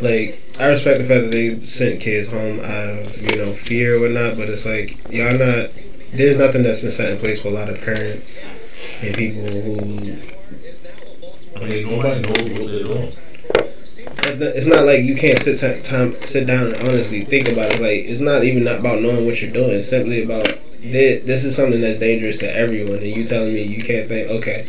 Like 0.00 0.40
I 0.58 0.68
respect 0.68 1.00
the 1.00 1.04
fact 1.04 1.24
that 1.24 1.30
they 1.30 1.60
sent 1.60 2.00
kids 2.00 2.30
home 2.30 2.58
out 2.60 3.06
of 3.06 3.22
you 3.22 3.36
know 3.36 3.52
fear 3.52 3.96
or 3.96 4.00
whatnot, 4.00 4.38
but 4.38 4.48
it's 4.48 4.64
like 4.64 5.12
y'all 5.12 5.36
not. 5.38 5.68
There's 6.14 6.38
nothing 6.38 6.62
that's 6.62 6.80
been 6.80 6.90
set 6.90 7.10
in 7.10 7.18
place 7.18 7.42
for 7.42 7.48
a 7.48 7.50
lot 7.50 7.68
of 7.68 7.84
parents 7.84 8.40
and 9.02 9.14
people 9.14 9.42
who. 9.42 9.98
I 11.56 11.68
mean, 11.68 11.86
nobody 11.86 12.20
knows 12.22 12.60
what 12.60 12.70
they're 12.70 12.82
doing. 12.82 13.12
It's 14.18 14.66
not 14.66 14.84
like 14.84 15.02
you 15.04 15.16
can't 15.16 15.38
sit 15.38 15.58
ti- 15.58 15.82
time 15.82 16.14
sit 16.22 16.46
down 16.46 16.68
and 16.68 16.76
honestly 16.76 17.22
think 17.24 17.48
about 17.48 17.72
it. 17.72 17.80
Like 17.80 18.06
it's 18.06 18.20
not 18.20 18.44
even 18.44 18.66
about 18.66 19.02
knowing 19.02 19.26
what 19.26 19.40
you're 19.42 19.50
doing. 19.52 19.70
It's 19.70 19.88
simply 19.88 20.22
about 20.22 20.46
thi- 20.46 21.18
this 21.18 21.44
is 21.44 21.56
something 21.56 21.80
that's 21.80 21.98
dangerous 21.98 22.36
to 22.38 22.56
everyone, 22.56 22.98
and 22.98 23.06
you 23.06 23.24
telling 23.26 23.52
me 23.52 23.62
you 23.62 23.82
can't 23.82 24.08
think. 24.08 24.30
Okay, 24.30 24.66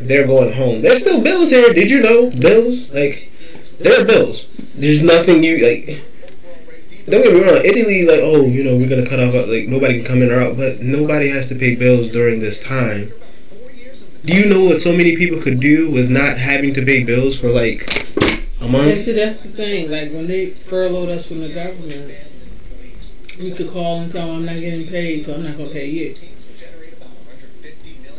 they're 0.00 0.26
going 0.26 0.52
home. 0.52 0.82
There's 0.82 1.00
still 1.00 1.22
bills 1.22 1.50
here. 1.50 1.72
Did 1.72 1.90
you 1.90 2.00
know 2.00 2.30
bills? 2.30 2.92
Like 2.92 3.30
there 3.80 4.00
are 4.00 4.04
bills. 4.04 4.46
There's 4.74 5.02
nothing 5.02 5.42
you 5.42 5.58
like. 5.64 6.02
Don't 7.06 7.22
get 7.22 7.34
me 7.34 7.40
wrong. 7.44 7.60
Italy, 7.62 8.06
like, 8.06 8.20
oh, 8.22 8.46
you 8.46 8.64
know, 8.64 8.78
we're 8.78 8.88
gonna 8.88 9.06
cut 9.06 9.20
off. 9.20 9.34
Like 9.34 9.68
nobody 9.68 9.98
can 9.98 10.06
come 10.06 10.22
in 10.22 10.30
or 10.32 10.40
out, 10.40 10.56
but 10.56 10.80
nobody 10.80 11.28
has 11.28 11.48
to 11.48 11.54
pay 11.54 11.74
bills 11.74 12.10
during 12.10 12.40
this 12.40 12.62
time. 12.62 13.10
Do 14.24 14.32
you 14.32 14.48
know 14.48 14.64
what 14.64 14.80
so 14.80 14.96
many 14.96 15.16
people 15.16 15.38
could 15.38 15.60
do 15.60 15.90
with 15.90 16.10
not 16.10 16.38
having 16.38 16.72
to 16.74 16.84
pay 16.84 17.04
bills 17.04 17.38
for 17.38 17.50
like 17.50 18.13
a 18.64 18.66
And 18.66 18.72
month? 18.86 18.98
see, 18.98 19.12
that's 19.12 19.40
the 19.42 19.48
thing. 19.50 19.90
Like 19.90 20.10
when 20.12 20.26
they 20.26 20.46
furloughed 20.46 21.08
us 21.10 21.28
from 21.28 21.40
the 21.40 21.48
government, 21.52 22.12
we 23.40 23.50
could 23.52 23.70
call 23.70 24.00
and 24.00 24.10
tell 24.10 24.26
them 24.28 24.36
I'm 24.38 24.44
not 24.46 24.56
getting 24.56 24.86
paid, 24.86 25.22
so 25.24 25.34
I'm 25.34 25.44
not 25.44 25.56
gonna 25.56 25.70
pay 25.70 25.88
you. 25.88 26.14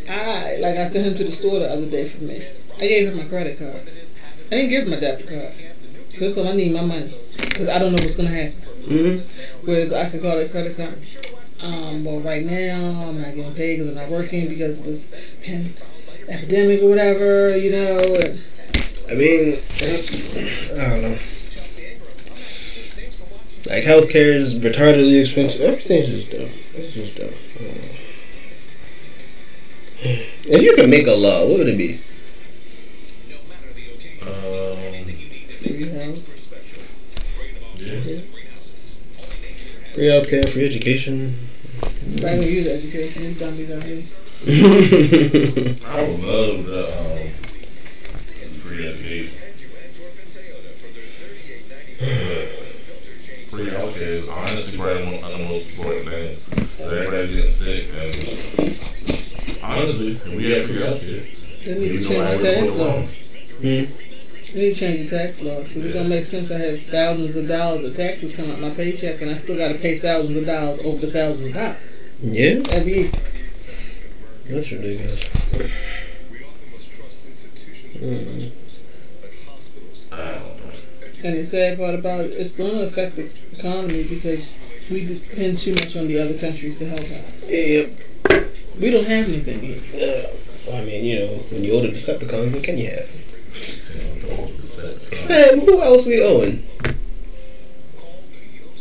I 0.09 0.57
like 0.61 0.75
I 0.77 0.85
sent 0.87 1.05
him 1.07 1.15
to 1.17 1.23
the 1.23 1.31
store 1.31 1.59
the 1.59 1.69
other 1.69 1.89
day 1.89 2.07
for 2.07 2.23
me. 2.23 2.45
I 2.77 2.87
gave 2.87 3.09
him 3.09 3.17
my 3.17 3.23
credit 3.23 3.57
card. 3.57 3.81
I 4.47 4.49
didn't 4.55 4.69
give 4.69 4.83
him 4.83 4.91
my 4.91 4.99
debit 4.99 5.27
card. 5.27 5.53
That's 6.19 6.35
what 6.37 6.47
I 6.47 6.51
need 6.53 6.73
my 6.73 6.81
money 6.81 7.09
because 7.49 7.67
I 7.67 7.79
don't 7.79 7.91
know 7.91 8.01
what's 8.03 8.15
gonna 8.15 8.29
happen. 8.29 8.53
Mm-hmm. 8.85 9.65
Whereas 9.67 9.93
I 9.93 10.07
could 10.09 10.21
call 10.21 10.37
that 10.37 10.51
credit 10.51 10.77
card. 10.77 10.93
Um, 11.65 12.03
well, 12.05 12.19
right 12.19 12.43
now 12.43 13.09
I'm 13.09 13.19
not 13.19 13.33
getting 13.33 13.53
paid 13.55 13.77
because 13.77 13.95
I'm 13.97 14.03
not 14.03 14.11
working 14.11 14.47
because 14.47 14.79
it 14.79 14.85
was 14.85 15.35
an 15.47 15.73
epidemic 16.29 16.83
or 16.83 16.89
whatever, 16.89 17.57
you 17.57 17.71
know. 17.71 17.97
And 18.21 18.39
I 19.09 19.13
mean, 19.13 19.59
I 20.73 20.89
don't 20.89 21.01
know. 21.03 21.17
Like 23.67 23.83
healthcare 23.83 24.33
is 24.33 24.57
retardedly 24.59 25.21
expensive. 25.21 25.61
Everything's 25.61 26.07
just 26.07 26.31
dumb. 26.31 26.41
It's 26.41 26.93
just 26.93 27.15
dumb. 27.17 27.29
I 27.29 27.63
don't 27.65 27.75
know. 27.75 27.95
If 30.47 30.61
you 30.61 30.75
could 30.75 30.89
make 30.89 31.07
a 31.07 31.13
law, 31.13 31.47
what 31.47 31.59
would 31.59 31.67
it 31.67 31.77
be? 31.77 31.99
Um, 34.25 34.77
you 35.61 35.85
know, 35.87 36.13
yeah. 37.77 38.19
Free 39.93 40.09
healthcare, 40.09 40.49
free 40.49 40.65
education. 40.65 41.35
I'm 42.25 42.41
use 42.41 42.67
education. 42.67 43.23
These 43.23 43.39
dummies 43.39 43.75
out 43.75 43.83
here. 43.83 44.01
I 45.87 46.01
would 46.03 46.19
love 46.23 46.65
the 46.65 46.83
um, 46.99 47.34
is 54.15 54.29
honestly 54.29 54.77
probably 54.77 55.05
one 55.05 55.31
of 55.31 55.37
the 55.37 55.43
most 55.45 55.69
important 55.71 56.07
things. 56.09 56.79
Everybody 56.79 57.27
getting 57.27 57.45
sick 57.51 57.85
and 57.99 59.63
honestly, 59.63 60.11
if 60.11 60.27
we 60.27 60.51
had 60.51 60.65
free 60.65 60.75
healthcare, 60.77 61.65
They 61.65 61.79
need 61.79 61.87
to 61.89 62.01
know 62.03 62.07
change 62.09 62.41
the 62.41 62.49
everybody 62.49 62.55
tax 62.55 62.61
would 62.71 62.77
law. 62.79 62.87
wrong. 62.87 63.07
They 63.61 64.61
need 64.61 64.73
to 64.73 64.79
change 64.79 65.09
the 65.09 65.17
tax 65.17 65.41
law. 65.41 65.63
Because 65.63 65.83
it 65.85 65.93
don't 65.93 66.09
make 66.09 66.25
sense. 66.25 66.51
I 66.51 66.57
have 66.57 66.81
thousands 66.83 67.35
of 67.35 67.47
dollars 67.47 67.89
of 67.89 67.95
taxes 67.97 68.35
come 68.35 68.51
out 68.51 68.59
my 68.59 68.69
paycheck, 68.69 69.21
and 69.21 69.31
I 69.31 69.35
still 69.35 69.57
got 69.57 69.69
to 69.69 69.75
pay 69.79 69.99
thousands 69.99 70.37
of 70.37 70.45
dollars 70.45 70.79
over 70.85 70.97
the 71.05 71.11
thousands 71.11 71.47
of 71.47 71.53
dollars 71.55 71.77
yeah, 72.21 72.61
every 72.69 72.93
year. 72.93 73.09
that's 73.11 74.71
ridiculous. 74.71 75.23
Mm. 77.95 78.64
I 81.25 81.29
don't. 81.29 81.37
And 81.37 81.41
the 81.41 81.45
sad 81.45 81.77
part 81.77 81.95
about 81.95 82.21
it, 82.21 82.33
it's 82.35 82.55
going 82.55 82.71
to 82.71 82.85
affect 82.85 83.15
the 83.15 83.25
economy 83.57 84.03
because 84.07 84.89
we 84.91 85.05
depend 85.05 85.57
too 85.57 85.71
much 85.71 85.95
on 85.97 86.07
the 86.07 86.19
other 86.19 86.37
countries 86.37 86.77
to 86.79 86.87
help 86.87 87.01
us. 87.01 87.49
Yep. 87.49 87.89
We 88.79 88.91
don't 88.91 89.07
have 89.07 89.27
anything 89.27 89.59
here. 89.59 89.81
Uh, 89.95 90.77
I 90.77 90.85
mean, 90.85 91.05
you 91.05 91.19
know, 91.19 91.33
when 91.51 91.63
you 91.63 91.75
order 91.75 91.87
Decepticons, 91.87 92.53
what 92.53 92.63
can 92.63 92.77
you 92.77 92.89
have? 92.91 93.09
Uh, 94.77 95.29
Man, 95.29 95.65
who 95.65 95.81
else 95.81 96.05
we 96.05 96.21
owing? 96.21 96.61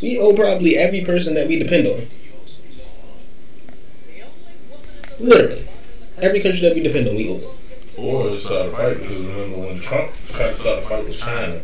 We 0.03 0.19
owe 0.19 0.35
probably 0.35 0.77
every 0.77 1.03
person 1.03 1.33
that 1.35 1.47
we 1.47 1.57
depend 1.57 1.87
on. 1.87 2.05
Literally. 5.19 5.67
Every 6.21 6.41
country 6.41 6.61
that 6.61 6.75
we 6.75 6.83
depend 6.83 7.07
on, 7.07 7.15
we 7.15 7.29
owe 7.29 7.37
them. 7.37 7.51
Or 7.97 8.31
start 8.33 8.67
a 8.67 8.71
fight 8.71 8.97
because 8.99 9.25
remember 9.25 9.57
when 9.57 9.75
Trump 9.77 10.11
tried 10.13 10.51
to 10.51 10.53
start 10.53 10.79
a 10.79 10.81
fight 10.81 11.05
with 11.05 11.17
China 11.17 11.61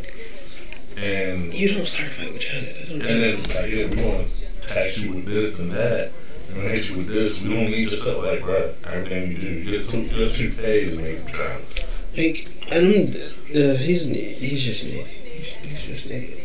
and 0.98 1.54
You 1.54 1.74
don't 1.74 1.86
start 1.86 2.08
a 2.08 2.10
fight 2.10 2.32
with 2.32 2.42
China. 2.42 2.66
That 2.66 2.88
don't 2.88 3.02
and 3.02 3.02
then 3.02 3.42
like 3.42 3.70
yeah, 3.70 3.86
we're 3.86 3.96
gonna 3.96 4.28
tax 4.60 4.98
you 4.98 5.14
with 5.14 5.26
this 5.26 5.58
and 5.60 5.70
that 5.72 6.12
I'm 6.48 6.56
gonna 6.56 6.68
hit 6.68 6.90
you 6.90 6.98
with 6.98 7.08
this. 7.08 7.40
We 7.40 7.54
don't 7.54 7.66
need 7.66 7.88
to 7.90 8.00
cut 8.04 8.22
like 8.22 8.42
bro. 8.42 8.74
Everything 8.84 9.32
you 9.32 9.38
do, 9.38 9.48
you 9.48 9.70
get 9.70 9.88
too, 9.88 10.00
you're 10.02 10.26
too 10.26 10.52
paid 10.52 10.90
to 10.90 10.96
make 10.96 11.26
trials. 11.26 11.78
Like, 12.16 12.48
I 12.70 12.80
don't. 12.80 13.08
Uh, 13.08 13.76
he's 13.78 14.04
he's 14.04 14.64
just 14.64 14.84
an 14.84 14.90
idiot. 14.90 15.06
He's, 15.06 15.48
he's 15.54 15.82
just 15.82 16.06
an 16.06 16.16
idiot. 16.16 16.38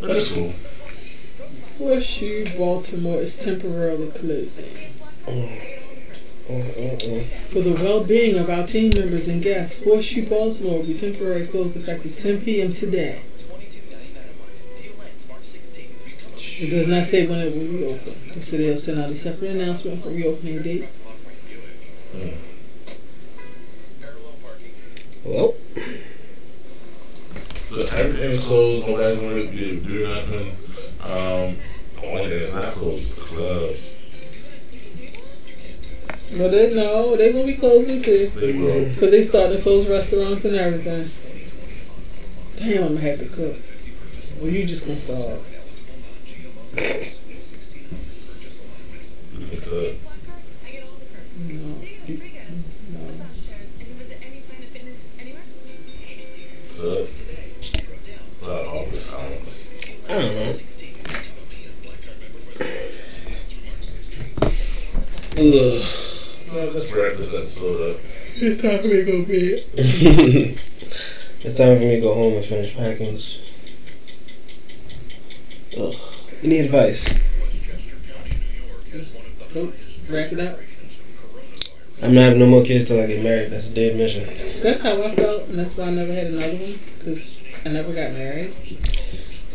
But 0.00 0.06
that's 0.08 0.32
cool. 0.32 0.52
Horseshoe 1.78 2.46
Baltimore 2.56 3.16
is 3.16 3.38
temporarily 3.38 4.10
closing. 4.10 4.92
Uh. 5.28 5.81
For 6.60 7.60
the 7.60 7.72
well-being 7.82 8.38
of 8.38 8.50
our 8.50 8.66
team 8.66 8.90
members 8.94 9.26
and 9.28 9.42
guests, 9.42 9.82
Horseshoe 9.82 10.28
Baltimore 10.28 10.78
will 10.78 10.86
be 10.86 10.94
temporarily 10.94 11.46
closed 11.46 11.76
effective 11.76 12.18
10 12.18 12.42
p.m. 12.42 12.72
today. 12.74 13.22
It 16.60 16.70
does 16.70 16.86
not 16.88 17.04
say 17.04 17.26
when 17.26 17.40
it 17.40 17.54
will 17.54 17.66
reopen. 17.66 18.12
It 18.26 18.42
said 18.42 18.60
they'll 18.60 18.76
send 18.76 19.00
out 19.00 19.10
a 19.10 19.16
separate 19.16 19.52
announcement 19.52 20.02
for 20.02 20.10
reopening 20.10 20.62
date. 20.62 20.88
Well, 25.24 25.54
So 27.64 27.80
everything's 27.96 28.44
closed. 28.44 28.86
Nobody's 28.86 29.20
gonna 29.20 29.50
do, 29.50 29.80
do 29.80 30.08
nothing. 30.08 30.48
Um, 31.02 31.56
the 31.94 32.06
only 32.06 32.28
thing 32.28 32.40
that's 32.40 32.54
not 32.54 32.68
closed 32.68 32.98
is 32.98 33.14
the 33.14 33.20
clubs. 33.20 34.01
Well, 36.38 36.48
they 36.50 36.74
know 36.74 37.14
they're 37.16 37.32
gonna 37.32 37.46
be 37.46 37.54
closing 37.56 38.00
too, 38.02 38.26
They 38.28 38.52
will. 38.58 38.84
cause 38.98 39.10
they 39.10 39.22
starting 39.22 39.56
to 39.58 39.62
close 39.62 39.86
restaurants 39.88 40.44
and 40.46 40.56
everything. 40.56 41.04
Damn, 42.58 42.84
I'm 42.84 42.96
happy 42.96 43.26
cook. 43.26 43.56
Well, 44.40 44.50
you 44.50 44.64
just 44.66 44.86
gonna 44.86 44.98
starve. 44.98 45.40
You 49.38 49.58
can. 49.60 49.98
No, 51.48 51.68
you, 52.06 52.16
no. 52.92 53.00
Cut. 56.76 57.08
A 58.42 58.44
lot 58.48 58.60
of 58.60 58.68
awkward 58.68 58.96
silence. 58.96 59.68
I 60.08 60.10
don't 60.14 60.34
know. 60.34 60.52
Ugh. 65.38 66.01
Well, 66.52 66.70
let's 66.72 66.92
wrap 66.92 67.12
this 67.14 67.32
episode 67.32 67.92
up. 67.92 68.00
It's 68.34 68.60
time 68.60 68.82
for 68.82 68.86
me 68.86 68.96
to 68.96 69.04
go 69.04 69.24
bed. 69.24 69.64
it's 71.40 71.56
time 71.56 71.78
for 71.78 71.82
me 71.82 71.94
to 71.96 72.00
go 72.02 72.12
home 72.12 72.34
and 72.34 72.44
finish 72.44 72.76
packing. 72.76 73.18
Ugh. 75.78 75.94
You 76.42 76.48
need 76.50 76.66
advice. 76.66 77.08
Nope. 79.54 79.72
Wrap 80.10 80.32
it 80.32 80.40
up. 80.40 80.58
I'm 82.02 82.12
not 82.14 82.20
having 82.20 82.40
no 82.40 82.46
more 82.46 82.62
kids 82.62 82.86
till 82.86 83.00
I 83.00 83.06
get 83.06 83.24
married. 83.24 83.50
That's 83.50 83.70
a 83.70 83.74
dead 83.74 83.96
mission. 83.96 84.24
That's 84.62 84.82
how 84.82 85.02
I 85.02 85.14
felt, 85.14 85.48
and 85.48 85.58
that's 85.58 85.74
why 85.78 85.84
I 85.86 85.90
never 85.90 86.12
had 86.12 86.26
another 86.26 86.56
one, 86.56 86.78
because 86.98 87.40
I 87.64 87.70
never 87.70 87.94
got 87.94 88.12
married. 88.12 88.54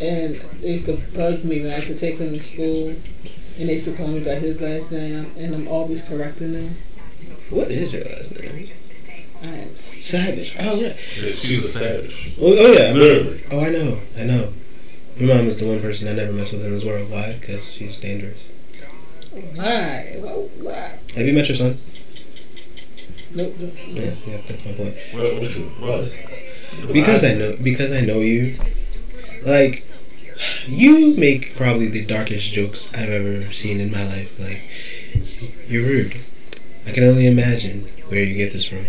And 0.01 0.33
they 0.61 0.71
used 0.73 0.87
to 0.87 0.97
bug 1.15 1.43
me 1.43 1.61
when 1.61 1.73
I 1.73 1.75
used 1.75 1.89
to 1.89 1.99
take 1.99 2.17
them 2.17 2.33
to 2.33 2.39
school, 2.39 2.89
and 2.89 3.69
they 3.69 3.73
used 3.73 3.87
to 3.87 3.95
call 3.95 4.07
me 4.07 4.21
by 4.21 4.33
his 4.33 4.59
last 4.61 4.91
name, 4.91 5.27
and 5.39 5.53
I'm 5.53 5.67
always 5.67 6.03
correcting 6.03 6.53
them. 6.53 6.75
What 7.49 7.69
is 7.69 7.93
your 7.93 8.03
last 8.03 8.39
name? 8.39 8.67
I 9.41 9.47
am 9.47 9.75
Savage. 9.75 10.55
Oh, 10.59 10.81
right. 10.81 10.95
Yeah, 11.21 11.31
she's 11.31 11.63
a 11.63 11.67
savage. 11.67 12.37
Oh, 12.41 12.55
oh 12.57 12.71
yeah. 12.73 12.91
Literally. 12.93 13.43
Oh, 13.51 13.61
I 13.61 13.69
know. 13.69 13.99
I 14.17 14.23
know. 14.23 14.53
Your 15.17 15.35
mom 15.35 15.47
is 15.47 15.57
the 15.57 15.67
one 15.67 15.79
person 15.79 16.07
I 16.07 16.13
never 16.13 16.33
mess 16.33 16.51
with 16.51 16.65
in 16.65 16.71
this 16.71 16.83
world. 16.83 17.09
Why? 17.09 17.37
Because 17.39 17.71
she's 17.71 17.99
dangerous. 17.99 18.47
why? 19.55 20.17
Why? 20.19 20.29
Why? 20.61 20.99
Have 21.15 21.25
you 21.25 21.33
met 21.33 21.47
your 21.47 21.55
son? 21.55 21.79
Nope. 23.33 23.53
nope. 23.59 23.73
Yeah, 23.87 24.13
yeah, 24.25 24.41
that's 24.47 24.65
my 24.65 24.73
point. 24.73 24.95
What? 25.13 26.03
What? 26.03 26.93
Because 26.93 27.23
I 27.23 27.33
know, 27.33 27.55
because 27.61 27.95
I 27.95 28.01
know 28.01 28.19
you. 28.19 28.57
Like, 29.45 29.81
you 30.67 31.17
make 31.17 31.55
probably 31.55 31.87
the 31.87 32.05
darkest 32.05 32.53
jokes 32.53 32.91
I've 32.93 33.09
ever 33.09 33.51
seen 33.53 33.79
in 33.79 33.91
my 33.91 34.03
life. 34.03 34.39
Like, 34.39 34.61
you're 35.69 35.83
rude. 35.83 36.23
I 36.87 36.91
can 36.91 37.03
only 37.03 37.27
imagine 37.27 37.81
where 38.07 38.23
you 38.23 38.33
get 38.35 38.53
this 38.53 38.63
from. 38.65 38.79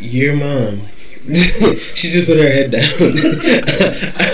Your 0.00 0.36
mom. 0.36 0.88
she 1.94 2.08
just 2.08 2.26
put 2.26 2.38
her 2.38 2.48
head 2.48 2.70
down. 2.70 2.80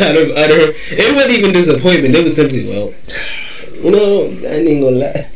out 0.06 0.16
of 0.16 0.30
utter. 0.36 0.70
It 0.94 1.14
wasn't 1.16 1.34
even 1.34 1.52
disappointment. 1.52 2.14
It 2.14 2.22
was 2.22 2.36
simply, 2.36 2.64
well, 2.66 2.94
no, 3.82 4.26
I 4.48 4.54
ain't 4.62 4.80
gonna 4.80 4.96
lie. 4.96 5.30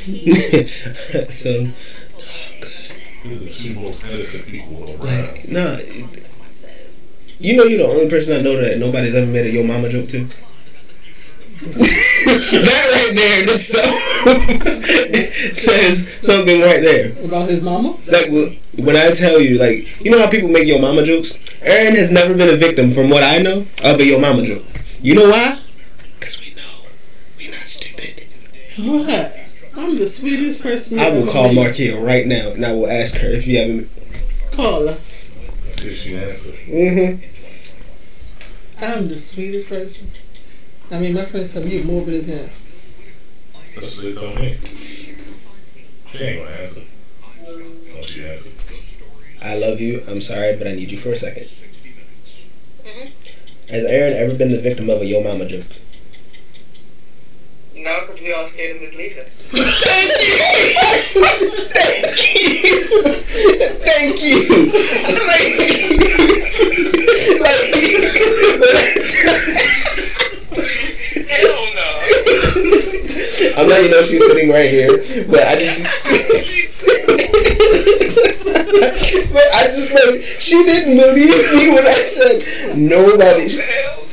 so, 1.30 1.68
around. 4.50 5.00
like, 5.00 5.48
nah. 5.48 5.78
You 7.38 7.56
know, 7.56 7.64
you're 7.64 7.78
the 7.78 7.88
only 7.88 8.10
person 8.10 8.36
I 8.38 8.42
know 8.42 8.60
that 8.60 8.78
nobody's 8.78 9.14
ever 9.14 9.26
made 9.26 9.46
a 9.46 9.50
yo 9.50 9.62
mama 9.62 9.88
joke 9.88 10.08
to. 10.08 10.28
that 11.60 12.90
right 12.94 13.14
there, 13.14 13.44
this 13.44 13.68
so 13.68 13.82
says 15.52 16.08
something 16.22 16.62
right 16.62 16.80
there. 16.80 17.12
About 17.22 17.50
his 17.50 17.62
mama? 17.62 17.98
Like 18.06 18.30
wh- 18.30 18.78
when 18.78 18.96
I 18.96 19.10
tell 19.10 19.38
you, 19.38 19.58
like 19.58 20.00
you 20.02 20.10
know 20.10 20.18
how 20.18 20.30
people 20.30 20.48
make 20.48 20.66
your 20.66 20.80
mama 20.80 21.02
jokes. 21.02 21.36
Aaron 21.60 21.94
has 21.96 22.10
never 22.10 22.32
been 22.34 22.48
a 22.48 22.56
victim, 22.56 22.90
from 22.90 23.10
what 23.10 23.22
I 23.22 23.38
know, 23.42 23.66
of 23.84 24.00
a 24.00 24.04
yo 24.04 24.18
mama 24.18 24.42
joke. 24.42 24.64
You 25.02 25.16
know 25.16 25.28
why? 25.28 25.60
Because 26.18 26.40
we 26.40 26.54
know 26.54 26.86
we're 27.36 27.50
not 27.50 27.60
stupid. 27.60 28.24
What? 28.78 29.36
I'm 29.76 29.98
the 29.98 30.08
sweetest 30.08 30.62
person. 30.62 30.98
I 30.98 31.10
will 31.10 31.30
call 31.30 31.52
met. 31.52 31.74
Markia 31.74 32.02
right 32.02 32.26
now, 32.26 32.52
and 32.52 32.64
I 32.64 32.72
will 32.72 32.90
ask 32.90 33.16
her 33.16 33.28
if 33.28 33.46
you 33.46 33.58
haven't. 33.58 33.90
Call 34.52 34.88
her. 34.88 34.94
See 34.94 35.88
if 35.88 35.96
she 35.98 36.16
answers. 36.16 36.54
Mm-hmm. 36.66 37.26
I'm 38.82 39.08
the 39.08 39.16
sweetest 39.16 39.68
person. 39.68 40.10
I 40.92 40.98
mean, 40.98 41.14
my 41.14 41.24
friends 41.24 41.52
tell 41.52 41.62
me 41.62 41.76
you're 41.76 41.84
morbid 41.84 42.14
as 42.14 42.26
hell. 42.26 42.48
That's 43.76 43.96
what 43.96 44.04
they 44.04 44.12
told 44.14 44.34
me. 44.40 44.58
She 46.12 46.18
ain't 46.18 46.44
gonna 46.44 46.56
answer. 46.56 46.82
Don't 47.94 48.08
she 48.08 48.24
answer? 48.26 48.50
I 49.44 49.56
love 49.56 49.80
you. 49.80 50.02
I'm 50.08 50.20
sorry, 50.20 50.56
but 50.56 50.66
I 50.66 50.72
need 50.72 50.90
you 50.90 50.98
for 50.98 51.10
a 51.10 51.16
2nd 51.16 51.46
Mhm. 52.84 53.10
Has 53.68 53.84
Aaron 53.84 54.14
ever 54.14 54.34
been 54.34 54.50
the 54.50 54.60
victim 54.60 54.90
of 54.90 55.00
a 55.00 55.06
yo 55.06 55.22
mama 55.22 55.46
joke? 55.46 55.64
No, 57.76 58.00
because 58.00 58.20
we 58.20 58.32
all 58.32 58.48
scared 58.48 58.76
of 58.76 58.82
Miss 58.82 58.94
Lisa. 58.94 59.20
Thank 61.70 62.22
you. 62.34 62.80
Thank 63.80 64.22
you! 64.22 64.22
Thank 64.22 64.22
you! 64.22 64.38
like, 67.40 67.60
like, 69.26 69.89
Hell 71.40 71.66
no. 71.74 71.88
I'm 73.56 73.66
letting 73.68 73.86
you 73.86 73.90
know 73.92 74.02
she's 74.02 74.20
sitting 74.24 74.50
right 74.50 74.70
here, 74.70 74.98
but 75.28 75.40
I 75.40 75.54
just. 75.56 75.80
but 79.32 79.46
I 79.54 79.64
just 79.66 79.90
like 79.92 80.20
she 80.22 80.62
didn't 80.64 80.96
believe 80.96 81.52
me 81.52 81.68
when 81.70 81.86
I 81.86 82.02
said 82.02 82.42
nobody. 82.76 83.48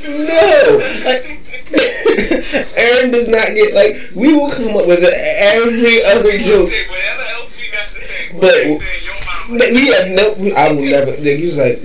No, 0.08 0.78
like, 1.04 1.24
Aaron 2.76 3.10
does 3.10 3.28
not 3.28 3.48
get 3.54 3.74
like 3.74 3.96
we 4.14 4.32
will 4.32 4.48
come 4.50 4.76
up 4.76 4.86
with 4.86 5.02
every 5.04 6.02
other 6.04 6.38
joke. 6.38 6.70
Whatever 6.70 7.22
else 7.22 7.56
we 7.58 7.68
got 7.70 7.88
to 7.88 8.00
say. 8.00 8.28
But- 8.40 8.52
Say 8.52 8.78
your 9.04 9.14
mama. 9.26 9.58
But 9.58 9.70
we 9.72 9.86
have 9.88 10.08
no. 10.08 10.34
I 10.56 10.72
will 10.72 10.84
never. 10.84 11.10
Like, 11.12 11.38
he's 11.38 11.56
like, 11.58 11.82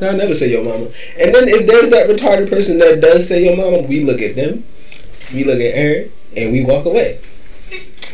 Mouth. 0.00 0.10
I'll 0.10 0.16
never 0.16 0.34
say 0.34 0.50
your 0.50 0.64
mama. 0.64 0.86
And 1.18 1.34
then 1.34 1.48
if 1.48 1.66
there's 1.66 1.90
that 1.90 2.08
retarded 2.08 2.48
person 2.48 2.78
that 2.78 3.00
does 3.00 3.28
say 3.28 3.44
your 3.44 3.56
mama, 3.56 3.86
we 3.86 4.04
look 4.04 4.20
at 4.20 4.36
them, 4.36 4.64
we 5.32 5.44
look 5.44 5.60
at 5.60 5.74
Aaron, 5.74 6.10
and 6.36 6.52
we 6.52 6.64
walk 6.64 6.86
away. 6.86 7.18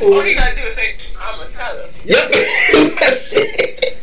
All 0.03 0.25
you 0.25 0.35
gotta 0.35 0.57
do 0.57 0.63
is 0.63 0.75
say, 0.75 0.97
I'm 1.21 1.41
a 1.41 1.47
tell 1.51 1.77
her. 1.77 1.89
Yep. 2.05 2.31
That's 3.01 3.33
it. 3.37 4.01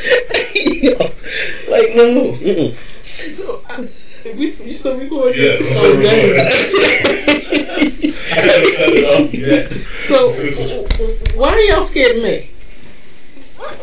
Yo, 0.82 0.92
like 1.70 1.94
no. 1.94 2.32
Mm-mm. 2.32 2.74
So, 3.04 3.62
I, 3.68 3.86
we, 4.36 4.52
you 4.52 4.72
still 4.72 4.98
recording? 4.98 5.40
Yeah. 5.40 5.56
Oh, 5.60 6.00
damn. 6.00 6.40
I 8.32 8.40
haven't 8.40 8.76
cut 8.76 8.90
it 8.92 9.04
off 9.04 9.34
yet. 9.34 9.68
So, 10.08 10.32
why 11.38 11.50
are 11.50 11.60
y'all 11.60 11.82
scared 11.82 12.16
of 12.16 12.22
me? 12.22 12.50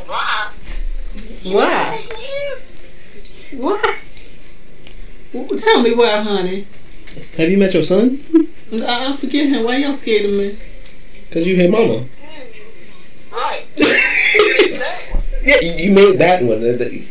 Why? 0.08 0.52
Why? 1.46 2.04
Why? 3.58 3.98
Well, 5.34 5.58
Tell 5.58 5.82
me 5.82 5.94
why, 5.96 6.22
honey. 6.22 6.68
Have 7.38 7.50
you 7.50 7.58
met 7.58 7.74
your 7.74 7.84
son? 7.84 8.20
I, 8.74 9.12
I 9.12 9.16
forget 9.16 9.48
him. 9.48 9.64
Why 9.66 9.78
y'all 9.78 9.96
scared 9.96 10.26
of 10.26 10.32
me? 10.38 10.58
Cause 11.32 11.48
you 11.48 11.56
hit 11.56 11.72
mama. 11.72 12.04
Right. 13.32 13.66
Yeah, 15.44 15.60
you, 15.62 15.72
you 15.88 15.92
made 15.96 16.18
that 16.20 16.44
one. 16.44 16.60
That- 16.60 16.78
that- 16.80 16.92
What 16.92 17.08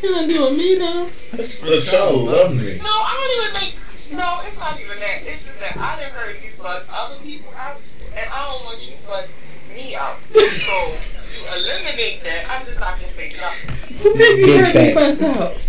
can 0.00 0.14
I 0.14 0.26
do 0.26 0.42
with 0.42 0.56
me 0.58 0.74
though? 0.74 1.08
But 1.62 1.84
y'all 1.92 2.24
love 2.24 2.52
me. 2.56 2.78
No, 2.82 2.90
I 2.90 3.14
don't 3.14 3.30
even 3.38 3.50
think 3.60 3.74
No, 4.18 4.40
it's 4.44 4.58
not 4.58 4.80
even 4.80 4.98
that. 4.98 5.22
It's 5.22 5.44
just 5.44 5.60
that 5.60 5.76
I 5.76 6.00
done 6.00 6.10
heard 6.10 6.34
you 6.42 6.50
fuck 6.50 6.84
other 6.92 7.20
people 7.22 7.52
out, 7.56 7.78
and 8.16 8.28
I 8.32 8.46
don't 8.50 8.64
want 8.64 8.80
you 8.84 8.96
to 8.96 9.02
fuck 9.02 9.28
me 9.76 9.94
out. 9.94 10.16
So 10.32 10.40
to 10.40 10.44
eliminate 11.56 12.22
that, 12.24 12.46
I'm 12.50 12.66
just 12.66 12.80
not 12.80 12.98
gonna 12.98 13.12
say 13.12 13.32
nothing. 13.40 13.96
Who 13.98 14.14
made 14.14 14.38
you 14.38 14.46
Big 14.46 14.60
heard 14.60 14.74
me 14.74 14.94
facts. 14.94 15.20
fuss 15.20 15.22
out? 15.22 15.68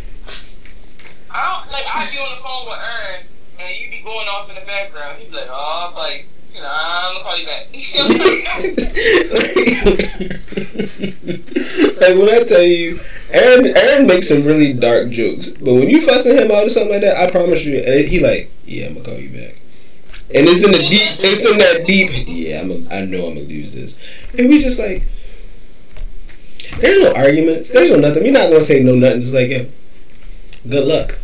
I 1.31 1.61
don't 1.61 1.71
like 1.71 1.85
I 1.87 2.09
be 2.11 2.17
on 2.17 2.35
the 2.35 2.41
phone 2.41 2.65
with 2.65 2.79
Aaron, 2.79 3.25
and 3.59 3.79
you 3.79 3.89
be 3.89 4.01
going 4.03 4.27
off 4.27 4.49
in 4.49 4.55
the 4.55 4.61
background. 4.61 5.19
He's 5.19 5.33
like, 5.33 5.47
oh, 5.49 5.89
I'm 5.89 5.95
like 5.95 6.27
you 6.55 6.61
know, 6.61 6.69
I'm 6.71 7.13
gonna 7.13 7.23
call 7.25 7.37
you 7.37 7.45
back. 7.45 7.67
like 11.99 12.15
when 12.17 12.29
I 12.29 12.43
tell 12.47 12.63
you, 12.63 12.99
Aaron, 13.31 13.75
Aaron 13.75 14.07
makes 14.07 14.29
some 14.29 14.45
really 14.45 14.71
dark 14.71 15.09
jokes, 15.09 15.49
but 15.49 15.73
when 15.73 15.89
you 15.89 16.01
fussing 16.01 16.37
him 16.37 16.51
out 16.51 16.65
or 16.65 16.69
something 16.69 16.93
like 16.93 17.01
that, 17.01 17.17
I 17.17 17.29
promise 17.29 17.65
you, 17.65 17.81
eh, 17.83 18.03
he 18.03 18.21
like, 18.21 18.49
yeah, 18.65 18.87
I'm 18.87 18.93
gonna 18.93 19.05
call 19.05 19.17
you 19.19 19.29
back. 19.29 19.55
And 20.33 20.47
it's 20.47 20.63
in 20.63 20.71
the 20.71 20.79
deep, 20.79 21.19
it's 21.19 21.45
in 21.45 21.57
that 21.57 21.85
deep. 21.85 22.09
Yeah, 22.25 22.61
I'm. 22.61 22.71
A, 22.71 22.75
I 22.95 23.05
know 23.05 23.27
I'm 23.27 23.35
gonna 23.35 23.47
lose 23.47 23.75
this, 23.75 23.97
and 24.37 24.47
we 24.49 24.59
just 24.61 24.79
like, 24.79 25.03
there's 26.79 27.03
no 27.03 27.13
arguments, 27.15 27.71
there's 27.71 27.91
no 27.91 27.97
nothing. 27.97 28.23
We're 28.23 28.31
not 28.31 28.49
gonna 28.49 28.61
say 28.61 28.83
no 28.83 28.95
nothing. 28.95 29.21
Just 29.21 29.33
like, 29.33 29.49
yeah, 29.49 29.63
good 30.67 30.87
luck. 30.87 31.19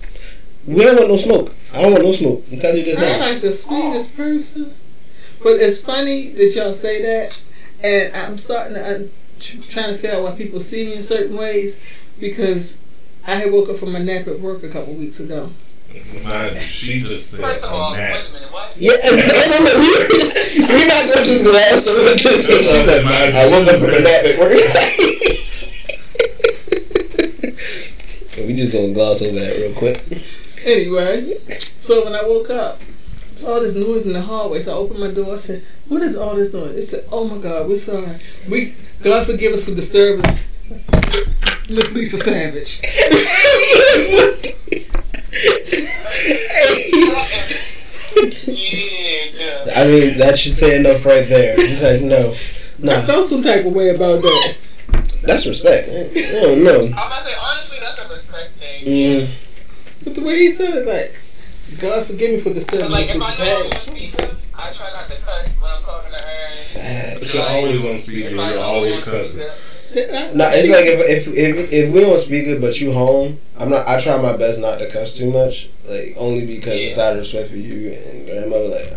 We 0.68 0.84
don't 0.84 0.98
want 0.98 1.10
no 1.10 1.18
smoke. 1.18 1.56
I 1.73 1.82
don't 1.82 1.94
want 1.94 2.03
no 2.03 2.11
smoke. 2.11 2.44
I'm 2.52 2.60
telling 2.60 2.78
you 2.78 2.86
this 2.86 2.98
I'm 2.98 3.19
now. 3.19 3.19
like 3.19 3.41
the 3.41 3.53
sweetest 3.53 4.15
person, 4.15 4.73
but 5.41 5.53
it's 5.60 5.82
funny 5.82 6.30
that 6.30 6.56
y'all 6.56 6.73
say 6.73 7.02
that, 7.02 7.41
and 7.84 8.15
I'm 8.15 8.38
starting 8.38 8.76
to 8.76 8.86
I'm 8.95 9.10
trying 9.40 9.91
to 9.91 9.98
figure 9.98 10.18
out 10.18 10.23
why 10.23 10.32
people 10.32 10.60
see 10.60 10.86
me 10.86 10.95
in 10.95 11.03
certain 11.03 11.36
ways 11.36 11.80
because 12.19 12.78
I 13.28 13.36
had 13.36 13.52
woke 13.52 13.69
up 13.69 13.78
from 13.78 13.95
a 13.95 13.99
nap 13.99 14.28
at 14.28 14.40
work 14.40 14.64
a 14.64 14.69
couple 14.69 14.94
weeks 14.94 15.19
ago. 15.19 15.49
Mind 16.23 16.56
she 16.56 16.99
just 16.99 17.32
said 17.32 17.41
First 17.41 17.64
of 17.65 17.72
all, 17.72 17.94
a 17.94 17.98
wait 17.98 17.99
nap. 17.99 18.26
a 18.30 18.34
minute, 18.34 18.52
what? 18.52 18.72
Yeah, 18.78 18.94
and, 19.03 19.19
and 19.19 19.53
I'm 19.53 19.64
we, 19.82 20.64
we're 20.64 20.88
not 20.88 21.03
going 21.06 21.19
to 21.19 21.26
just 21.26 21.44
glass 21.44 21.86
over 21.88 21.99
this. 21.99 22.48
So 22.48 22.56
she's 22.57 22.88
like, 22.88 23.03
I 23.03 23.49
woke 23.49 23.68
up 23.68 23.76
from 23.76 23.90
a 23.90 23.99
nap 23.99 24.23
at 24.23 24.40
work. 24.40 24.53
we 28.47 28.55
just 28.55 28.73
gonna 28.73 28.93
gloss 28.93 29.22
over 29.22 29.39
that 29.39 29.55
real 29.57 29.73
quick. 29.73 30.03
Anyway, 30.65 31.34
so 31.80 32.03
when 32.05 32.13
I 32.15 32.22
woke 32.23 32.49
up, 32.49 32.80
there's 33.31 33.43
all 33.43 33.59
this 33.61 33.76
noise 33.76 34.05
in 34.05 34.13
the 34.13 34.22
hallway. 34.22 34.61
So 34.61 34.72
I 34.72 34.76
opened 34.76 34.99
my 34.99 35.11
door. 35.11 35.35
I 35.35 35.38
said, 35.39 35.63
"What 35.88 36.01
is 36.03 36.15
all 36.15 36.35
this 36.35 36.53
noise?" 36.53 36.72
It 36.72 36.84
said, 36.84 37.05
"Oh 37.11 37.26
my 37.26 37.38
God, 37.38 37.68
we're 37.68 37.77
sorry. 37.77 38.18
We 38.49 38.73
God 39.01 39.26
forgive 39.26 39.53
us 39.53 39.65
for 39.65 39.73
disturbing 39.73 40.26
Miss 41.69 41.93
Lisa 41.93 42.18
Savage." 42.18 42.81
Yeah, 48.47 49.73
I 49.76 49.88
mean, 49.88 50.18
that 50.18 50.38
should 50.38 50.55
say 50.55 50.77
enough 50.77 51.05
right 51.05 51.27
there. 51.27 51.55
He's 51.55 51.81
like, 51.81 52.01
no, 52.01 52.35
No 52.80 52.97
I 52.97 53.01
felt 53.05 53.30
some 53.30 53.41
type 53.41 53.65
of 53.65 53.73
way 53.73 53.89
about 53.89 54.22
that. 54.22 54.57
that's 55.23 55.45
respect. 55.47 55.89
I 55.89 56.41
don't 56.41 56.63
know. 56.63 56.85
I'm 56.85 56.91
about 56.93 57.23
to 57.23 57.30
say, 57.30 57.35
honestly, 57.41 57.77
that's 57.80 57.99
a 57.99 58.07
respect 58.86 59.28
thing. 59.28 59.28
Mm, 59.28 60.03
But 60.03 60.16
the 60.16 60.22
way 60.22 60.38
he 60.40 60.52
said 60.52 60.74
it, 60.76 60.88
like, 60.88 61.16
God 61.80 62.06
forgive 62.06 62.32
me 62.32 62.40
for 62.41 62.53
disturbing 62.53 62.86
But 62.88 62.91
like, 62.91 63.10
if 63.16 63.22
I 63.22 63.45
know 63.45 63.60
I'm 63.60 63.66
on 63.68 63.72
speaker, 63.80 64.36
I 64.58 64.74
try 64.74 64.91
not 64.91 65.08
to 65.08 65.16
cuss 65.16 65.48
when 65.62 65.72
I'm 65.72 65.82
talking 65.84 66.12
to 66.12 66.18
her. 66.18 67.20
But 67.20 67.34
you're 67.34 67.44
always 67.44 67.86
on 67.86 67.94
speaker. 67.94 68.30
If 68.30 68.40
I 68.40 68.53
You're 68.53 68.64
always 68.64 69.03
cussing. 69.03 69.41
speaker, 69.91 70.32
No, 70.36 70.49
it's 70.53 70.70
like 70.70 70.86
if, 70.86 71.28
if 71.28 71.38
if 71.38 71.74
if 71.74 71.94
we 71.94 72.03
on 72.06 72.20
speaker 72.20 72.60
but 72.60 72.80
you 72.80 72.91
home, 72.94 73.38
I'm 73.58 73.70
not. 73.70 73.88
I 73.88 73.99
try 74.02 74.22
my 74.22 74.36
best 74.38 74.60
not 74.62 74.80
to 74.80 74.90
cuss 74.90 75.18
too 75.18 75.32
much, 75.32 75.70
like 75.86 76.16
only 76.18 76.45
because 76.45 76.74
it's 76.76 76.98
out 76.98 77.14
of 77.14 77.20
respect 77.20 77.49
for 77.49 77.58
you 77.58 77.91
and 77.94 78.26
grandmother. 78.26 78.68
Like, 78.70 78.88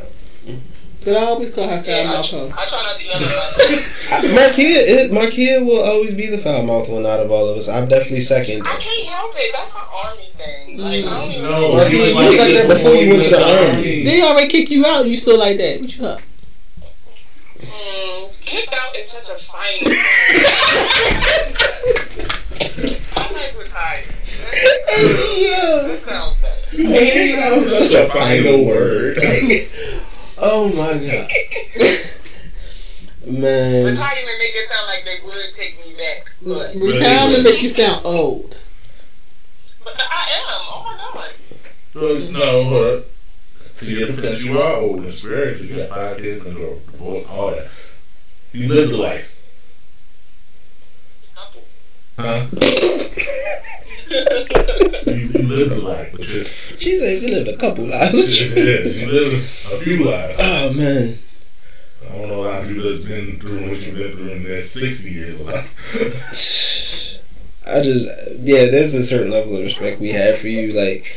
But 1.04 1.16
I 1.18 1.24
always 1.26 1.52
call 1.52 1.68
her 1.68 1.82
foul 1.82 1.86
Yeah, 1.86 2.04
mouth 2.04 2.30
hoe. 2.30 2.50
I 2.56 2.64
try 2.66 2.82
not 2.82 2.96
to 2.96 3.04
yell 3.04 3.16
at 3.16 3.22
my 4.32 4.46
I, 4.46 4.48
Marquia, 4.48 5.58
is, 5.58 5.62
will 5.62 5.82
always 5.82 6.14
be 6.14 6.26
the 6.28 6.38
foul 6.38 6.62
mouth 6.62 6.88
one 6.88 7.04
out 7.04 7.20
of 7.20 7.30
all 7.30 7.48
of 7.48 7.58
us. 7.58 7.68
I'm 7.68 7.88
definitely 7.88 8.22
second. 8.22 8.66
I 8.66 8.76
can't 8.76 9.06
help 9.08 9.32
it. 9.36 9.52
That's 9.52 9.74
my 9.74 9.86
army 10.04 10.28
thing. 10.32 10.78
Like, 10.78 11.04
I 11.04 11.20
don't 11.20 11.30
even 11.30 11.42
No, 11.42 11.74
Marquis, 11.74 11.96
you 11.96 12.02
was 12.04 12.14
like 12.14 12.38
like 12.38 12.54
that 12.54 12.68
before 12.68 12.94
you 12.94 13.10
went 13.10 13.22
to 13.24 13.30
the 13.30 13.66
army. 13.68 14.04
They 14.04 14.22
already 14.22 14.48
kick 14.48 14.70
you 14.70 14.86
out. 14.86 15.06
You 15.06 15.16
still 15.16 15.38
like 15.38 15.58
that? 15.58 15.80
What 15.80 15.94
you 15.96 16.06
up? 16.06 16.20
Mm, 17.60 18.40
kicked 18.40 18.72
out 18.72 18.96
is 18.96 19.08
such 19.10 19.28
a 19.28 19.34
fine 19.44 19.76
word. 19.84 19.94
I 23.16 23.32
like 23.32 23.54
retired. 23.58 24.04
That 24.08 26.02
sounds 26.06 26.36
better. 26.40 26.82
Man, 26.82 27.36
that 27.36 27.52
was 27.52 27.76
such 27.78 27.94
a 27.94 28.08
final 28.10 28.64
word. 28.66 29.18
Like, 29.18 29.70
oh 30.38 30.68
my 30.68 30.94
god, 30.94 31.30
man. 33.26 33.86
Retirement 33.86 34.38
make 34.38 34.54
it 34.54 34.68
sound 34.68 34.86
like 34.86 35.04
they 35.04 35.18
would 35.24 35.54
take 35.54 35.84
me 35.86 35.94
back. 35.96 36.32
But, 36.44 36.74
Retirement 36.74 37.42
make 37.44 37.62
you 37.62 37.68
sound 37.68 38.04
old. 38.04 38.60
but 39.82 39.94
I 39.98 40.28
am. 40.38 40.60
Oh 40.70 41.12
my 41.14 41.20
god. 41.20 41.32
Well, 41.94 42.18
no, 42.32 42.64
hold 42.64 42.98
up. 42.98 43.04
See, 43.76 44.04
because 44.04 44.44
you 44.44 44.58
are 44.60 44.76
old 44.76 45.00
and 45.00 45.10
spiritual, 45.10 45.66
you 45.66 45.76
got 45.76 45.88
five 45.88 46.16
kids, 46.18 46.42
control, 46.42 46.80
boy, 46.98 47.24
all 47.28 47.50
that. 47.50 47.68
You 48.52 48.68
lived 48.68 48.92
the 48.92 48.96
life, 48.98 49.33
huh? 52.16 52.46
you, 55.06 55.14
you 55.14 55.42
lived 55.42 55.72
the 55.72 55.80
life, 55.82 56.12
but 56.12 56.28
you, 56.28 56.44
She 56.44 56.96
said 56.96 57.20
she 57.20 57.34
lived 57.34 57.48
a 57.48 57.56
couple 57.56 57.84
lives. 57.86 58.54
yeah, 58.56 58.64
lives. 58.64 59.00
you 59.02 59.12
lived 59.12 59.34
a 59.34 59.76
few 59.78 60.04
lives. 60.04 60.36
oh 60.40 60.72
man. 60.74 61.18
I 62.08 62.16
don't 62.18 62.28
know 62.28 62.50
how 62.50 62.62
people 62.66 62.84
that's 62.84 63.04
been 63.04 63.38
through 63.40 63.68
what 63.68 63.80
you've 63.84 63.96
been 63.96 64.12
through 64.12 64.28
in 64.28 64.42
their 64.44 64.62
60 64.62 65.10
years 65.10 65.40
of 65.40 65.46
life. 65.46 65.70
I 67.66 67.80
just 67.82 68.08
yeah, 68.40 68.66
there's 68.66 68.94
a 68.94 69.02
certain 69.02 69.30
level 69.30 69.56
of 69.56 69.62
respect 69.62 70.00
we 70.00 70.12
have 70.12 70.38
for 70.38 70.48
you. 70.48 70.72
Like 70.72 71.16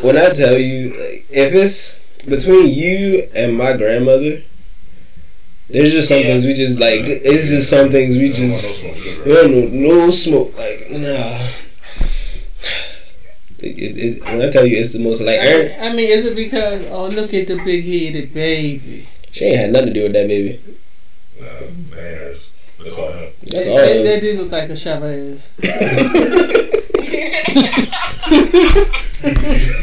when 0.00 0.16
I 0.18 0.28
tell 0.28 0.58
you, 0.58 0.90
like 0.90 1.26
if 1.30 1.54
it's 1.54 2.00
between 2.26 2.68
you 2.68 3.28
and 3.34 3.56
my 3.56 3.76
grandmother, 3.76 4.42
there's 5.68 5.92
just 5.92 6.08
some 6.08 6.20
Yeah. 6.20 6.26
things 6.26 6.44
we 6.46 6.54
just 6.54 6.78
like. 6.80 7.00
It's 7.04 7.48
just 7.48 7.68
some 7.70 7.90
things 7.90 8.16
we 8.16 8.26
I 8.26 8.32
don't 8.32 8.50
want 8.50 8.62
just 8.62 8.64
no 8.64 8.72
smoke, 8.72 8.96
sugar. 8.96 9.24
we 9.24 9.34
don't 9.34 9.72
know 9.72 9.96
no 10.06 10.10
smoke. 10.10 10.56
Like 10.56 10.86
nah. 10.90 11.48
It, 13.58 13.78
it, 13.78 13.96
it, 13.96 14.24
when 14.24 14.42
I 14.42 14.48
tell 14.48 14.66
you, 14.66 14.76
it's 14.78 14.92
the 14.92 14.98
most 14.98 15.22
like 15.22 15.38
I, 15.40 15.46
er, 15.52 15.76
I 15.80 15.88
mean, 15.92 16.10
is 16.10 16.26
it 16.26 16.36
because 16.36 16.86
oh 16.90 17.08
look 17.08 17.32
at 17.34 17.46
the 17.48 17.56
big 17.64 17.84
headed 17.84 18.32
baby? 18.34 19.06
she 19.32 19.46
ain't 19.46 19.58
had 19.58 19.72
nothing 19.72 19.88
to 19.88 19.94
do 19.94 20.02
with 20.04 20.12
that 20.12 20.28
baby. 20.28 20.60
Nah, 21.40 21.46
man, 21.96 22.34
that's 22.78 22.98
all 22.98 23.08
I 23.08 23.16
have. 23.16 23.32
That's 23.40 23.66
all. 23.66 23.76
That, 23.76 24.02
that 24.04 24.20
did 24.20 24.36
look 24.38 24.52
like 24.52 24.68
a 24.68 24.76
Chavez. 24.76 25.50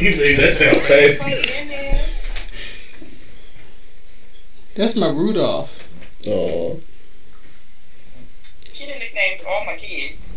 You 0.03 0.11
made 0.17 0.37
that 0.39 0.53
sound 0.53 0.77
fancy. 0.81 1.31
Like 4.77 4.79
in 4.79 4.81
there. 4.81 4.85
That's 4.85 4.95
my 4.95 5.09
Rudolph. 5.09 5.79
Oh, 6.27 6.79
She 8.73 8.85
didn't 8.85 8.99
nickname 8.99 9.39
all 9.47 9.65
my 9.65 9.75
kids. 9.77 10.29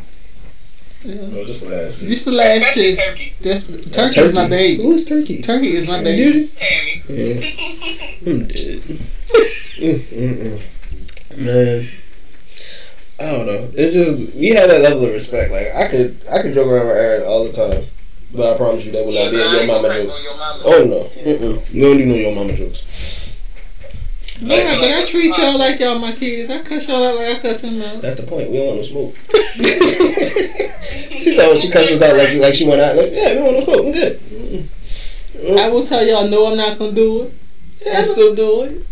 Yeah. 1.04 1.26
No, 1.28 1.44
just 1.44 1.60
the 1.62 1.68
last. 1.68 1.98
Just 2.00 2.24
the 2.24 2.32
last 2.32 2.56
Especially 2.58 2.96
two. 2.96 3.02
Turkey. 3.02 3.32
That's 3.40 3.90
turkey, 3.92 4.20
is 4.20 4.34
my 4.34 4.48
baby. 4.48 4.82
Who 4.82 4.92
is 4.92 5.04
turkey? 5.04 5.42
Turkey 5.42 5.68
is 5.68 5.86
my 5.86 6.02
baby. 6.02 6.32
Dude, 6.32 6.56
Tammy. 6.56 7.02
yeah. 7.08 8.26
I'm 8.32 8.46
dead. 8.48 8.80
Mm, 9.76 10.00
mm, 10.00 10.58
mm. 10.58 11.38
Man, 11.38 11.88
I 13.20 13.30
don't 13.30 13.46
know. 13.46 13.70
It's 13.74 13.92
just 13.92 14.34
we 14.34 14.48
have 14.50 14.68
that 14.68 14.80
level 14.80 15.04
of 15.04 15.12
respect. 15.12 15.52
Like 15.52 15.74
I 15.74 15.86
could, 15.88 16.20
I 16.32 16.42
could 16.42 16.54
joke 16.54 16.66
around 16.66 16.86
with 16.88 16.96
Aaron 16.96 17.24
all 17.24 17.44
the 17.44 17.52
time, 17.52 17.84
but 18.34 18.54
I 18.54 18.56
promise 18.56 18.86
you 18.86 18.92
that 18.92 19.04
will 19.06 19.12
not 19.12 19.30
be 19.30 19.36
a 19.36 19.52
your 19.52 19.66
mama 19.66 19.88
joke. 19.92 20.10
Oh 20.64 20.84
no, 20.88 21.22
Mm-mm. 21.22 21.72
we 21.72 21.80
don't 21.80 21.98
do 21.98 22.06
no 22.06 22.14
your 22.14 22.34
mama 22.34 22.54
jokes. 22.54 22.82
Yeah, 24.40 24.78
but 24.78 24.90
I 24.90 25.04
treat 25.04 25.36
y'all 25.38 25.58
like 25.58 25.80
y'all 25.80 25.98
my 25.98 26.12
kids. 26.12 26.50
I 26.50 26.58
cuss 26.62 26.86
y'all 26.88 27.02
out 27.04 27.16
like 27.16 27.36
I 27.36 27.38
cuss 27.40 27.62
him 27.62 27.80
out. 27.80 28.02
That's 28.02 28.16
the 28.16 28.22
point. 28.26 28.50
We 28.50 28.58
don't 28.58 28.66
want 28.66 28.78
no 28.78 28.82
smoke. 28.82 29.14
she 31.18 31.36
thought 31.36 31.58
she 31.58 31.70
cusses 31.70 32.02
out 32.02 32.16
like 32.16 32.34
like 32.34 32.54
she 32.54 32.66
went 32.66 32.80
out. 32.80 32.96
Like, 32.96 33.10
yeah, 33.12 33.30
we 33.30 33.34
don't 33.36 33.44
want 33.54 33.56
no 33.58 33.64
smoke. 33.64 33.86
I'm 33.86 33.92
good. 33.92 34.18
Mm-mm. 34.20 35.58
I 35.58 35.68
will 35.68 35.84
tell 35.84 36.04
y'all 36.06 36.28
no, 36.28 36.46
I'm 36.50 36.56
not 36.56 36.78
gonna 36.78 36.92
do 36.92 37.24
it. 37.24 37.34
Yeah, 37.84 38.00
I 38.00 38.02
still 38.04 38.34
do 38.34 38.62
it. 38.64 38.86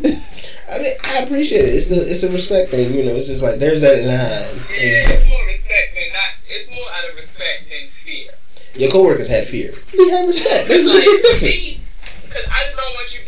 I 0.71 0.79
mean, 0.79 0.95
I 1.05 1.19
appreciate 1.19 1.65
it. 1.67 1.75
It's 1.75 1.89
the 1.89 2.09
it's 2.11 2.23
a 2.23 2.31
respect 2.31 2.71
thing. 2.71 2.93
You 2.95 3.05
know, 3.05 3.15
it's 3.17 3.27
just 3.27 3.43
like 3.43 3.59
there's 3.59 3.81
that 3.83 3.99
line. 3.99 4.65
Yeah, 4.71 5.11
it's 5.11 5.29
more 5.29 5.45
respect 5.47 5.95
than 5.95 6.13
not. 6.13 6.31
It's 6.49 6.71
more 6.71 6.89
out 6.91 7.09
of 7.11 7.17
respect 7.17 7.69
than 7.69 7.89
fear. 8.05 8.31
Your 8.77 8.91
coworkers 8.91 9.29
had 9.29 9.47
fear. 9.47 9.73
We 9.97 10.09
had 10.11 10.27
respect. 10.27 10.69
There's 10.69 10.87
It's 10.87 10.91
a 10.91 10.95
like 10.95 11.05
big 11.05 11.23
difference. 11.23 11.43
me, 11.43 11.81
because 12.29 12.45
I 12.51 12.65
just 12.65 12.77
don't 12.77 12.95
want 12.95 13.15
you 13.15 13.24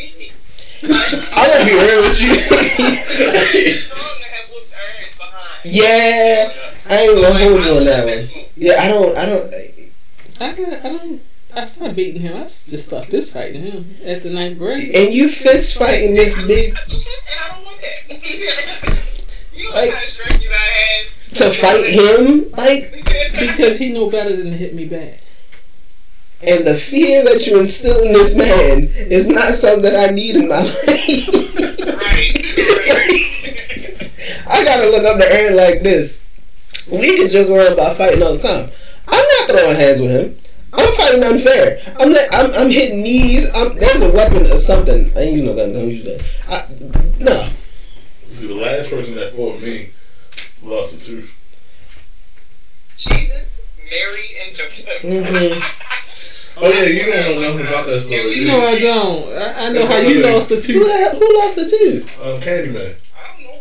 to 0.81 0.87
beat 0.87 0.89
me. 0.89 0.95
Like, 0.95 1.33
I 1.33 1.49
want 1.49 1.61
to 1.61 1.67
be 1.67 1.75
real 1.75 2.03
with 2.03 2.21
you. 2.23 2.33
it's 2.33 3.85
strong 3.85 4.17
to 4.19 4.25
have 4.25 4.51
whooped 4.51 4.75
Ernst 4.99 5.19
behind. 5.19 5.65
yeah, 5.65 6.53
I 6.89 6.97
ain't 7.03 7.23
gonna 7.23 7.39
hold 7.39 7.63
you 7.63 7.77
on 7.77 7.85
that 7.85 8.05
one. 8.07 8.45
Yeah, 8.57 8.75
I 8.81 8.89
don't. 8.89 9.17
I 9.17 9.27
don't. 9.27 9.55
I 10.39 10.53
got, 10.53 10.85
I 10.85 10.89
don't, 10.97 11.23
I 11.55 11.67
stopped 11.67 11.97
beating 11.97 12.21
him. 12.21 12.37
I 12.37 12.43
just 12.43 12.87
stopped 12.87 13.11
this 13.11 13.33
fighting 13.33 13.63
him 13.63 13.97
at 14.05 14.23
the 14.23 14.29
ninth 14.31 14.59
grade. 14.59 14.95
And 14.95 15.15
you 15.15 15.29
fist 15.31 15.79
fighting 15.79 16.15
this 16.15 16.41
big 16.47 16.71
And 16.71 16.79
I 16.89 17.55
don't 17.55 17.65
want 17.65 17.81
that. 17.81 18.23
you 19.55 19.65
know 19.65 19.71
Like- 19.71 19.91
what 19.95 20.09
strength 20.09 20.43
you 20.43 20.51
gotta 20.51 21.35
to 21.37 21.51
fight 21.53 21.87
him? 21.87 22.51
Like, 22.53 22.93
Because 23.33 23.79
he 23.79 23.91
knew 23.93 24.11
better 24.11 24.35
than 24.37 24.47
to 24.47 24.57
hit 24.57 24.75
me 24.75 24.87
back. 24.87 25.21
And 26.43 26.67
the 26.67 26.75
fear 26.77 27.25
that 27.25 27.47
you 27.47 27.59
instill 27.61 28.03
in 28.05 28.13
this 28.13 28.35
man 28.37 28.83
is 29.11 29.29
not 29.29 29.55
something 29.55 29.83
that 29.83 30.11
I 30.11 30.13
need 30.13 30.37
in 30.37 30.49
my 30.49 30.57
life. 30.61 31.29
right. 31.97 32.37
right. 32.37 33.23
I 34.49 34.65
gotta 34.65 34.91
look 34.91 35.05
up 35.05 35.19
to 35.19 35.33
Aaron 35.33 35.57
like 35.57 35.83
this. 35.83 36.25
We 36.91 37.17
can 37.17 37.29
joke 37.29 37.49
around 37.49 37.73
about 37.73 37.97
fighting 37.97 38.23
all 38.23 38.35
the 38.35 38.39
time. 38.41 38.71
I'm 39.09 39.25
not 39.41 39.51
throwing 39.51 39.77
hands 39.77 40.01
with 40.01 40.11
him. 40.11 40.37
I'm 40.73 40.95
fighting 40.95 41.25
unfair. 41.25 41.81
I'm 41.99 42.13
like 42.13 42.29
I'm, 42.33 42.51
I'm 42.53 42.71
hitting 42.71 43.03
knees. 43.03 43.51
I'm, 43.55 43.75
there's 43.77 44.03
a 44.03 44.11
weapon 44.13 44.43
or 44.43 44.59
something. 44.59 45.11
I 45.17 45.21
ain't 45.21 45.37
use 45.37 45.45
no 45.45 45.55
gun. 45.57 45.73
Don't 45.73 45.89
use 45.89 46.05
that. 46.05 46.23
I, 46.49 46.67
no. 47.19 47.45
See, 48.29 48.47
the 48.47 48.55
last 48.55 48.91
person 48.91 49.15
that 49.15 49.33
fought 49.35 49.61
me 49.63 49.91
lost 50.63 50.99
the 50.99 51.05
tooth. 51.05 51.33
Jesus, 52.99 53.49
Mary, 53.91 54.27
and 54.45 54.55
Joseph. 54.55 54.87
Mhm. 55.03 55.83
Oh 56.59 56.71
yeah, 56.71 56.85
you 56.85 57.05
don't 57.13 57.35
know 57.35 57.41
nothing 57.51 57.67
about 57.67 57.85
that 57.87 58.01
story. 58.01 58.45
No, 58.47 58.67
I 58.67 58.79
don't. 58.79 59.29
I, 59.35 59.67
I 59.67 59.69
know 59.73 59.87
how 59.87 59.99
you 59.99 60.23
lost 60.25 60.49
the 60.49 60.55
Who, 60.57 60.63
tooth. 60.63 60.87
the, 60.87 61.11
who 61.19 61.39
lost 61.39 61.55
the 61.57 61.69
tooth? 61.69 62.19
Um, 62.21 62.41
Candyman. 62.41 62.95
I 63.15 63.17
don't 63.35 63.45
know. 63.45 63.61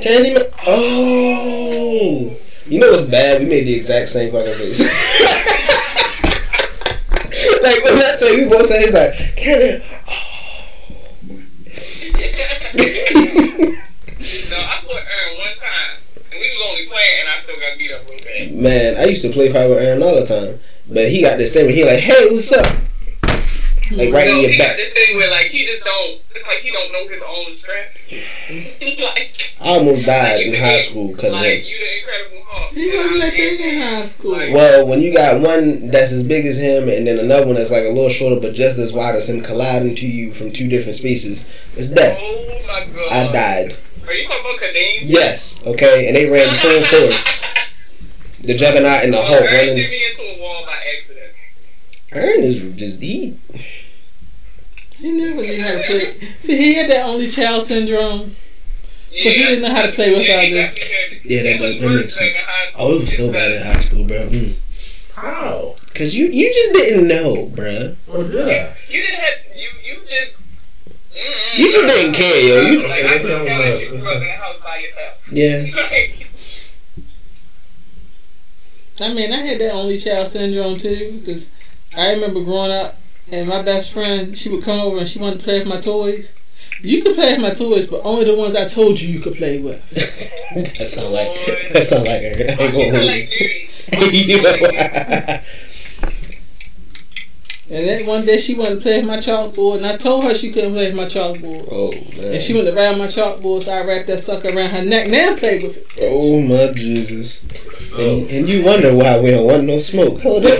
Candyman. 0.00 0.50
Oh. 0.66 2.36
You 2.66 2.78
know 2.80 2.90
what's 2.92 3.04
bad? 3.04 3.40
We 3.40 3.46
made 3.46 3.66
the 3.66 3.74
exact 3.74 4.08
same 4.08 4.32
fucking 4.32 4.54
face. 4.54 4.80
like 7.62 7.84
when 7.84 7.98
I 7.98 8.14
say 8.16 8.36
we 8.44 8.48
both 8.48 8.66
say 8.66 8.80
he's 8.84 8.94
like 8.94 9.12
Candy. 9.36 9.82
No, 14.50 14.56
I 14.56 14.80
fought 14.82 15.04
Aaron 15.04 15.38
one 15.38 15.56
time, 15.58 15.96
and 16.32 16.40
we 16.40 16.48
was 16.48 16.62
only 16.68 16.86
playing, 16.86 17.20
and 17.20 17.28
I 17.28 17.38
still 17.42 17.58
got 17.58 17.76
beat 17.78 17.92
up 17.92 18.08
real 18.08 18.20
bad. 18.24 18.52
Man, 18.62 18.96
I 18.96 19.04
used 19.04 19.22
to 19.22 19.28
play 19.30 19.52
fight 19.52 19.68
with 19.68 19.78
Aaron 19.78 20.02
all 20.02 20.14
the 20.14 20.24
time. 20.26 20.58
But 20.92 21.08
he 21.08 21.22
got 21.22 21.38
this 21.38 21.52
thing 21.52 21.66
where 21.66 21.74
he 21.74 21.84
like, 21.84 22.00
hey, 22.00 22.26
what's 22.30 22.52
up? 22.52 22.66
Like 23.92 24.12
right 24.12 24.28
no, 24.28 24.34
in 24.36 24.40
your 24.42 24.50
he 24.50 24.58
got 24.58 24.68
back. 24.68 24.76
this 24.76 24.92
thing 24.92 25.16
where 25.16 25.30
like 25.30 25.46
he 25.46 25.66
just 25.66 25.84
don't. 25.84 26.20
It's 26.34 26.46
like 26.46 26.58
he 26.58 26.70
don't 26.70 26.92
know 26.92 27.08
his 27.08 27.22
own 27.26 27.56
strength. 27.56 29.00
like, 29.04 29.54
I 29.60 29.68
almost 29.78 30.04
died 30.06 30.36
like, 30.38 30.46
in 30.46 30.54
high 30.54 30.76
the- 30.76 30.82
school 30.82 31.08
because 31.08 31.32
of 31.32 31.40
like 31.40 31.60
him. 31.60 31.66
you 31.66 31.78
the 31.78 31.98
Incredible 31.98 32.44
Hulk. 32.48 32.72
He 32.72 32.96
wasn't 32.96 33.18
that 33.20 33.32
big 33.32 33.60
in 33.60 33.80
high 33.80 34.04
school. 34.04 34.32
Like, 34.32 34.52
Well, 34.54 34.86
when 34.86 35.00
you 35.02 35.12
got 35.12 35.40
one 35.42 35.88
that's 35.90 36.12
as 36.12 36.22
big 36.24 36.46
as 36.46 36.56
him 36.58 36.88
and 36.88 37.04
then 37.06 37.18
another 37.18 37.46
one 37.46 37.56
that's 37.56 37.70
like 37.72 37.84
a 37.84 37.88
little 37.90 38.10
shorter 38.10 38.40
but 38.40 38.54
just 38.54 38.78
as 38.78 38.92
wide 38.92 39.16
as 39.16 39.28
him 39.28 39.40
colliding 39.42 39.96
to 39.96 40.06
you 40.06 40.32
from 40.34 40.52
two 40.52 40.68
different 40.68 40.96
spaces, 40.96 41.44
it's 41.76 41.90
oh 41.90 41.94
death. 41.94 42.18
Oh 42.20 42.62
my 42.68 42.84
god. 42.94 43.12
I 43.12 43.32
died. 43.32 43.76
Are 44.06 44.12
you 44.12 44.28
talking 44.28 44.40
about 44.40 44.60
Kadeem? 44.60 44.98
Yes, 45.02 45.60
okay, 45.66 46.06
and 46.06 46.16
they 46.16 46.28
ran 46.30 46.54
full 46.60 46.84
force. 46.84 47.24
The 48.42 48.54
Juggernaut 48.54 49.04
and 49.04 49.12
the 49.12 49.18
Hulk 49.20 49.42
Aaron 49.42 49.52
running. 49.54 49.76
did 49.76 49.90
me 49.90 50.06
into 50.08 50.22
a 50.22 50.40
wall 50.40 50.64
by 50.64 50.72
accident. 50.72 51.32
Aaron 52.12 52.42
is 52.42 52.56
just 52.76 53.00
he. 53.02 53.36
He 54.98 55.12
never 55.12 55.40
knew 55.42 55.62
how 55.62 55.72
to 55.72 55.82
play. 55.86 56.20
See, 56.40 56.56
he 56.56 56.74
had 56.74 56.90
that 56.90 57.06
only 57.06 57.28
child 57.28 57.62
syndrome. 57.62 58.34
Yeah, 59.12 59.22
So 59.22 59.30
he 59.30 59.38
didn't 59.44 59.62
know 59.62 59.74
how 59.74 59.86
to 59.86 59.92
play 59.92 60.10
with 60.12 60.26
yeah, 60.26 60.42
he 60.42 60.58
others. 60.58 60.74
got. 60.74 60.88
Yeah, 61.24 61.42
that 61.42 61.52
It 61.56 61.60
was 61.60 61.70
does- 61.76 61.80
that 61.80 61.90
makes 61.96 62.18
back 62.18 62.28
in 62.30 62.34
high 62.44 62.70
school 62.70 62.86
Oh, 62.86 62.96
it 62.96 63.00
was 63.00 63.16
so 63.16 63.32
bad 63.32 63.52
in 63.52 63.62
high 63.62 63.78
school, 63.80 64.04
bro. 64.04 64.28
Mm. 64.28 64.54
How? 65.14 65.76
Cause 65.94 66.14
you 66.14 66.26
you 66.26 66.52
just 66.52 66.72
didn't 66.74 67.08
know, 67.08 67.46
bruh. 67.54 67.96
Or 68.08 68.24
did 68.24 68.48
I? 68.48 68.74
You 68.88 69.02
didn't 69.02 69.20
have 69.20 69.56
you 69.56 69.68
you 69.84 69.94
just. 70.06 70.32
Mm, 71.14 71.58
You 71.58 71.72
just 71.72 71.86
didn't 71.88 72.14
care, 72.14 72.40
yo. 72.40 72.60
You, 72.70 72.82
Like 72.88 73.04
I 73.04 73.18
could 73.18 73.26
tell 73.28 73.44
that 73.44 73.80
you 73.80 73.88
grew 73.88 74.12
in 74.12 74.20
the 74.20 74.30
house 74.30 74.56
by 74.62 74.78
yourself. 74.78 75.28
yeah. 75.32 75.66
Like, 75.90 76.26
I 79.00 79.14
mean, 79.14 79.32
I 79.32 79.36
had 79.40 79.58
that 79.60 79.72
only 79.72 79.98
child 79.98 80.28
syndrome 80.28 80.76
too, 80.78 81.20
because 81.24 81.48
I 81.96 82.12
remember 82.12 82.42
growing 82.42 82.70
up, 82.70 82.96
and 83.30 83.48
my 83.48 83.62
best 83.62 83.92
friend, 83.92 84.36
she 84.36 84.48
would 84.48 84.64
come 84.64 84.80
over 84.80 84.98
and 84.98 85.08
she 85.08 85.18
wanted 85.18 85.38
to 85.38 85.44
play 85.44 85.58
with 85.58 85.68
my 85.68 85.80
toys. 85.80 86.32
You 86.82 87.02
could 87.02 87.14
play 87.14 87.32
with 87.34 87.42
my 87.42 87.50
toys, 87.50 87.86
but 87.88 88.00
only 88.04 88.24
the 88.24 88.36
ones 88.36 88.56
I 88.56 88.64
told 88.66 89.00
you 89.00 89.08
you 89.08 89.20
could 89.20 89.34
play 89.34 89.58
with. 89.60 89.88
that 90.54 90.86
sound 90.88 91.12
like 91.12 91.34
that 91.72 91.84
sound 91.84 92.06
like 92.06 92.22
her. 92.22 92.28
I 92.28 92.64
ain't 92.64 92.74
you 92.76 92.90
gonna 92.90 92.90
feel 92.90 92.90
hold 92.90 93.06
like 93.06 93.40
you. 93.40 93.68
duty. 93.98 94.18
You 94.18 94.42
know? 94.42 95.40
And 97.72 97.86
then 97.86 98.04
one 98.04 98.24
day 98.26 98.36
she 98.36 98.56
wanted 98.56 98.74
to 98.76 98.80
play 98.80 98.98
with 98.98 99.06
my 99.06 99.18
chalkboard, 99.18 99.76
and 99.76 99.86
I 99.86 99.96
told 99.96 100.24
her 100.24 100.34
she 100.34 100.50
couldn't 100.50 100.72
play 100.72 100.86
with 100.88 100.96
my 100.96 101.04
chalkboard. 101.04 101.68
oh 101.70 101.92
man. 101.92 102.32
And 102.34 102.42
she 102.42 102.52
went 102.52 102.66
to 102.66 102.74
write 102.74 102.98
my 102.98 103.06
chalkboard, 103.06 103.62
so 103.62 103.70
I 103.72 103.84
wrapped 103.84 104.08
that 104.08 104.18
sucker 104.18 104.48
around 104.48 104.70
her 104.70 104.82
neck. 104.84 105.08
Now 105.08 105.36
play 105.36 105.62
with 105.62 105.76
it. 105.76 105.86
Oh 106.02 106.40
my 106.42 106.72
Jesus. 106.72 107.38
So, 107.70 108.16
And, 108.18 108.28
and 108.30 108.48
you 108.48 108.64
wonder 108.64 108.92
why 108.92 109.20
we 109.20 109.30
don't 109.30 109.46
want 109.46 109.62
no 109.64 109.78
smoke. 109.78 110.20
Hold 110.22 110.44
up. 110.46 110.52
I 110.52 110.56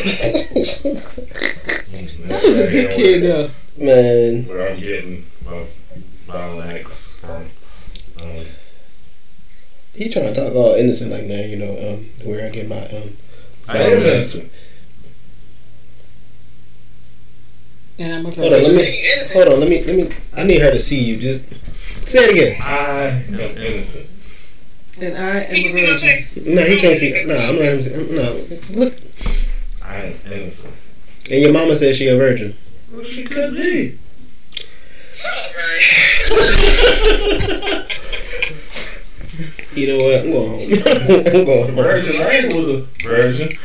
was 2.45 2.59
a 2.59 2.71
good 2.71 2.91
kid 2.93 3.23
though. 3.25 3.51
man. 3.77 4.47
Where 4.47 4.71
I'm 4.71 4.79
getting 4.79 5.25
my 5.45 5.65
violence 6.27 7.17
from. 7.17 7.47
Um, 8.23 8.47
He 9.95 10.09
trying 10.09 10.33
to 10.33 10.41
talk 10.41 10.55
all 10.55 10.75
innocent 10.75 11.11
like 11.11 11.27
that, 11.27 11.49
you 11.49 11.57
know, 11.57 11.77
um, 11.95 12.05
where 12.25 12.47
I 12.47 12.51
get 12.51 12.69
my 12.69 12.87
um 12.87 13.17
I 13.69 13.79
am 13.79 13.93
innocent. 13.99 14.53
And 18.01 18.15
I'm 18.15 18.25
a 18.25 18.31
Hold 18.35 18.55
on, 18.55 18.63
let 18.63 18.75
me 18.75 19.13
hold 19.31 19.49
on, 19.49 19.61
let 19.61 19.69
me 19.69 19.85
let 19.85 19.95
me 19.95 20.09
I 20.35 20.45
need 20.45 20.63
her 20.63 20.71
to 20.71 20.79
see 20.79 21.05
you. 21.05 21.19
Just 21.19 21.45
say 22.09 22.21
it 22.25 22.31
again. 22.31 22.57
I 22.63 23.09
am 23.29 23.35
innocent. 23.59 24.07
And 25.03 25.19
I 25.19 25.41
am 25.41 25.55
He 25.55 25.69
a 25.69 25.71
can 25.71 25.73
see 25.73 25.73
your 25.83 25.99
virgin. 25.99 26.25
No, 26.55 26.63
he 26.65 26.77
can't 26.79 26.97
see. 26.99 27.11
No, 27.27 27.37
I'm 27.37 27.57
not. 27.57 27.65
him 27.65 27.83
see- 27.83 27.93
I'm- 27.95 28.15
No, 28.15 28.33
look. 28.81 28.95
I 29.85 29.97
am 29.97 30.15
innocent. 30.33 30.75
And 31.31 31.43
your 31.43 31.53
mama 31.53 31.77
says 31.77 31.97
she 31.99 32.09
a 32.09 32.17
virgin. 32.17 32.57
Well, 32.91 33.05
she 33.05 33.23
could 33.23 33.55
be. 33.55 33.99
Shut 35.15 35.37
up, 35.37 35.53
Aaron. 35.55 37.87
You 39.75 39.87
know 39.89 39.99
what? 40.05 40.15
I'm 40.21 40.31
going 40.33 40.49
home. 40.49 40.73
I'm 41.27 41.45
going 41.45 41.67
home. 41.67 41.77
Virgin 41.77 42.17
Mary 42.17 42.49
was 42.55 42.69
a 42.71 42.81
virgin. 43.05 43.59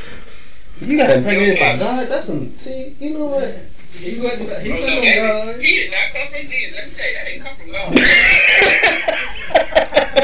You 0.82 0.98
got 0.98 1.16
impregnated 1.18 1.58
by 1.58 1.78
God. 1.78 2.10
That's 2.10 2.28
some. 2.28 2.54
See, 2.58 2.96
you 3.00 3.12
know 3.18 3.28
what? 3.28 3.56
He 4.00 4.20
wasn't. 4.22 4.62
He 4.62 4.72
Oh, 4.72 4.76
no, 4.76 4.82
wasn't 4.82 5.02
that- 5.04 5.46
God. 5.46 5.56
He 5.62 5.72
did 5.76 5.92
not 5.92 6.08
come 6.14 6.28
from 6.32 6.44
Jesus. 6.50 6.74
Let 6.76 6.84
me 6.88 6.92
tell 6.96 7.08
you, 7.08 7.14
that 7.16 7.26
didn't 7.26 7.44
come 7.46 7.56
from 7.56 7.70
God. 7.72 7.88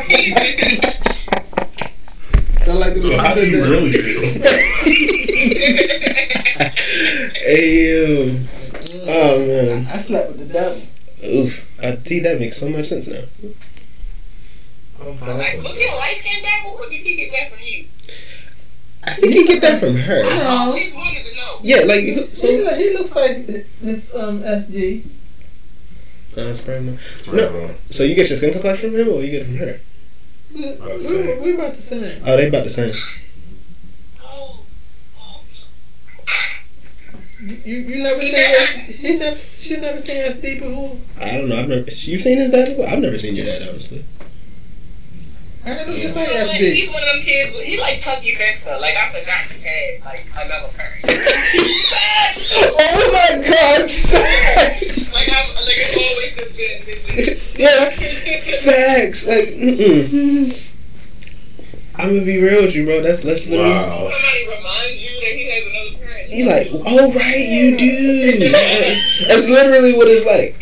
He 0.07 0.34
did- 0.34 0.81
Sound 2.65 2.80
like 2.80 2.93
the 2.93 2.99
So 3.02 3.18
how 3.18 3.34
do 3.34 3.41
you 3.49 3.64
really 3.64 3.91
feel? 3.91 4.31
Hey, 7.41 8.30
um, 8.30 8.48
oh 9.07 9.39
man. 9.45 9.88
I 9.88 9.98
slept 9.98 10.30
with 10.30 10.39
the 10.48 10.53
devil. 10.53 10.81
Oof. 11.26 11.65
I 11.81 11.95
see 11.98 12.19
that 12.19 12.39
makes 12.39 12.57
so 12.57 12.69
much 12.69 12.85
sense 12.88 13.07
now. 13.07 13.23
like, 15.02 15.64
was 15.64 15.77
he 15.77 15.88
a 15.88 15.95
light 15.95 16.18
skinned 16.18 16.43
devil, 16.43 16.77
or 16.80 16.88
did 16.89 17.02
he 17.02 17.15
get 17.15 17.31
that 17.31 17.49
from 17.52 17.60
you? 17.64 17.85
I 19.03 19.13
think 19.15 19.33
he 19.33 19.45
get 19.47 19.61
that 19.61 19.79
from 19.79 19.95
her. 19.95 20.23
No. 20.23 20.47
always 20.47 20.93
wanted 20.93 21.25
to 21.25 21.35
know. 21.35 21.57
Yeah, 21.63 21.81
like 21.85 22.01
He, 22.01 22.25
so. 22.35 22.47
look- 22.47 22.77
he 22.77 22.93
looks 22.93 23.15
like 23.15 23.45
this 23.81 24.15
um 24.15 24.41
SD. 24.43 25.03
Uh, 26.37 26.41
it's 26.41 26.61
probably 26.61 26.85
not- 26.91 26.93
It's 26.95 27.27
No. 27.27 27.51
right. 27.59 27.75
So 27.89 28.03
you 28.03 28.15
get 28.15 28.29
your 28.29 28.37
skin 28.37 28.51
complexion 28.53 28.91
from 28.91 28.99
him, 29.01 29.09
or 29.09 29.21
you 29.23 29.31
get 29.31 29.41
it 29.41 29.45
from 29.45 29.57
her? 29.57 29.79
We, 30.53 30.63
About 30.65 30.87
the 30.87 30.93
we, 30.95 30.99
same. 30.99 31.41
we 31.43 31.53
about 31.55 31.73
the 31.75 31.81
same. 31.81 32.21
Oh, 32.25 32.37
they 32.37 32.47
about 32.47 32.63
the 32.63 32.69
same. 32.69 32.93
Oh. 34.23 34.59
You 37.43 37.75
you 37.75 38.03
never 38.03 38.21
seen 38.21 38.35
S- 38.35 38.69
he's 38.99 39.19
never 39.19 39.37
she's 39.39 39.81
never 39.81 39.99
seen 39.99 40.17
SD 40.17 40.59
before. 40.59 40.97
I 41.19 41.31
don't 41.37 41.49
know. 41.49 41.57
I've 41.59 41.69
never. 41.69 41.81
you've 41.89 42.21
seen 42.21 42.37
his 42.37 42.51
dad 42.51 42.65
before? 42.69 42.87
I've 42.87 42.99
never 42.99 43.17
seen 43.17 43.35
your 43.35 43.45
dad, 43.47 43.67
honestly. 43.67 44.05
I 45.63 45.85
look 45.85 45.95
just 45.97 46.15
You 46.15 46.21
like 46.21 46.33
know 46.33 46.45
what? 46.45 46.55
He's 46.55 46.89
one 46.89 47.03
of 47.03 47.07
them 47.07 47.21
kids. 47.21 47.59
He 47.61 47.79
like 47.79 47.99
Chucky 47.99 48.35
Vista. 48.35 48.77
Like 48.79 48.95
I 48.95 49.09
forgot 49.11 49.45
he 49.45 49.61
had 49.61 50.03
like 50.03 50.25
another 50.33 50.69
parent. 50.75 51.01
oh 52.81 53.09
my 53.13 53.47
God! 53.47 53.91
Facts. 53.91 55.13
Like 55.13 55.29
I'm 55.29 55.53
like 55.55 55.77
it's 55.77 55.97
always 55.97 56.35
just 56.35 56.57
been. 56.57 56.81
This, 56.85 57.47
Yeah, 57.61 57.91
facts. 57.91 59.27
Like, 59.27 59.49
mm-mm. 59.49 60.73
I'm 61.95 62.09
gonna 62.09 62.25
be 62.25 62.41
real 62.41 62.63
with 62.63 62.75
you, 62.75 62.85
bro. 62.85 63.01
That's 63.01 63.21
that's 63.21 63.45
literally. 63.45 63.69
Wow. 63.71 64.09
Somebody 64.09 64.47
remind 64.47 64.99
you 64.99 65.09
that 65.09 65.33
he 65.35 65.45
has 65.51 65.63
another 65.67 65.97
parent. 66.03 66.33
He's 66.33 66.47
like, 66.47 66.69
oh 66.88 67.13
right, 67.13 67.38
you 67.38 67.77
do. 67.77 68.49
That's 69.27 69.47
literally 69.47 69.93
what 69.93 70.07
it's 70.07 70.25
like. 70.25 70.60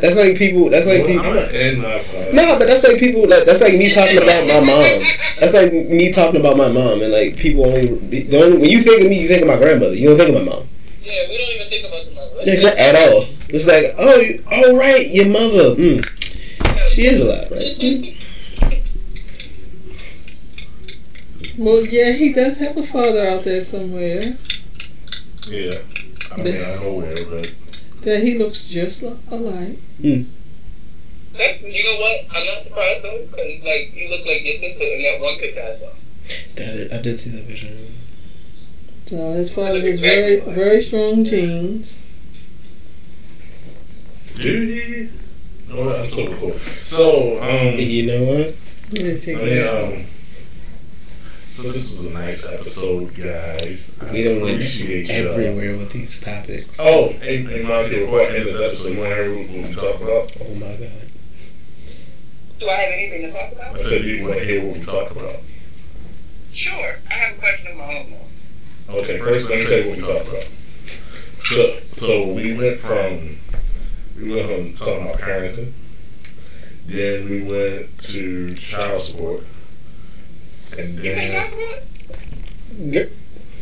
That's 0.00 0.16
like 0.16 0.36
people. 0.36 0.70
That's 0.70 0.86
like 0.86 1.00
Well, 1.00 1.08
people. 1.08 1.26
I'm 1.26 1.34
gonna 1.34 1.76
my 1.76 1.98
podcast. 2.00 2.32
No, 2.34 2.58
but 2.58 2.66
that's 2.66 2.84
like 2.84 2.98
people. 2.98 3.28
Like 3.28 3.44
that's 3.44 3.60
like 3.60 3.74
me 3.74 3.90
talking 3.90 4.16
about 4.18 4.46
my 4.46 4.60
mom. 4.60 5.02
That's 5.38 5.54
like 5.54 5.72
me 5.72 6.12
talking 6.12 6.40
about 6.40 6.56
my 6.56 6.68
mom, 6.70 7.02
and 7.02 7.12
like 7.12 7.36
people 7.36 7.66
only. 7.66 7.86
The 8.08 8.42
only 8.42 8.58
when 8.58 8.70
you 8.70 8.80
think 8.80 9.02
of 9.02 9.08
me, 9.08 9.20
you 9.20 9.28
think 9.28 9.42
of 9.42 9.48
my 9.48 9.58
grandmother. 9.58 9.94
You 9.94 10.08
don't 10.08 10.18
think 10.18 10.36
of 10.36 10.44
my 10.44 10.50
mom. 10.50 10.64
Yeah, 11.02 11.28
we 11.28 11.38
don't 11.38 11.54
even 11.54 11.68
think 11.68 11.86
about 11.86 12.04
the 12.04 12.14
mother. 12.14 12.40
Yeah, 12.44 12.80
at 12.80 12.96
all. 12.96 13.26
It's 13.52 13.66
like, 13.66 13.86
oh, 13.98 14.16
you- 14.16 14.42
oh, 14.50 14.78
right, 14.78 15.08
your 15.10 15.26
mother. 15.26 15.74
Mm. 15.74 16.88
She 16.88 17.06
is 17.06 17.20
alive, 17.20 17.50
right? 17.50 18.16
Well, 21.58 21.84
yeah, 21.84 22.12
he 22.12 22.32
does 22.32 22.58
have 22.58 22.76
a 22.76 22.82
father 22.82 23.26
out 23.26 23.44
there 23.44 23.62
somewhere 23.64 24.36
Yeah. 25.46 25.78
I 26.32 26.36
mean, 26.42 26.54
I 26.54 26.76
know 26.76 26.92
where, 26.94 27.24
but 27.26 27.50
that 28.02 28.22
he 28.22 28.38
looks 28.38 28.66
just 28.66 29.02
li- 29.02 29.16
alike. 29.30 29.78
That's, 30.00 31.62
you 31.62 31.84
know 31.84 31.98
what? 32.00 32.24
I'm 32.34 32.46
not 32.46 32.64
surprised 32.64 33.04
though, 33.04 33.18
because 33.30 33.64
like 33.64 33.94
you 33.94 34.08
look 34.10 34.26
like 34.26 34.42
your 34.44 34.58
sister 34.58 34.82
in 34.84 35.02
that 35.02 35.20
one 35.20 35.38
picture 35.38 35.62
I 35.62 35.76
saw. 35.76 35.90
That 36.56 36.92
I 36.98 37.02
did 37.02 37.18
see 37.18 37.30
that 37.30 37.44
vision. 37.44 37.94
So 39.06 39.32
his 39.32 39.52
father 39.52 39.80
has 39.80 39.98
very, 40.00 40.40
very 40.40 40.80
strong 40.82 41.24
genes. 41.24 41.98
do 44.34 44.60
he? 44.62 45.08
No, 45.68 45.88
that's 45.90 46.14
so 46.14 46.26
cool. 46.34 46.52
So, 46.52 47.40
um, 47.42 47.78
You 47.78 48.06
know 48.06 48.24
what? 48.24 48.56
Yeah, 48.90 49.16
take 49.18 49.36
I 49.36 49.40
mean, 49.40 49.48
that. 49.56 49.84
um, 49.84 50.04
so 51.50 51.62
this 51.62 51.98
was 51.98 52.06
a 52.06 52.10
nice 52.10 52.46
episode, 52.48 53.14
guys. 53.14 53.98
I 54.02 54.12
We 54.12 54.22
don't 54.24 54.40
went 54.42 54.54
appreciate 54.56 55.08
y'all. 55.08 55.32
everywhere 55.32 55.76
with 55.76 55.90
these 55.92 56.20
topics. 56.20 56.76
Oh, 56.78 57.08
and, 57.22 57.48
and 57.48 57.64
Monica, 57.68 57.96
before 58.00 58.20
I 58.22 58.26
end 58.26 58.46
this 58.46 58.60
episode, 58.60 58.94
you 58.94 58.98
want 59.00 59.10
to 59.10 59.16
hear 59.16 59.34
what 59.34 59.68
we 59.68 59.74
talked 59.74 60.02
about? 60.02 60.36
Oh 60.40 60.54
my 60.54 60.76
god. 60.76 61.06
Do 62.58 62.68
I 62.68 62.72
have 62.74 62.92
anything 62.92 63.22
to 63.22 63.32
talk 63.32 63.52
about? 63.52 63.74
I 63.74 63.78
said 63.78 64.04
you 64.04 64.22
want 64.26 64.38
to 64.38 64.44
hear 64.44 64.64
what 64.64 64.76
we 64.76 64.80
talked 64.82 65.12
about. 65.12 65.36
Sure. 66.52 66.96
I 67.10 67.14
have 67.14 67.36
a 67.36 67.40
question 67.40 67.70
of 67.72 67.76
my 67.78 67.98
own 67.98 68.10
though. 68.10 68.96
Okay, 69.00 69.18
first 69.18 69.48
let 69.48 69.58
me 69.60 69.64
tell 69.66 69.78
you 69.78 69.88
what 69.90 69.96
we 69.96 70.02
talked 70.02 70.28
about. 70.28 70.50
So, 71.44 71.76
so 71.92 72.32
we 72.32 72.56
went 72.56 72.76
from 72.76 73.38
we 74.16 74.34
went 74.34 74.48
from 74.48 74.72
talking 74.74 75.02
about 75.08 75.18
parenting, 75.20 75.72
then 76.86 77.28
we 77.30 77.42
went 77.42 77.98
to 77.98 78.54
child 78.56 79.00
support, 79.02 79.42
and 80.78 80.98
You 80.98 81.14
can 81.14 81.30
talk 81.30 81.50
then 81.50 82.92
about? 82.96 83.10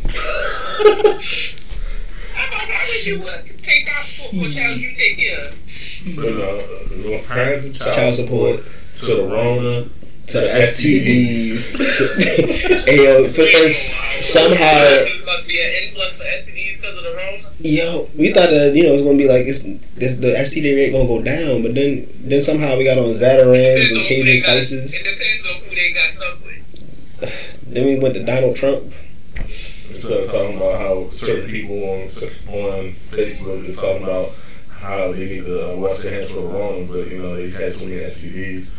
Uh, 0.09 1.19
I, 2.35 2.87
wish 2.89 3.05
you 3.07 3.19
would 3.19 3.45
take 3.59 3.85
child 3.85 4.05
support 4.07 4.31
for 4.45 4.51
child 4.51 4.77
you 4.79 4.95
take 4.95 5.17
care 5.17 5.47
of. 5.47 5.53
you 6.05 6.15
know, 6.15 6.61
we 7.03 7.09
went 7.11 7.27
parents 7.27 7.77
child, 7.77 7.93
Child 7.93 8.15
support 8.15 8.59
to 8.95 9.05
the 9.05 9.23
Rona 9.23 9.83
to 10.27 10.39
the 10.39 10.47
STDs. 10.47 11.77
to, 11.97 12.03
Ayo, 12.91 13.27
for, 13.29 13.41
and 13.41 13.65
s- 13.65 13.93
somehow, 14.25 14.55
There's 14.79 15.21
about 15.23 15.41
to 15.41 15.47
be 15.47 15.59
an 15.59 15.83
influx 15.87 16.15
of 16.19 16.25
STDs 16.25 16.75
because 16.81 16.97
of 16.97 17.03
the 17.03 17.13
Rona. 17.15 17.49
yo, 17.59 18.09
we 18.17 18.31
thought 18.31 18.49
that 18.49 18.73
you 18.75 18.83
know 18.83 18.89
it 18.89 18.93
was 18.93 19.01
gonna 19.01 19.17
be 19.17 19.27
like 19.27 19.45
it's, 19.47 19.61
the, 19.63 19.79
the 20.15 20.33
STD 20.37 20.75
rate 20.75 20.91
gonna 20.91 21.07
go 21.07 21.21
down, 21.21 21.61
but 21.63 21.73
then 21.75 22.07
then 22.21 22.41
somehow 22.41 22.77
we 22.77 22.83
got 22.85 22.97
on 22.97 23.05
Zatarain's 23.05 23.91
and 23.91 23.99
on 23.99 24.05
Cajun 24.05 24.37
spices. 24.37 24.93
It 24.93 25.03
depends 25.03 25.45
on 25.45 25.55
who 25.67 25.75
they 25.75 25.91
got 25.93 26.11
stuck 26.11 26.39
with. 26.45 26.48
Then 27.69 27.85
we 27.85 27.99
went 27.99 28.15
to 28.15 28.23
Donald 28.23 28.55
Trump. 28.55 28.83
we 29.37 29.95
started 29.95 30.29
talking 30.29 30.57
about 30.57 30.79
how 30.79 31.09
certain 31.11 31.49
people 31.49 31.75
on 31.83 32.01
on 32.01 32.93
Facebook 33.11 33.63
is 33.65 33.75
talking 33.79 34.03
about 34.03 34.29
how 34.71 35.11
they 35.11 35.25
need 35.25 35.45
to 35.45 35.73
uh, 35.73 35.75
wash 35.75 35.99
their 35.99 36.13
hands 36.19 36.29
for 36.31 36.41
the 36.41 36.47
Rona, 36.47 36.87
but 36.87 37.07
you 37.11 37.19
know 37.21 37.35
they 37.35 37.49
had 37.51 37.71
so 37.71 37.85
many 37.85 37.97
STDs. 38.01 38.75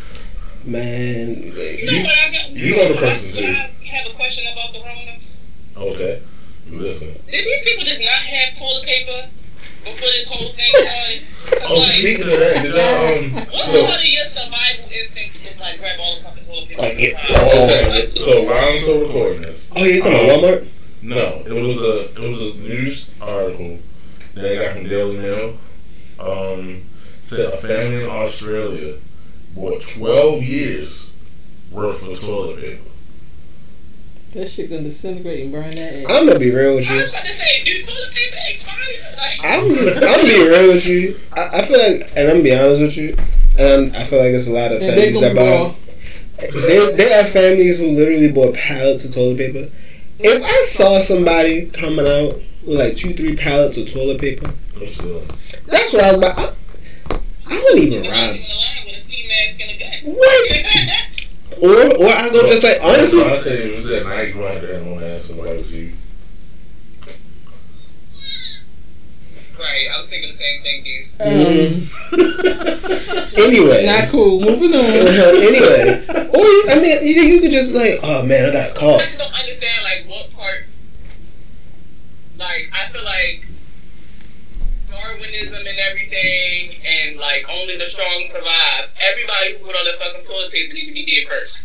Man, 0.66 1.42
You 1.42 1.52
like, 1.52 1.84
know 1.84 2.02
what 2.02 2.18
I 2.18 2.30
got? 2.32 2.50
you 2.50 2.76
know 2.76 2.88
the 2.88 2.94
what 2.94 3.04
I- 3.04 3.12
person, 3.12 3.32
too. 3.32 3.46
I 3.46 3.86
have 3.86 4.06
a 4.10 4.14
question 4.14 4.44
about 4.52 4.72
the 4.72 4.80
Rona. 4.80 5.92
Okay, 5.94 6.22
you 6.68 6.78
listen. 6.80 7.08
Did 7.30 7.44
these 7.46 7.62
people 7.64 7.84
just 7.84 8.00
not 8.00 8.10
have 8.10 8.58
toilet 8.58 8.84
paper 8.84 9.28
before 9.85 10.09
this 10.09 10.28
whole 10.28 10.48
thing 10.52 10.70
started? 10.73 11.62
Oh, 11.70 11.78
like, 11.78 11.89
speaking 11.93 12.24
of 12.32 12.39
that, 12.39 12.62
did 12.62 12.74
y'all 12.74 13.19
um? 13.19 13.47
what's 13.52 13.73
So 13.73 13.86
part 13.86 14.01
of 14.01 14.07
your 14.07 14.27
survival 14.27 14.90
instinct 14.93 15.35
to 15.36 15.43
just 15.43 15.61
like 15.61 15.78
grab 15.78 15.98
all 16.01 16.16
the 16.16 16.23
fucking 16.23 16.44
toilet 16.44 16.69
paper? 16.69 16.82
like 16.82 16.94
it, 16.98 17.15
and 17.15 17.36
all 17.36 17.66
try- 17.66 17.98
of 17.98 18.05
it. 18.05 18.15
so 18.15 18.43
while 18.44 18.69
I'm 18.73 18.78
still 18.78 19.01
recording 19.01 19.43
this, 19.43 19.70
Oh, 19.77 19.85
you 19.85 20.01
talking 20.02 20.24
about 20.24 20.40
Walmart? 20.40 20.69
no, 21.02 21.43
it 21.47 21.52
was 21.62 21.77
a 21.82 22.23
it 22.23 22.28
was 22.28 22.40
a 22.55 22.59
news 22.59 23.11
article 23.20 23.78
that 24.35 24.44
I 24.52 24.65
got 24.65 24.73
from 24.77 24.89
Daily 24.89 25.16
Mail. 25.19 25.57
Um, 26.20 26.82
said 27.23 27.47
a 27.47 27.57
family 27.57 28.05
in 28.05 28.11
Australia 28.11 28.94
bought 29.55 29.81
12 29.82 30.43
years 30.43 31.12
worth 31.70 32.02
of 32.07 32.19
toilet 32.20 32.61
paper. 32.61 32.82
That 34.35 34.48
shit 34.48 34.70
gonna 34.70 34.82
disintegrate 34.82 35.43
and 35.43 35.52
burn 35.52 35.70
that 35.73 36.05
ass. 36.05 36.07
I'm 36.09 36.27
gonna 36.27 36.39
be 36.39 36.51
real 36.52 36.77
with 36.77 36.89
I 36.89 36.94
you. 36.94 37.02
was 37.02 37.11
about 37.11 37.27
to 37.27 37.36
say, 37.36 37.65
do 37.65 37.82
toilet 37.85 38.12
paper 38.15 38.36
expire? 38.48 39.16
Like, 39.16 39.40
I'm 39.43 39.74
just, 39.74 39.97
I'm 39.97 40.02
gonna 40.02 40.23
be 40.23 40.48
real 40.48 40.73
with 40.73 40.86
you. 40.86 41.20
I, 41.32 41.48
I 41.55 41.62
feel 41.66 41.78
like, 41.78 42.02
and 42.16 42.28
I'm 42.28 42.35
gonna 42.36 42.43
be 42.44 42.55
honest 42.55 42.82
with 42.82 42.97
you, 42.97 43.16
and 43.59 43.97
I 43.97 44.05
feel 44.05 44.20
like 44.20 44.28
it's 44.32 44.47
a 44.47 44.51
lot 44.51 44.70
of 44.70 44.81
and 44.82 44.94
families 44.94 45.20
that 45.20 45.35
buy. 45.35 45.43
grow. 45.43 45.74
There, 46.61 46.97
there 46.97 47.20
are 47.20 47.27
families 47.28 47.78
who 47.81 47.89
literally 47.89 48.31
bought 48.31 48.55
pallets 48.55 49.05
of 49.05 49.12
toilet 49.12 49.36
paper. 49.36 49.69
If 50.20 50.44
I 50.44 50.62
saw 50.65 51.01
somebody 51.01 51.66
coming 51.66 52.07
out 52.07 52.35
with 52.65 52.78
like 52.78 52.94
two, 52.97 53.15
three 53.15 53.35
pallets 53.36 53.77
of 53.78 53.93
toilet 53.93 54.20
paper, 54.20 54.47
I'm 54.77 54.81
that's 55.66 55.93
what 55.93 56.02
I 56.05 56.09
was 56.12 56.19
about. 56.19 56.39
I, 56.39 56.52
I 57.51 57.62
wouldn't 57.65 57.81
even 57.81 58.05
you're 58.05 58.12
rob. 58.12 58.36
in 58.36 58.43
the 58.43 58.48
line 58.48 58.86
with 58.86 58.97
a 58.97 59.01
ski 59.02 59.27
mask 59.28 59.61
and 59.61 59.70
a 59.70 59.78
gun. 59.78 60.15
What? 60.15 60.97
Or, 61.62 61.68
or 61.96 62.08
I 62.08 62.28
go 62.32 62.46
just 62.46 62.64
like 62.64 62.78
honestly. 62.82 63.22
I'll 63.22 63.42
tell 63.42 63.52
you, 63.54 63.64
it 63.64 63.72
was 63.76 63.90
at 63.90 64.04
night. 64.06 64.34
You 64.34 64.40
want 64.40 64.60
to 64.60 64.66
have 64.74 64.86
one 64.86 65.02
ass 65.04 65.28
and 65.30 65.38
white 65.38 65.60
see. 65.60 65.92
right, 69.58 69.88
I 69.94 70.00
was 70.00 70.06
thinking 70.08 70.32
the 70.32 70.38
same 70.38 70.62
thing, 70.62 70.82
dude. 70.84 71.06
Mhm. 71.20 71.86
Anyway. 73.38 73.84
Not 73.86 74.08
cool. 74.08 74.40
Moving 74.40 74.74
on. 74.74 74.84
anyway, 74.84 76.02
or 76.08 76.44
you, 76.44 76.64
I 76.70 76.80
mean, 76.80 77.04
you, 77.06 77.22
you 77.22 77.40
could 77.40 77.50
just 77.52 77.72
like, 77.74 77.94
oh 78.02 78.24
man, 78.24 78.48
I 78.48 78.52
got 78.52 78.68
a 78.68 78.72
I 78.72 78.74
call. 78.74 78.98
just 79.00 79.18
don't 79.18 79.32
understand 79.32 79.84
like 79.84 80.06
what 80.08 80.32
part. 80.34 80.64
Like 82.38 82.70
I 82.72 82.88
feel 82.90 83.04
like 83.04 83.46
Darwinism 85.20 85.66
and 85.66 85.78
everything, 85.78 86.80
and 86.86 87.18
like 87.18 87.44
only 87.48 87.76
the 87.76 87.88
strong 87.90 88.28
survive. 88.32 88.88
Everybody 88.98 89.52
who 89.52 89.66
put 89.66 89.76
on 89.76 89.84
the 89.84 89.92
fucking 90.01 90.24
toilet 90.24 90.51
paper 90.51 90.72
needs 90.72 90.88
to 90.88 90.94
be 90.94 91.05
dead 91.05 91.28
first. 91.28 91.60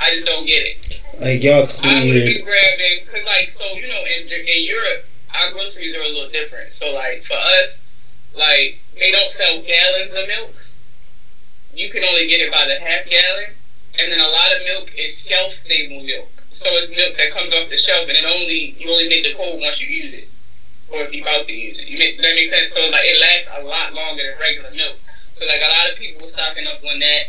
I 0.00 0.14
just 0.14 0.26
don't 0.26 0.46
get 0.46 0.62
it. 0.66 1.00
Like 1.20 1.42
y'all 1.42 1.66
I 1.82 2.06
would 2.06 2.14
been 2.14 2.44
grabbing 2.44 3.04
because 3.04 3.24
like 3.26 3.54
so 3.58 3.74
you 3.74 3.88
know 3.88 4.04
in 4.06 4.30
in 4.30 4.64
Europe 4.64 5.04
our 5.34 5.50
groceries 5.50 5.96
are 5.96 6.02
a 6.02 6.08
little 6.08 6.30
different. 6.30 6.72
So 6.78 6.92
like 6.92 7.24
for 7.24 7.34
us, 7.34 7.74
like 8.36 8.78
they 8.94 9.10
don't 9.10 9.32
sell 9.32 9.60
gallons 9.62 10.12
of 10.14 10.28
milk. 10.28 10.54
You 11.74 11.90
can 11.90 12.04
only 12.04 12.28
get 12.28 12.40
it 12.40 12.52
by 12.52 12.66
the 12.66 12.78
half 12.78 13.08
gallon, 13.08 13.50
and 13.98 14.12
then 14.12 14.20
a 14.20 14.30
lot 14.30 14.54
of 14.54 14.62
milk 14.64 14.90
is 14.96 15.18
shelf 15.18 15.54
stable 15.64 16.04
milk. 16.04 16.30
So 16.54 16.70
it's 16.78 16.94
milk 16.94 17.18
that 17.18 17.32
comes 17.32 17.52
off 17.54 17.68
the 17.68 17.78
shelf, 17.78 18.06
and 18.08 18.16
it 18.16 18.24
only 18.24 18.76
you 18.78 18.90
only 18.90 19.08
make 19.08 19.24
the 19.24 19.34
cold 19.34 19.60
once 19.60 19.80
you 19.80 19.88
use 19.88 20.14
it, 20.14 20.28
or 20.92 21.02
if 21.02 21.12
you're 21.14 21.24
about 21.26 21.46
to 21.48 21.52
use 21.52 21.78
it. 21.78 21.88
You 21.88 21.98
make 21.98 22.16
that 22.20 22.34
make 22.36 22.52
sense? 22.52 22.72
So 22.74 22.80
like 22.90 23.04
it 23.04 23.18
lasts 23.20 23.48
a 23.58 23.64
lot 23.64 23.92
longer 23.94 24.22
than 24.22 24.36
regular 24.40 24.70
milk. 24.76 24.96
So 25.38 25.46
like 25.46 25.60
a 25.64 25.68
lot 25.72 25.90
of 25.90 25.98
people 25.98 26.26
were 26.26 26.32
stocking 26.32 26.66
up 26.66 26.78
on 26.84 26.98
that. 27.00 27.22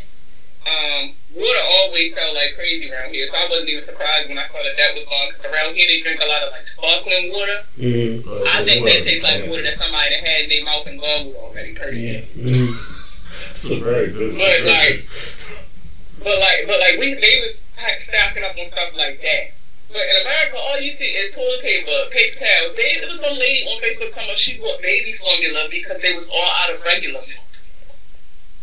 Um, 0.63 1.11
water 1.35 1.59
always 1.83 2.13
sell 2.15 2.33
like 2.33 2.55
crazy 2.55 2.87
around 2.91 3.11
here, 3.11 3.27
so 3.27 3.35
I 3.35 3.47
wasn't 3.49 3.69
even 3.69 3.83
surprised 3.83 4.29
when 4.29 4.37
I 4.37 4.47
saw 4.47 4.63
that 4.63 4.75
that 4.77 4.95
was 4.95 5.03
gone. 5.07 5.27
Cause 5.35 5.43
around 5.51 5.75
here 5.75 5.87
they 5.87 5.99
drink 5.99 6.21
a 6.23 6.27
lot 6.27 6.43
of 6.43 6.51
like 6.55 6.67
sparkling 6.67 7.31
water. 7.31 7.59
Mm, 7.79 8.23
I 8.47 8.63
think 8.63 8.85
that 8.85 9.03
tastes 9.03 9.23
like 9.23 9.43
water 9.47 9.63
that 9.63 9.75
somebody 9.77 10.15
that 10.15 10.23
had 10.23 10.43
in 10.43 10.49
their 10.49 10.63
mouth 10.63 10.87
and 10.87 10.99
gargled 10.99 11.35
already. 11.35 11.73
Personally. 11.75 12.27
yeah. 12.35 12.67
It's 13.53 13.71
a 13.71 13.79
very 13.79 14.11
good 14.11 14.35
But 14.37 14.65
like, 14.65 15.05
but 16.23 16.39
like, 16.39 16.65
but 16.67 16.79
like, 16.79 16.97
we 16.99 17.13
they 17.13 17.39
was 17.41 17.55
pack- 17.75 18.01
stocking 18.01 18.43
up 18.43 18.55
on 18.57 18.67
stuff 18.71 18.95
like 18.95 19.21
that. 19.21 19.51
But 19.93 20.01
in 20.01 20.21
America, 20.25 20.57
all 20.57 20.79
you 20.79 20.91
see 20.97 21.05
is 21.05 21.33
toilet 21.35 21.61
paper, 21.61 22.09
paper 22.11 22.39
towels. 22.39 22.75
They, 22.75 22.97
there 22.99 23.09
was 23.09 23.21
some 23.21 23.37
lady 23.37 23.65
on 23.69 23.79
Facebook 23.81 24.09
talking 24.11 24.25
about 24.29 24.37
she 24.39 24.57
bought 24.57 24.81
baby 24.81 25.13
formula 25.13 25.67
because 25.69 26.01
they 26.01 26.13
was 26.15 26.25
all 26.27 26.49
out 26.61 26.73
of 26.73 26.83
regular 26.83 27.21
milk. 27.21 27.45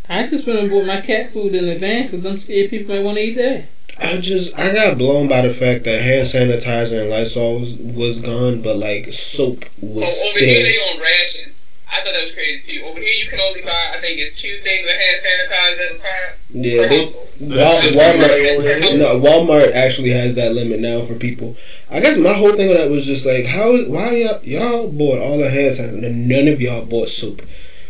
I 0.08 0.26
just 0.26 0.44
went 0.46 0.58
and 0.58 0.70
bought 0.70 0.86
my 0.86 1.00
cat 1.00 1.32
food 1.32 1.54
in 1.54 1.68
advance 1.68 2.10
because 2.10 2.24
I'm 2.24 2.38
scared 2.40 2.70
people 2.70 2.94
might 2.96 3.04
want 3.04 3.16
to 3.18 3.22
eat 3.22 3.34
that. 3.36 3.64
I 4.02 4.16
just 4.20 4.58
I 4.58 4.72
got 4.74 4.98
blown 4.98 5.28
by 5.28 5.42
the 5.42 5.52
fact 5.54 5.84
that 5.84 6.00
hand 6.00 6.26
sanitizer 6.26 7.02
and 7.02 7.10
Lysol 7.10 7.60
was, 7.60 7.76
was 7.76 8.18
gone, 8.18 8.62
but 8.62 8.76
like 8.76 9.08
soap 9.12 9.64
was 9.80 10.02
Oh, 10.04 10.30
over 10.30 10.44
here 10.44 11.28
still. 11.28 11.49
They 11.90 11.98
on 11.98 12.02
rations. 12.02 12.02
I 12.02 12.04
thought 12.04 12.12
that 12.12 12.24
was 12.24 12.34
crazy 12.34 12.78
too. 12.78 12.84
Over 12.86 13.00
here 13.00 13.24
you 13.24 13.28
can 13.28 13.40
only 13.40 13.62
buy, 13.62 13.92
I 13.94 14.00
think 14.00 14.18
it's 14.18 14.40
two 14.40 14.58
things 14.62 14.88
of 14.88 14.96
hand 14.96 15.20
sanitizer 15.26 15.90
at 15.90 15.94
a 15.94 15.98
time. 15.98 16.30
Yeah, 16.50 16.86
they. 16.86 17.04
Wal- 17.40 17.80
Walmart. 17.96 18.98
No, 18.98 19.20
Walmart 19.20 19.72
actually 19.72 20.10
has 20.10 20.34
that 20.34 20.52
limit 20.52 20.80
now 20.80 21.02
for 21.02 21.14
people. 21.14 21.56
I 21.90 22.00
guess 22.00 22.18
my 22.18 22.32
whole 22.32 22.52
thing 22.52 22.68
with 22.68 22.76
that 22.78 22.90
was 22.90 23.06
just 23.06 23.24
like, 23.26 23.46
how, 23.46 23.72
why 23.84 24.16
y'all, 24.16 24.40
y'all 24.42 24.90
bought 24.90 25.20
all 25.20 25.38
the 25.38 25.48
hand 25.50 25.74
sanitizer, 25.74 26.06
and 26.06 26.28
none 26.28 26.48
of 26.48 26.60
y'all 26.60 26.84
bought 26.86 27.08
soap. 27.08 27.42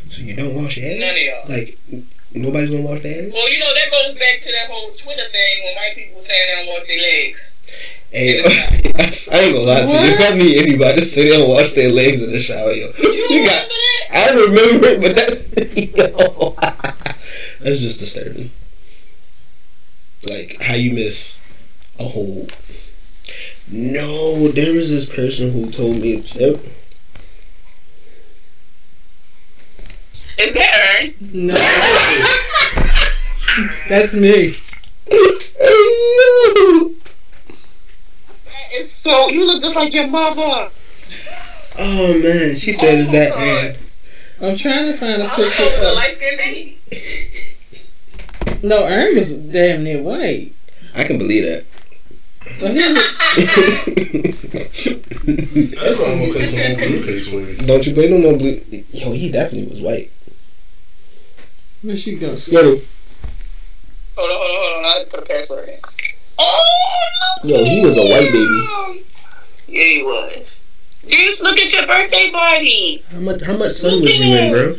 So 0.08 0.22
you 0.22 0.34
don't 0.34 0.54
wash 0.54 0.76
your 0.76 0.86
hands. 0.86 1.00
None 1.00 1.10
of 1.10 1.22
y'all. 1.22 1.48
Like 1.48 1.78
nobody's 2.34 2.70
gonna 2.70 2.82
wash 2.82 3.00
their 3.02 3.26
ass? 3.26 3.32
Well, 3.32 3.52
you 3.52 3.58
know 3.58 3.74
that 3.74 3.90
goes 3.90 4.14
back 4.18 4.40
to 4.42 4.52
that 4.52 4.70
whole 4.70 4.90
Twitter 4.90 5.28
thing 5.30 5.64
when 5.64 5.74
white 5.76 5.94
people 5.94 6.22
saying 6.22 6.46
they 6.48 6.64
don't 6.64 6.66
wash 6.74 6.86
their 6.86 7.00
legs. 7.02 7.40
Hey, 8.12 8.42
I 8.44 9.38
ain't 9.38 9.54
gonna 9.54 9.60
lie 9.60 9.86
to 9.86 9.92
you. 9.92 10.12
If 10.12 10.20
I 10.32 10.36
meet 10.36 10.56
anybody 10.58 11.00
that 11.00 11.06
say 11.06 11.24
they 11.24 11.30
don't 11.36 11.48
wash 11.48 11.72
their 11.74 11.90
legs 11.90 12.20
in 12.22 12.32
the 12.32 12.40
shower, 12.40 12.72
yo, 12.72 12.90
You 12.98 13.12
you 13.12 13.46
got. 13.46 13.68
remember 13.68 13.68
that? 13.68 14.08
I 14.12 14.34
remember 14.34 14.86
it, 14.88 15.00
but 15.00 15.14
that's 15.14 15.46
yo, 15.96 16.56
that's 17.60 17.78
just 17.80 17.98
disturbing. 18.00 18.50
Like 20.28 20.60
how 20.60 20.74
you 20.74 20.92
miss 20.92 21.38
a 21.98 22.04
whole. 22.04 22.46
No, 23.70 24.48
there 24.48 24.74
was 24.74 24.90
this 24.90 25.06
person 25.08 25.52
who 25.52 25.70
told 25.70 25.98
me. 25.98 26.16
There, 26.16 26.56
Is 30.38 30.52
that 30.54 31.00
Ern? 31.00 31.14
No. 31.32 31.54
That's 33.88 34.14
me. 34.14 34.56
That 38.70 38.80
is 38.80 38.92
so. 38.92 39.28
You 39.28 39.46
look 39.46 39.60
just 39.62 39.76
like 39.76 39.92
your 39.92 40.06
mother. 40.06 40.70
oh 41.78 42.20
man, 42.22 42.56
she 42.56 42.72
said, 42.72 42.98
it's 42.98 43.10
that 43.10 43.32
Oh, 43.32 43.38
Aaron?" 43.40 43.76
I'm 44.42 44.56
trying 44.56 44.86
to 44.86 44.96
find 44.96 45.20
a 45.22 45.26
I 45.26 45.36
picture 45.36 45.62
was 45.64 45.78
a 45.80 45.92
light 45.92 46.14
skinned 46.14 46.38
baby. 46.38 46.78
No, 48.62 48.84
Ern 48.86 49.16
was 49.16 49.34
damn 49.36 49.84
near 49.84 50.02
white. 50.02 50.52
I 50.94 51.04
can 51.04 51.18
believe 51.18 51.44
that. 51.44 51.64
But 52.60 52.70
he 52.72 52.78
was- 52.78 52.94
That's 55.74 56.00
why 56.00 56.12
I'm 56.12 56.18
gonna 56.20 56.32
play 56.32 56.46
some 56.46 56.58
more 56.58 56.76
Blueface 56.76 57.30
for 57.30 57.40
you. 57.40 57.66
Don't 57.66 57.86
you 57.86 57.92
play 57.94 58.08
no 58.10 58.18
more 58.18 58.36
blue? 58.36 58.60
Yo, 58.92 59.12
he 59.12 59.30
definitely 59.30 59.70
was 59.70 59.80
white. 59.82 60.10
where 61.82 61.96
she 61.96 62.16
go? 62.16 62.34
Yo, 62.48 62.62
Hold 64.16 64.30
on, 64.30 64.36
hold 64.36 64.50
on, 64.50 64.56
hold 64.56 64.84
on. 64.84 65.00
I 65.00 65.04
put 65.08 65.20
a 65.20 65.22
password 65.26 65.68
in. 65.68 65.78
Oh 66.42 67.40
no! 67.44 67.48
Yo, 67.58 67.64
he 67.64 67.80
was 67.80 67.96
a 67.96 68.02
white 68.02 68.32
baby. 68.32 69.04
Yeah, 69.68 69.84
he 69.84 70.02
was. 70.02 70.60
Just 71.06 71.42
look 71.42 71.58
at 71.58 71.72
your 71.72 71.86
birthday 71.86 72.30
party. 72.30 73.04
how 73.12 73.20
much? 73.20 73.42
How 73.42 73.56
much 73.56 73.72
sun 73.72 74.00
was 74.00 74.18
you 74.20 74.34
in, 74.34 74.52
bro? 74.52 74.76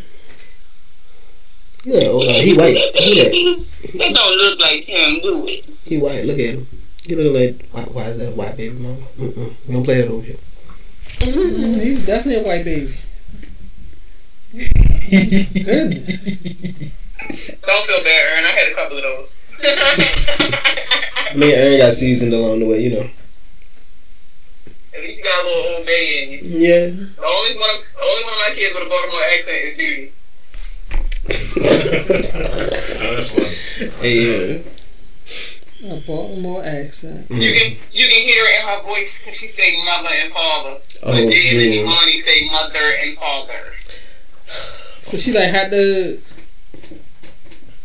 Yeah, 1.83 2.05
hold 2.09 2.27
on. 2.27 2.33
He 2.35 2.53
white. 2.55 2.73
Look 2.75 2.95
at 2.95 3.01
that. 3.03 3.65
That 3.97 4.15
don't 4.15 4.37
look 4.37 4.59
like 4.61 4.83
him, 4.83 5.19
do 5.21 5.47
it? 5.47 5.65
He 5.83 5.97
white. 5.97 6.25
Look 6.25 6.37
at 6.39 6.45
him. 6.55 6.67
He 7.03 7.15
look 7.15 7.33
like 7.35 7.67
why, 7.71 7.81
why 7.91 8.03
is 8.09 8.17
that 8.19 8.29
a 8.29 8.35
white 8.35 8.55
baby 8.55 8.77
mama? 8.77 8.97
Mm-mm. 9.17 9.53
We 9.67 9.73
don't 9.73 9.83
play 9.83 10.01
that 10.01 10.09
over 10.09 10.23
here. 10.23 10.37
Mm, 11.19 11.81
He's 11.81 12.05
definitely 12.05 12.43
a 12.43 12.47
white 12.47 12.63
baby. 12.65 12.93
Don't 17.61 17.85
feel 17.87 18.03
bad, 18.03 18.37
Ern. 18.37 18.43
I 18.45 18.51
had 18.51 18.67
a 18.71 18.75
couple 18.75 18.97
of 18.97 19.03
those. 19.03 19.33
I 21.31 21.35
mean, 21.35 21.51
Aaron 21.55 21.77
got 21.77 21.93
seasoned 21.93 22.33
along 22.33 22.59
the 22.59 22.65
way, 22.65 22.81
you 22.81 22.89
know. 22.89 23.09
At 24.93 24.99
least 25.01 25.17
you 25.17 25.23
got 25.23 25.45
a 25.45 25.47
little 25.47 25.75
old 25.77 25.85
bay 25.85 26.23
in 26.23 26.29
you. 26.31 26.39
Yeah. 26.59 26.87
The 26.87 27.25
only 27.25 27.57
one, 27.57 27.79
the 27.95 28.03
only 28.03 28.23
one 28.25 28.33
of 28.33 28.39
my 28.49 28.53
kids 28.53 28.73
with 28.75 28.83
a 28.83 28.85
Baltimore 28.89 29.23
accent 29.23 29.63
is 29.63 29.77
Judy. 29.77 30.11
No, 33.01 33.15
that's 33.15 33.31
funny. 33.31 33.91
Hey, 34.01 34.61
yeah. 35.83 35.93
A 35.93 35.95
Baltimore 36.01 36.63
accent. 36.65 37.29
Mm-hmm. 37.29 37.41
You 37.41 37.53
can 37.53 37.77
you 37.93 38.07
can 38.09 38.21
hear 38.27 38.43
it 38.45 38.61
in 38.61 38.67
her 38.67 38.81
voice 38.83 39.17
because 39.17 39.35
she 39.35 39.47
say 39.47 39.81
mother 39.85 40.09
and 40.11 40.31
father. 40.33 40.77
Oh, 41.03 41.03
but 41.03 41.11
then 41.15 41.23
and 41.23 41.31
June. 41.31 41.73
Imani 41.85 42.19
say 42.21 42.45
mother 42.51 42.91
and 43.01 43.17
father. 43.17 43.73
So 45.03 45.17
she 45.17 45.31
like 45.31 45.49
had 45.49 45.71
to. 45.71 46.19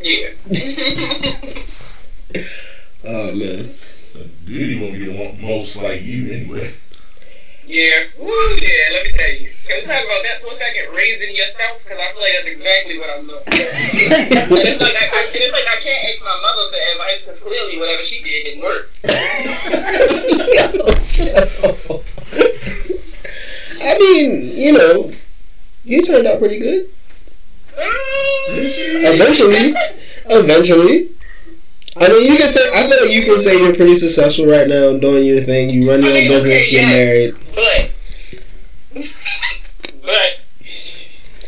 Yeah. 0.01 0.31
Oh 3.07 3.33
man. 3.35 3.71
Duty 4.45 4.81
won't 4.81 4.95
be 4.95 5.05
the 5.07 5.13
one 5.15 5.41
most 5.41 5.77
like 5.81 6.03
you 6.03 6.33
anyway. 6.33 6.73
yeah. 7.67 8.05
Woo, 8.19 8.27
yeah, 8.59 8.91
let 8.93 9.05
me 9.07 9.13
tell 9.13 9.31
you. 9.31 9.49
Can 9.67 9.77
we 9.81 9.87
talk 9.87 10.03
about 10.03 10.23
that 10.23 10.41
for 10.43 10.53
a 10.53 10.57
second? 10.57 10.91
Raising 10.95 11.35
yourself? 11.37 11.83
Because 11.85 11.99
I 11.99 12.13
feel 12.13 12.23
like 12.23 12.33
that's 12.35 12.47
exactly 12.47 12.99
what 12.99 13.11
I'm 13.11 13.27
doing. 13.27 13.43
and 13.47 13.55
it's 14.67 14.81
like 14.81 14.95
I, 14.95 15.07
I, 15.07 15.09
it's 15.35 15.53
like 15.53 15.69
I 15.71 15.77
can't 15.83 16.05
ask 16.11 16.23
my 16.25 16.37
mother 16.43 16.71
for 16.71 16.79
advice 16.93 17.23
because 17.23 17.39
clearly 17.41 17.79
whatever 17.79 18.03
she 18.03 18.23
did 18.23 18.45
didn't 18.45 18.63
work. 18.63 18.91
I 23.83 23.99
mean, 23.99 24.57
you 24.57 24.73
know, 24.73 25.13
you 25.85 26.03
turned 26.03 26.27
out 26.27 26.39
pretty 26.41 26.59
good. 26.59 26.89
Mm. 27.77 29.15
Eventually, 29.15 29.75
eventually. 30.27 31.09
I 31.99 32.09
mean, 32.09 32.31
you 32.31 32.37
can 32.39 32.51
say. 32.51 32.61
I 32.75 32.89
feel 32.89 33.01
like 33.05 33.15
you 33.15 33.23
can 33.25 33.39
say 33.39 33.59
you're 33.59 33.75
pretty 33.75 33.95
successful 33.97 34.47
right 34.47 34.69
now, 34.69 34.99
doing 34.99 35.25
your 35.25 35.39
thing. 35.39 35.71
You 35.71 35.89
run 35.89 36.03
your 36.03 36.13
I 36.13 36.15
own 36.17 36.21
mean, 36.21 36.29
business. 36.31 36.63
okay, 36.63 36.73
You're 36.73 36.83
yeah. 36.83 36.89
married. 36.89 37.35
But, 37.55 37.91
but 40.03 40.41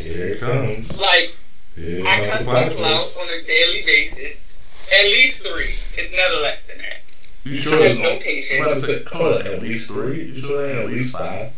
Here 0.00 0.26
it 0.28 0.40
comes. 0.40 1.00
like 1.00 1.34
Here 1.76 2.06
I 2.06 2.28
comes 2.28 2.46
cut 2.46 2.64
the 2.64 2.68
people 2.70 2.84
out 2.86 3.16
on 3.20 3.28
a 3.28 3.42
daily 3.46 3.82
basis. 3.84 4.88
At 4.98 5.04
least 5.04 5.40
three. 5.40 6.02
It's 6.02 6.12
never 6.16 6.40
less 6.40 6.58
than 6.66 6.78
that. 6.78 7.00
You 7.44 7.54
sure 7.54 7.78
There's 7.78 7.92
it's 7.92 8.00
no 8.00 8.12
I'm 8.12 8.18
patience. 8.20 8.60
about 8.60 8.74
to 8.74 8.80
say, 8.80 9.04
hold 9.16 9.34
on, 9.42 9.46
at 9.46 9.60
least 9.62 9.88
three? 9.90 10.24
You 10.28 10.34
sure 10.34 10.64
it 10.64 10.70
ain't 10.70 10.78
at 10.80 10.86
least 10.86 11.12
five? 11.12 11.52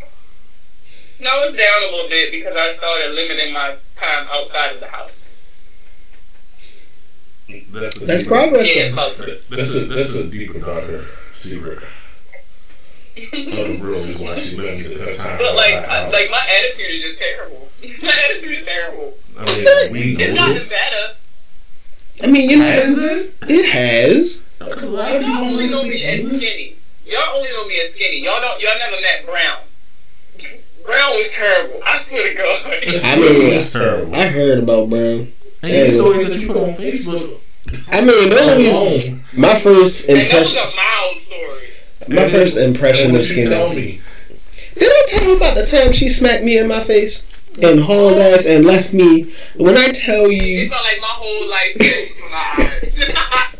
No, 1.20 1.30
it's 1.44 1.56
down 1.56 1.82
a 1.88 1.92
little 1.94 2.08
bit 2.08 2.32
because 2.32 2.56
I 2.56 2.72
started 2.74 3.14
limiting 3.14 3.52
my 3.52 3.76
time 3.96 4.26
outside 4.32 4.72
of 4.74 4.80
the 4.80 4.86
house. 4.86 5.12
That's 7.70 8.00
a 8.02 8.06
That's 8.06 8.22
deeper- 8.22 8.34
progress. 8.34 8.74
Yeah, 8.76 8.92
progress. 8.92 9.38
That's 9.50 9.74
a 9.74 9.84
that's 9.86 10.14
a 10.14 10.24
deeper 10.24 10.58
darker 10.60 11.04
secret. 11.34 11.78
Of 13.16 13.30
the 13.32 13.78
real 13.82 14.02
reason 14.04 14.24
why 14.26 14.34
she 14.36 14.56
limited 14.56 14.98
that 15.00 15.14
time. 15.18 15.36
But 15.38 15.54
like, 15.54 15.74
I, 15.74 16.08
like 16.08 16.30
my 16.30 16.46
attitude 16.48 16.86
is 16.90 17.02
just 17.02 17.18
terrible. 17.18 17.68
my 18.02 18.14
attitude 18.24 18.58
is 18.58 18.64
terrible. 18.64 19.14
I 19.38 19.44
mean, 19.44 20.16
we 20.16 20.24
It's 20.24 20.30
know 20.30 20.36
gotten 20.36 20.54
this. 20.54 20.70
better. 20.70 21.06
Uh, 22.22 22.26
I 22.26 22.30
mean, 22.30 22.50
you 22.50 22.56
know, 22.58 22.64
Has 22.64 22.98
it? 22.98 23.34
it 23.42 23.72
has. 23.72 24.42
Like, 24.60 25.22
y'all 25.22 25.44
only 25.44 25.68
know 25.68 25.82
me 25.84 26.04
as 26.04 26.20
skinny. 26.38 26.76
Y'all 27.06 27.36
only 27.36 27.48
know 27.50 27.66
me 27.66 27.80
as 27.80 27.92
skinny. 27.92 28.18
Y'all 28.22 28.40
don't. 28.40 28.60
Y'all 28.60 28.78
never 28.78 29.00
met 29.00 29.24
Brown. 29.26 29.58
Brown 30.86 31.10
was 31.16 31.28
terrible. 31.30 31.80
I 31.84 32.02
swear 32.02 32.28
to 32.28 32.34
God. 32.34 32.62
I 32.66 32.68
mean, 32.70 32.80
it's 32.84 33.72
terrible. 33.72 34.14
I 34.14 34.26
heard 34.28 34.58
about 34.62 34.88
Brown. 34.90 35.32
And 35.62 35.72
the 35.72 35.90
stories 35.90 36.28
that 36.28 36.40
you 36.40 36.46
put 36.46 36.56
on 36.56 36.70
Facebook 36.74 37.38
I 37.92 38.00
mean, 38.00 38.30
the 38.30 38.40
only 38.40 38.68
alone. 38.70 39.22
my 39.36 39.54
first 39.58 40.08
And 40.08 40.18
that 40.18 40.40
was 40.40 40.54
impression, 40.54 40.58
a 40.58 40.76
mild 40.76 41.16
story. 41.22 42.16
my 42.16 42.28
first 42.30 42.56
impression 42.56 43.06
of 43.10 43.16
what 43.18 43.26
she 43.26 43.44
Skinny. 43.44 43.50
told 43.50 43.74
Did 43.74 44.00
I 44.90 45.04
tell 45.08 45.24
you 45.28 45.36
about 45.36 45.54
the 45.56 45.66
time 45.66 45.92
she 45.92 46.08
smacked 46.08 46.42
me 46.44 46.56
in 46.58 46.66
my 46.68 46.80
face 46.80 47.22
and 47.62 47.80
hauled 47.80 48.18
ass 48.18 48.46
and 48.46 48.64
left 48.64 48.92
me? 48.94 49.32
When 49.56 49.76
I 49.76 49.88
tell 49.88 50.30
you, 50.30 50.38
It 50.40 50.62
you, 50.64 50.68
felt 50.70 50.82
like 50.84 51.00
my 51.00 51.06
whole 51.08 51.48
life 51.48 51.76
was 51.78 52.08
from 52.08 52.30
my 52.30 52.44
eyes. 52.64 53.56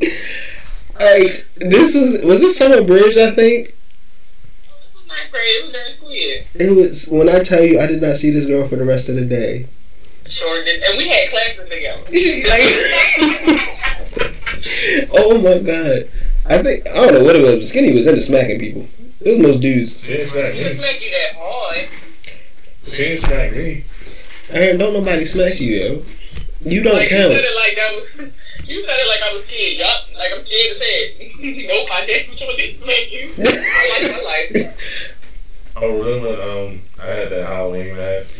like 1.00 1.46
this 1.56 1.94
was 1.94 2.22
was 2.24 2.40
this 2.40 2.56
summer 2.56 2.82
bridge? 2.82 3.16
I 3.16 3.30
think 3.32 3.68
It 3.68 3.74
was 4.94 5.06
ninth 5.08 5.30
grade. 5.30 5.44
It 5.44 5.62
was 5.64 5.72
during 5.72 5.92
school 5.94 6.10
year. 6.12 6.44
it 6.54 6.70
was. 6.76 7.08
When 7.08 7.28
I 7.28 7.40
tell 7.42 7.62
you, 7.64 7.80
I 7.80 7.86
did 7.86 8.00
not 8.00 8.16
see 8.16 8.30
this 8.30 8.46
girl 8.46 8.66
for 8.68 8.76
the 8.76 8.84
rest 8.84 9.08
of 9.08 9.16
the 9.16 9.24
day. 9.24 9.66
Sure 10.28 10.64
did. 10.64 10.82
And 10.82 10.98
we 10.98 11.08
had 11.08 11.28
classes 11.30 11.68
together. 11.68 12.02
Like, 14.18 15.08
oh 15.12 15.38
my 15.42 15.58
god! 15.58 16.08
I 16.46 16.62
think 16.62 16.86
I 16.88 17.06
don't 17.06 17.14
know 17.14 17.24
what 17.24 17.36
it 17.36 17.42
was. 17.42 17.56
but 17.56 17.66
Skinny 17.66 17.92
was 17.94 18.06
into 18.06 18.20
smacking 18.20 18.58
people. 18.58 18.86
It 19.20 19.38
was 19.38 19.46
most 19.46 19.60
dudes. 19.60 20.00
she 20.02 20.14
ain't 20.14 20.28
smack 20.28 20.54
It 20.54 20.62
just 20.62 20.76
me. 20.76 20.82
make 20.82 21.00
you 21.02 21.10
that 21.10 21.36
hard. 21.38 21.88
She 22.82 23.02
ain't 23.04 23.20
smack 23.20 23.52
me. 23.52 23.84
I 24.52 24.56
heard 24.56 24.78
don't 24.78 24.92
nobody 24.94 25.24
smack 25.24 25.60
you, 25.60 25.68
yo. 25.76 26.02
You 26.60 26.82
don't 26.82 26.94
like, 26.96 27.10
You 27.10 27.16
said 27.16 27.44
it 27.44 27.56
like 27.56 27.76
that 27.76 27.92
was. 27.94 28.32
You 28.68 28.84
said 28.84 28.96
it 28.98 29.08
like 29.08 29.22
I 29.22 29.34
was 29.34 29.44
scared. 29.46 29.78
Yup. 29.78 30.00
Like 30.14 30.32
I'm 30.34 30.44
scared 30.44 30.76
to 30.76 30.78
say 30.78 30.92
it. 31.08 31.68
nope, 31.68 31.88
I 31.92 32.04
didn't. 32.06 32.36
Sure 32.38 32.54
didn't 32.56 32.82
smack 32.82 33.10
you. 33.12 33.30
I 33.38 33.40
like 33.94 34.12
my 34.12 34.22
life. 34.24 35.14
Oh, 35.76 35.98
remember? 35.98 36.42
Um, 36.42 36.80
I 37.02 37.06
had 37.06 37.28
that 37.30 37.46
Halloween 37.46 37.96
mask. 37.96 38.36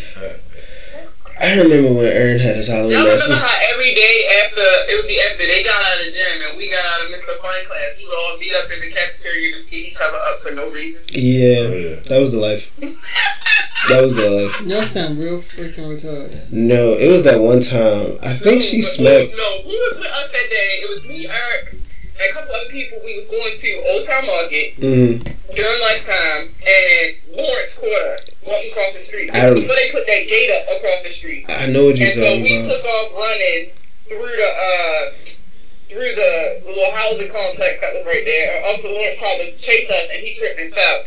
I 1.40 1.54
remember 1.60 1.94
when 1.94 2.10
Ern 2.12 2.38
had 2.40 2.56
his 2.56 2.66
Halloween 2.68 2.98
Y'all 2.98 3.06
mask. 3.06 3.24
remember 3.28 3.46
how 3.46 3.58
every 3.72 3.94
day 3.94 4.26
after 4.44 4.60
it 4.90 4.96
would 4.98 5.06
be 5.08 5.20
after 5.20 5.46
they 5.46 5.62
got 5.62 5.78
out 5.84 5.98
of 6.00 6.06
the 6.06 6.12
gym 6.12 6.48
and 6.50 6.56
we 6.58 6.70
got 6.70 6.84
out 6.84 7.06
of 7.06 7.10
Mr. 7.10 7.38
Fun 7.40 7.54
class, 7.66 7.94
we 7.98 8.04
would 8.06 8.14
all 8.18 8.36
meet 8.38 8.54
up 8.54 8.70
in 8.70 8.80
the 8.80 8.90
cafeteria 8.90 9.54
to 9.62 9.70
beat 9.70 9.88
each 9.92 9.98
other 10.02 10.18
up 10.18 10.40
for 10.40 10.50
no 10.52 10.68
reason. 10.70 11.00
oh, 11.00 11.14
Yeah, 11.14 11.68
yeah. 11.68 11.94
that 12.10 12.18
was 12.20 12.32
the 12.32 12.38
life. 12.38 12.74
That 13.88 14.02
was 14.02 14.14
the 14.16 14.28
life. 14.28 14.60
Y'all 14.66 14.84
sound 14.84 15.18
real 15.18 15.38
freaking 15.38 15.86
retarded. 15.94 16.50
No, 16.52 16.94
it 16.94 17.08
was 17.08 17.22
that 17.24 17.40
one 17.40 17.60
time. 17.60 18.18
I 18.22 18.34
think 18.34 18.60
she 18.60 18.82
smacked. 18.82 19.32
No, 19.36 19.62
who 19.62 19.68
was 19.70 19.96
with 19.98 20.06
us 20.10 20.30
that 20.32 20.50
day? 20.50 20.80
It 20.82 20.90
was 20.90 21.04
me, 21.06 21.26
Eric, 21.28 21.72
and 21.72 21.80
a 22.20 22.32
couple 22.32 22.54
other 22.54 22.68
people. 22.70 22.98
We 23.04 23.16
was 23.20 23.26
going 23.28 23.58
to 23.58 23.70
Old 23.92 24.04
Town 24.06 24.26
Market 24.26 24.74
Mm, 24.80 25.22
during 25.54 25.80
lunchtime, 25.80 26.50
and 26.66 27.14
Lawrence 27.36 27.74
Quarter, 27.78 28.16
walking 28.46 28.70
across 28.72 28.92
the 28.94 29.02
street. 29.02 29.30
I 29.34 29.46
don't- 29.50 29.66
But 29.66 29.76
they 29.76 29.90
put 29.92 30.06
that 30.06 30.26
gate 30.28 30.50
up 30.50 30.76
across 30.76 31.02
the 31.04 31.10
street. 31.12 31.44
I 31.48 31.66
know 31.68 31.84
what 31.86 31.96
you're 31.98 32.06
And 32.08 32.14
so 32.14 32.36
we 32.42 32.56
about. 32.58 32.68
took 32.70 32.84
off 32.84 33.12
running 33.16 33.70
through 34.08 34.36
the 34.36 34.48
uh 34.48 35.10
through 35.88 36.14
the 36.14 36.60
little 36.66 36.90
housing 36.92 37.28
complex 37.30 37.80
that 37.80 37.94
was 37.94 38.04
right 38.04 38.24
there. 38.24 38.62
Officer 38.66 38.88
Lawrence 38.88 39.18
tried 39.18 39.38
to 39.38 39.52
chase 39.56 39.88
us 39.88 40.08
and 40.12 40.20
he 40.22 40.34
tripped 40.34 40.60
and 40.60 40.72
fell. 40.74 41.04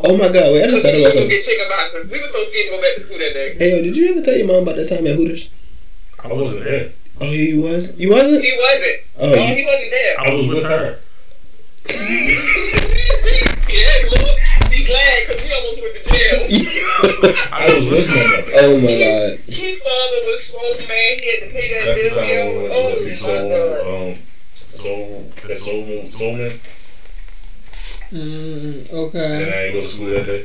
oh 0.00 0.16
my 0.16 0.28
god! 0.28 0.52
Wait, 0.54 0.62
I 0.64 0.66
just 0.68 0.82
thought 0.82 0.94
we 0.94 1.00
about 1.02 1.10
was 1.10 1.14
gonna 1.14 1.26
something. 1.26 1.28
get 1.30 1.44
chicken 1.44 1.68
boxes. 1.68 2.10
We 2.10 2.20
were 2.20 2.28
so 2.28 2.44
scared 2.44 2.66
to 2.66 2.76
go 2.76 2.80
back 2.82 2.94
to 2.94 3.00
school 3.00 3.18
that 3.18 3.32
day. 3.34 3.56
Hey, 3.58 3.70
yo, 3.76 3.82
did 3.82 3.96
you 3.96 4.10
ever 4.10 4.22
tell 4.22 4.36
your 4.36 4.46
mom 4.46 4.62
about 4.62 4.76
that 4.76 4.86
time 4.88 5.06
at 5.06 5.16
Hooters? 5.16 5.50
I 6.22 6.28
wasn't 6.32 6.64
there. 6.64 6.90
Oh, 7.22 7.24
yeah, 7.26 7.30
you 7.54 7.60
was. 7.62 7.94
You 7.98 8.10
wasn't? 8.10 8.42
He 8.44 8.52
wasn't. 8.58 9.00
Oh, 9.18 9.34
no, 9.34 9.42
you, 9.44 9.54
he 9.56 9.64
wasn't 9.66 9.90
there. 9.90 10.20
I 10.20 10.34
was 10.34 10.48
with 10.48 10.64
her. 10.64 10.98
yeah, 13.70 14.08
Lord, 14.08 14.36
be 14.70 14.84
glad 14.86 15.26
because 15.28 15.42
he 15.42 15.52
almost 15.52 15.82
went 15.82 15.94
to 15.96 16.02
jail. 16.10 16.40
I 17.52 17.66
was 17.74 17.84
with 17.90 18.08
her. 18.08 18.44
oh 18.54 18.76
my 18.80 18.96
god! 18.98 19.38
His 19.46 19.80
father 19.82 20.20
was 20.26 20.46
so 20.46 20.58
mad 20.88 21.14
he 21.20 21.30
had 21.30 21.40
to 21.40 21.50
pay 21.52 21.66
that 21.74 21.84
That's 21.86 22.00
bill. 22.00 22.14
time 22.14 22.28
yo. 22.28 22.46
when 22.46 22.62
we 22.62 22.68
Oh 22.70 22.84
went 22.84 22.94
to 22.94 23.00
see 23.02 23.26
my 23.26 23.32
God. 23.32 23.80
Soul, 23.80 24.10
um, 24.10 24.14
Soul, 24.54 25.32
that 25.48 25.56
Soul, 25.58 25.80
Moon- 25.86 26.06
Soul 26.08 26.32
Man. 26.36 26.52
Mm, 28.12 28.90
And 28.90 28.90
okay. 28.90 29.52
I 29.52 29.64
ain't 29.66 29.74
go 29.74 29.80
to 29.82 29.88
school 29.88 30.06
that 30.10 30.26
day. 30.26 30.42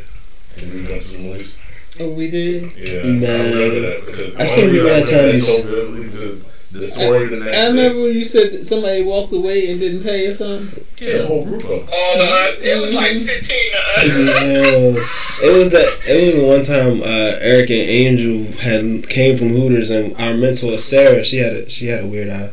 And 0.57 0.73
we 0.73 0.79
went 0.91 1.01
to 1.05 1.11
the 1.13 1.19
movies. 1.19 1.57
Oh, 1.99 2.09
we 2.11 2.29
did. 2.29 2.63
Yeah, 2.77 3.01
Nah. 3.03 3.27
I 3.27 3.49
remember 3.49 3.79
that 3.81 4.41
I 4.41 4.45
still 4.45 4.67
remember 4.67 4.89
that 4.89 5.05
time 5.07 5.19
I 5.19 5.21
is- 5.29 5.45
so 5.47 5.61
vividly 5.63 6.07
because 6.09 6.43
the 6.75 6.87
story 6.87 7.27
the 7.27 7.37
next 7.37 7.57
I 7.57 7.67
remember 7.67 8.01
when 8.03 8.13
you 8.13 8.25
said 8.25 8.51
that 8.51 8.65
somebody 8.65 9.01
walked 9.03 9.31
away 9.31 9.71
and 9.71 9.79
didn't 9.79 10.03
pay 10.03 10.27
or 10.27 10.33
something. 10.33 10.83
Yeah, 10.99 11.19
the 11.19 11.27
whole 11.27 11.43
group 11.45 11.63
of 11.63 11.69
them. 11.69 11.89
Oh, 11.91 12.15
no, 12.17 12.63
it 12.63 12.81
was 12.81 12.93
like 12.93 13.11
15 13.11 13.25
to 13.27 13.77
us. 13.97 14.17
Yo, 14.17 15.05
it 15.47 15.57
was 15.57 15.71
that. 15.71 15.99
It 16.07 16.25
was 16.25 16.35
the 16.35 16.47
one 16.47 16.63
time 16.63 17.01
uh, 17.01 17.37
Eric 17.41 17.69
and 17.69 17.79
Angel 17.79 18.51
had 18.61 19.09
came 19.09 19.37
from 19.37 19.49
Hooters, 19.49 19.89
and 19.89 20.15
our 20.17 20.33
mentor 20.33 20.77
Sarah, 20.77 21.23
she 21.23 21.37
had 21.37 21.53
a 21.53 21.69
she 21.69 21.87
had 21.87 22.03
a 22.03 22.07
weird 22.07 22.29
eye. 22.29 22.51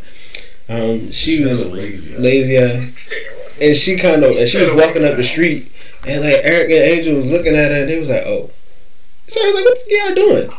Um, 0.69 1.11
she 1.11 1.45
was 1.45 1.61
a 1.61 1.69
lazy. 1.69 2.17
lazy 2.17 2.59
eye, 2.59 2.93
and 3.61 3.77
she 3.77 3.97
kind 3.97 4.25
of 4.25 4.37
and 4.37 4.49
she 4.49 4.61
was 4.61 4.71
walking 4.73 5.05
up 5.05 5.17
the 5.17 5.25
street, 5.25 5.71
and 6.09 6.21
like 6.23 6.41
Eric 6.43 6.71
and 6.71 6.85
Angel 6.99 7.17
was 7.17 7.31
looking 7.31 7.55
at 7.55 7.71
her, 7.71 7.81
and 7.83 7.91
they 7.91 7.99
was 7.99 8.09
like, 8.11 8.23
"Oh." 8.27 8.51
Sarah 9.29 9.47
was 9.47 9.55
like, 9.55 9.65
"What 9.65 9.75
the 9.75 9.97
fuck 9.97 10.07
y'all 10.07 10.15
doing?" 10.15 10.51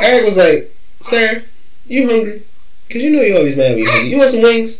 Eric 0.00 0.24
was 0.24 0.36
like, 0.36 0.74
"Sarah, 1.00 1.42
you 1.86 2.08
hungry? 2.08 2.42
Cause 2.90 3.02
you 3.02 3.10
know 3.10 3.22
you 3.22 3.36
always 3.36 3.56
mad 3.56 3.70
when 3.70 3.78
you 3.78 3.90
hungry. 3.90 4.10
You 4.10 4.18
want 4.18 4.30
some 4.30 4.42
wings?" 4.42 4.78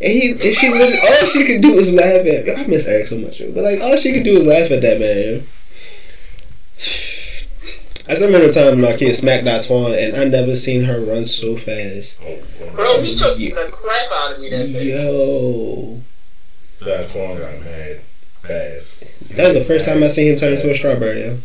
And 0.00 0.12
he 0.12 0.30
and 0.32 0.54
she 0.54 0.70
literally 0.70 0.98
all 0.98 1.26
she 1.26 1.44
could 1.46 1.60
do 1.62 1.74
was 1.74 1.92
laugh 1.92 2.26
at. 2.26 2.58
I 2.58 2.66
miss 2.66 2.88
Eric 2.88 3.06
so 3.08 3.18
much, 3.18 3.40
but 3.54 3.62
like 3.62 3.80
all 3.80 3.96
she 3.96 4.12
could 4.12 4.24
do 4.24 4.34
was 4.34 4.46
laugh 4.46 4.70
at 4.70 4.82
that 4.82 4.98
man. 4.98 5.34
Yo. 5.34 5.42
I 8.08 8.14
still 8.16 8.26
remember 8.26 8.48
the 8.48 8.52
time 8.52 8.80
my 8.80 8.96
kid 8.96 9.14
smacked 9.14 9.44
that 9.44 9.62
Twan, 9.62 9.96
and 9.96 10.16
I 10.16 10.24
never 10.24 10.56
seen 10.56 10.82
her 10.82 11.00
run 11.00 11.24
so 11.24 11.56
fast. 11.56 12.18
Oh, 12.22 12.36
Bro, 12.74 13.00
he 13.02 13.14
took 13.14 13.36
the 13.38 13.52
crap 13.70 14.10
out 14.12 14.32
of 14.34 14.40
me 14.40 14.50
that 14.50 14.66
day. 14.66 14.90
Yo, 14.90 16.00
That's 16.80 17.14
one 17.14 17.38
got 17.38 17.60
mad 17.60 18.00
fast. 18.42 19.04
that 19.36 19.48
was 19.48 19.58
the 19.58 19.64
first 19.64 19.86
time 19.86 20.02
I 20.02 20.08
seen 20.08 20.32
him 20.32 20.38
turn 20.38 20.52
into 20.52 20.68
a 20.70 20.74
strawberry. 20.74 21.20
Yo. 21.20 21.38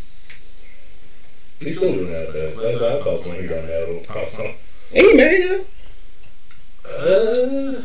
He's 1.60 1.78
still 1.78 1.94
doing 1.94 2.12
that 2.12 2.34
fast. 2.34 2.58
That's 2.58 2.82
what 2.82 2.92
I 2.92 2.96
thought 3.00 3.28
when 3.28 3.40
he 3.42 3.48
got 3.48 3.64
mad 3.64 3.84
about 4.10 4.24
something. 4.26 4.56
Ain't 4.94 5.12
he 5.12 5.14
married 5.16 5.46
now? 5.46 5.60
Uh, 6.90 7.82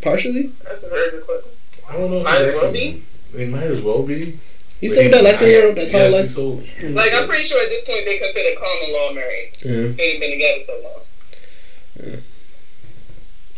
Partially. 0.00 0.52
That's 0.64 0.82
a 0.82 0.88
very 0.88 1.10
good 1.12 1.24
question. 1.26 1.50
I 1.88 1.92
don't 1.96 2.10
know. 2.10 2.22
Might 2.22 2.42
as 2.42 2.54
well 2.56 2.66
actually- 2.66 3.02
It 3.36 3.48
might 3.50 3.62
as 3.64 3.80
well 3.80 4.02
be. 4.02 4.38
He's 4.80 4.92
still 4.92 5.04
with 5.04 5.12
that 5.12 5.24
light 5.24 5.34
skin 5.36 5.48
girl, 5.62 5.74
that 5.74 5.90
tall 5.90 6.00
Yes, 6.00 6.12
light. 6.12 6.28
so- 6.28 6.88
Like, 6.88 7.12
I'm 7.14 7.26
pretty 7.26 7.44
sure 7.44 7.62
at 7.62 7.68
this 7.70 7.84
point 7.86 8.04
they 8.04 8.18
consider 8.18 8.58
common 8.58 8.92
law 8.92 9.12
married. 9.12 9.50
Yeah, 9.64 9.88
They 9.96 10.02
ain't 10.12 10.20
been 10.20 10.30
together 10.32 10.62
so 10.66 10.80
long. 10.82 12.22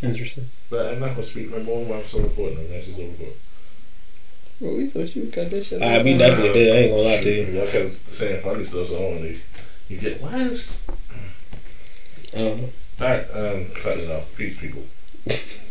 interesting. 0.03 0.49
But 0.70 0.87
I'm 0.93 1.01
not 1.01 1.11
gonna 1.11 1.23
speak 1.23 1.51
no 1.51 1.59
more. 1.61 1.97
I'm 1.97 2.05
so 2.05 2.19
important. 2.19 2.61
No, 2.61 2.66
that's 2.69 2.87
just 2.87 2.99
over. 3.01 3.12
for. 3.15 4.65
Well, 4.65 4.77
we 4.77 4.87
thought 4.89 5.15
you 5.16 5.31
cut 5.33 5.51
that 5.51 5.65
shit. 5.65 5.83
I, 5.83 5.99
off. 5.99 6.05
we 6.05 6.16
definitely 6.16 6.53
did. 6.53 6.73
I 6.74 6.78
ain't 6.78 6.91
gonna 6.91 7.03
lie 7.03 7.20
to 7.20 7.31
you. 7.31 7.59
Y'all 7.59 7.66
kept 7.66 7.93
saying 7.93 8.43
funny 8.43 8.65
stuff, 8.65 8.89
so 8.89 8.97
I 8.97 9.01
want 9.11 9.20
to. 9.23 9.37
You 9.89 9.99
get 9.99 10.23
last. 10.23 10.81
Um, 12.37 12.70
Right, 12.98 13.24
um, 13.35 13.66
cutting 13.82 14.05
it 14.05 14.10
off. 14.10 14.35
Peace, 14.36 14.59
people. 14.59 14.82